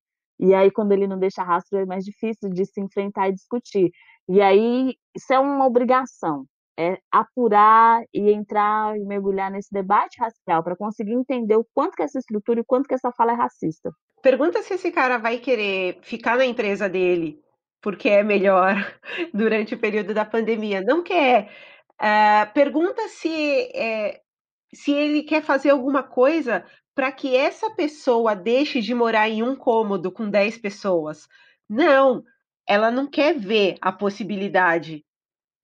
E 0.42 0.52
aí, 0.52 0.72
quando 0.72 0.90
ele 0.90 1.06
não 1.06 1.18
deixa 1.18 1.44
rastro, 1.44 1.78
é 1.78 1.86
mais 1.86 2.04
difícil 2.04 2.50
de 2.50 2.66
se 2.66 2.80
enfrentar 2.80 3.28
e 3.28 3.32
discutir. 3.32 3.92
E 4.28 4.40
aí, 4.40 4.96
isso 5.14 5.32
é 5.32 5.38
uma 5.38 5.64
obrigação, 5.64 6.44
é 6.76 6.98
apurar 7.12 8.02
e 8.12 8.32
entrar 8.32 8.96
e 8.98 9.04
mergulhar 9.04 9.52
nesse 9.52 9.72
debate 9.72 10.20
racial 10.20 10.64
para 10.64 10.74
conseguir 10.74 11.12
entender 11.12 11.54
o 11.54 11.66
quanto 11.72 11.94
que 11.94 12.02
essa 12.02 12.18
estrutura 12.18 12.58
e 12.58 12.62
o 12.62 12.66
quanto 12.66 12.88
que 12.88 12.94
essa 12.94 13.12
fala 13.12 13.30
é 13.32 13.36
racista. 13.36 13.92
Pergunta 14.20 14.60
se 14.62 14.74
esse 14.74 14.90
cara 14.90 15.16
vai 15.16 15.38
querer 15.38 16.00
ficar 16.02 16.36
na 16.36 16.44
empresa 16.44 16.88
dele 16.88 17.40
porque 17.80 18.08
é 18.08 18.22
melhor 18.24 18.74
durante 19.34 19.74
o 19.74 19.78
período 19.78 20.12
da 20.12 20.24
pandemia. 20.24 20.80
Não 20.80 21.04
quer. 21.04 21.50
Ah, 21.98 22.50
pergunta 22.52 23.06
se, 23.08 23.30
é, 23.74 24.20
se 24.74 24.92
ele 24.92 25.22
quer 25.22 25.42
fazer 25.42 25.70
alguma 25.70 26.02
coisa 26.02 26.64
para 26.94 27.10
que 27.10 27.34
essa 27.34 27.70
pessoa 27.70 28.34
deixe 28.34 28.80
de 28.80 28.94
morar 28.94 29.28
em 29.28 29.42
um 29.42 29.56
cômodo 29.56 30.12
com 30.12 30.28
10 30.28 30.58
pessoas. 30.58 31.28
Não, 31.68 32.22
ela 32.66 32.90
não 32.90 33.06
quer 33.06 33.38
ver 33.38 33.76
a 33.80 33.90
possibilidade 33.90 35.04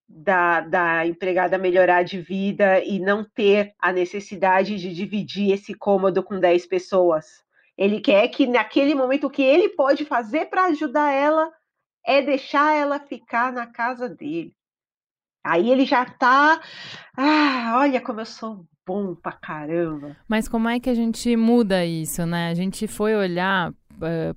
da, 0.08 0.62
da 0.62 1.06
empregada 1.06 1.58
melhorar 1.58 2.02
de 2.02 2.20
vida 2.20 2.82
e 2.82 2.98
não 2.98 3.22
ter 3.22 3.74
a 3.78 3.92
necessidade 3.92 4.76
de 4.76 4.94
dividir 4.94 5.52
esse 5.52 5.74
cômodo 5.74 6.22
com 6.22 6.40
10 6.40 6.66
pessoas. 6.66 7.44
Ele 7.76 8.00
quer 8.00 8.26
que 8.28 8.46
naquele 8.46 8.94
momento 8.94 9.26
o 9.26 9.30
que 9.30 9.42
ele 9.42 9.68
pode 9.68 10.04
fazer 10.04 10.46
para 10.46 10.64
ajudar 10.64 11.12
ela 11.12 11.52
é 12.04 12.22
deixar 12.22 12.74
ela 12.74 12.98
ficar 12.98 13.52
na 13.52 13.66
casa 13.66 14.08
dele. 14.08 14.56
Aí 15.44 15.70
ele 15.70 15.84
já 15.84 16.04
tá. 16.04 16.60
Ah, 17.16 17.74
olha 17.76 18.00
como 18.00 18.20
eu 18.20 18.26
sou 18.26 18.66
bom 18.88 19.14
pra 19.14 19.32
caramba. 19.32 20.16
Mas 20.26 20.48
como 20.48 20.66
é 20.66 20.80
que 20.80 20.88
a 20.88 20.94
gente 20.94 21.36
muda 21.36 21.84
isso, 21.84 22.24
né? 22.24 22.48
A 22.48 22.54
gente 22.54 22.86
foi 22.86 23.14
olhar 23.14 23.74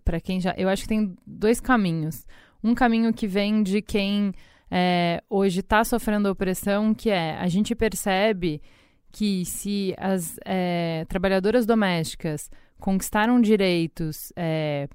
para 0.03 0.19
quem 0.19 0.41
já. 0.41 0.53
Eu 0.57 0.67
acho 0.67 0.83
que 0.83 0.89
tem 0.89 1.15
dois 1.25 1.61
caminhos. 1.61 2.25
Um 2.61 2.75
caminho 2.75 3.13
que 3.13 3.27
vem 3.27 3.63
de 3.63 3.81
quem 3.81 4.33
é, 4.69 5.23
hoje 5.29 5.61
está 5.61 5.83
sofrendo 5.85 6.29
opressão, 6.29 6.93
que 6.93 7.09
é 7.09 7.37
a 7.37 7.47
gente 7.47 7.73
percebe 7.73 8.61
que 9.09 9.45
se 9.45 9.95
as 9.97 10.37
é, 10.45 11.05
trabalhadoras 11.07 11.65
domésticas 11.65 12.49
conquistaram 12.77 13.39
direitos 13.39 14.33
é, 14.35 14.87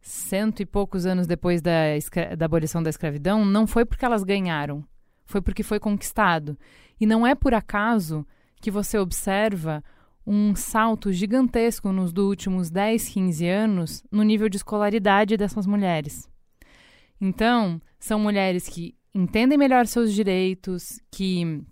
cento 0.00 0.60
e 0.62 0.66
poucos 0.66 1.06
anos 1.06 1.26
depois 1.26 1.62
da, 1.62 1.72
da 2.36 2.46
abolição 2.46 2.82
da 2.82 2.90
escravidão, 2.90 3.44
não 3.44 3.66
foi 3.66 3.84
porque 3.84 4.04
elas 4.04 4.24
ganharam, 4.24 4.84
foi 5.26 5.40
porque 5.40 5.62
foi 5.62 5.78
conquistado. 5.78 6.58
E 7.00 7.06
não 7.06 7.26
é 7.26 7.34
por 7.34 7.54
acaso 7.54 8.26
que 8.60 8.70
você 8.70 8.98
observa 8.98 9.82
um 10.26 10.54
salto 10.54 11.12
gigantesco 11.12 11.90
nos 11.92 12.12
últimos 12.12 12.70
10, 12.70 13.08
15 13.08 13.48
anos 13.48 14.04
no 14.10 14.22
nível 14.22 14.48
de 14.48 14.56
escolaridade 14.56 15.36
dessas 15.36 15.66
mulheres. 15.66 16.28
Então, 17.20 17.80
são 17.98 18.18
mulheres 18.18 18.68
que 18.68 18.94
entendem 19.14 19.58
melhor 19.58 19.86
seus 19.86 20.12
direitos, 20.12 21.00
que 21.10 21.62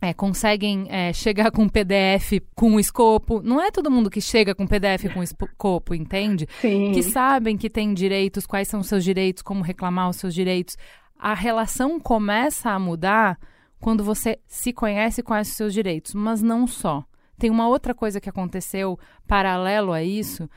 é, 0.00 0.14
conseguem 0.14 0.86
é, 0.88 1.12
chegar 1.12 1.50
com 1.50 1.68
PDF 1.68 2.40
com 2.54 2.80
escopo. 2.80 3.42
Não 3.42 3.60
é 3.60 3.70
todo 3.70 3.90
mundo 3.90 4.10
que 4.10 4.20
chega 4.20 4.54
com 4.54 4.66
PDF 4.66 5.12
com 5.12 5.22
escopo, 5.22 5.94
entende? 5.94 6.46
Sim. 6.60 6.92
Que 6.92 7.02
sabem 7.02 7.56
que 7.56 7.68
tem 7.68 7.92
direitos, 7.92 8.46
quais 8.46 8.66
são 8.66 8.80
os 8.80 8.86
seus 8.86 9.04
direitos, 9.04 9.42
como 9.42 9.62
reclamar 9.62 10.08
os 10.08 10.16
seus 10.16 10.34
direitos. 10.34 10.76
A 11.18 11.34
relação 11.34 12.00
começa 12.00 12.70
a 12.70 12.78
mudar 12.78 13.38
quando 13.80 14.04
você 14.04 14.38
se 14.46 14.72
conhece 14.72 15.20
e 15.20 15.24
conhece 15.24 15.50
os 15.50 15.56
seus 15.56 15.72
direitos, 15.72 16.14
mas 16.14 16.42
não 16.42 16.66
só. 16.66 17.04
Tem 17.38 17.50
uma 17.50 17.66
outra 17.66 17.94
coisa 17.94 18.20
que 18.20 18.28
aconteceu 18.28 18.98
paralelo 19.26 19.92
a 19.92 20.02
isso, 20.02 20.48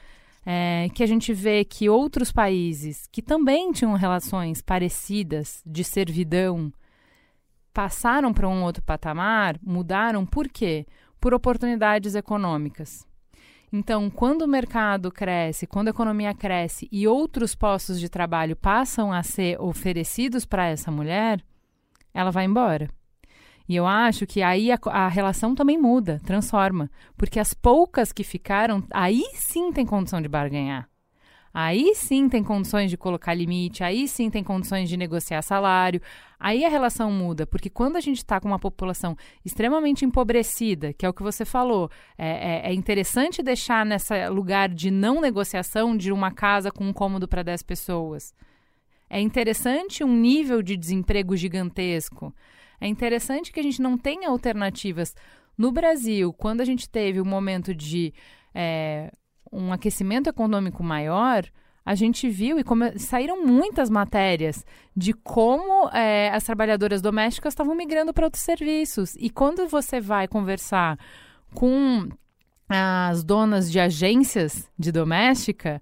é, 0.45 0.89
que 0.93 1.01
a 1.01 1.05
gente 1.05 1.33
vê 1.33 1.63
que 1.63 1.89
outros 1.89 2.31
países 2.31 3.07
que 3.09 3.21
também 3.21 3.71
tinham 3.71 3.93
relações 3.93 4.61
parecidas 4.61 5.61
de 5.65 5.83
servidão 5.83 6.71
passaram 7.73 8.33
para 8.33 8.47
um 8.47 8.63
outro 8.63 8.83
patamar, 8.83 9.57
mudaram 9.63 10.25
por 10.25 10.49
quê? 10.49 10.85
Por 11.19 11.33
oportunidades 11.33 12.15
econômicas. 12.15 13.07
Então, 13.71 14.09
quando 14.09 14.43
o 14.43 14.47
mercado 14.47 15.11
cresce, 15.11 15.65
quando 15.65 15.87
a 15.87 15.91
economia 15.91 16.33
cresce 16.33 16.87
e 16.91 17.07
outros 17.07 17.55
postos 17.55 17.99
de 17.99 18.07
trabalho 18.07 18.55
passam 18.55 19.11
a 19.11 19.23
ser 19.23 19.59
oferecidos 19.59 20.45
para 20.45 20.67
essa 20.67 20.91
mulher, 20.91 21.43
ela 22.13 22.29
vai 22.29 22.45
embora. 22.45 22.87
E 23.67 23.75
eu 23.75 23.87
acho 23.87 24.27
que 24.27 24.41
aí 24.41 24.71
a, 24.71 24.79
a, 24.85 25.07
relação 25.07 25.55
também 25.55 25.77
muda, 25.77 26.19
transforma. 26.25 26.89
Porque 27.17 27.39
as 27.39 27.53
poucas 27.53 28.11
que 28.11 28.23
ficaram, 28.23 28.83
aí 28.91 29.23
sim 29.33 29.71
tem 29.71 29.85
condição 29.85 30.21
de 30.21 30.27
barganhar. 30.27 30.89
Aí 31.53 31.93
sim 31.93 32.27
tem 32.27 32.43
condições 32.43 32.89
de 32.89 32.97
colocar 32.97 33.31
limite, 33.35 33.83
aí 33.83 34.07
sim 34.07 34.27
tem 34.27 34.43
condições 34.43 34.89
de 34.89 34.97
negociar 34.97 35.43
salário. 35.43 36.01
Aí 36.39 36.65
a 36.65 36.69
relação 36.69 37.11
muda, 37.11 37.45
porque 37.45 37.69
quando 37.69 37.95
a 37.95 38.01
gente 38.01 38.17
está 38.17 38.39
com 38.39 38.47
uma 38.47 38.57
população 38.57 39.15
extremamente 39.45 40.03
empobrecida, 40.03 40.93
que 40.93 41.05
é 41.05 41.09
o 41.09 41.13
que 41.13 41.21
você 41.21 41.45
falou, 41.45 41.91
é, 42.17 42.67
é, 42.67 42.71
é 42.71 42.73
interessante 42.73 43.43
deixar 43.43 43.85
nesse 43.85 44.27
lugar 44.29 44.67
de 44.67 44.89
não 44.89 45.21
negociação 45.21 45.95
de 45.95 46.11
uma 46.11 46.31
casa 46.31 46.71
com 46.71 46.85
um 46.85 46.93
cômodo 46.93 47.27
para 47.27 47.43
10 47.43 47.61
pessoas. 47.61 48.33
É 49.07 49.21
interessante 49.21 50.03
um 50.03 50.11
nível 50.11 50.63
de 50.63 50.75
desemprego 50.75 51.37
gigantesco. 51.37 52.33
É 52.83 52.87
interessante 52.87 53.49
que 53.49 53.61
a 53.61 53.63
gente 53.63 53.81
não 53.81 53.97
tenha 53.97 54.27
alternativas. 54.27 55.15
No 55.57 55.71
Brasil, 55.71 56.33
quando 56.33 56.59
a 56.59 56.65
gente 56.65 56.89
teve 56.89 57.21
um 57.21 57.25
momento 57.25 57.73
de 57.73 58.13
é, 58.53 59.09
um 59.49 59.71
aquecimento 59.71 60.27
econômico 60.27 60.83
maior, 60.83 61.45
a 61.85 61.95
gente 61.95 62.27
viu 62.27 62.59
e 62.59 62.63
come... 62.63 62.99
saíram 62.99 63.45
muitas 63.45 63.89
matérias 63.89 64.65
de 64.93 65.13
como 65.13 65.87
é, 65.93 66.29
as 66.33 66.43
trabalhadoras 66.43 67.01
domésticas 67.01 67.53
estavam 67.53 67.73
migrando 67.73 68.13
para 68.13 68.25
outros 68.25 68.43
serviços. 68.43 69.15
E 69.17 69.29
quando 69.29 69.65
você 69.65 70.01
vai 70.01 70.27
conversar 70.27 70.99
com 71.55 72.09
as 72.67 73.23
donas 73.23 73.71
de 73.71 73.79
agências 73.79 74.69
de 74.77 74.91
doméstica, 74.91 75.81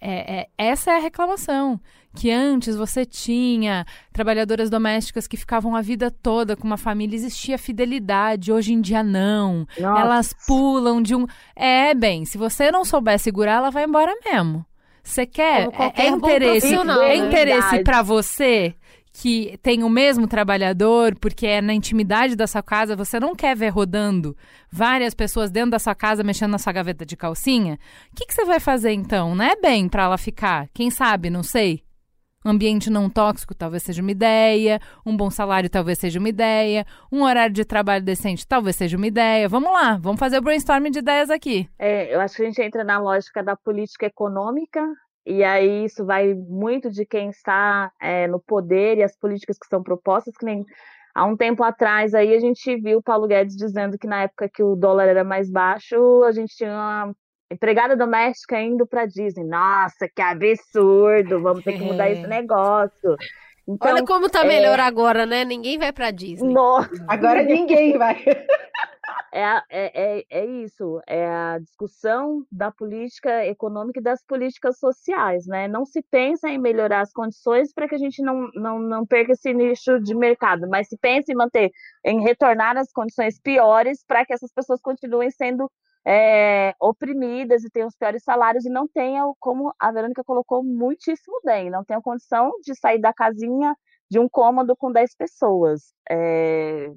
é, 0.00 0.40
é, 0.40 0.48
essa 0.58 0.90
é 0.90 0.96
a 0.96 1.00
reclamação. 1.00 1.80
Que 2.16 2.30
antes 2.30 2.76
você 2.76 3.04
tinha 3.04 3.84
trabalhadoras 4.12 4.70
domésticas 4.70 5.26
que 5.26 5.36
ficavam 5.36 5.74
a 5.74 5.80
vida 5.80 6.10
toda 6.10 6.56
com 6.56 6.66
uma 6.66 6.76
família, 6.76 7.16
existia 7.16 7.58
fidelidade, 7.58 8.52
hoje 8.52 8.72
em 8.72 8.80
dia 8.80 9.02
não. 9.02 9.66
Nossa. 9.78 10.00
Elas 10.00 10.34
pulam 10.46 11.02
de 11.02 11.14
um. 11.14 11.26
É, 11.56 11.94
bem, 11.94 12.24
se 12.24 12.38
você 12.38 12.70
não 12.70 12.84
souber 12.84 13.18
segurar, 13.18 13.54
ela 13.54 13.70
vai 13.70 13.84
embora 13.84 14.12
mesmo. 14.24 14.64
Você 15.02 15.26
quer? 15.26 15.68
É, 15.72 16.06
é 16.06 16.08
interesse, 16.08 16.74
é 16.74 16.84
né? 16.84 17.16
interesse 17.16 17.82
para 17.82 18.00
você 18.00 18.74
que 19.16 19.56
tem 19.62 19.84
o 19.84 19.88
mesmo 19.88 20.26
trabalhador, 20.26 21.14
porque 21.20 21.46
é 21.46 21.62
na 21.62 21.72
intimidade 21.72 22.34
da 22.34 22.48
sua 22.48 22.64
casa, 22.64 22.96
você 22.96 23.20
não 23.20 23.36
quer 23.36 23.54
ver 23.54 23.68
rodando 23.68 24.36
várias 24.68 25.14
pessoas 25.14 25.52
dentro 25.52 25.70
da 25.70 25.78
sua 25.78 25.94
casa 25.94 26.24
mexendo 26.24 26.50
na 26.50 26.58
sua 26.58 26.72
gaveta 26.72 27.06
de 27.06 27.16
calcinha, 27.16 27.78
o 28.12 28.16
que, 28.16 28.26
que 28.26 28.34
você 28.34 28.44
vai 28.44 28.58
fazer 28.58 28.92
então? 28.92 29.36
Não 29.36 29.44
é 29.44 29.54
bem 29.54 29.88
para 29.88 30.02
ela 30.02 30.18
ficar? 30.18 30.68
Quem 30.74 30.90
sabe, 30.90 31.30
não 31.30 31.44
sei. 31.44 31.84
Ambiente 32.44 32.90
não 32.90 33.08
tóxico 33.08 33.54
talvez 33.54 33.82
seja 33.82 34.02
uma 34.02 34.10
ideia, 34.10 34.78
um 35.04 35.16
bom 35.16 35.30
salário 35.30 35.70
talvez 35.70 35.98
seja 35.98 36.18
uma 36.18 36.28
ideia, 36.28 36.84
um 37.10 37.22
horário 37.22 37.54
de 37.54 37.64
trabalho 37.64 38.04
decente 38.04 38.46
talvez 38.46 38.76
seja 38.76 38.96
uma 38.96 39.06
ideia. 39.06 39.48
Vamos 39.48 39.72
lá, 39.72 39.96
vamos 39.96 40.20
fazer 40.20 40.38
o 40.38 40.42
brainstorming 40.42 40.90
de 40.90 40.98
ideias 40.98 41.30
aqui. 41.30 41.68
É, 41.78 42.14
eu 42.14 42.20
acho 42.20 42.36
que 42.36 42.42
a 42.42 42.44
gente 42.44 42.60
entra 42.60 42.84
na 42.84 42.98
lógica 42.98 43.42
da 43.42 43.56
política 43.56 44.06
econômica, 44.06 44.86
e 45.26 45.42
aí 45.42 45.86
isso 45.86 46.04
vai 46.04 46.34
muito 46.34 46.90
de 46.90 47.06
quem 47.06 47.30
está 47.30 47.90
é, 48.00 48.26
no 48.26 48.38
poder 48.38 48.98
e 48.98 49.02
as 49.02 49.16
políticas 49.16 49.58
que 49.58 49.66
são 49.66 49.82
propostas, 49.82 50.36
que 50.36 50.44
nem 50.44 50.64
há 51.14 51.24
um 51.24 51.36
tempo 51.36 51.62
atrás 51.62 52.14
aí 52.14 52.34
a 52.34 52.40
gente 52.40 52.76
viu 52.76 52.98
o 52.98 53.02
Paulo 53.02 53.26
Guedes 53.26 53.56
dizendo 53.56 53.96
que 53.96 54.06
na 54.06 54.24
época 54.24 54.50
que 54.52 54.62
o 54.62 54.76
dólar 54.76 55.06
era 55.08 55.24
mais 55.24 55.50
baixo, 55.50 56.22
a 56.24 56.32
gente 56.32 56.54
tinha 56.54 56.70
uma 56.70 57.14
empregada 57.54 57.96
doméstica 57.96 58.60
indo 58.60 58.86
para 58.86 59.06
Disney. 59.06 59.44
Nossa, 59.44 60.08
que 60.08 60.20
absurdo! 60.20 61.40
Vamos 61.40 61.64
ter 61.64 61.74
que 61.74 61.84
mudar 61.84 62.10
esse 62.10 62.26
negócio. 62.28 63.16
Então, 63.66 63.90
Olha 63.90 64.04
como 64.04 64.28
tá 64.28 64.44
melhor 64.44 64.78
é... 64.78 64.82
agora, 64.82 65.24
né? 65.24 65.44
Ninguém 65.44 65.78
vai 65.78 65.92
para 65.92 66.10
Disney. 66.10 66.52
Nossa, 66.52 66.90
agora 67.08 67.42
ninguém 67.42 67.96
vai. 67.96 68.22
É, 69.36 69.42
é, 69.68 70.18
é, 70.18 70.24
é, 70.30 70.46
isso, 70.46 71.00
é 71.08 71.26
a 71.26 71.58
discussão 71.58 72.46
da 72.52 72.70
política 72.70 73.44
econômica 73.44 73.98
e 73.98 74.02
das 74.02 74.24
políticas 74.24 74.78
sociais, 74.78 75.44
né? 75.48 75.66
Não 75.66 75.84
se 75.84 76.00
pensa 76.08 76.48
em 76.48 76.56
melhorar 76.56 77.00
as 77.00 77.12
condições 77.12 77.72
para 77.72 77.88
que 77.88 77.96
a 77.96 77.98
gente 77.98 78.22
não, 78.22 78.48
não, 78.54 78.78
não 78.78 79.04
perca 79.04 79.32
esse 79.32 79.52
nicho 79.52 79.98
de 79.98 80.14
mercado, 80.14 80.68
mas 80.68 80.86
se 80.88 80.96
pensa 80.96 81.32
em 81.32 81.34
manter, 81.34 81.72
em 82.04 82.22
retornar 82.22 82.76
as 82.76 82.92
condições 82.92 83.40
piores 83.40 84.04
para 84.06 84.24
que 84.24 84.32
essas 84.32 84.52
pessoas 84.52 84.80
continuem 84.80 85.32
sendo 85.32 85.68
é, 86.06 86.74
oprimidas 86.80 87.64
e 87.64 87.70
tenham 87.70 87.88
os 87.88 87.96
piores 87.96 88.22
salários 88.22 88.64
e 88.64 88.70
não 88.70 88.86
tenham, 88.86 89.34
como 89.40 89.74
a 89.78 89.90
Verônica 89.90 90.22
colocou 90.24 90.62
muitíssimo 90.62 91.40
bem, 91.44 91.70
não 91.70 91.84
tenham 91.84 92.02
condição 92.02 92.52
de 92.62 92.74
sair 92.74 93.00
da 93.00 93.12
casinha 93.12 93.74
de 94.10 94.18
um 94.18 94.28
cômodo 94.28 94.76
com 94.76 94.92
10 94.92 95.14
pessoas. 95.16 95.94
É, 96.08 96.90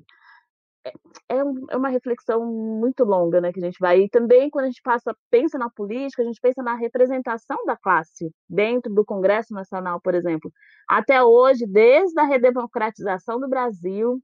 é, 1.29 1.37
é 1.71 1.77
uma 1.77 1.89
reflexão 1.89 2.45
muito 2.45 3.03
longa, 3.03 3.41
né, 3.41 3.51
que 3.51 3.59
a 3.59 3.63
gente 3.63 3.79
vai. 3.79 4.01
E 4.01 4.09
também 4.09 4.49
quando 4.49 4.65
a 4.65 4.67
gente 4.67 4.81
passa, 4.81 5.15
pensa 5.29 5.57
na 5.57 5.69
política, 5.69 6.21
a 6.21 6.25
gente 6.25 6.39
pensa 6.41 6.61
na 6.63 6.75
representação 6.75 7.57
da 7.65 7.75
classe 7.75 8.31
dentro 8.49 8.93
do 8.93 9.05
Congresso 9.05 9.53
Nacional, 9.53 9.99
por 10.01 10.15
exemplo. 10.15 10.51
Até 10.87 11.21
hoje, 11.23 11.65
desde 11.65 12.19
a 12.19 12.23
redemocratização 12.23 13.39
do 13.39 13.49
Brasil, 13.49 14.21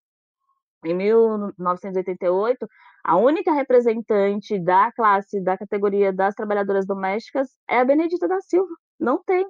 em 0.86 0.94
1988, 0.94 2.68
a 3.04 3.18
única 3.18 3.52
representante 3.52 4.60
da 4.60 4.92
classe, 4.92 5.42
da 5.42 5.58
categoria 5.58 6.14
das 6.14 6.36
trabalhadoras 6.36 6.86
domésticas 6.86 7.50
é 7.70 7.80
a 7.80 7.86
Benedita 7.86 8.28
da 8.28 8.40
Silva. 8.42 8.74
Não 9.00 9.22
tem. 9.24 9.46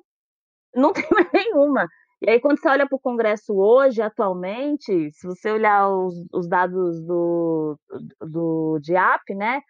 Não 0.75 0.91
tem 0.93 1.05
nenhuma. 1.33 1.87
E 2.21 2.29
aí, 2.29 2.39
quando 2.39 2.59
você 2.59 2.69
olha 2.69 2.87
para 2.87 2.95
o 2.95 3.01
Congresso 3.01 3.53
hoje, 3.53 4.01
atualmente, 4.01 5.11
se 5.11 5.27
você 5.27 5.51
olhar 5.51 5.89
os, 5.89 6.15
os 6.31 6.47
dados 6.47 7.01
do, 7.01 7.77
do 8.21 8.79
DIAP, 8.81 9.35
né? 9.35 9.61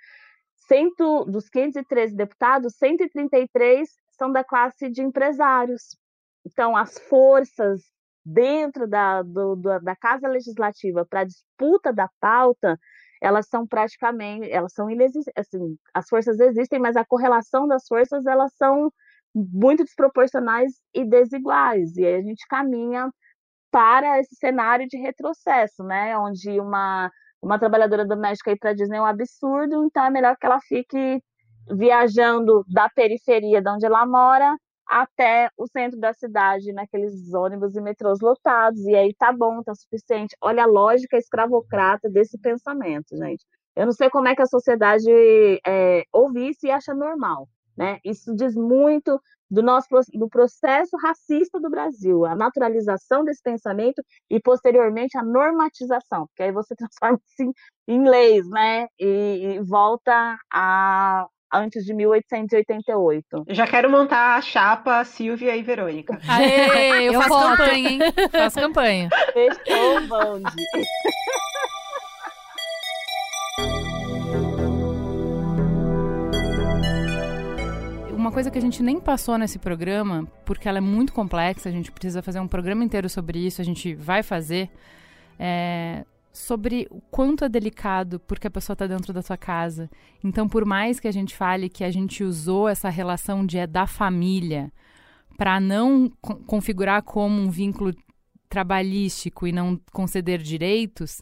Cento, 0.68 1.26
dos 1.26 1.49
513 1.49 2.15
deputados, 2.15 2.76
133 2.77 3.90
são 4.11 4.31
da 4.31 4.44
classe 4.44 4.90
de 4.90 5.02
empresários. 5.02 5.98
Então, 6.45 6.77
as 6.77 6.98
forças 6.99 7.81
dentro 8.26 8.88
da, 8.88 9.22
do, 9.22 9.56
da 9.56 9.95
Casa 9.95 10.28
Legislativa 10.28 11.06
para 11.10 11.26
disputa 11.26 11.91
da 11.91 12.10
pauta, 12.20 12.80
elas 13.22 13.48
são 13.48 13.66
praticamente, 13.66 14.50
elas 14.52 14.74
são 14.74 14.90
inexistentes, 14.90 15.34
assim, 15.36 15.78
as 15.94 16.08
forças 16.10 16.40
existem, 16.40 16.80
mas 16.80 16.95
a 16.95 17.06
correlação 17.06 17.68
das 17.68 17.86
forças, 17.88 18.26
elas 18.26 18.54
são 18.56 18.91
muito 19.34 19.84
desproporcionais 19.84 20.74
e 20.94 21.06
desiguais, 21.06 21.95
e 21.98 22.06
aí 22.06 22.16
a 22.16 22.22
gente 22.22 22.45
caminha 22.48 23.10
para 23.72 24.20
esse 24.20 24.36
cenário 24.36 24.88
de 24.88 24.98
retrocesso, 24.98 25.84
né, 25.84 26.18
onde 26.18 26.60
uma, 26.60 27.10
uma 27.41 27.58
trabalhadora 27.58 28.06
doméstica 28.06 28.52
ir 28.52 28.58
para 28.60 28.74
Disney 28.74 28.98
é 28.98 29.02
um 29.02 29.06
absurdo, 29.06 29.86
então 29.86 30.06
é 30.06 30.10
melhor 30.10 30.36
que 30.38 30.45
ela 30.45 30.60
fique 30.62 31.22
viajando 31.72 32.64
da 32.68 32.90
periferia 32.90 33.62
de 33.62 33.70
onde 33.70 33.86
ela 33.86 34.06
mora 34.06 34.56
até 34.88 35.49
o 35.57 35.68
centro 35.68 35.99
da 35.99 36.14
cidade, 36.14 36.73
naqueles 36.73 37.34
ônibus 37.34 37.76
e 37.76 37.81
metrôs 37.81 38.19
lotados, 38.19 38.85
e 38.85 38.95
aí 38.95 39.14
tá 39.14 39.31
bom, 39.31 39.64
tá 39.64 39.73
suficiente. 39.76 40.35
Olha 40.41 40.64
a 40.64 40.68
lógica 40.68 41.18
escravocrata 41.18 42.10
desse 42.10 42.38
pensamento, 42.38 43.15
gente. 43.15 43.45
Eu 43.76 43.85
não 43.85 43.93
sei 43.93 44.10
como 44.10 44.27
é 44.27 44.35
que 44.35 44.41
a 44.41 44.47
sociedade 44.47 45.10
é, 45.65 46.03
e 46.64 46.72
acha 46.72 46.93
normal. 46.93 47.47
Né? 47.76 47.99
Isso 48.05 48.35
diz 48.35 48.55
muito 48.55 49.19
do 49.49 49.64
nosso 49.64 49.88
do 50.14 50.30
processo 50.30 50.95
racista 50.97 51.60
do 51.60 51.69
Brasil, 51.69 52.26
a 52.26 52.35
naturalização 52.35 53.23
desse 53.23 53.41
pensamento 53.41 54.01
e 54.30 54.39
posteriormente 54.39 55.18
a 55.18 55.23
normatização, 55.23 56.27
porque 56.27 56.43
aí 56.43 56.51
você 56.51 56.76
transforma 56.77 57.19
isso 57.27 57.53
em 57.88 58.07
leis, 58.07 58.47
né? 58.49 58.88
E, 58.99 59.55
e 59.55 59.60
volta 59.61 60.38
a 60.51 61.27
antes 61.54 61.86
de 61.86 61.94
1888. 61.94 63.46
Já 63.50 63.68
quero 63.68 63.90
montar 63.90 64.36
a 64.36 64.42
chapa 64.42 65.04
Silvia 65.04 65.56
e 65.56 65.62
Verônica. 65.62 66.20
Aê, 66.28 67.08
eu, 67.08 67.14
eu 67.14 67.22
faço 67.22 67.58
campanha, 67.58 67.90
hein? 67.90 68.00
Faço 68.32 68.60
campanha. 68.60 69.10
Fechou, 69.34 70.08
Bande. 70.08 70.44
uma 78.24 78.32
coisa 78.32 78.50
que 78.50 78.58
a 78.58 78.62
gente 78.62 78.82
nem 78.82 79.02
passou 79.02 79.38
nesse 79.38 79.60
programa, 79.60 80.26
porque 80.46 80.70
ela 80.70 80.78
é 80.78 80.82
muito 80.82 81.12
complexa, 81.12 81.68
a 81.68 81.72
gente 81.74 81.92
precisa 81.92 82.22
fazer 82.22 82.40
um 82.40 82.48
programa 82.48 82.82
inteiro 82.82 83.10
sobre 83.10 83.38
isso, 83.38 83.60
a 83.60 83.66
gente 83.66 83.94
vai 83.94 84.24
fazer, 84.24 84.70
é 85.38 86.06
sobre 86.34 86.88
o 86.89 86.99
quanto 86.99 87.45
é 87.45 87.49
delicado 87.49 88.19
porque 88.19 88.47
a 88.47 88.51
pessoa 88.51 88.73
está 88.73 88.88
dentro 88.88 89.14
da 89.14 89.22
sua 89.22 89.38
casa. 89.38 89.89
Então, 90.23 90.49
por 90.49 90.65
mais 90.65 90.99
que 90.99 91.07
a 91.07 91.11
gente 91.11 91.35
fale 91.35 91.69
que 91.69 91.84
a 91.84 91.91
gente 91.91 92.23
usou 92.23 92.68
essa 92.68 92.89
relação 92.89 93.45
de 93.45 93.60
é 93.60 93.68
da 93.68 93.85
família 93.85 94.73
para 95.38 95.60
não 95.60 96.11
configurar 96.47 97.03
como 97.03 97.39
um 97.39 97.51
vínculo 97.51 97.93
trabalhístico 98.49 99.45
e 99.45 99.51
não 99.51 99.80
conceder 99.91 100.39
direitos, 100.41 101.22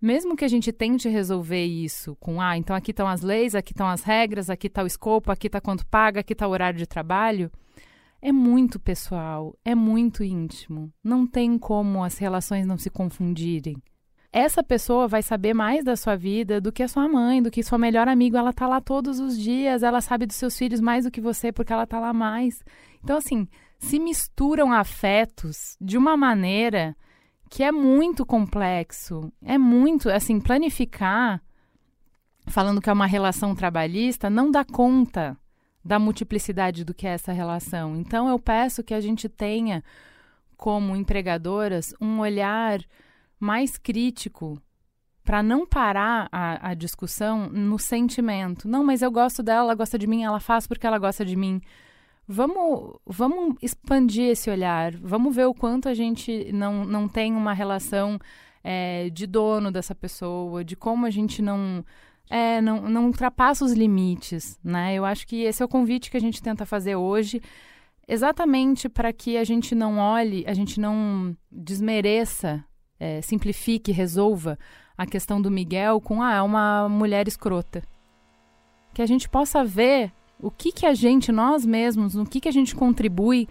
mesmo 0.00 0.36
que 0.36 0.44
a 0.44 0.48
gente 0.48 0.72
tente 0.72 1.08
resolver 1.08 1.64
isso 1.64 2.16
com, 2.16 2.40
ah, 2.40 2.56
então 2.56 2.74
aqui 2.74 2.90
estão 2.90 3.06
as 3.06 3.22
leis, 3.22 3.54
aqui 3.54 3.72
estão 3.72 3.88
as 3.88 4.02
regras, 4.02 4.50
aqui 4.50 4.66
está 4.66 4.82
o 4.82 4.86
escopo, 4.86 5.30
aqui 5.30 5.46
está 5.46 5.60
quanto 5.60 5.86
paga, 5.86 6.20
aqui 6.20 6.32
está 6.32 6.46
o 6.46 6.50
horário 6.50 6.78
de 6.78 6.86
trabalho, 6.86 7.50
é 8.20 8.32
muito 8.32 8.78
pessoal, 8.80 9.56
é 9.64 9.74
muito 9.74 10.24
íntimo. 10.24 10.92
Não 11.02 11.26
tem 11.26 11.56
como 11.58 12.02
as 12.02 12.18
relações 12.18 12.66
não 12.66 12.76
se 12.76 12.90
confundirem. 12.90 13.76
Essa 14.38 14.62
pessoa 14.62 15.08
vai 15.08 15.22
saber 15.22 15.54
mais 15.54 15.82
da 15.82 15.96
sua 15.96 16.14
vida 16.14 16.60
do 16.60 16.70
que 16.70 16.82
a 16.82 16.88
sua 16.88 17.08
mãe, 17.08 17.42
do 17.42 17.50
que 17.50 17.62
sua 17.62 17.78
melhor 17.78 18.06
amiga. 18.06 18.38
Ela 18.38 18.52
tá 18.52 18.68
lá 18.68 18.82
todos 18.82 19.18
os 19.18 19.38
dias, 19.38 19.82
ela 19.82 20.02
sabe 20.02 20.26
dos 20.26 20.36
seus 20.36 20.58
filhos 20.58 20.78
mais 20.78 21.06
do 21.06 21.10
que 21.10 21.22
você 21.22 21.50
porque 21.50 21.72
ela 21.72 21.86
tá 21.86 21.98
lá 21.98 22.12
mais. 22.12 22.62
Então, 23.02 23.16
assim, 23.16 23.48
se 23.78 23.98
misturam 23.98 24.74
afetos 24.74 25.74
de 25.80 25.96
uma 25.96 26.18
maneira 26.18 26.94
que 27.48 27.62
é 27.62 27.72
muito 27.72 28.26
complexo. 28.26 29.32
É 29.42 29.56
muito, 29.56 30.10
assim, 30.10 30.38
planificar, 30.38 31.40
falando 32.46 32.82
que 32.82 32.90
é 32.90 32.92
uma 32.92 33.06
relação 33.06 33.54
trabalhista, 33.54 34.28
não 34.28 34.50
dá 34.50 34.66
conta 34.66 35.34
da 35.82 35.98
multiplicidade 35.98 36.84
do 36.84 36.92
que 36.92 37.06
é 37.06 37.12
essa 37.12 37.32
relação. 37.32 37.96
Então, 37.96 38.28
eu 38.28 38.38
peço 38.38 38.84
que 38.84 38.92
a 38.92 39.00
gente 39.00 39.30
tenha, 39.30 39.82
como 40.58 40.94
empregadoras, 40.94 41.94
um 41.98 42.18
olhar 42.18 42.80
mais 43.38 43.76
crítico 43.76 44.60
para 45.26 45.42
não 45.42 45.66
parar 45.66 46.28
a, 46.30 46.70
a, 46.70 46.74
discussão 46.74 47.48
no 47.50 47.78
sentimento. 47.78 48.68
Não, 48.68 48.84
mas 48.84 49.02
eu 49.02 49.10
gosto 49.10 49.42
dela, 49.42 49.62
ela 49.62 49.74
gosta 49.74 49.98
de 49.98 50.06
mim, 50.06 50.22
ela 50.22 50.38
faz 50.38 50.68
porque 50.68 50.86
ela 50.86 50.98
gosta 50.98 51.24
de 51.24 51.34
mim. 51.34 51.60
Vamos, 52.28 52.96
vamos 53.04 53.56
expandir 53.60 54.30
esse 54.30 54.48
olhar, 54.48 54.92
vamos 54.96 55.34
ver 55.34 55.46
o 55.46 55.54
quanto 55.54 55.88
a 55.88 55.94
gente 55.94 56.50
não, 56.52 56.84
não 56.84 57.08
tem 57.08 57.32
uma 57.34 57.52
relação 57.52 58.18
é, 58.62 59.10
de 59.10 59.26
dono 59.26 59.70
dessa 59.70 59.94
pessoa, 59.94 60.64
de 60.64 60.76
como 60.76 61.06
a 61.06 61.10
gente 61.10 61.42
não, 61.42 61.84
é, 62.30 62.60
não, 62.60 62.82
não 62.82 63.06
ultrapassa 63.06 63.64
os 63.64 63.72
limites, 63.72 64.58
né? 64.62 64.94
Eu 64.94 65.04
acho 65.04 65.26
que 65.26 65.42
esse 65.42 65.62
é 65.62 65.64
o 65.64 65.68
convite 65.68 66.10
que 66.10 66.16
a 66.16 66.20
gente 66.20 66.42
tenta 66.42 66.64
fazer 66.64 66.96
hoje, 66.96 67.40
exatamente 68.06 68.88
para 68.88 69.12
que 69.12 69.36
a 69.36 69.44
gente 69.44 69.74
não 69.74 69.98
olhe, 69.98 70.44
a 70.46 70.54
gente 70.54 70.80
não 70.80 71.36
desmereça, 71.50 72.64
é, 72.98 73.20
simplifique, 73.22 73.92
resolva 73.92 74.58
a 74.96 75.06
questão 75.06 75.40
do 75.40 75.50
Miguel 75.50 76.00
com, 76.00 76.22
ah, 76.22 76.34
é 76.34 76.42
uma 76.42 76.88
mulher 76.88 77.28
escrota. 77.28 77.82
Que 78.94 79.02
a 79.02 79.06
gente 79.06 79.28
possa 79.28 79.64
ver 79.64 80.12
o 80.40 80.50
que, 80.50 80.72
que 80.72 80.86
a 80.86 80.94
gente, 80.94 81.30
nós 81.32 81.64
mesmos, 81.64 82.14
no 82.14 82.26
que, 82.26 82.40
que 82.40 82.48
a 82.48 82.52
gente 82.52 82.74
contribui 82.74 83.48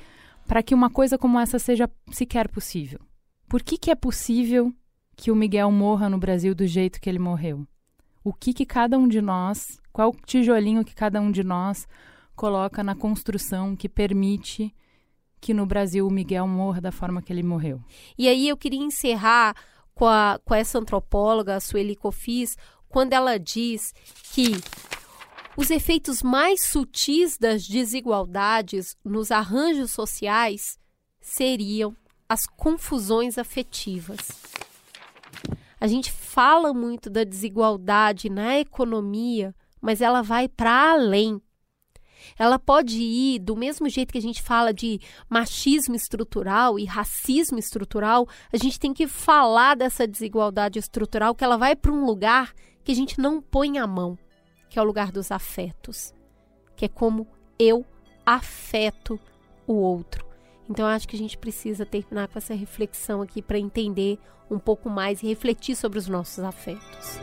para 0.47 0.61
que 0.61 0.73
uma 0.73 0.89
coisa 0.89 1.17
como 1.17 1.39
essa 1.39 1.59
seja 1.59 1.89
sequer 2.11 2.47
possível? 2.47 2.99
Por 3.47 3.61
que, 3.61 3.77
que 3.77 3.91
é 3.91 3.95
possível 3.95 4.73
que 5.15 5.31
o 5.31 5.35
Miguel 5.35 5.71
morra 5.71 6.09
no 6.09 6.17
Brasil 6.17 6.53
do 6.53 6.65
jeito 6.65 6.99
que 6.99 7.09
ele 7.09 7.19
morreu? 7.19 7.65
O 8.23 8.33
que, 8.33 8.53
que 8.53 8.65
cada 8.65 8.97
um 8.97 9.07
de 9.07 9.21
nós, 9.21 9.79
qual 9.93 10.15
tijolinho 10.25 10.83
que 10.83 10.95
cada 10.95 11.21
um 11.21 11.31
de 11.31 11.43
nós 11.43 11.87
coloca 12.35 12.83
na 12.83 12.95
construção 12.95 13.75
que 13.75 13.87
permite 13.87 14.73
que 15.39 15.53
no 15.53 15.65
Brasil 15.65 16.07
o 16.07 16.11
Miguel 16.11 16.47
morra 16.47 16.81
da 16.81 16.91
forma 16.91 17.21
que 17.21 17.31
ele 17.31 17.43
morreu? 17.43 17.81
E 18.17 18.27
aí 18.27 18.47
eu 18.47 18.57
queria 18.57 18.79
encerrar 18.79 19.55
com, 19.93 20.05
a, 20.05 20.39
com 20.43 20.53
essa 20.53 20.79
antropóloga, 20.79 21.55
a 21.55 21.59
Sueli 21.59 21.95
Cofis, 21.95 22.57
quando 22.89 23.13
ela 23.13 23.37
diz 23.37 23.93
que 24.33 24.51
os 25.57 25.69
efeitos 25.69 26.21
mais 26.21 26.65
sutis 26.65 27.37
das 27.37 27.65
desigualdades 27.65 28.97
nos 29.03 29.31
arranjos 29.31 29.91
sociais 29.91 30.77
seriam 31.21 31.95
as 32.27 32.45
confusões 32.45 33.37
afetivas. 33.37 34.17
A 35.79 35.87
gente 35.87 36.11
fala 36.11 36.73
muito 36.73 37.09
da 37.09 37.23
desigualdade 37.23 38.29
na 38.29 38.59
economia, 38.59 39.53
mas 39.79 40.01
ela 40.01 40.21
vai 40.21 40.47
para 40.47 40.91
além. 40.91 41.41
Ela 42.37 42.59
pode 42.59 43.01
ir 43.01 43.39
do 43.39 43.55
mesmo 43.55 43.89
jeito 43.89 44.11
que 44.11 44.17
a 44.17 44.21
gente 44.21 44.41
fala 44.41 44.73
de 44.73 44.99
machismo 45.29 45.95
estrutural 45.95 46.77
e 46.79 46.85
racismo 46.85 47.57
estrutural, 47.57 48.27
a 48.51 48.57
gente 48.57 48.79
tem 48.79 48.93
que 48.93 49.07
falar 49.07 49.75
dessa 49.75 50.07
desigualdade 50.07 50.79
estrutural 50.79 51.35
que 51.35 51.43
ela 51.43 51.57
vai 51.57 51.75
para 51.75 51.91
um 51.91 52.05
lugar 52.05 52.53
que 52.83 52.91
a 52.91 52.95
gente 52.95 53.19
não 53.19 53.41
põe 53.41 53.77
a 53.77 53.87
mão 53.87 54.17
que 54.75 54.79
é 54.79 54.81
o 54.81 54.85
lugar 54.85 55.09
dos 55.09 55.31
afetos, 55.31 56.13
que 56.75 56.83
é 56.83 56.89
como 56.89 57.25
eu 57.57 57.85
afeto 58.25 59.17
o 59.65 59.73
outro. 59.73 60.25
Então, 60.69 60.85
acho 60.85 61.07
que 61.07 61.15
a 61.15 61.19
gente 61.19 61.37
precisa 61.37 61.85
terminar 61.85 62.27
com 62.27 62.37
essa 62.37 62.53
reflexão 62.53 63.21
aqui 63.21 63.41
para 63.41 63.57
entender 63.57 64.19
um 64.51 64.59
pouco 64.59 64.89
mais 64.89 65.23
e 65.23 65.27
refletir 65.27 65.77
sobre 65.77 65.97
os 65.97 66.09
nossos 66.09 66.43
afetos. 66.43 67.19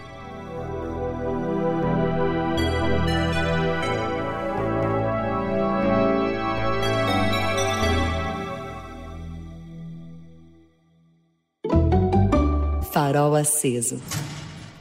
Farol 12.93 13.35
aceso. 13.35 13.99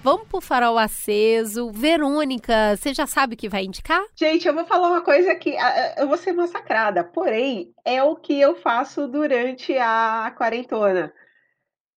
Vamos 0.04 0.28
pro 0.28 0.42
farol 0.42 0.78
aceso. 0.78 1.72
Verônica, 1.72 2.76
você 2.76 2.94
já 2.94 3.08
sabe 3.08 3.36
o 3.36 3.38
que 3.38 3.48
vai 3.48 3.64
indicar? 3.64 4.04
Gente, 4.16 4.46
eu 4.46 4.54
vou 4.54 4.66
falar 4.66 4.90
uma 4.90 5.02
coisa 5.02 5.34
que 5.36 5.56
eu 5.98 6.10
vou 6.10 6.18
ser 6.18 6.34
massacrada, 6.34 7.06
porém, 7.06 7.72
é 7.86 8.04
o 8.04 8.18
que 8.18 8.38
eu 8.38 8.56
faço 8.56 9.08
durante 9.08 9.78
a 9.78 10.34
quarentona. 10.38 11.14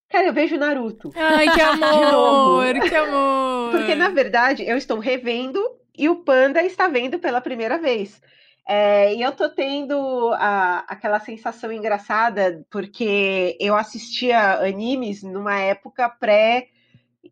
Cara, 0.08 0.28
eu 0.28 0.34
vejo 0.34 0.56
Naruto. 0.56 1.12
Ai, 1.16 1.50
que 1.50 1.62
amor! 1.62 2.74
que 2.88 2.96
amor! 2.96 3.72
Porque, 3.72 3.96
na 3.96 4.10
verdade, 4.10 4.64
eu 4.68 4.78
estou 4.78 5.00
revendo 5.00 5.60
e 5.98 6.10
o 6.10 6.18
Panda 6.18 6.62
está 6.62 6.88
vendo 6.88 7.18
pela 7.18 7.42
primeira 7.42 7.80
vez. 7.80 8.22
É, 8.66 9.14
e 9.14 9.22
eu 9.22 9.34
tô 9.34 9.50
tendo 9.50 10.32
a, 10.36 10.86
aquela 10.88 11.20
sensação 11.20 11.70
engraçada, 11.72 12.66
porque 12.70 13.58
eu 13.60 13.76
assistia 13.76 14.60
animes 14.60 15.22
numa 15.22 15.60
época 15.60 16.10
pré 16.10 16.70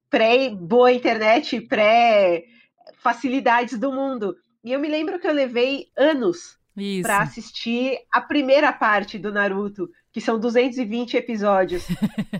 pré-boa 0.09 0.91
internet, 0.91 1.61
pré-facilidades 1.61 3.79
do 3.79 3.93
mundo. 3.93 4.35
E 4.63 4.73
eu 4.73 4.79
me 4.79 4.89
lembro 4.89 5.19
que 5.19 5.27
eu 5.27 5.33
levei 5.33 5.87
anos 5.97 6.59
para 7.01 7.21
assistir 7.21 7.97
a 8.11 8.21
primeira 8.21 8.71
parte 8.73 9.17
do 9.17 9.31
Naruto, 9.31 9.89
que 10.11 10.19
são 10.19 10.39
220 10.39 11.15
episódios. 11.15 11.87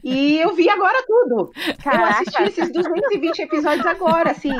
e 0.03 0.37
eu 0.39 0.53
vi 0.53 0.69
agora 0.69 1.03
tudo. 1.05 1.51
Caraca. 1.81 2.03
Eu 2.03 2.07
assisti 2.07 2.43
esses 2.43 2.73
220 2.73 3.39
episódios 3.39 3.85
agora, 3.85 4.31
assim, 4.31 4.51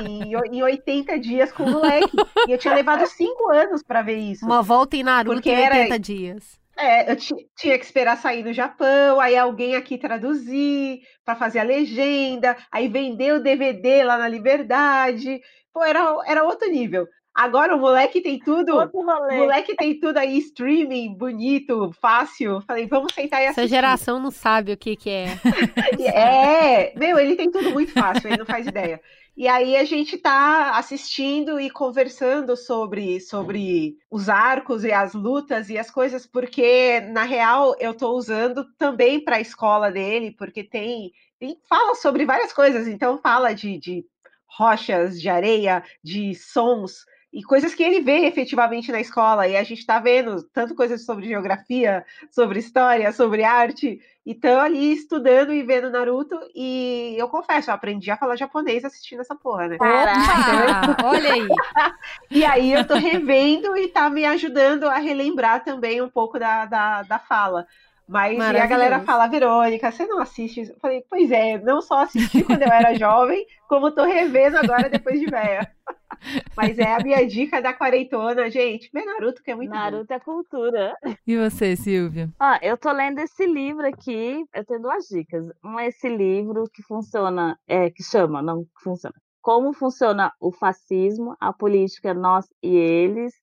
em 0.52 0.64
80 0.64 1.20
dias 1.20 1.52
com 1.52 1.64
o 1.64 1.72
moleque. 1.72 2.16
E 2.48 2.52
eu 2.52 2.58
tinha 2.58 2.74
levado 2.74 3.06
5 3.06 3.52
anos 3.52 3.84
para 3.84 4.02
ver 4.02 4.18
isso. 4.18 4.46
Uma 4.46 4.62
volta 4.62 4.96
em 4.96 5.04
Naruto 5.04 5.36
Porque 5.36 5.52
em 5.52 5.56
80 5.56 5.76
era... 5.76 6.00
dias. 6.00 6.62
É, 6.78 7.12
eu 7.12 7.16
tinha 7.16 7.78
que 7.78 7.86
esperar 7.86 8.18
sair 8.18 8.44
no 8.44 8.54
Japão, 8.54 9.20
aí 9.20 9.38
alguém 9.38 9.76
aqui 9.76 9.98
traduzir 9.98 11.02
para 11.24 11.36
fazer 11.36 11.60
a 11.60 11.64
legenda, 11.64 12.58
aí 12.72 12.88
vender 12.88 13.34
o 13.34 13.44
DVD 13.44 14.04
lá 14.04 14.18
na 14.18 14.28
Liberdade. 14.28 15.42
Pô, 15.74 15.84
era, 15.84 16.16
era 16.26 16.44
outro 16.44 16.70
nível. 16.70 17.06
Agora 17.42 17.76
o 17.76 17.80
moleque 17.80 18.22
tem 18.22 18.38
tudo. 18.38 18.78
O 18.94 19.04
moleque 19.04 19.76
tem 19.76 20.00
tudo 20.00 20.18
aí, 20.18 20.38
streaming, 20.38 21.16
bonito, 21.16 21.92
fácil. 22.00 22.62
Falei, 22.62 22.86
vamos 22.86 23.12
sentar 23.16 23.42
e 23.42 23.46
assistir. 23.48 23.62
Essa 23.62 23.68
geração 23.68 24.20
não 24.20 24.30
sabe 24.30 24.74
o 24.74 24.78
que, 24.78 24.96
que 24.96 25.10
é. 25.10 25.26
é, 26.14 26.94
meu, 26.96 27.18
ele 27.18 27.36
tem 27.36 27.50
tudo 27.50 27.72
muito 27.72 27.94
fácil, 27.94 28.28
ele 28.28 28.38
não 28.38 28.46
faz 28.46 28.68
ideia. 28.68 29.02
E 29.36 29.48
aí 29.48 29.76
a 29.76 29.84
gente 29.84 30.18
está 30.18 30.78
assistindo 30.78 31.60
e 31.60 31.72
conversando 31.72 32.56
sobre, 32.56 33.20
sobre 33.20 33.96
os 34.12 34.30
arcos 34.30 34.84
e 34.84 34.92
as 34.92 35.16
lutas 35.16 35.68
e 35.72 35.80
as 35.80 35.90
coisas, 35.90 36.28
porque 36.28 37.02
na 37.12 37.24
real 37.24 37.76
eu 37.80 37.90
estou 37.90 38.16
usando 38.16 38.64
também 38.78 39.20
para 39.20 39.38
a 39.38 39.42
escola 39.42 39.90
dele, 39.90 40.30
porque 40.38 40.64
tem, 40.64 41.12
tem, 41.40 41.58
fala 41.68 41.96
sobre 41.96 42.24
várias 42.24 42.54
coisas, 42.54 42.88
então 42.88 43.18
fala 43.18 43.52
de, 43.54 43.80
de 43.80 44.06
rochas, 44.46 45.20
de 45.20 45.28
areia, 45.28 45.84
de 46.04 46.36
sons 46.36 47.04
e 47.34 47.42
coisas 47.44 47.74
que 47.74 47.82
ele 47.82 48.02
vê 48.02 48.26
efetivamente 48.26 48.92
na 48.92 49.00
escola. 49.00 49.48
E 49.48 49.56
a 49.56 49.64
gente 49.64 49.80
está 49.80 50.00
vendo 50.00 50.44
tanto 50.44 50.76
coisas 50.76 51.06
sobre 51.06 51.28
geografia, 51.28 52.06
sobre 52.30 52.60
história, 52.60 53.12
sobre 53.14 53.44
arte. 53.44 54.02
E 54.26 54.34
estão 54.34 54.60
ali 54.60 54.92
estudando 54.92 55.54
e 55.54 55.64
vendo 55.64 55.90
Naruto. 55.90 56.38
E 56.54 57.16
eu 57.18 57.30
confesso, 57.30 57.70
eu 57.70 57.74
aprendi 57.74 58.12
a 58.12 58.18
falar 58.18 58.36
japonês 58.36 58.84
assistindo 58.84 59.22
essa 59.22 59.34
porra, 59.34 59.70
né? 59.70 59.78
Caraca, 59.78 61.08
olha 61.08 61.34
aí. 61.34 61.48
e 62.30 62.44
aí 62.44 62.74
eu 62.74 62.86
tô 62.86 62.96
revendo 62.96 63.78
e 63.78 63.88
tá 63.88 64.10
me 64.10 64.26
ajudando 64.26 64.84
a 64.84 64.98
relembrar 64.98 65.64
também 65.64 66.02
um 66.02 66.10
pouco 66.10 66.38
da, 66.38 66.66
da, 66.66 67.04
da 67.04 67.18
fala. 67.18 67.66
Mas 68.12 68.38
e 68.38 68.58
a 68.58 68.68
galera 68.68 69.00
fala, 69.00 69.28
Verônica, 69.28 69.90
você 69.90 70.06
não 70.06 70.20
assiste? 70.20 70.70
Eu 70.70 70.78
falei, 70.82 71.02
pois 71.10 71.32
é, 71.32 71.58
não 71.60 71.82
só 71.82 72.04
assisti 72.04 72.44
quando 72.44 72.62
eu 72.62 72.72
era 72.72 72.94
jovem, 73.00 73.46
como 73.70 73.92
tô 73.92 74.04
revendo 74.04 74.58
agora 74.58 74.90
depois 74.90 75.18
de 75.18 75.28
velha. 75.28 75.72
Mas 76.56 76.78
é 76.78 76.94
a 76.94 77.00
minha 77.00 77.26
dica 77.26 77.62
da 77.62 77.74
quarentona, 77.74 78.52
gente. 78.52 78.90
Vê 78.94 79.04
Naruto, 79.06 79.42
que 79.42 79.50
é 79.50 79.56
muito 79.56 79.72
Naruto 79.72 80.08
bom. 80.08 80.14
é 80.14 80.20
cultura. 80.20 80.96
E 81.26 81.38
você, 81.38 81.76
Silvia? 81.76 82.30
Ó, 82.40 82.58
eu 82.62 82.78
tô 82.78 82.92
lendo 82.92 83.20
esse 83.20 83.46
livro 83.46 83.88
aqui, 83.88 84.44
eu 84.54 84.66
tenho 84.66 84.82
duas 84.82 85.06
dicas. 85.06 85.46
Um 85.64 85.80
é 85.80 85.88
esse 85.88 86.10
livro 86.10 86.66
que 86.72 86.84
funciona, 86.84 87.58
é, 87.66 87.90
que 87.90 88.04
chama, 88.04 88.42
não 88.42 88.64
que 88.64 88.84
funciona. 88.84 89.16
Como 89.42 89.74
funciona 89.74 90.32
o 90.40 90.52
fascismo, 90.52 91.36
a 91.40 91.52
política 91.52 92.14
nós 92.14 92.46
e 92.62 92.76
eles, 92.76 93.34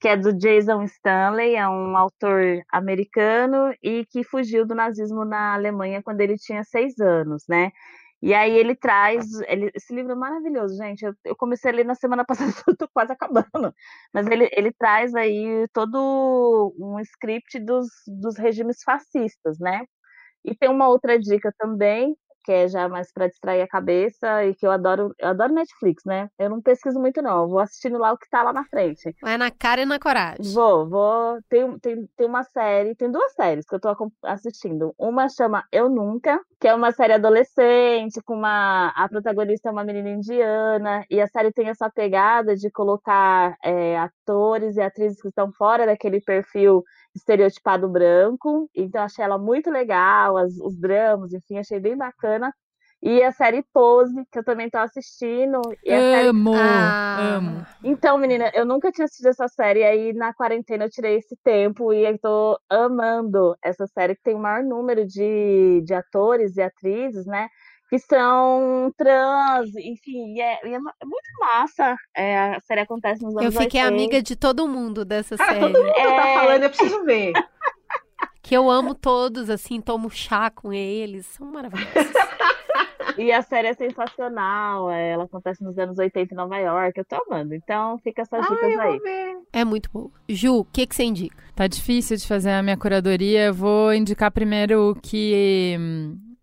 que 0.00 0.08
é 0.08 0.16
do 0.16 0.32
Jason 0.32 0.82
Stanley, 0.84 1.56
é 1.56 1.68
um 1.68 1.96
autor 1.96 2.62
americano 2.72 3.74
e 3.82 4.06
que 4.06 4.24
fugiu 4.24 4.66
do 4.66 4.74
nazismo 4.74 5.24
na 5.24 5.54
Alemanha 5.54 6.02
quando 6.02 6.20
ele 6.22 6.36
tinha 6.36 6.64
seis 6.64 6.98
anos, 6.98 7.44
né? 7.48 7.70
E 8.22 8.34
aí 8.34 8.52
ele 8.52 8.74
traz, 8.74 9.26
ele, 9.48 9.70
esse 9.74 9.94
livro 9.94 10.12
é 10.12 10.14
maravilhoso, 10.14 10.76
gente. 10.76 11.04
Eu, 11.04 11.14
eu, 11.24 11.36
comecei 11.36 11.70
a 11.70 11.74
ler 11.74 11.84
na 11.84 11.94
semana 11.94 12.24
passada, 12.26 12.52
estou 12.68 12.88
quase 12.92 13.12
acabando. 13.12 13.74
Mas 14.12 14.26
ele, 14.26 14.48
ele 14.52 14.72
traz 14.72 15.14
aí 15.14 15.66
todo 15.72 16.74
um 16.78 16.98
script 17.00 17.58
dos, 17.60 17.88
dos 18.06 18.36
regimes 18.38 18.82
fascistas, 18.84 19.58
né? 19.58 19.84
E 20.44 20.54
tem 20.54 20.70
uma 20.70 20.88
outra 20.88 21.18
dica 21.18 21.52
também, 21.58 22.16
que 22.50 22.54
é 22.54 22.68
já 22.68 22.88
mais 22.88 23.12
para 23.12 23.28
distrair 23.28 23.62
a 23.62 23.68
cabeça 23.68 24.44
e 24.44 24.56
que 24.56 24.66
eu 24.66 24.72
adoro, 24.72 25.14
eu 25.20 25.28
adoro 25.28 25.54
Netflix, 25.54 26.02
né? 26.04 26.28
Eu 26.36 26.50
não 26.50 26.60
pesquiso 26.60 26.98
muito 26.98 27.22
não, 27.22 27.42
eu 27.42 27.48
vou 27.48 27.60
assistindo 27.60 27.96
lá 27.96 28.12
o 28.12 28.18
que 28.18 28.28
tá 28.28 28.42
lá 28.42 28.52
na 28.52 28.64
frente. 28.64 29.14
Vai 29.22 29.38
na 29.38 29.52
cara 29.52 29.82
e 29.82 29.86
na 29.86 30.00
coragem. 30.00 30.52
Vou, 30.52 30.88
vou, 30.88 31.38
tem, 31.48 31.78
tem, 31.78 32.08
tem 32.16 32.26
uma 32.26 32.42
série, 32.42 32.96
tem 32.96 33.08
duas 33.08 33.32
séries 33.34 33.64
que 33.64 33.74
eu 33.76 33.80
tô 33.80 33.94
assistindo. 34.24 34.92
Uma 34.98 35.28
chama 35.28 35.62
Eu 35.70 35.88
Nunca, 35.88 36.40
que 36.60 36.66
é 36.66 36.74
uma 36.74 36.90
série 36.90 37.12
adolescente 37.12 38.20
com 38.24 38.34
uma 38.34 38.88
a 38.96 39.08
protagonista 39.08 39.68
é 39.68 39.72
uma 39.72 39.84
menina 39.84 40.10
indiana 40.10 41.04
e 41.08 41.20
a 41.20 41.28
série 41.28 41.52
tem 41.52 41.68
essa 41.68 41.88
pegada 41.88 42.56
de 42.56 42.68
colocar 42.68 43.56
é, 43.62 43.96
atores 43.96 44.76
e 44.76 44.80
atrizes 44.80 45.22
que 45.22 45.28
estão 45.28 45.52
fora 45.52 45.86
daquele 45.86 46.20
perfil 46.20 46.82
estereotipado 47.14 47.88
branco, 47.88 48.70
então 48.74 49.02
achei 49.02 49.24
ela 49.24 49.38
muito 49.38 49.70
legal, 49.70 50.36
as, 50.36 50.56
os 50.58 50.76
dramas, 50.76 51.32
enfim, 51.32 51.58
achei 51.58 51.80
bem 51.80 51.96
bacana. 51.96 52.52
E 53.02 53.22
a 53.22 53.32
série 53.32 53.64
Pose, 53.72 54.14
que 54.30 54.38
eu 54.38 54.44
também 54.44 54.68
tô 54.68 54.76
assistindo. 54.76 55.58
amo, 56.28 56.52
série... 56.52 56.62
ah. 56.62 57.36
amo. 57.36 57.66
Então, 57.82 58.18
menina, 58.18 58.50
eu 58.54 58.66
nunca 58.66 58.92
tinha 58.92 59.06
assistido 59.06 59.28
essa 59.28 59.48
série, 59.48 59.82
aí 59.82 60.12
na 60.12 60.34
quarentena 60.34 60.84
eu 60.84 60.90
tirei 60.90 61.16
esse 61.16 61.34
tempo 61.42 61.94
e 61.94 62.04
eu 62.04 62.18
tô 62.18 62.60
amando 62.68 63.56
essa 63.64 63.86
série, 63.86 64.14
que 64.14 64.22
tem 64.22 64.34
o 64.34 64.38
maior 64.38 64.62
número 64.62 65.06
de, 65.06 65.80
de 65.82 65.94
atores 65.94 66.58
e 66.58 66.62
atrizes, 66.62 67.24
né? 67.24 67.48
Que 67.90 67.98
são 67.98 68.94
trans, 68.96 69.74
enfim, 69.74 70.36
e 70.36 70.40
é, 70.40 70.60
e 70.64 70.72
é, 70.72 70.78
muito 70.78 71.30
massa. 71.40 71.96
É, 72.16 72.54
a 72.54 72.60
série 72.60 72.82
acontece 72.82 73.20
nos 73.20 73.36
anos 73.36 73.52
Eu 73.52 73.60
fiquei 73.60 73.82
80. 73.82 73.88
amiga 73.88 74.22
de 74.22 74.36
todo 74.36 74.68
mundo 74.68 75.04
dessa 75.04 75.36
Cara, 75.36 75.54
série. 75.54 75.60
todo 75.60 75.84
mundo 75.84 75.92
tá 75.92 76.00
é... 76.00 76.16
tá 76.16 76.40
falando, 76.40 76.62
eu 76.62 76.70
preciso 76.70 77.04
ver. 77.04 77.32
que 78.40 78.56
eu 78.56 78.70
amo 78.70 78.94
todos, 78.94 79.50
assim, 79.50 79.80
tomo 79.80 80.08
chá 80.08 80.50
com 80.50 80.72
eles, 80.72 81.26
são 81.26 81.50
maravilhosos. 81.50 81.90
E 83.18 83.32
a 83.32 83.42
série 83.42 83.68
é 83.68 83.74
sensacional, 83.74 84.90
é, 84.90 85.10
ela 85.10 85.24
acontece 85.24 85.62
nos 85.62 85.76
anos 85.76 85.98
80 85.98 86.32
em 86.32 86.36
Nova 86.36 86.56
York, 86.56 86.98
eu 86.98 87.04
tô 87.04 87.16
amando. 87.26 87.54
Então 87.54 87.98
fica 87.98 88.22
essas 88.22 88.40
dicas 88.40 88.78
aí. 88.78 89.00
É 89.52 89.64
muito 89.64 89.90
bom. 89.92 90.10
Ju, 90.28 90.60
o 90.60 90.64
que, 90.64 90.86
que 90.86 90.94
você 90.94 91.02
indica? 91.02 91.36
Tá 91.54 91.66
difícil 91.66 92.16
de 92.16 92.26
fazer 92.26 92.50
a 92.52 92.62
minha 92.62 92.78
curadoria. 92.78 93.46
Eu 93.46 93.54
vou 93.54 93.92
indicar 93.92 94.30
primeiro 94.30 94.92
o 94.92 94.94
que. 94.94 95.76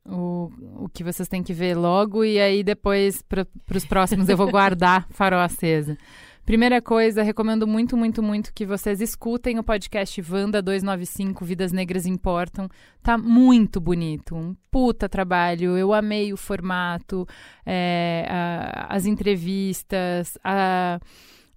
O, 0.10 0.50
o 0.86 0.90
que 0.90 1.04
vocês 1.04 1.28
têm 1.28 1.44
que 1.44 1.54
ver 1.54 1.76
logo, 1.76 2.24
e 2.24 2.40
aí 2.40 2.64
depois, 2.64 3.22
para 3.22 3.46
os 3.76 3.86
próximos, 3.86 4.30
eu 4.30 4.38
vou 4.38 4.50
guardar 4.50 5.06
Farol 5.12 5.42
Acesa. 5.42 5.98
Primeira 6.46 6.82
coisa, 6.82 7.24
recomendo 7.24 7.68
muito, 7.68 7.98
muito, 7.98 8.24
muito 8.24 8.54
que 8.54 8.66
vocês 8.66 9.02
escutem 9.02 9.60
o 9.60 9.64
podcast 9.64 10.22
Vanda 10.22 10.62
295 10.62 11.44
Vidas 11.44 11.74
Negras 11.74 12.06
Importam. 12.06 12.70
Tá 13.04 13.18
muito 13.18 13.82
bonito, 13.82 14.34
um 14.34 14.56
puta 14.72 15.10
trabalho. 15.10 15.78
Eu 15.78 15.94
amei 15.94 16.32
o 16.32 16.38
formato, 16.38 17.28
é, 17.66 18.26
a- 18.30 18.88
as 18.96 19.06
entrevistas, 19.06 20.38
a, 20.42 21.02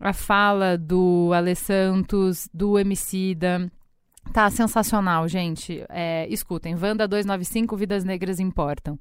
a 0.01 0.13
fala 0.13 0.77
do 0.77 1.31
Ale 1.33 1.55
Santos, 1.55 2.49
do 2.53 2.77
Emicida. 2.77 3.71
Tá 4.32 4.48
sensacional, 4.48 5.27
gente. 5.27 5.85
É, 5.89 6.27
escutem, 6.31 6.77
Vanda 6.77 7.09
295 7.09 7.77
Vidas 7.77 8.05
Negras 8.05 8.39
Importam. 8.39 8.98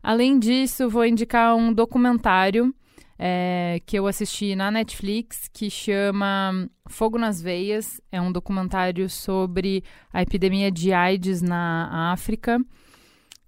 Além 0.00 0.38
disso, 0.38 0.88
vou 0.88 1.04
indicar 1.04 1.56
um 1.56 1.72
documentário 1.72 2.72
é, 3.18 3.80
que 3.84 3.98
eu 3.98 4.06
assisti 4.06 4.54
na 4.54 4.70
Netflix 4.70 5.48
que 5.52 5.68
chama 5.68 6.68
Fogo 6.86 7.18
nas 7.18 7.42
Veias. 7.42 8.00
É 8.12 8.20
um 8.20 8.30
documentário 8.30 9.08
sobre 9.10 9.82
a 10.12 10.22
epidemia 10.22 10.70
de 10.70 10.92
AIDS 10.92 11.42
na 11.42 12.12
África. 12.12 12.60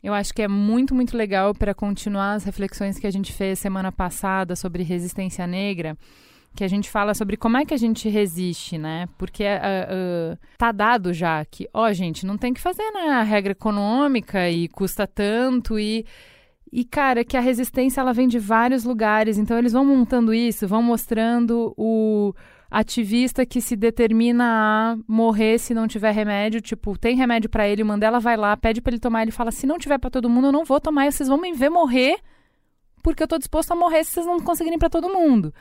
Eu 0.02 0.12
acho 0.12 0.32
que 0.34 0.42
é 0.42 0.48
muito, 0.48 0.94
muito 0.94 1.16
legal 1.16 1.54
para 1.54 1.74
continuar 1.74 2.34
as 2.34 2.44
reflexões 2.44 2.98
que 2.98 3.06
a 3.06 3.10
gente 3.10 3.32
fez 3.32 3.58
semana 3.58 3.92
passada 3.92 4.56
sobre 4.56 4.82
resistência 4.82 5.46
negra, 5.46 5.96
que 6.56 6.64
a 6.64 6.68
gente 6.68 6.90
fala 6.90 7.14
sobre 7.14 7.36
como 7.36 7.56
é 7.58 7.64
que 7.64 7.74
a 7.74 7.76
gente 7.76 8.08
resiste, 8.08 8.78
né? 8.78 9.08
Porque 9.16 9.44
ah, 9.44 9.60
ah, 9.62 10.38
tá 10.58 10.72
dado 10.72 11.12
já 11.12 11.44
que, 11.44 11.68
ó, 11.72 11.92
gente, 11.92 12.26
não 12.26 12.36
tem 12.36 12.52
que 12.52 12.60
fazer 12.60 12.90
na 12.90 13.22
regra 13.22 13.52
econômica 13.52 14.50
e 14.50 14.66
custa 14.68 15.06
tanto 15.06 15.78
e 15.78 16.04
e, 16.72 16.84
cara, 16.84 17.24
que 17.24 17.36
a 17.36 17.40
resistência 17.40 18.00
ela 18.00 18.12
vem 18.12 18.26
de 18.26 18.38
vários 18.38 18.84
lugares. 18.84 19.38
Então, 19.38 19.56
eles 19.56 19.72
vão 19.72 19.84
montando 19.84 20.34
isso, 20.34 20.66
vão 20.66 20.82
mostrando 20.82 21.72
o 21.76 22.34
ativista 22.70 23.46
que 23.46 23.60
se 23.60 23.76
determina 23.76 24.44
a 24.44 24.96
morrer 25.06 25.58
se 25.58 25.72
não 25.72 25.86
tiver 25.86 26.10
remédio. 26.10 26.60
Tipo, 26.60 26.98
tem 26.98 27.16
remédio 27.16 27.48
pra 27.48 27.68
ele, 27.68 27.82
o 27.82 27.86
Mandela 27.86 28.18
vai 28.18 28.36
lá, 28.36 28.56
pede 28.56 28.80
pra 28.80 28.90
ele 28.92 29.00
tomar. 29.00 29.22
Ele 29.22 29.30
fala: 29.30 29.52
se 29.52 29.66
não 29.66 29.78
tiver 29.78 29.98
pra 29.98 30.10
todo 30.10 30.28
mundo, 30.28 30.48
eu 30.48 30.52
não 30.52 30.64
vou 30.64 30.80
tomar. 30.80 31.10
Vocês 31.10 31.28
vão 31.28 31.40
me 31.40 31.52
ver 31.52 31.70
morrer, 31.70 32.18
porque 33.02 33.22
eu 33.22 33.28
tô 33.28 33.38
disposto 33.38 33.70
a 33.72 33.76
morrer 33.76 34.04
se 34.04 34.10
vocês 34.10 34.26
não 34.26 34.40
conseguirem 34.40 34.78
pra 34.78 34.90
todo 34.90 35.08
mundo 35.08 35.54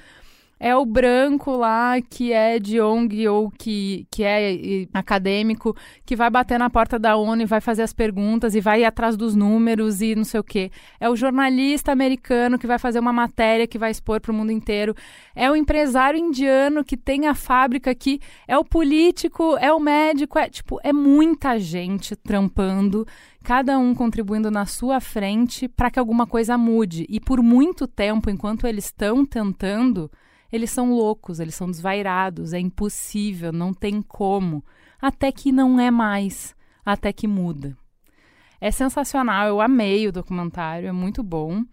é 0.59 0.75
o 0.75 0.85
branco 0.85 1.51
lá 1.51 2.01
que 2.01 2.31
é 2.31 2.59
de 2.59 2.79
ONG 2.79 3.27
ou 3.27 3.51
que, 3.51 4.07
que 4.09 4.23
é 4.23 4.87
acadêmico, 4.93 5.75
que 6.05 6.15
vai 6.15 6.29
bater 6.29 6.57
na 6.57 6.69
porta 6.69 6.97
da 6.97 7.15
ONU 7.15 7.41
e 7.41 7.45
vai 7.45 7.59
fazer 7.59 7.83
as 7.83 7.93
perguntas 7.93 8.55
e 8.55 8.61
vai 8.61 8.81
ir 8.81 8.85
atrás 8.85 9.17
dos 9.17 9.35
números 9.35 10.01
e 10.01 10.15
não 10.15 10.23
sei 10.23 10.39
o 10.39 10.43
quê. 10.43 10.71
É 10.99 11.09
o 11.09 11.15
jornalista 11.15 11.91
americano 11.91 12.57
que 12.57 12.67
vai 12.67 12.79
fazer 12.79 12.99
uma 12.99 13.13
matéria 13.13 13.67
que 13.67 13.77
vai 13.77 13.91
expor 13.91 14.21
para 14.21 14.31
o 14.31 14.35
mundo 14.35 14.51
inteiro. 14.51 14.95
É 15.35 15.49
o 15.51 15.55
empresário 15.55 16.19
indiano 16.19 16.83
que 16.83 16.95
tem 16.95 17.27
a 17.27 17.35
fábrica 17.35 17.91
aqui. 17.91 18.19
É 18.47 18.57
o 18.57 18.63
político, 18.63 19.57
é 19.57 19.71
o 19.73 19.79
médico. 19.79 20.39
É, 20.39 20.49
tipo, 20.49 20.79
é 20.83 20.93
muita 20.93 21.59
gente 21.59 22.15
trampando 22.15 23.05
cada 23.43 23.77
um 23.77 23.93
contribuindo 23.93 24.49
na 24.49 24.65
sua 24.65 24.99
frente 24.99 25.67
para 25.67 25.91
que 25.91 25.99
alguma 25.99 26.25
coisa 26.25 26.57
mude. 26.57 27.05
E 27.07 27.19
por 27.19 27.43
muito 27.43 27.85
tempo, 27.87 28.29
enquanto 28.29 28.65
eles 28.65 28.85
estão 28.85 29.23
tentando, 29.23 30.09
eles 30.51 30.71
são 30.71 30.93
loucos, 30.93 31.39
eles 31.39 31.55
são 31.55 31.69
desvairados, 31.69 32.53
é 32.53 32.59
impossível, 32.59 33.51
não 33.51 33.73
tem 33.73 34.01
como. 34.01 34.63
Até 35.01 35.31
que 35.31 35.51
não 35.51 35.79
é 35.79 35.91
mais, 35.91 36.55
até 36.85 37.11
que 37.11 37.27
muda. 37.27 37.77
É 38.59 38.71
sensacional, 38.71 39.47
eu 39.47 39.61
amei 39.61 40.07
o 40.07 40.11
documentário, 40.11 40.87
é 40.87 40.91
muito 40.91 41.21
bom. 41.21 41.63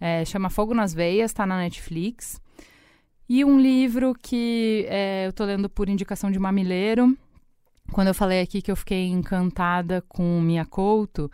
É, 0.00 0.24
chama 0.24 0.50
Fogo 0.50 0.74
nas 0.74 0.92
Veias, 0.92 1.30
está 1.30 1.46
na 1.46 1.58
Netflix. 1.58 2.40
E 3.28 3.44
um 3.44 3.58
livro 3.58 4.14
que 4.14 4.86
é, 4.88 5.26
eu 5.26 5.30
estou 5.30 5.46
lendo 5.46 5.68
por 5.68 5.88
indicação 5.88 6.30
de 6.30 6.38
Mamileiro. 6.38 7.16
Quando 7.92 8.08
eu 8.08 8.14
falei 8.14 8.40
aqui 8.40 8.60
que 8.60 8.70
eu 8.70 8.76
fiquei 8.76 9.06
encantada 9.06 10.02
com 10.08 10.40
Mia 10.40 10.64
Couto, 10.64 11.30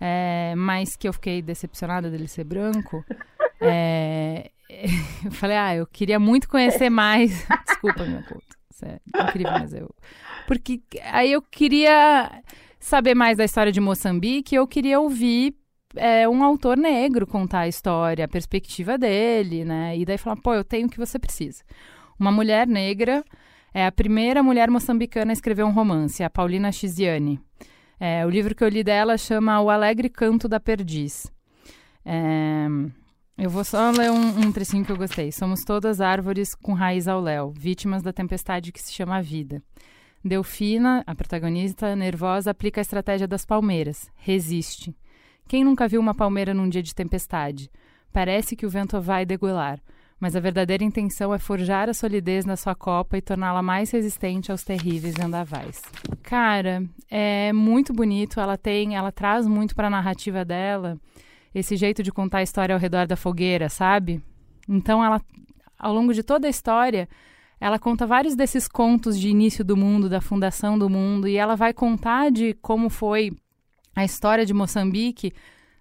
é, 0.00 0.54
mas 0.56 0.96
que 0.96 1.08
eu 1.08 1.12
fiquei 1.12 1.40
decepcionada 1.42 2.10
dele 2.10 2.28
ser 2.28 2.44
branco, 2.44 3.04
é, 3.60 4.50
eu 5.24 5.30
falei, 5.32 5.56
ah, 5.56 5.76
eu 5.76 5.86
queria 5.86 6.18
muito 6.18 6.48
conhecer 6.48 6.90
mais. 6.90 7.46
Desculpa, 7.66 8.04
Mia 8.04 8.22
Couto. 8.22 8.56
Isso 8.72 8.84
é 8.84 8.98
incrível, 9.22 9.52
mas 9.52 9.74
eu. 9.74 9.94
Porque 10.46 10.80
aí 11.04 11.32
eu 11.32 11.42
queria 11.42 12.42
saber 12.80 13.14
mais 13.14 13.36
da 13.36 13.44
história 13.44 13.70
de 13.70 13.80
Moçambique, 13.80 14.54
eu 14.54 14.66
queria 14.66 14.98
ouvir 14.98 15.54
é, 15.94 16.28
um 16.28 16.42
autor 16.42 16.76
negro 16.76 17.26
contar 17.26 17.60
a 17.60 17.68
história, 17.68 18.24
a 18.24 18.28
perspectiva 18.28 18.98
dele, 18.98 19.64
né? 19.64 19.96
E 19.96 20.04
daí 20.04 20.18
falar, 20.18 20.36
pô, 20.36 20.54
eu 20.54 20.64
tenho 20.64 20.86
o 20.86 20.90
que 20.90 20.98
você 20.98 21.18
precisa. 21.18 21.62
Uma 22.18 22.32
mulher 22.32 22.66
negra 22.66 23.24
é 23.72 23.86
a 23.86 23.92
primeira 23.92 24.42
mulher 24.42 24.70
moçambicana 24.70 25.32
a 25.32 25.34
escrever 25.34 25.64
um 25.64 25.72
romance, 25.72 26.22
a 26.22 26.30
Paulina 26.30 26.72
Chiziane. 26.72 27.40
É, 28.00 28.26
o 28.26 28.30
livro 28.30 28.54
que 28.54 28.64
eu 28.64 28.68
li 28.68 28.82
dela 28.82 29.16
chama 29.16 29.60
O 29.60 29.70
Alegre 29.70 30.08
Canto 30.08 30.48
da 30.48 30.58
Perdiz. 30.58 31.30
É, 32.04 32.66
eu 33.38 33.48
vou 33.48 33.64
só 33.64 33.90
ler 33.90 34.10
um, 34.10 34.46
um 34.46 34.52
trecinho 34.52 34.84
que 34.84 34.92
eu 34.92 34.96
gostei. 34.96 35.32
Somos 35.32 35.64
todas 35.64 36.00
árvores 36.00 36.54
com 36.54 36.74
raiz 36.74 37.08
ao 37.08 37.20
léu, 37.20 37.52
vítimas 37.56 38.02
da 38.02 38.12
tempestade 38.12 38.70
que 38.70 38.80
se 38.80 38.92
chama 38.92 39.16
a 39.16 39.22
vida. 39.22 39.62
Delfina, 40.24 41.02
a 41.06 41.14
protagonista, 41.14 41.96
nervosa, 41.96 42.50
aplica 42.50 42.80
a 42.80 42.82
estratégia 42.82 43.26
das 43.26 43.44
palmeiras. 43.44 44.10
Resiste. 44.16 44.94
Quem 45.48 45.64
nunca 45.64 45.88
viu 45.88 46.00
uma 46.00 46.14
palmeira 46.14 46.54
num 46.54 46.68
dia 46.68 46.82
de 46.82 46.94
tempestade? 46.94 47.70
Parece 48.12 48.54
que 48.54 48.66
o 48.66 48.70
vento 48.70 49.00
vai 49.00 49.24
degolar, 49.24 49.80
mas 50.20 50.36
a 50.36 50.40
verdadeira 50.40 50.84
intenção 50.84 51.34
é 51.34 51.38
forjar 51.38 51.88
a 51.88 51.94
solidez 51.94 52.44
na 52.44 52.56
sua 52.56 52.74
copa 52.74 53.16
e 53.16 53.22
torná-la 53.22 53.62
mais 53.62 53.90
resistente 53.90 54.52
aos 54.52 54.62
terríveis 54.62 55.14
vendavais. 55.14 55.82
Cara, 56.22 56.84
é 57.10 57.52
muito 57.52 57.92
bonito, 57.92 58.38
ela 58.38 58.56
tem, 58.56 58.94
ela 58.94 59.10
traz 59.10 59.46
muito 59.46 59.74
para 59.74 59.88
a 59.88 59.90
narrativa 59.90 60.44
dela 60.44 61.00
esse 61.54 61.76
jeito 61.76 62.02
de 62.02 62.12
contar 62.12 62.38
a 62.38 62.42
história 62.42 62.74
ao 62.74 62.80
redor 62.80 63.06
da 63.06 63.16
fogueira, 63.16 63.68
sabe? 63.68 64.22
Então 64.68 65.04
ela 65.04 65.20
ao 65.82 65.92
longo 65.92 66.14
de 66.14 66.22
toda 66.22 66.46
a 66.46 66.50
história, 66.50 67.08
ela 67.60 67.78
conta 67.78 68.06
vários 68.06 68.36
desses 68.36 68.68
contos 68.68 69.18
de 69.18 69.28
início 69.28 69.64
do 69.64 69.76
mundo, 69.76 70.08
da 70.08 70.20
fundação 70.20 70.78
do 70.78 70.88
mundo, 70.88 71.26
e 71.26 71.36
ela 71.36 71.56
vai 71.56 71.74
contar 71.74 72.30
de 72.30 72.54
como 72.54 72.88
foi 72.88 73.32
a 73.94 74.04
história 74.04 74.46
de 74.46 74.54
Moçambique 74.54 75.32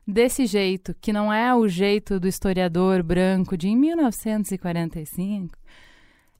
desse 0.05 0.47
jeito, 0.47 0.95
que 0.99 1.13
não 1.13 1.31
é 1.31 1.53
o 1.55 1.67
jeito 1.67 2.19
do 2.19 2.27
historiador 2.27 3.03
branco 3.03 3.55
de 3.55 3.67
em 3.67 3.75
1945. 3.75 5.55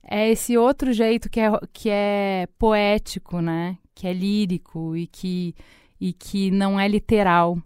É 0.02 0.28
esse 0.28 0.58
outro 0.58 0.92
jeito 0.92 1.30
que 1.30 1.38
é, 1.38 1.50
que 1.72 1.88
é 1.88 2.48
poético, 2.58 3.40
né? 3.40 3.78
Que 3.94 4.08
é 4.08 4.12
lírico 4.12 4.96
e 4.96 5.06
que, 5.06 5.54
e 6.00 6.12
que 6.12 6.50
não 6.50 6.78
é 6.78 6.88
literal. 6.88 7.56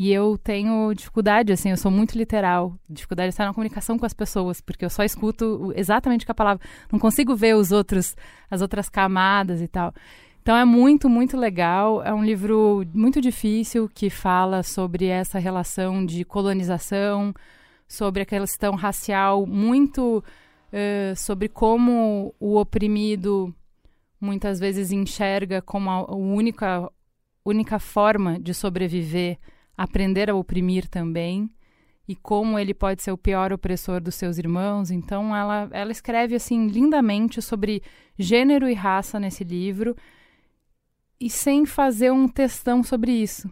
E 0.00 0.12
eu 0.12 0.38
tenho 0.38 0.94
dificuldade, 0.94 1.52
assim, 1.52 1.70
eu 1.70 1.76
sou 1.76 1.90
muito 1.90 2.16
literal. 2.16 2.78
Dificuldade 2.88 3.30
de 3.30 3.32
estar 3.34 3.46
na 3.46 3.52
comunicação 3.52 3.98
com 3.98 4.06
as 4.06 4.14
pessoas, 4.14 4.60
porque 4.60 4.84
eu 4.84 4.90
só 4.90 5.02
escuto 5.02 5.72
exatamente 5.74 6.24
com 6.24 6.30
a 6.30 6.34
palavra. 6.36 6.64
Não 6.92 7.00
consigo 7.00 7.34
ver 7.34 7.56
os 7.56 7.72
outros, 7.72 8.14
as 8.48 8.62
outras 8.62 8.88
camadas 8.88 9.60
e 9.60 9.66
tal. 9.66 9.92
Então 10.40 10.56
é 10.56 10.64
muito, 10.64 11.08
muito 11.08 11.36
legal. 11.36 12.00
É 12.00 12.14
um 12.14 12.24
livro 12.24 12.86
muito 12.94 13.20
difícil 13.20 13.90
que 13.92 14.08
fala 14.08 14.62
sobre 14.62 15.06
essa 15.06 15.40
relação 15.40 16.06
de 16.06 16.24
colonização, 16.24 17.34
sobre 17.88 18.22
a 18.22 18.24
questão 18.24 18.76
racial, 18.76 19.44
muito 19.48 20.22
uh, 20.72 21.16
sobre 21.16 21.48
como 21.48 22.32
o 22.38 22.56
oprimido 22.56 23.52
muitas 24.20 24.60
vezes 24.60 24.92
enxerga 24.92 25.60
como 25.60 25.90
a 25.90 26.14
única, 26.14 26.88
única 27.44 27.80
forma 27.80 28.38
de 28.38 28.54
sobreviver 28.54 29.38
aprender 29.78 30.28
a 30.28 30.34
oprimir 30.34 30.88
também 30.88 31.48
e 32.08 32.16
como 32.16 32.58
ele 32.58 32.74
pode 32.74 33.02
ser 33.02 33.12
o 33.12 33.18
pior 33.18 33.52
opressor 33.52 34.00
dos 34.00 34.16
seus 34.16 34.36
irmãos. 34.36 34.90
Então 34.90 35.34
ela, 35.34 35.68
ela 35.70 35.92
escreve 35.92 36.34
assim 36.34 36.66
lindamente 36.66 37.40
sobre 37.40 37.82
gênero 38.18 38.68
e 38.68 38.74
raça 38.74 39.20
nesse 39.20 39.44
livro 39.44 39.96
e 41.20 41.30
sem 41.30 41.64
fazer 41.64 42.10
um 42.10 42.26
textão 42.26 42.82
sobre 42.82 43.12
isso. 43.12 43.48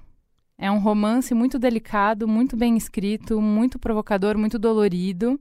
É 0.59 0.70
um 0.70 0.78
romance 0.78 1.35
muito 1.35 1.59
delicado, 1.59 2.27
muito 2.27 2.57
bem 2.57 2.77
escrito, 2.77 3.40
muito 3.40 3.78
provocador, 3.78 4.36
muito 4.36 4.59
dolorido. 4.59 5.39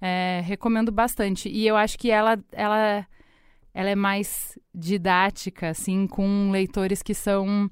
É, 0.00 0.42
recomendo 0.44 0.92
bastante. 0.92 1.48
E 1.48 1.66
eu 1.66 1.76
acho 1.76 1.96
que 1.96 2.10
ela, 2.10 2.36
ela 2.50 3.06
ela 3.74 3.90
é 3.90 3.94
mais 3.94 4.58
didática, 4.74 5.70
assim, 5.70 6.06
com 6.06 6.50
leitores 6.50 7.02
que 7.02 7.14
são 7.14 7.70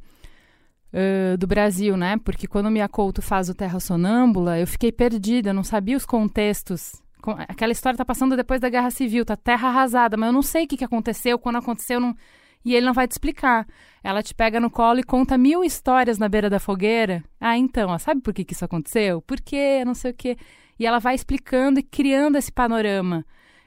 uh, 0.93 1.37
do 1.37 1.47
Brasil, 1.47 1.97
né? 1.97 2.17
Porque 2.25 2.47
quando 2.47 2.67
o 2.67 2.71
Mia 2.71 2.89
faz 3.21 3.49
o 3.49 3.55
Terra 3.55 3.81
Sonâmbula, 3.81 4.59
eu 4.59 4.67
fiquei 4.67 4.93
perdida, 4.93 5.53
não 5.53 5.65
sabia 5.65 5.97
os 5.97 6.07
contextos. 6.07 7.01
Aquela 7.49 7.73
história 7.73 7.97
tá 7.97 8.05
passando 8.05 8.37
depois 8.37 8.61
da 8.61 8.69
Guerra 8.69 8.91
Civil, 8.91 9.25
tá 9.25 9.37
terra 9.37 9.69
arrasada, 9.69 10.17
mas 10.17 10.29
eu 10.29 10.33
não 10.33 10.43
sei 10.43 10.65
o 10.65 10.67
que, 10.67 10.79
que 10.79 10.85
aconteceu, 10.85 11.39
quando 11.39 11.57
aconteceu, 11.57 12.01
não... 12.01 12.15
e 12.65 12.75
ele 12.75 12.87
não 12.87 12.95
vai 12.95 13.07
te 13.07 13.12
explicar. 13.12 13.67
Ela 14.03 14.23
te 14.23 14.35
pega 14.35 14.59
no 14.59 14.71
colo 14.71 15.01
e 15.01 15.05
conta 15.05 15.37
mil 15.37 15.62
histórias 15.62 16.19
na 16.19 16.29
beira 16.29 16.49
da 16.49 16.59
fogueira. 16.59 17.23
Ah, 17.39 17.59
então, 17.59 17.91
ó, 17.91 17.99
sabe 17.99 18.23
por 18.23 18.33
que, 18.33 18.45
que 18.45 18.55
isso 18.55 18.65
aconteceu? 18.65 19.21
Por 19.21 19.41
quê? 19.41 19.85
Não 19.85 19.95
sei 19.95 20.12
o 20.12 20.15
quê. 20.15 20.37
E 20.79 20.87
ela 20.87 20.99
vai 20.99 21.15
explicando 21.15 21.79
e 21.79 21.83
criando 21.83 22.39
esse 22.39 22.51
panorama. 22.51 23.25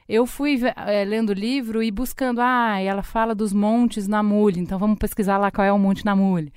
Eu 0.08 0.26
fui 0.26 0.60
é, 0.76 1.04
lendo 1.04 1.30
o 1.30 1.32
livro 1.32 1.80
e 1.82 1.90
buscando, 1.90 2.40
ah, 2.40 2.78
ela 2.80 3.02
fala 3.02 3.34
dos 3.34 3.52
montes 3.52 4.08
na 4.08 4.22
Mule, 4.22 4.60
então 4.60 4.78
vamos 4.78 4.98
pesquisar 4.98 5.38
lá 5.38 5.50
qual 5.50 5.64
é 5.64 5.72
o 5.72 5.78
monte 5.78 6.04
na 6.04 6.14
Mule. 6.14 6.52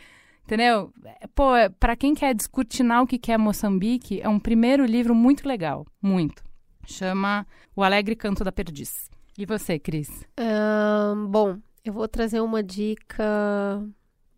Entendeu? 0.48 0.94
Pô, 1.36 1.52
para 1.78 1.94
quem 1.98 2.16
quer 2.16 2.34
descortinar 2.34 3.04
o 3.04 3.06
que 3.06 3.30
é 3.30 3.38
Moçambique, 3.38 4.22
é 4.22 4.30
um 4.30 4.40
primeiro 4.40 4.86
livro 4.86 5.14
muito 5.14 5.46
legal, 5.46 5.86
muito. 6.02 6.42
Chama 6.86 7.46
O 7.76 7.84
Alegre 7.84 8.16
Canto 8.16 8.46
da 8.46 8.52
Perdiz. 8.52 9.10
E 9.38 9.46
você, 9.46 9.78
Cris? 9.78 10.08
Um, 10.40 11.28
bom, 11.28 11.58
eu 11.84 11.92
vou 11.92 12.08
trazer 12.08 12.40
uma 12.40 12.64
dica 12.64 13.86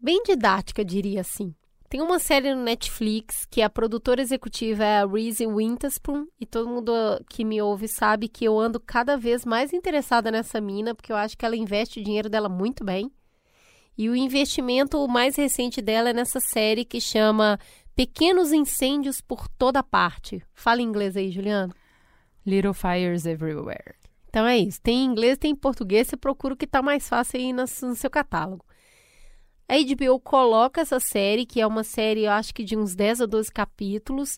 bem 0.01 0.23
didática, 0.23 0.83
diria 0.83 1.21
assim. 1.21 1.53
Tem 1.87 2.01
uma 2.01 2.17
série 2.17 2.55
no 2.55 2.63
Netflix 2.63 3.45
que 3.45 3.61
a 3.61 3.69
produtora 3.69 4.19
executiva 4.19 4.83
é 4.83 5.01
a 5.01 5.05
Reese 5.05 5.45
Witherspoon 5.45 6.25
e 6.39 6.45
todo 6.47 6.69
mundo 6.69 6.91
que 7.29 7.45
me 7.45 7.61
ouve 7.61 7.87
sabe 7.87 8.27
que 8.27 8.45
eu 8.45 8.59
ando 8.59 8.79
cada 8.79 9.15
vez 9.15 9.45
mais 9.45 9.73
interessada 9.73 10.31
nessa 10.31 10.59
mina 10.59 10.95
porque 10.95 11.11
eu 11.11 11.15
acho 11.15 11.37
que 11.37 11.45
ela 11.45 11.55
investe 11.55 11.99
o 11.99 12.03
dinheiro 12.03 12.29
dela 12.29 12.49
muito 12.49 12.83
bem. 12.83 13.11
E 13.99 14.07
o 14.07 14.15
investimento 14.15 15.05
mais 15.09 15.35
recente 15.35 15.81
dela 15.81 16.11
é 16.11 16.13
nessa 16.13 16.39
série 16.39 16.85
que 16.85 17.01
chama 17.01 17.59
Pequenos 17.93 18.53
Incêndios 18.53 19.19
por 19.19 19.49
Toda 19.49 19.83
Parte. 19.83 20.41
Fala 20.53 20.81
em 20.81 20.85
inglês 20.85 21.17
aí, 21.17 21.29
Juliana. 21.29 21.75
Little 22.45 22.73
Fires 22.73 23.25
Everywhere. 23.25 23.95
Então 24.29 24.47
é 24.47 24.57
isso. 24.57 24.81
Tem 24.81 24.99
em 24.99 25.03
inglês, 25.03 25.37
tem 25.37 25.51
em 25.51 25.55
português. 25.55 26.07
Você 26.07 26.15
procura 26.15 26.53
o 26.53 26.57
que 26.57 26.63
está 26.63 26.81
mais 26.81 27.09
fácil 27.09 27.41
aí 27.41 27.51
no, 27.51 27.63
no 27.63 27.95
seu 27.95 28.09
catálogo. 28.09 28.63
A 29.67 29.75
HBO 29.75 30.17
coloca 30.21 30.79
essa 30.79 31.01
série, 31.01 31.45
que 31.45 31.59
é 31.59 31.67
uma 31.67 31.83
série, 31.83 32.23
eu 32.23 32.31
acho 32.31 32.53
que 32.53 32.63
de 32.63 32.77
uns 32.77 32.95
10 32.95 33.19
a 33.19 33.25
12 33.25 33.51
capítulos, 33.51 34.37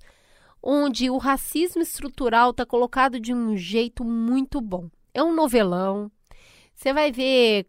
onde 0.59 1.07
o 1.11 1.19
racismo 1.19 1.83
estrutural 1.83 2.49
está 2.49 2.65
colocado 2.65 3.19
de 3.19 3.31
um 3.31 3.55
jeito 3.55 4.03
muito 4.03 4.59
bom. 4.59 4.89
É 5.13 5.21
um 5.21 5.35
novelão. 5.35 6.11
Você 6.73 6.91
vai 6.91 7.11
ver 7.11 7.67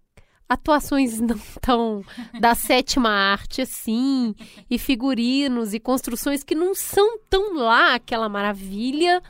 atuações 0.52 1.20
não 1.20 1.38
tão 1.60 2.04
da 2.40 2.54
sétima 2.54 3.10
arte 3.10 3.62
assim, 3.62 4.34
e 4.70 4.78
figurinos 4.78 5.74
e 5.74 5.80
construções 5.80 6.42
que 6.42 6.54
não 6.54 6.74
são 6.74 7.18
tão 7.28 7.54
lá 7.54 7.94
aquela 7.94 8.28
maravilha, 8.28 9.22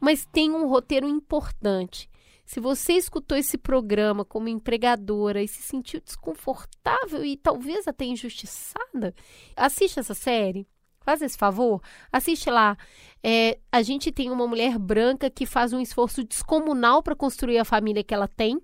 mas 0.00 0.26
tem 0.26 0.50
um 0.50 0.66
roteiro 0.66 1.08
importante. 1.08 2.10
Se 2.44 2.60
você 2.60 2.94
escutou 2.94 3.38
esse 3.38 3.56
programa 3.56 4.24
como 4.24 4.48
empregadora 4.48 5.42
e 5.42 5.48
se 5.48 5.62
sentiu 5.62 6.00
desconfortável 6.00 7.24
e 7.24 7.36
talvez 7.36 7.88
até 7.88 8.04
injustiçada, 8.04 9.14
assiste 9.56 9.98
essa 9.98 10.12
série. 10.12 10.66
Faz 11.00 11.20
esse 11.22 11.36
favor, 11.36 11.80
assiste 12.12 12.50
lá. 12.50 12.76
É, 13.22 13.58
a 13.70 13.82
gente 13.82 14.12
tem 14.12 14.30
uma 14.30 14.46
mulher 14.46 14.78
branca 14.78 15.30
que 15.30 15.46
faz 15.46 15.72
um 15.72 15.80
esforço 15.80 16.22
descomunal 16.22 17.02
para 17.02 17.16
construir 17.16 17.58
a 17.58 17.64
família 17.64 18.04
que 18.04 18.14
ela 18.14 18.28
tem. 18.28 18.60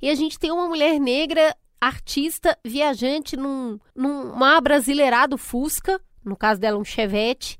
E 0.00 0.08
a 0.08 0.14
gente 0.14 0.38
tem 0.38 0.50
uma 0.50 0.68
mulher 0.68 0.98
negra, 0.98 1.56
artista, 1.80 2.56
viajante 2.64 3.36
num, 3.36 3.78
num 3.94 4.34
mar 4.34 4.60
brasileirado 4.60 5.36
Fusca, 5.36 6.00
no 6.24 6.36
caso 6.36 6.60
dela 6.60 6.78
um 6.78 6.84
Chevette, 6.84 7.58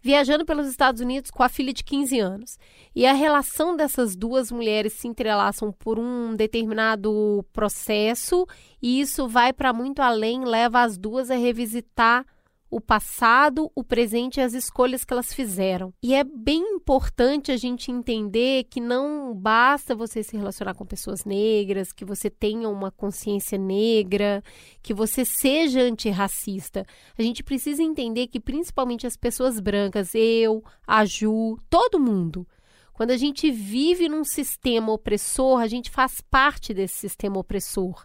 viajando 0.00 0.44
pelos 0.44 0.66
Estados 0.66 1.00
Unidos 1.00 1.30
com 1.30 1.42
a 1.42 1.48
filha 1.48 1.72
de 1.72 1.82
15 1.82 2.18
anos. 2.18 2.58
E 2.94 3.06
a 3.06 3.14
relação 3.14 3.74
dessas 3.74 4.14
duas 4.14 4.52
mulheres 4.52 4.92
se 4.92 5.08
entrelaçam 5.08 5.72
por 5.72 5.98
um 5.98 6.36
determinado 6.36 7.44
processo, 7.52 8.46
e 8.82 9.00
isso 9.00 9.26
vai 9.26 9.52
para 9.52 9.72
muito 9.72 10.02
além, 10.02 10.44
leva 10.44 10.82
as 10.82 10.98
duas 10.98 11.30
a 11.30 11.36
revisitar 11.36 12.26
o 12.74 12.80
passado, 12.80 13.70
o 13.72 13.84
presente 13.84 14.38
e 14.38 14.40
as 14.40 14.52
escolhas 14.52 15.04
que 15.04 15.12
elas 15.12 15.32
fizeram. 15.32 15.94
E 16.02 16.12
é 16.12 16.24
bem 16.24 16.60
importante 16.74 17.52
a 17.52 17.56
gente 17.56 17.92
entender 17.92 18.64
que 18.64 18.80
não 18.80 19.32
basta 19.32 19.94
você 19.94 20.24
se 20.24 20.36
relacionar 20.36 20.74
com 20.74 20.84
pessoas 20.84 21.24
negras, 21.24 21.92
que 21.92 22.04
você 22.04 22.28
tenha 22.28 22.68
uma 22.68 22.90
consciência 22.90 23.56
negra, 23.56 24.42
que 24.82 24.92
você 24.92 25.24
seja 25.24 25.82
antirracista. 25.82 26.84
A 27.16 27.22
gente 27.22 27.44
precisa 27.44 27.80
entender 27.80 28.26
que 28.26 28.40
principalmente 28.40 29.06
as 29.06 29.16
pessoas 29.16 29.60
brancas, 29.60 30.12
eu, 30.12 30.60
a 30.84 31.04
Ju, 31.04 31.56
todo 31.70 32.00
mundo, 32.00 32.44
quando 32.92 33.12
a 33.12 33.16
gente 33.16 33.52
vive 33.52 34.08
num 34.08 34.24
sistema 34.24 34.92
opressor, 34.92 35.60
a 35.60 35.68
gente 35.68 35.92
faz 35.92 36.20
parte 36.28 36.74
desse 36.74 36.96
sistema 36.96 37.38
opressor. 37.38 38.04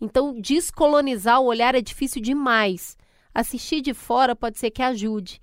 Então, 0.00 0.40
descolonizar 0.40 1.40
o 1.40 1.46
olhar 1.46 1.74
é 1.74 1.80
difícil 1.80 2.22
demais 2.22 2.96
assistir 3.34 3.80
de 3.80 3.94
fora 3.94 4.36
pode 4.36 4.58
ser 4.58 4.70
que 4.70 4.82
ajude. 4.82 5.40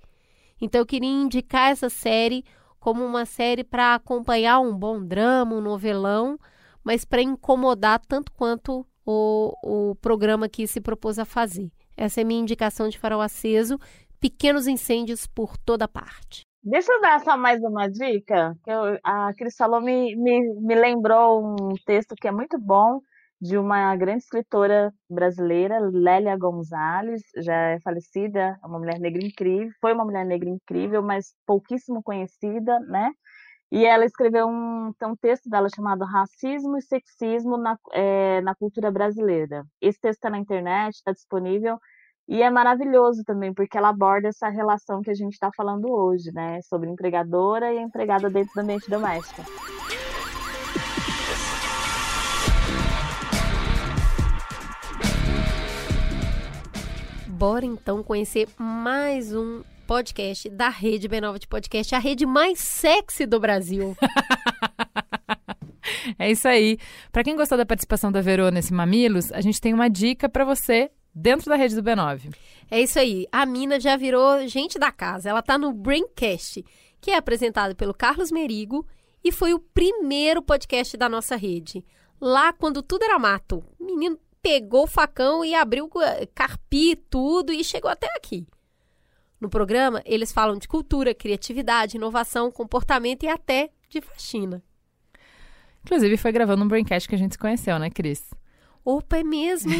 Então 0.60 0.80
eu 0.80 0.86
queria 0.86 1.08
indicar 1.08 1.70
essa 1.70 1.88
série 1.88 2.44
como 2.78 3.04
uma 3.04 3.26
série 3.26 3.62
para 3.62 3.94
acompanhar 3.94 4.60
um 4.60 4.76
bom 4.76 5.04
drama, 5.04 5.54
um 5.54 5.60
novelão, 5.60 6.38
mas 6.82 7.04
para 7.04 7.22
incomodar 7.22 8.00
tanto 8.00 8.32
quanto 8.32 8.86
o, 9.04 9.52
o 9.62 9.94
programa 9.96 10.48
que 10.48 10.66
se 10.66 10.80
propôs 10.80 11.18
a 11.18 11.24
fazer. 11.24 11.70
Essa 11.96 12.22
é 12.22 12.24
minha 12.24 12.40
indicação 12.40 12.88
de 12.88 12.98
farol 12.98 13.20
aceso, 13.20 13.78
pequenos 14.18 14.66
incêndios 14.66 15.26
por 15.26 15.56
toda 15.58 15.86
parte. 15.86 16.42
Deixa 16.62 16.92
eu 16.92 17.00
dar 17.00 17.20
só 17.20 17.36
mais 17.38 17.62
uma 17.62 17.88
dica, 17.88 18.54
que 18.62 18.70
eu, 18.70 18.98
a 19.02 19.32
Cris 19.34 19.56
falou 19.56 19.80
me, 19.80 20.14
me, 20.14 20.54
me 20.60 20.74
lembrou 20.74 21.42
um 21.42 21.74
texto 21.86 22.14
que 22.14 22.28
é 22.28 22.32
muito 22.32 22.58
bom, 22.58 23.00
de 23.40 23.56
uma 23.56 23.96
grande 23.96 24.22
escritora 24.22 24.92
brasileira, 25.08 25.78
Lélia 25.80 26.36
Gonzalez, 26.36 27.22
já 27.36 27.54
é 27.54 27.80
falecida, 27.80 28.58
é 28.62 28.66
uma 28.66 28.78
mulher 28.78 29.00
negra 29.00 29.24
incrível, 29.24 29.72
foi 29.80 29.94
uma 29.94 30.04
mulher 30.04 30.26
negra 30.26 30.48
incrível, 30.50 31.02
mas 31.02 31.34
pouquíssimo 31.46 32.02
conhecida, 32.02 32.78
né? 32.80 33.10
E 33.72 33.86
ela 33.86 34.04
escreveu 34.04 34.48
um, 34.48 34.92
um 35.02 35.16
texto 35.16 35.48
dela 35.48 35.68
chamado 35.74 36.04
Racismo 36.04 36.76
e 36.76 36.82
Sexismo 36.82 37.56
na, 37.56 37.78
é, 37.92 38.40
na 38.42 38.54
Cultura 38.54 38.90
Brasileira. 38.90 39.64
Esse 39.80 40.00
texto 40.00 40.18
está 40.18 40.30
na 40.30 40.38
internet, 40.38 40.96
está 40.96 41.12
disponível, 41.12 41.78
e 42.28 42.42
é 42.42 42.50
maravilhoso 42.50 43.24
também, 43.24 43.54
porque 43.54 43.78
ela 43.78 43.88
aborda 43.88 44.28
essa 44.28 44.48
relação 44.48 45.00
que 45.00 45.10
a 45.10 45.14
gente 45.14 45.32
está 45.32 45.50
falando 45.56 45.90
hoje, 45.90 46.30
né? 46.32 46.60
Sobre 46.62 46.90
empregadora 46.90 47.72
e 47.72 47.78
empregada 47.78 48.28
dentro 48.28 48.52
do 48.54 48.60
ambiente 48.60 48.90
doméstico. 48.90 49.42
Bora 57.40 57.64
então 57.64 58.02
conhecer 58.02 58.46
mais 58.58 59.34
um 59.34 59.62
podcast 59.86 60.46
da 60.50 60.68
rede 60.68 61.08
B9 61.08 61.38
de 61.38 61.48
podcast, 61.48 61.94
a 61.94 61.98
rede 61.98 62.26
mais 62.26 62.58
sexy 62.58 63.24
do 63.24 63.40
Brasil. 63.40 63.96
é 66.18 66.30
isso 66.30 66.46
aí. 66.46 66.76
Para 67.10 67.24
quem 67.24 67.34
gostou 67.34 67.56
da 67.56 67.64
participação 67.64 68.12
da 68.12 68.20
Verô 68.20 68.50
nesse 68.50 68.74
Mamilos, 68.74 69.32
a 69.32 69.40
gente 69.40 69.58
tem 69.58 69.72
uma 69.72 69.88
dica 69.88 70.28
para 70.28 70.44
você 70.44 70.90
dentro 71.14 71.48
da 71.48 71.56
rede 71.56 71.74
do 71.74 71.82
B9. 71.82 72.30
É 72.70 72.78
isso 72.78 72.98
aí. 72.98 73.26
A 73.32 73.46
Mina 73.46 73.80
já 73.80 73.96
virou 73.96 74.46
gente 74.46 74.78
da 74.78 74.92
casa. 74.92 75.30
Ela 75.30 75.40
tá 75.40 75.56
no 75.56 75.72
Braincast, 75.72 76.62
que 77.00 77.10
é 77.10 77.16
apresentado 77.16 77.74
pelo 77.74 77.94
Carlos 77.94 78.30
Merigo 78.30 78.86
e 79.24 79.32
foi 79.32 79.54
o 79.54 79.58
primeiro 79.58 80.42
podcast 80.42 80.94
da 80.94 81.08
nossa 81.08 81.36
rede. 81.36 81.82
Lá 82.20 82.52
quando 82.52 82.82
tudo 82.82 83.02
era 83.02 83.18
mato. 83.18 83.64
Menino 83.80 84.18
pegou 84.42 84.84
o 84.84 84.86
facão 84.86 85.44
e 85.44 85.54
abriu, 85.54 85.90
carpi 86.34 86.96
tudo 86.96 87.52
e 87.52 87.62
chegou 87.62 87.90
até 87.90 88.08
aqui. 88.16 88.46
No 89.40 89.48
programa, 89.48 90.02
eles 90.04 90.32
falam 90.32 90.58
de 90.58 90.68
cultura, 90.68 91.14
criatividade, 91.14 91.96
inovação, 91.96 92.50
comportamento 92.50 93.22
e 93.22 93.28
até 93.28 93.70
de 93.88 94.00
faxina. 94.00 94.62
Inclusive, 95.82 96.16
foi 96.18 96.30
gravando 96.30 96.62
um 96.62 96.68
Braincast 96.68 97.08
que 97.08 97.14
a 97.14 97.18
gente 97.18 97.32
se 97.32 97.38
conheceu, 97.38 97.78
né, 97.78 97.88
Cris? 97.88 98.22
Opa, 98.84 99.18
é 99.18 99.24
mesmo, 99.24 99.72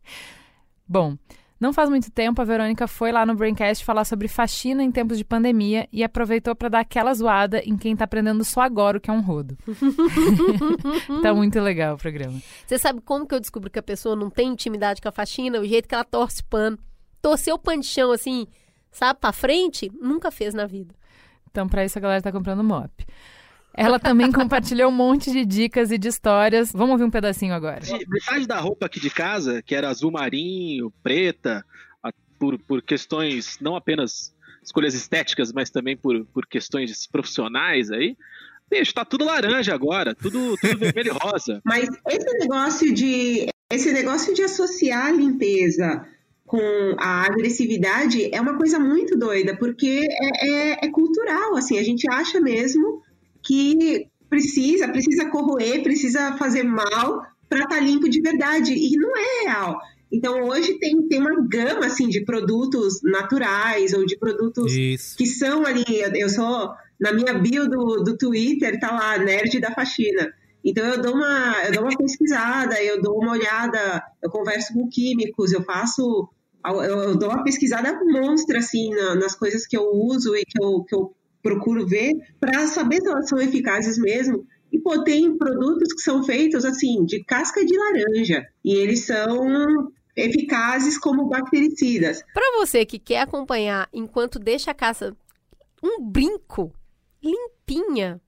Bom, 0.88 1.16
não 1.60 1.74
faz 1.74 1.90
muito 1.90 2.10
tempo, 2.10 2.40
a 2.40 2.44
Verônica 2.44 2.88
foi 2.88 3.12
lá 3.12 3.26
no 3.26 3.34
Braincast 3.34 3.84
falar 3.84 4.06
sobre 4.06 4.26
faxina 4.28 4.82
em 4.82 4.90
tempos 4.90 5.18
de 5.18 5.24
pandemia 5.24 5.86
e 5.92 6.02
aproveitou 6.02 6.56
para 6.56 6.70
dar 6.70 6.80
aquela 6.80 7.12
zoada 7.12 7.60
em 7.60 7.76
quem 7.76 7.92
está 7.92 8.04
aprendendo 8.04 8.42
só 8.44 8.62
agora 8.62 8.96
o 8.96 9.00
que 9.00 9.10
é 9.10 9.12
um 9.12 9.20
rodo. 9.20 9.58
tá 11.22 11.34
muito 11.34 11.60
legal 11.60 11.96
o 11.96 11.98
programa. 11.98 12.40
Você 12.66 12.78
sabe 12.78 13.02
como 13.02 13.26
que 13.26 13.34
eu 13.34 13.40
descubro 13.40 13.68
que 13.68 13.78
a 13.78 13.82
pessoa 13.82 14.16
não 14.16 14.30
tem 14.30 14.48
intimidade 14.48 15.02
com 15.02 15.08
a 15.08 15.12
faxina? 15.12 15.60
O 15.60 15.66
jeito 15.66 15.86
que 15.86 15.94
ela 15.94 16.02
torce 16.04 16.42
pano. 16.42 16.78
Torceu 17.20 17.56
o 17.56 17.58
pano 17.58 17.82
de 17.82 17.88
chão 17.88 18.10
assim, 18.10 18.46
sabe, 18.90 19.20
para 19.20 19.30
frente, 19.30 19.92
nunca 20.00 20.30
fez 20.30 20.54
na 20.54 20.64
vida. 20.64 20.94
Então, 21.50 21.68
para 21.68 21.84
isso 21.84 21.98
a 21.98 22.00
galera 22.00 22.22
tá 22.22 22.32
comprando 22.32 22.64
mop. 22.64 22.90
Ela 23.74 23.98
também 23.98 24.30
compartilhou 24.32 24.88
um 24.90 24.94
monte 24.94 25.30
de 25.30 25.44
dicas 25.44 25.90
e 25.90 25.98
de 25.98 26.08
histórias. 26.08 26.72
Vamos 26.72 26.92
ouvir 26.92 27.04
um 27.04 27.10
pedacinho 27.10 27.54
agora. 27.54 27.80
Metade 28.08 28.46
da 28.46 28.58
roupa 28.58 28.86
aqui 28.86 29.00
de 29.00 29.10
casa, 29.10 29.62
que 29.62 29.74
era 29.74 29.88
azul 29.88 30.10
marinho, 30.10 30.92
preta, 31.02 31.64
por, 32.38 32.58
por 32.58 32.80
questões 32.82 33.58
não 33.60 33.76
apenas 33.76 34.34
escolhas 34.62 34.94
estéticas, 34.94 35.52
mas 35.52 35.70
também 35.70 35.96
por, 35.96 36.24
por 36.26 36.46
questões 36.46 37.06
profissionais 37.06 37.90
aí. 37.90 38.16
Bicho, 38.70 38.94
tá 38.94 39.04
tudo 39.04 39.24
laranja 39.24 39.74
agora, 39.74 40.14
tudo, 40.14 40.56
tudo 40.60 40.78
vermelho 40.78 41.12
e 41.12 41.18
rosa. 41.26 41.60
Mas 41.66 41.88
esse 42.08 42.38
negócio 42.38 42.94
de 42.94 43.48
esse 43.68 43.92
negócio 43.92 44.32
de 44.32 44.42
associar 44.42 45.06
a 45.06 45.12
limpeza 45.12 46.06
com 46.46 46.60
a 46.98 47.24
agressividade 47.26 48.32
é 48.32 48.40
uma 48.40 48.56
coisa 48.56 48.78
muito 48.78 49.16
doida, 49.18 49.56
porque 49.56 50.06
é, 50.08 50.48
é- 50.72 50.86
é 50.86 50.88
cultural, 50.90 51.56
assim, 51.56 51.78
a 51.78 51.82
gente 51.82 52.08
acha 52.10 52.40
mesmo 52.40 53.02
que 53.50 54.06
precisa, 54.28 54.86
precisa 54.86 55.28
corroer, 55.28 55.82
precisa 55.82 56.36
fazer 56.36 56.62
mal 56.62 57.20
para 57.48 57.64
estar 57.64 57.80
limpo 57.80 58.08
de 58.08 58.20
verdade, 58.20 58.72
e 58.72 58.92
não 58.96 59.10
é 59.16 59.42
real. 59.42 59.76
Então 60.12 60.44
hoje 60.44 60.78
tem, 60.78 61.08
tem 61.08 61.18
uma 61.18 61.34
gama 61.48 61.86
assim 61.86 62.08
de 62.08 62.24
produtos 62.24 63.02
naturais 63.02 63.92
ou 63.92 64.06
de 64.06 64.16
produtos 64.16 64.72
Isso. 64.72 65.18
que 65.18 65.26
são 65.26 65.66
ali, 65.66 65.84
eu, 65.88 66.12
eu 66.14 66.28
sou 66.28 66.70
na 67.00 67.12
minha 67.12 67.34
bio 67.34 67.68
do, 67.68 68.04
do 68.04 68.16
Twitter 68.16 68.78
tá 68.78 68.92
lá 68.92 69.18
nerd 69.18 69.58
da 69.58 69.72
faxina. 69.72 70.32
Então 70.64 70.86
eu 70.86 71.02
dou 71.02 71.14
uma 71.14 71.64
eu 71.66 71.72
dou 71.72 71.82
uma 71.82 71.96
pesquisada, 71.96 72.80
eu 72.80 73.02
dou 73.02 73.18
uma 73.18 73.32
olhada, 73.32 74.00
eu 74.22 74.30
converso 74.30 74.72
com 74.74 74.88
químicos, 74.88 75.52
eu 75.52 75.64
faço 75.64 76.28
eu, 76.64 76.82
eu 76.82 77.16
dou 77.16 77.30
uma 77.30 77.42
pesquisada 77.42 77.98
monstra 78.04 78.58
assim 78.58 78.90
na- 78.90 79.16
nas 79.16 79.34
coisas 79.34 79.66
que 79.66 79.76
eu 79.76 79.90
uso 79.92 80.36
e 80.36 80.44
que 80.44 80.62
eu, 80.62 80.84
que 80.84 80.94
eu 80.94 81.14
procuro 81.42 81.86
ver 81.86 82.12
para 82.38 82.66
saber 82.66 83.00
se 83.00 83.08
elas 83.08 83.28
são 83.28 83.38
eficazes 83.38 83.98
mesmo. 83.98 84.46
E 84.72 84.78
pô, 84.78 85.02
tem 85.02 85.36
produtos 85.36 85.92
que 85.92 86.00
são 86.00 86.22
feitos 86.22 86.64
assim 86.64 87.04
de 87.04 87.24
casca 87.24 87.64
de 87.64 87.76
laranja 87.76 88.46
e 88.64 88.74
eles 88.74 89.04
são 89.04 89.90
eficazes 90.16 90.96
como 90.98 91.28
bactericidas. 91.28 92.22
Para 92.32 92.58
você 92.58 92.86
que 92.86 92.98
quer 92.98 93.22
acompanhar 93.22 93.88
enquanto 93.92 94.38
deixa 94.38 94.70
a 94.70 94.74
casa 94.74 95.16
um 95.82 96.02
brinco, 96.02 96.72
limpinha, 97.22 98.20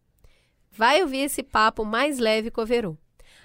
vai 0.71 1.03
ouvir 1.03 1.19
esse 1.19 1.43
papo 1.43 1.85
mais 1.85 2.19
leve 2.19 2.51
com 2.51 2.63
a 2.63 2.65
Verô, 2.65 2.97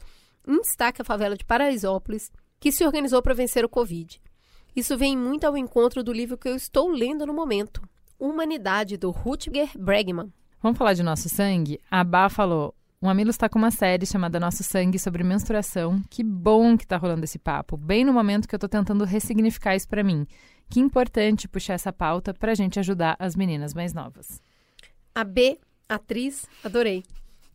em 0.45 0.60
destaque 0.60 1.02
a 1.02 1.06
favela 1.06 1.38
de 1.38 1.45
Paraisópolis, 1.45 2.30
que 2.60 2.69
se 2.69 2.84
organizou 2.84 3.22
para 3.22 3.34
vencer 3.34 3.64
o 3.64 3.69
Covid. 3.69 4.22
Isso 4.76 4.98
vem 4.98 5.18
muito 5.18 5.45
ao 5.45 5.56
encontro 5.56 6.03
do 6.03 6.11
livro 6.11 6.38
que 6.38 6.49
eu 6.49 6.56
estou 6.57 6.90
lendo 6.90 7.26
no 7.26 7.34
momento, 7.34 7.82
Humanidade, 8.22 8.98
do 8.98 9.10
Rutger 9.10 9.72
Bregman. 9.76 10.31
Vamos 10.61 10.77
falar 10.77 10.93
de 10.93 11.02
Nosso 11.02 11.27
Sangue? 11.27 11.80
A 11.89 12.03
Bá 12.03 12.30
falou: 12.30 12.76
o 13.02 13.07
Mamilos 13.07 13.34
está 13.34 13.49
com 13.49 13.57
uma 13.57 13.72
série 13.72 14.06
chamada 14.06 14.39
Nosso 14.39 14.64
Sangue 14.64 14.99
sobre 14.99 15.23
menstruação. 15.23 15.99
Que 16.07 16.23
bom 16.23 16.77
que 16.77 16.85
tá 16.85 16.98
rolando 16.98 17.23
esse 17.23 17.39
papo, 17.39 17.76
bem 17.76 18.06
no 18.06 18.14
momento 18.14 18.48
que 18.48 18.53
eu 18.53 18.60
tô 18.60 18.69
tentando 18.69 19.06
ressignificar 19.06 19.76
isso 19.76 19.88
para 19.88 20.03
mim. 20.03 20.27
Que 20.69 20.80
importante 20.80 21.48
puxar 21.48 21.73
essa 21.73 21.91
pauta 21.91 22.31
pra 22.31 22.53
gente 22.53 22.80
ajudar 22.80 23.15
as 23.18 23.35
meninas 23.35 23.73
mais 23.73 23.91
novas. 23.91 24.39
A 25.15 25.23
B, 25.23 25.60
atriz, 25.89 26.45
adorei, 26.64 27.03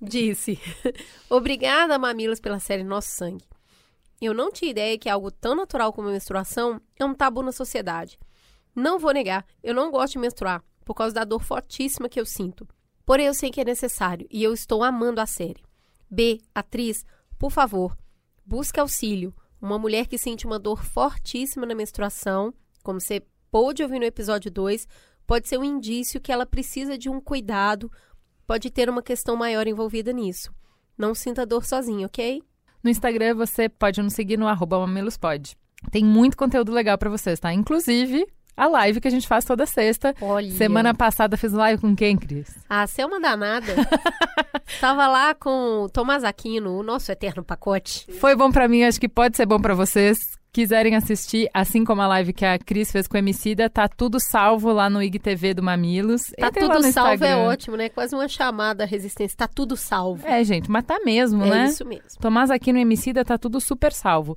disse: 0.02 0.58
Obrigada, 1.30 1.96
Mamilos, 1.96 2.40
pela 2.40 2.58
série 2.58 2.82
Nosso 2.82 3.10
Sangue. 3.10 3.44
Eu 4.20 4.34
não 4.34 4.50
tinha 4.50 4.72
ideia 4.72 4.98
que 4.98 5.08
algo 5.08 5.30
tão 5.30 5.54
natural 5.54 5.92
como 5.92 6.08
a 6.08 6.10
menstruação 6.10 6.80
é 6.98 7.04
um 7.04 7.14
tabu 7.14 7.40
na 7.40 7.52
sociedade. 7.52 8.18
Não 8.76 8.98
vou 8.98 9.10
negar, 9.10 9.46
eu 9.62 9.74
não 9.74 9.90
gosto 9.90 10.12
de 10.12 10.18
menstruar, 10.18 10.62
por 10.84 10.92
causa 10.92 11.14
da 11.14 11.24
dor 11.24 11.42
fortíssima 11.42 12.10
que 12.10 12.20
eu 12.20 12.26
sinto. 12.26 12.68
Porém, 13.06 13.24
eu 13.24 13.32
sei 13.32 13.50
que 13.50 13.62
é 13.62 13.64
necessário 13.64 14.26
e 14.30 14.44
eu 14.44 14.52
estou 14.52 14.84
amando 14.84 15.18
a 15.18 15.24
série. 15.24 15.64
B, 16.10 16.42
atriz, 16.54 17.02
por 17.38 17.50
favor, 17.50 17.96
busque 18.44 18.78
auxílio. 18.78 19.34
Uma 19.62 19.78
mulher 19.78 20.06
que 20.06 20.18
sente 20.18 20.44
uma 20.44 20.58
dor 20.58 20.84
fortíssima 20.84 21.64
na 21.64 21.74
menstruação, 21.74 22.52
como 22.82 23.00
você 23.00 23.22
pôde 23.50 23.82
ouvir 23.82 23.98
no 23.98 24.04
episódio 24.04 24.50
2, 24.50 24.86
pode 25.26 25.48
ser 25.48 25.56
um 25.58 25.64
indício 25.64 26.20
que 26.20 26.30
ela 26.30 26.44
precisa 26.44 26.98
de 26.98 27.08
um 27.08 27.18
cuidado, 27.18 27.90
pode 28.46 28.70
ter 28.70 28.90
uma 28.90 29.02
questão 29.02 29.36
maior 29.36 29.66
envolvida 29.66 30.12
nisso. 30.12 30.52
Não 30.98 31.14
sinta 31.14 31.46
dor 31.46 31.64
sozinha, 31.64 32.06
ok? 32.06 32.42
No 32.82 32.90
Instagram 32.90 33.36
você 33.36 33.70
pode 33.70 34.02
nos 34.02 34.12
seguir 34.12 34.36
no 34.36 34.46
arroba. 34.46 34.76
Tem 35.90 36.04
muito 36.04 36.36
conteúdo 36.36 36.72
legal 36.72 36.98
pra 36.98 37.08
vocês, 37.08 37.40
tá? 37.40 37.54
Inclusive 37.54 38.26
a 38.56 38.66
live 38.66 39.00
que 39.00 39.08
a 39.08 39.10
gente 39.10 39.28
faz 39.28 39.44
toda 39.44 39.66
sexta. 39.66 40.14
Olha. 40.20 40.50
Semana 40.52 40.94
passada 40.94 41.36
fiz 41.36 41.52
live 41.52 41.80
com 41.80 41.94
quem, 41.94 42.16
Cris? 42.16 42.48
Ah, 42.68 42.86
você 42.86 43.02
é 43.02 43.06
uma 43.06 43.20
danada. 43.20 43.66
Tava 44.80 45.06
lá 45.06 45.34
com 45.34 45.82
o 45.82 45.88
Tomás 45.88 46.24
Aquino, 46.24 46.78
o 46.78 46.82
nosso 46.82 47.10
eterno 47.12 47.44
pacote. 47.44 48.06
Foi 48.18 48.34
bom 48.34 48.50
pra 48.50 48.66
mim, 48.66 48.82
acho 48.82 49.00
que 49.00 49.08
pode 49.08 49.36
ser 49.36 49.46
bom 49.46 49.60
pra 49.60 49.74
vocês. 49.74 50.18
Quiserem 50.52 50.96
assistir, 50.96 51.50
assim 51.52 51.84
como 51.84 52.00
a 52.00 52.06
live 52.06 52.32
que 52.32 52.44
a 52.44 52.58
Cris 52.58 52.90
fez 52.90 53.06
com 53.06 53.14
o 53.14 53.18
Emicida, 53.18 53.68
tá 53.68 53.86
tudo 53.86 54.18
salvo 54.18 54.72
lá 54.72 54.88
no 54.88 55.02
IGTV 55.02 55.52
do 55.52 55.62
Mamilos. 55.62 56.32
Tá 56.38 56.50
tudo 56.50 56.82
salvo 56.92 57.24
é 57.26 57.36
ótimo, 57.36 57.76
né? 57.76 57.90
Quase 57.90 58.14
uma 58.14 58.26
chamada 58.26 58.84
à 58.84 58.86
resistência. 58.86 59.36
Tá 59.36 59.46
tudo 59.46 59.76
salvo. 59.76 60.26
É, 60.26 60.42
gente, 60.42 60.70
mas 60.70 60.82
tá 60.84 60.98
mesmo, 61.04 61.44
É 61.44 61.50
né? 61.50 61.64
isso 61.66 61.84
mesmo. 61.84 62.08
Tomás 62.22 62.50
aqui 62.50 62.72
no 62.72 62.78
Emicida 62.78 63.22
tá 63.22 63.36
tudo 63.36 63.60
super 63.60 63.92
salvo. 63.92 64.34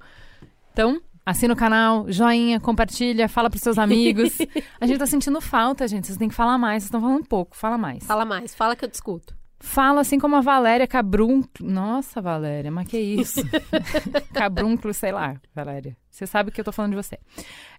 Então, 0.73 1.01
assina 1.29 1.53
o 1.53 1.57
canal, 1.57 2.11
joinha, 2.11 2.59
compartilha, 2.59 3.29
fala 3.29 3.49
pros 3.49 3.61
seus 3.61 3.77
amigos. 3.77 4.37
a 4.81 4.85
gente 4.87 4.97
tá 4.97 5.05
sentindo 5.05 5.39
falta, 5.39 5.87
gente. 5.87 6.07
Vocês 6.07 6.17
têm 6.17 6.29
que 6.29 6.35
falar 6.35 6.57
mais. 6.57 6.83
Vocês 6.83 6.87
estão 6.87 7.01
falando 7.01 7.25
pouco. 7.25 7.55
Fala 7.55 7.77
mais. 7.77 8.03
Fala 8.03 8.25
mais, 8.25 8.55
fala 8.55 8.75
que 8.75 8.83
eu 8.83 8.89
discuto. 8.89 9.37
Fala 9.61 10.01
assim 10.01 10.17
como 10.17 10.37
a 10.37 10.41
Valéria 10.41 10.87
Cabrunclo. 10.87 11.69
Nossa, 11.69 12.21
Valéria, 12.21 12.71
mas 12.71 12.87
que 12.87 12.97
isso? 12.97 13.41
Cabrunclo, 14.33 14.93
sei 14.93 15.11
lá, 15.11 15.35
Valéria. 15.53 15.97
Você 16.09 16.25
sabe 16.25 16.49
que 16.49 16.61
eu 16.61 16.65
tô 16.65 16.71
falando 16.71 16.91
de 16.91 16.97
você. 16.97 17.19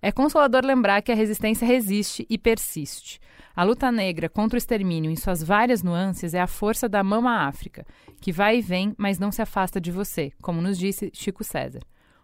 É 0.03 0.13
consolador 0.13 0.65
lembrar 0.65 1.01
que 1.01 1.11
a 1.11 1.15
resistência 1.15 1.67
resiste 1.67 2.27
e 2.29 2.37
persiste. 2.37 3.19
A 3.57 3.65
luta 3.65 3.91
negra 3.91 4.29
contra 4.29 4.57
o 4.57 4.59
extermínio 4.59 5.11
em 5.11 5.17
suas 5.17 5.43
várias 5.43 5.83
nuances 5.83 6.35
é 6.35 6.41
a 6.41 6.47
força 6.47 6.89
da 6.89 7.03
Mama 7.03 7.47
África, 7.49 7.85
que 8.21 8.31
vai 8.31 8.59
e 8.59 8.63
vem, 8.63 8.95
mas 8.97 9.19
não 9.19 9.33
se 9.33 9.43
afasta 9.43 9.81
de 9.81 9.91
você, 9.91 10.33
como 10.41 10.63
nos 10.63 10.79
disse 10.79 11.11
Chico 11.15 11.43
César. 11.43 11.81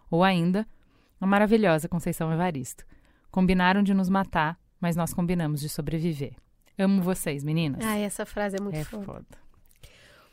Ou 0.09 0.23
ainda, 0.23 0.65
a 1.19 1.25
maravilhosa 1.25 1.87
Conceição 1.89 2.31
Evaristo. 2.31 2.85
Combinaram 3.31 3.83
de 3.83 3.93
nos 3.93 4.09
matar, 4.09 4.57
mas 4.79 4.95
nós 4.95 5.13
combinamos 5.13 5.59
de 5.59 5.69
sobreviver. 5.69 6.33
Amo 6.77 7.01
vocês, 7.01 7.43
meninas. 7.43 7.83
Ah, 7.83 7.97
essa 7.97 8.25
frase 8.25 8.57
é 8.57 8.61
muito 8.61 8.75
É 8.77 8.83
foda. 8.83 9.03
foda. 9.05 9.25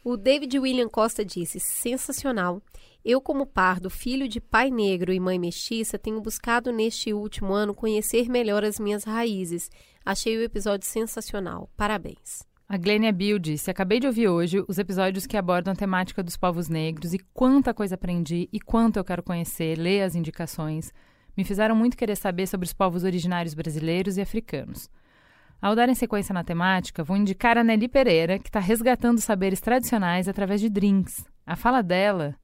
O 0.05 0.19
David 0.19 0.59
William 0.59 0.89
Costa 0.89 1.25
disse: 1.25 1.59
sensacional. 1.59 2.61
Eu, 3.03 3.21
como 3.21 3.47
pardo, 3.47 3.89
filho 3.89 4.29
de 4.29 4.41
pai 4.41 4.71
negro 4.71 5.13
e 5.13 5.19
mãe 5.21 5.39
mestiça, 5.39 5.99
tenho 5.99 6.21
buscado 6.21 6.71
neste 6.71 7.13
último 7.13 7.53
ano 7.53 7.75
conhecer 7.75 8.29
melhor 8.29 8.65
as 8.65 8.79
minhas 8.79 9.05
raízes. 9.05 9.71
Achei 10.05 10.37
o 10.37 10.43
episódio 10.43 10.87
sensacional. 10.87 11.71
Parabéns. 11.77 12.43
A 12.67 12.79
Glênia 12.79 13.13
Bill 13.13 13.39
disse: 13.39 13.71
Acabei 13.71 14.01
de 14.01 14.07
ouvir 14.07 14.29
hoje 14.29 14.65
os 14.67 14.79
episódios 14.79 15.27
que 15.27 15.37
abordam 15.37 15.73
a 15.73 15.77
temática 15.77 16.23
dos 16.23 16.37
povos 16.37 16.69
negros 16.69 17.13
e 17.13 17.19
quanta 17.19 17.75
coisa 17.75 17.95
aprendi 17.95 18.49
e 18.51 18.59
quanto 18.59 18.97
eu 18.97 19.05
quero 19.05 19.23
conhecer, 19.23 19.79
ler 19.79 20.03
as 20.03 20.15
indicações. 20.15 20.93
Me 21.37 21.45
fizeram 21.45 21.77
muito 21.77 21.97
querer 21.97 22.17
saber 22.17 22.47
sobre 22.47 22.65
os 22.65 22.73
povos 22.73 23.05
originários 23.05 23.55
brasileiros 23.55 24.17
e 24.17 24.23
africanos. 24.23 24.89
Ao 25.61 25.75
darem 25.75 25.95
sequência 25.95 26.33
na 26.33 26.43
temática, 26.43 27.05
vou 27.05 27.17
indicar 27.17 27.59
a 27.59 27.65
Nelly 27.65 27.89
Pereira, 27.89 28.39
que 28.39 28.49
está 28.49 28.61
resgatando 28.61 29.21
saberes 29.21 29.61
tradicionais 29.61 30.27
através 30.27 30.61
de 30.61 30.71
drinks. 30.71 31.25
A 31.47 31.57
fala 31.57 31.83
dela 31.83 32.35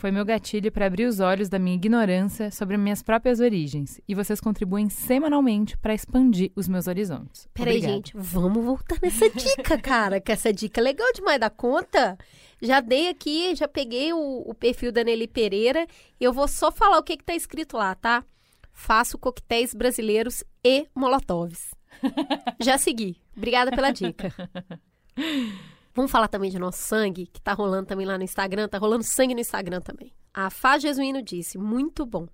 foi 0.00 0.10
meu 0.10 0.24
gatilho 0.24 0.72
para 0.72 0.86
abrir 0.86 1.04
os 1.04 1.20
olhos 1.20 1.50
da 1.50 1.58
minha 1.58 1.76
ignorância 1.76 2.50
sobre 2.50 2.78
minhas 2.78 3.02
próprias 3.02 3.38
origens. 3.38 4.00
E 4.08 4.14
vocês 4.14 4.40
contribuem 4.40 4.88
semanalmente 4.88 5.76
para 5.76 5.92
expandir 5.92 6.50
os 6.56 6.66
meus 6.66 6.86
horizontes. 6.86 7.46
Peraí, 7.52 7.76
Obrigada. 7.76 7.94
gente, 7.96 8.12
vamos 8.16 8.64
voltar 8.64 8.98
nessa 9.02 9.28
dica, 9.28 9.76
cara, 9.76 10.18
que 10.18 10.32
essa 10.32 10.50
dica 10.54 10.80
é 10.80 10.84
legal 10.84 11.06
demais 11.12 11.38
da 11.38 11.50
conta. 11.50 12.16
Já 12.62 12.80
dei 12.80 13.10
aqui, 13.10 13.54
já 13.54 13.68
peguei 13.68 14.10
o, 14.14 14.42
o 14.46 14.54
perfil 14.54 14.90
da 14.90 15.04
Nelly 15.04 15.28
Pereira 15.28 15.86
e 16.18 16.24
eu 16.24 16.32
vou 16.32 16.48
só 16.48 16.72
falar 16.72 16.98
o 16.98 17.02
que 17.02 17.18
que 17.18 17.24
tá 17.24 17.34
escrito 17.34 17.76
lá, 17.76 17.94
tá? 17.94 18.24
Faço 18.72 19.18
coquetéis 19.18 19.74
brasileiros 19.74 20.42
e 20.64 20.86
molotovs. 20.94 21.74
já 22.58 22.78
segui. 22.78 23.18
Obrigada 23.36 23.70
pela 23.70 23.90
dica. 23.90 24.32
Vamos 25.94 26.10
falar 26.10 26.28
também 26.28 26.50
de 26.50 26.58
nosso 26.58 26.78
sangue, 26.78 27.26
que 27.26 27.40
tá 27.40 27.52
rolando 27.52 27.86
também 27.86 28.06
lá 28.06 28.16
no 28.16 28.24
Instagram, 28.24 28.68
tá 28.68 28.78
rolando 28.78 29.02
sangue 29.02 29.34
no 29.34 29.40
Instagram 29.40 29.80
também. 29.80 30.12
A 30.32 30.50
Fá 30.50 30.78
Jesuíno 30.78 31.22
disse: 31.22 31.58
muito 31.58 32.06
bom. 32.06 32.26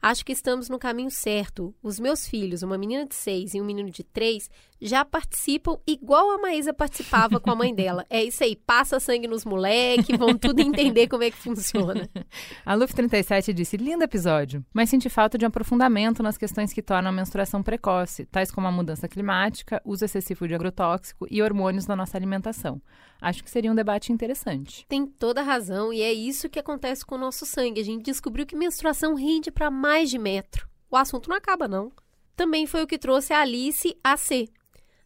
Acho 0.00 0.24
que 0.24 0.32
estamos 0.32 0.68
no 0.68 0.78
caminho 0.78 1.10
certo. 1.10 1.74
Os 1.82 1.98
meus 1.98 2.26
filhos, 2.26 2.62
uma 2.62 2.78
menina 2.78 3.06
de 3.06 3.14
seis 3.14 3.54
e 3.54 3.60
um 3.60 3.64
menino 3.64 3.90
de 3.90 4.02
três, 4.02 4.50
já 4.80 5.04
participam 5.04 5.78
igual 5.86 6.30
a 6.30 6.38
Maísa 6.38 6.74
participava 6.74 7.38
com 7.38 7.50
a 7.50 7.54
mãe 7.54 7.74
dela. 7.74 8.04
É 8.10 8.22
isso 8.22 8.42
aí, 8.42 8.56
passa 8.56 8.98
sangue 8.98 9.28
nos 9.28 9.44
moleques, 9.44 10.16
vão 10.18 10.36
tudo 10.36 10.60
entender 10.60 11.08
como 11.08 11.22
é 11.22 11.30
que 11.30 11.36
funciona. 11.36 12.08
A 12.64 12.76
Luft37 12.76 13.52
disse: 13.52 13.76
lindo 13.76 14.04
episódio, 14.04 14.64
mas 14.72 14.90
senti 14.90 15.08
falta 15.08 15.38
de 15.38 15.44
um 15.44 15.48
aprofundamento 15.48 16.22
nas 16.22 16.36
questões 16.36 16.72
que 16.72 16.82
tornam 16.82 17.10
a 17.10 17.14
menstruação 17.14 17.62
precoce, 17.62 18.26
tais 18.26 18.50
como 18.50 18.66
a 18.66 18.72
mudança 18.72 19.08
climática, 19.08 19.80
uso 19.84 20.04
excessivo 20.04 20.48
de 20.48 20.54
agrotóxico 20.54 21.26
e 21.30 21.42
hormônios 21.42 21.86
na 21.86 21.96
nossa 21.96 22.16
alimentação. 22.16 22.80
Acho 23.22 23.44
que 23.44 23.50
seria 23.50 23.70
um 23.70 23.74
debate 23.76 24.12
interessante. 24.12 24.84
Tem 24.88 25.06
toda 25.06 25.42
a 25.42 25.44
razão 25.44 25.92
e 25.92 26.02
é 26.02 26.12
isso 26.12 26.50
que 26.50 26.58
acontece 26.58 27.06
com 27.06 27.14
o 27.14 27.18
nosso 27.18 27.46
sangue. 27.46 27.80
A 27.80 27.84
gente 27.84 28.02
descobriu 28.02 28.44
que 28.44 28.56
menstruação 28.56 29.14
rende 29.14 29.48
para 29.48 29.70
mais 29.70 30.10
de 30.10 30.18
metro. 30.18 30.68
O 30.90 30.96
assunto 30.96 31.28
não 31.28 31.36
acaba, 31.36 31.68
não. 31.68 31.92
Também 32.34 32.66
foi 32.66 32.82
o 32.82 32.86
que 32.86 32.98
trouxe 32.98 33.32
a 33.32 33.42
Alice 33.42 33.96
AC. 34.02 34.48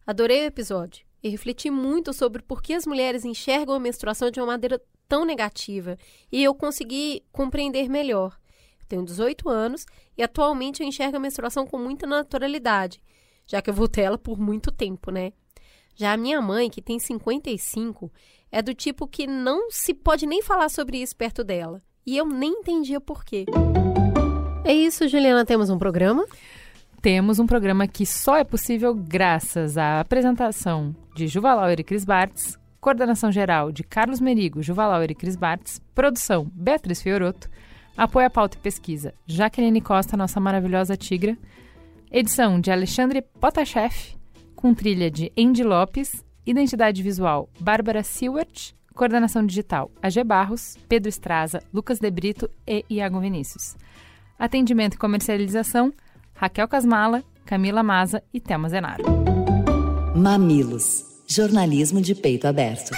Adorei 0.07 0.45
o 0.45 0.47
episódio 0.47 1.05
e 1.23 1.29
refleti 1.29 1.69
muito 1.69 2.15
sobre 2.15 2.41
por 2.41 2.63
que 2.63 2.73
as 2.73 2.87
mulheres 2.87 3.23
enxergam 3.23 3.75
a 3.75 3.79
menstruação 3.81 4.31
de 4.31 4.41
uma 4.41 4.47
maneira 4.47 4.81
tão 5.07 5.27
negativa 5.27 5.99
e 6.33 6.43
eu 6.43 6.55
consegui 6.55 7.23
compreender 7.31 7.87
melhor. 7.87 8.41
Tenho 8.89 9.05
18 9.05 9.47
anos 9.47 9.85
e 10.17 10.23
atualmente 10.23 10.83
eu 10.83 10.89
enxergo 10.89 11.19
a 11.19 11.21
menstruação 11.21 11.67
com 11.67 11.77
muita 11.77 12.07
naturalidade, 12.07 13.03
já 13.47 13.61
que 13.61 13.69
eu 13.69 13.75
vou 13.75 13.89
ter 13.89 14.03
ela 14.03 14.17
por 14.17 14.39
muito 14.39 14.73
tempo, 14.73 15.11
né? 15.11 15.35
Já 15.97 16.13
a 16.13 16.17
minha 16.17 16.43
mãe, 16.43 16.69
que 16.69 16.83
tem 16.83 16.99
55, 16.99 18.13
é 18.53 18.61
do 18.61 18.75
tipo 18.75 19.09
que 19.09 19.27
não 19.27 19.71
se 19.71 19.95
pode 19.95 20.27
nem 20.27 20.43
falar 20.43 20.69
sobre 20.69 20.99
isso 20.99 21.17
perto 21.17 21.43
dela. 21.43 21.83
E 22.07 22.17
eu 22.17 22.27
nem 22.27 22.61
entendia 22.61 23.01
por 23.01 23.25
quê. 23.25 23.47
É 24.63 24.75
isso, 24.75 25.09
Juliana, 25.09 25.45
temos 25.45 25.71
um 25.71 25.79
programa? 25.79 26.27
Temos 27.01 27.39
um 27.39 27.47
programa 27.47 27.89
que 27.89 28.05
só 28.05 28.37
é 28.37 28.45
possível 28.45 28.95
graças 28.95 29.79
à 29.79 30.01
apresentação 30.01 30.95
de 31.15 31.27
Juvalauer 31.27 31.81
e 31.81 31.85
Cris 31.85 32.05
Bartz, 32.05 32.59
coordenação 32.79 33.33
geral 33.33 33.73
de 33.73 33.83
Carlos 33.83 34.21
Merigo, 34.21 34.63
Juvalauer 34.63 35.11
e 35.11 35.15
Cris 35.15 35.35
Bartz, 35.35 35.81
produção 35.95 36.51
Beatriz 36.53 37.01
Fioroto, 37.01 37.49
apoio 37.97 38.27
à 38.27 38.31
pauta 38.31 38.59
e 38.59 38.61
pesquisa 38.61 39.15
Jaqueline 39.27 39.81
Costa, 39.81 40.17
nossa 40.17 40.39
maravilhosa 40.41 40.97
tigra, 40.97 41.39
edição 42.11 42.61
de 42.61 42.71
Alexandre 42.71 43.23
Potashev, 43.41 44.16
com 44.57 44.75
trilha 44.75 45.11
de 45.11 45.31
Andy 45.39 45.63
Lopes, 45.63 46.25
identidade 46.45 47.03
visual 47.03 47.49
Bárbara 47.61 48.03
Seward, 48.03 48.75
coordenação 48.95 49.45
digital 49.45 49.91
AG 50.03 50.25
Barros, 50.25 50.77
Pedro 50.89 51.09
Estraza, 51.09 51.63
Lucas 51.73 52.01
De 52.01 52.11
Brito 52.11 52.51
e 52.67 52.85
Iago 52.91 53.21
Vinícius. 53.21 53.77
Atendimento 54.39 54.95
e 54.95 54.99
comercialização 54.99 55.93
Raquel 56.35 56.67
Casmala, 56.67 57.23
Camila 57.45 57.83
Maza 57.83 58.23
e 58.33 58.41
Thelma 58.41 58.69
Zenaro. 58.69 59.05
Mamilos. 60.17 61.05
Jornalismo 61.29 62.01
de 62.01 62.15
peito 62.15 62.47
aberto. 62.47 62.91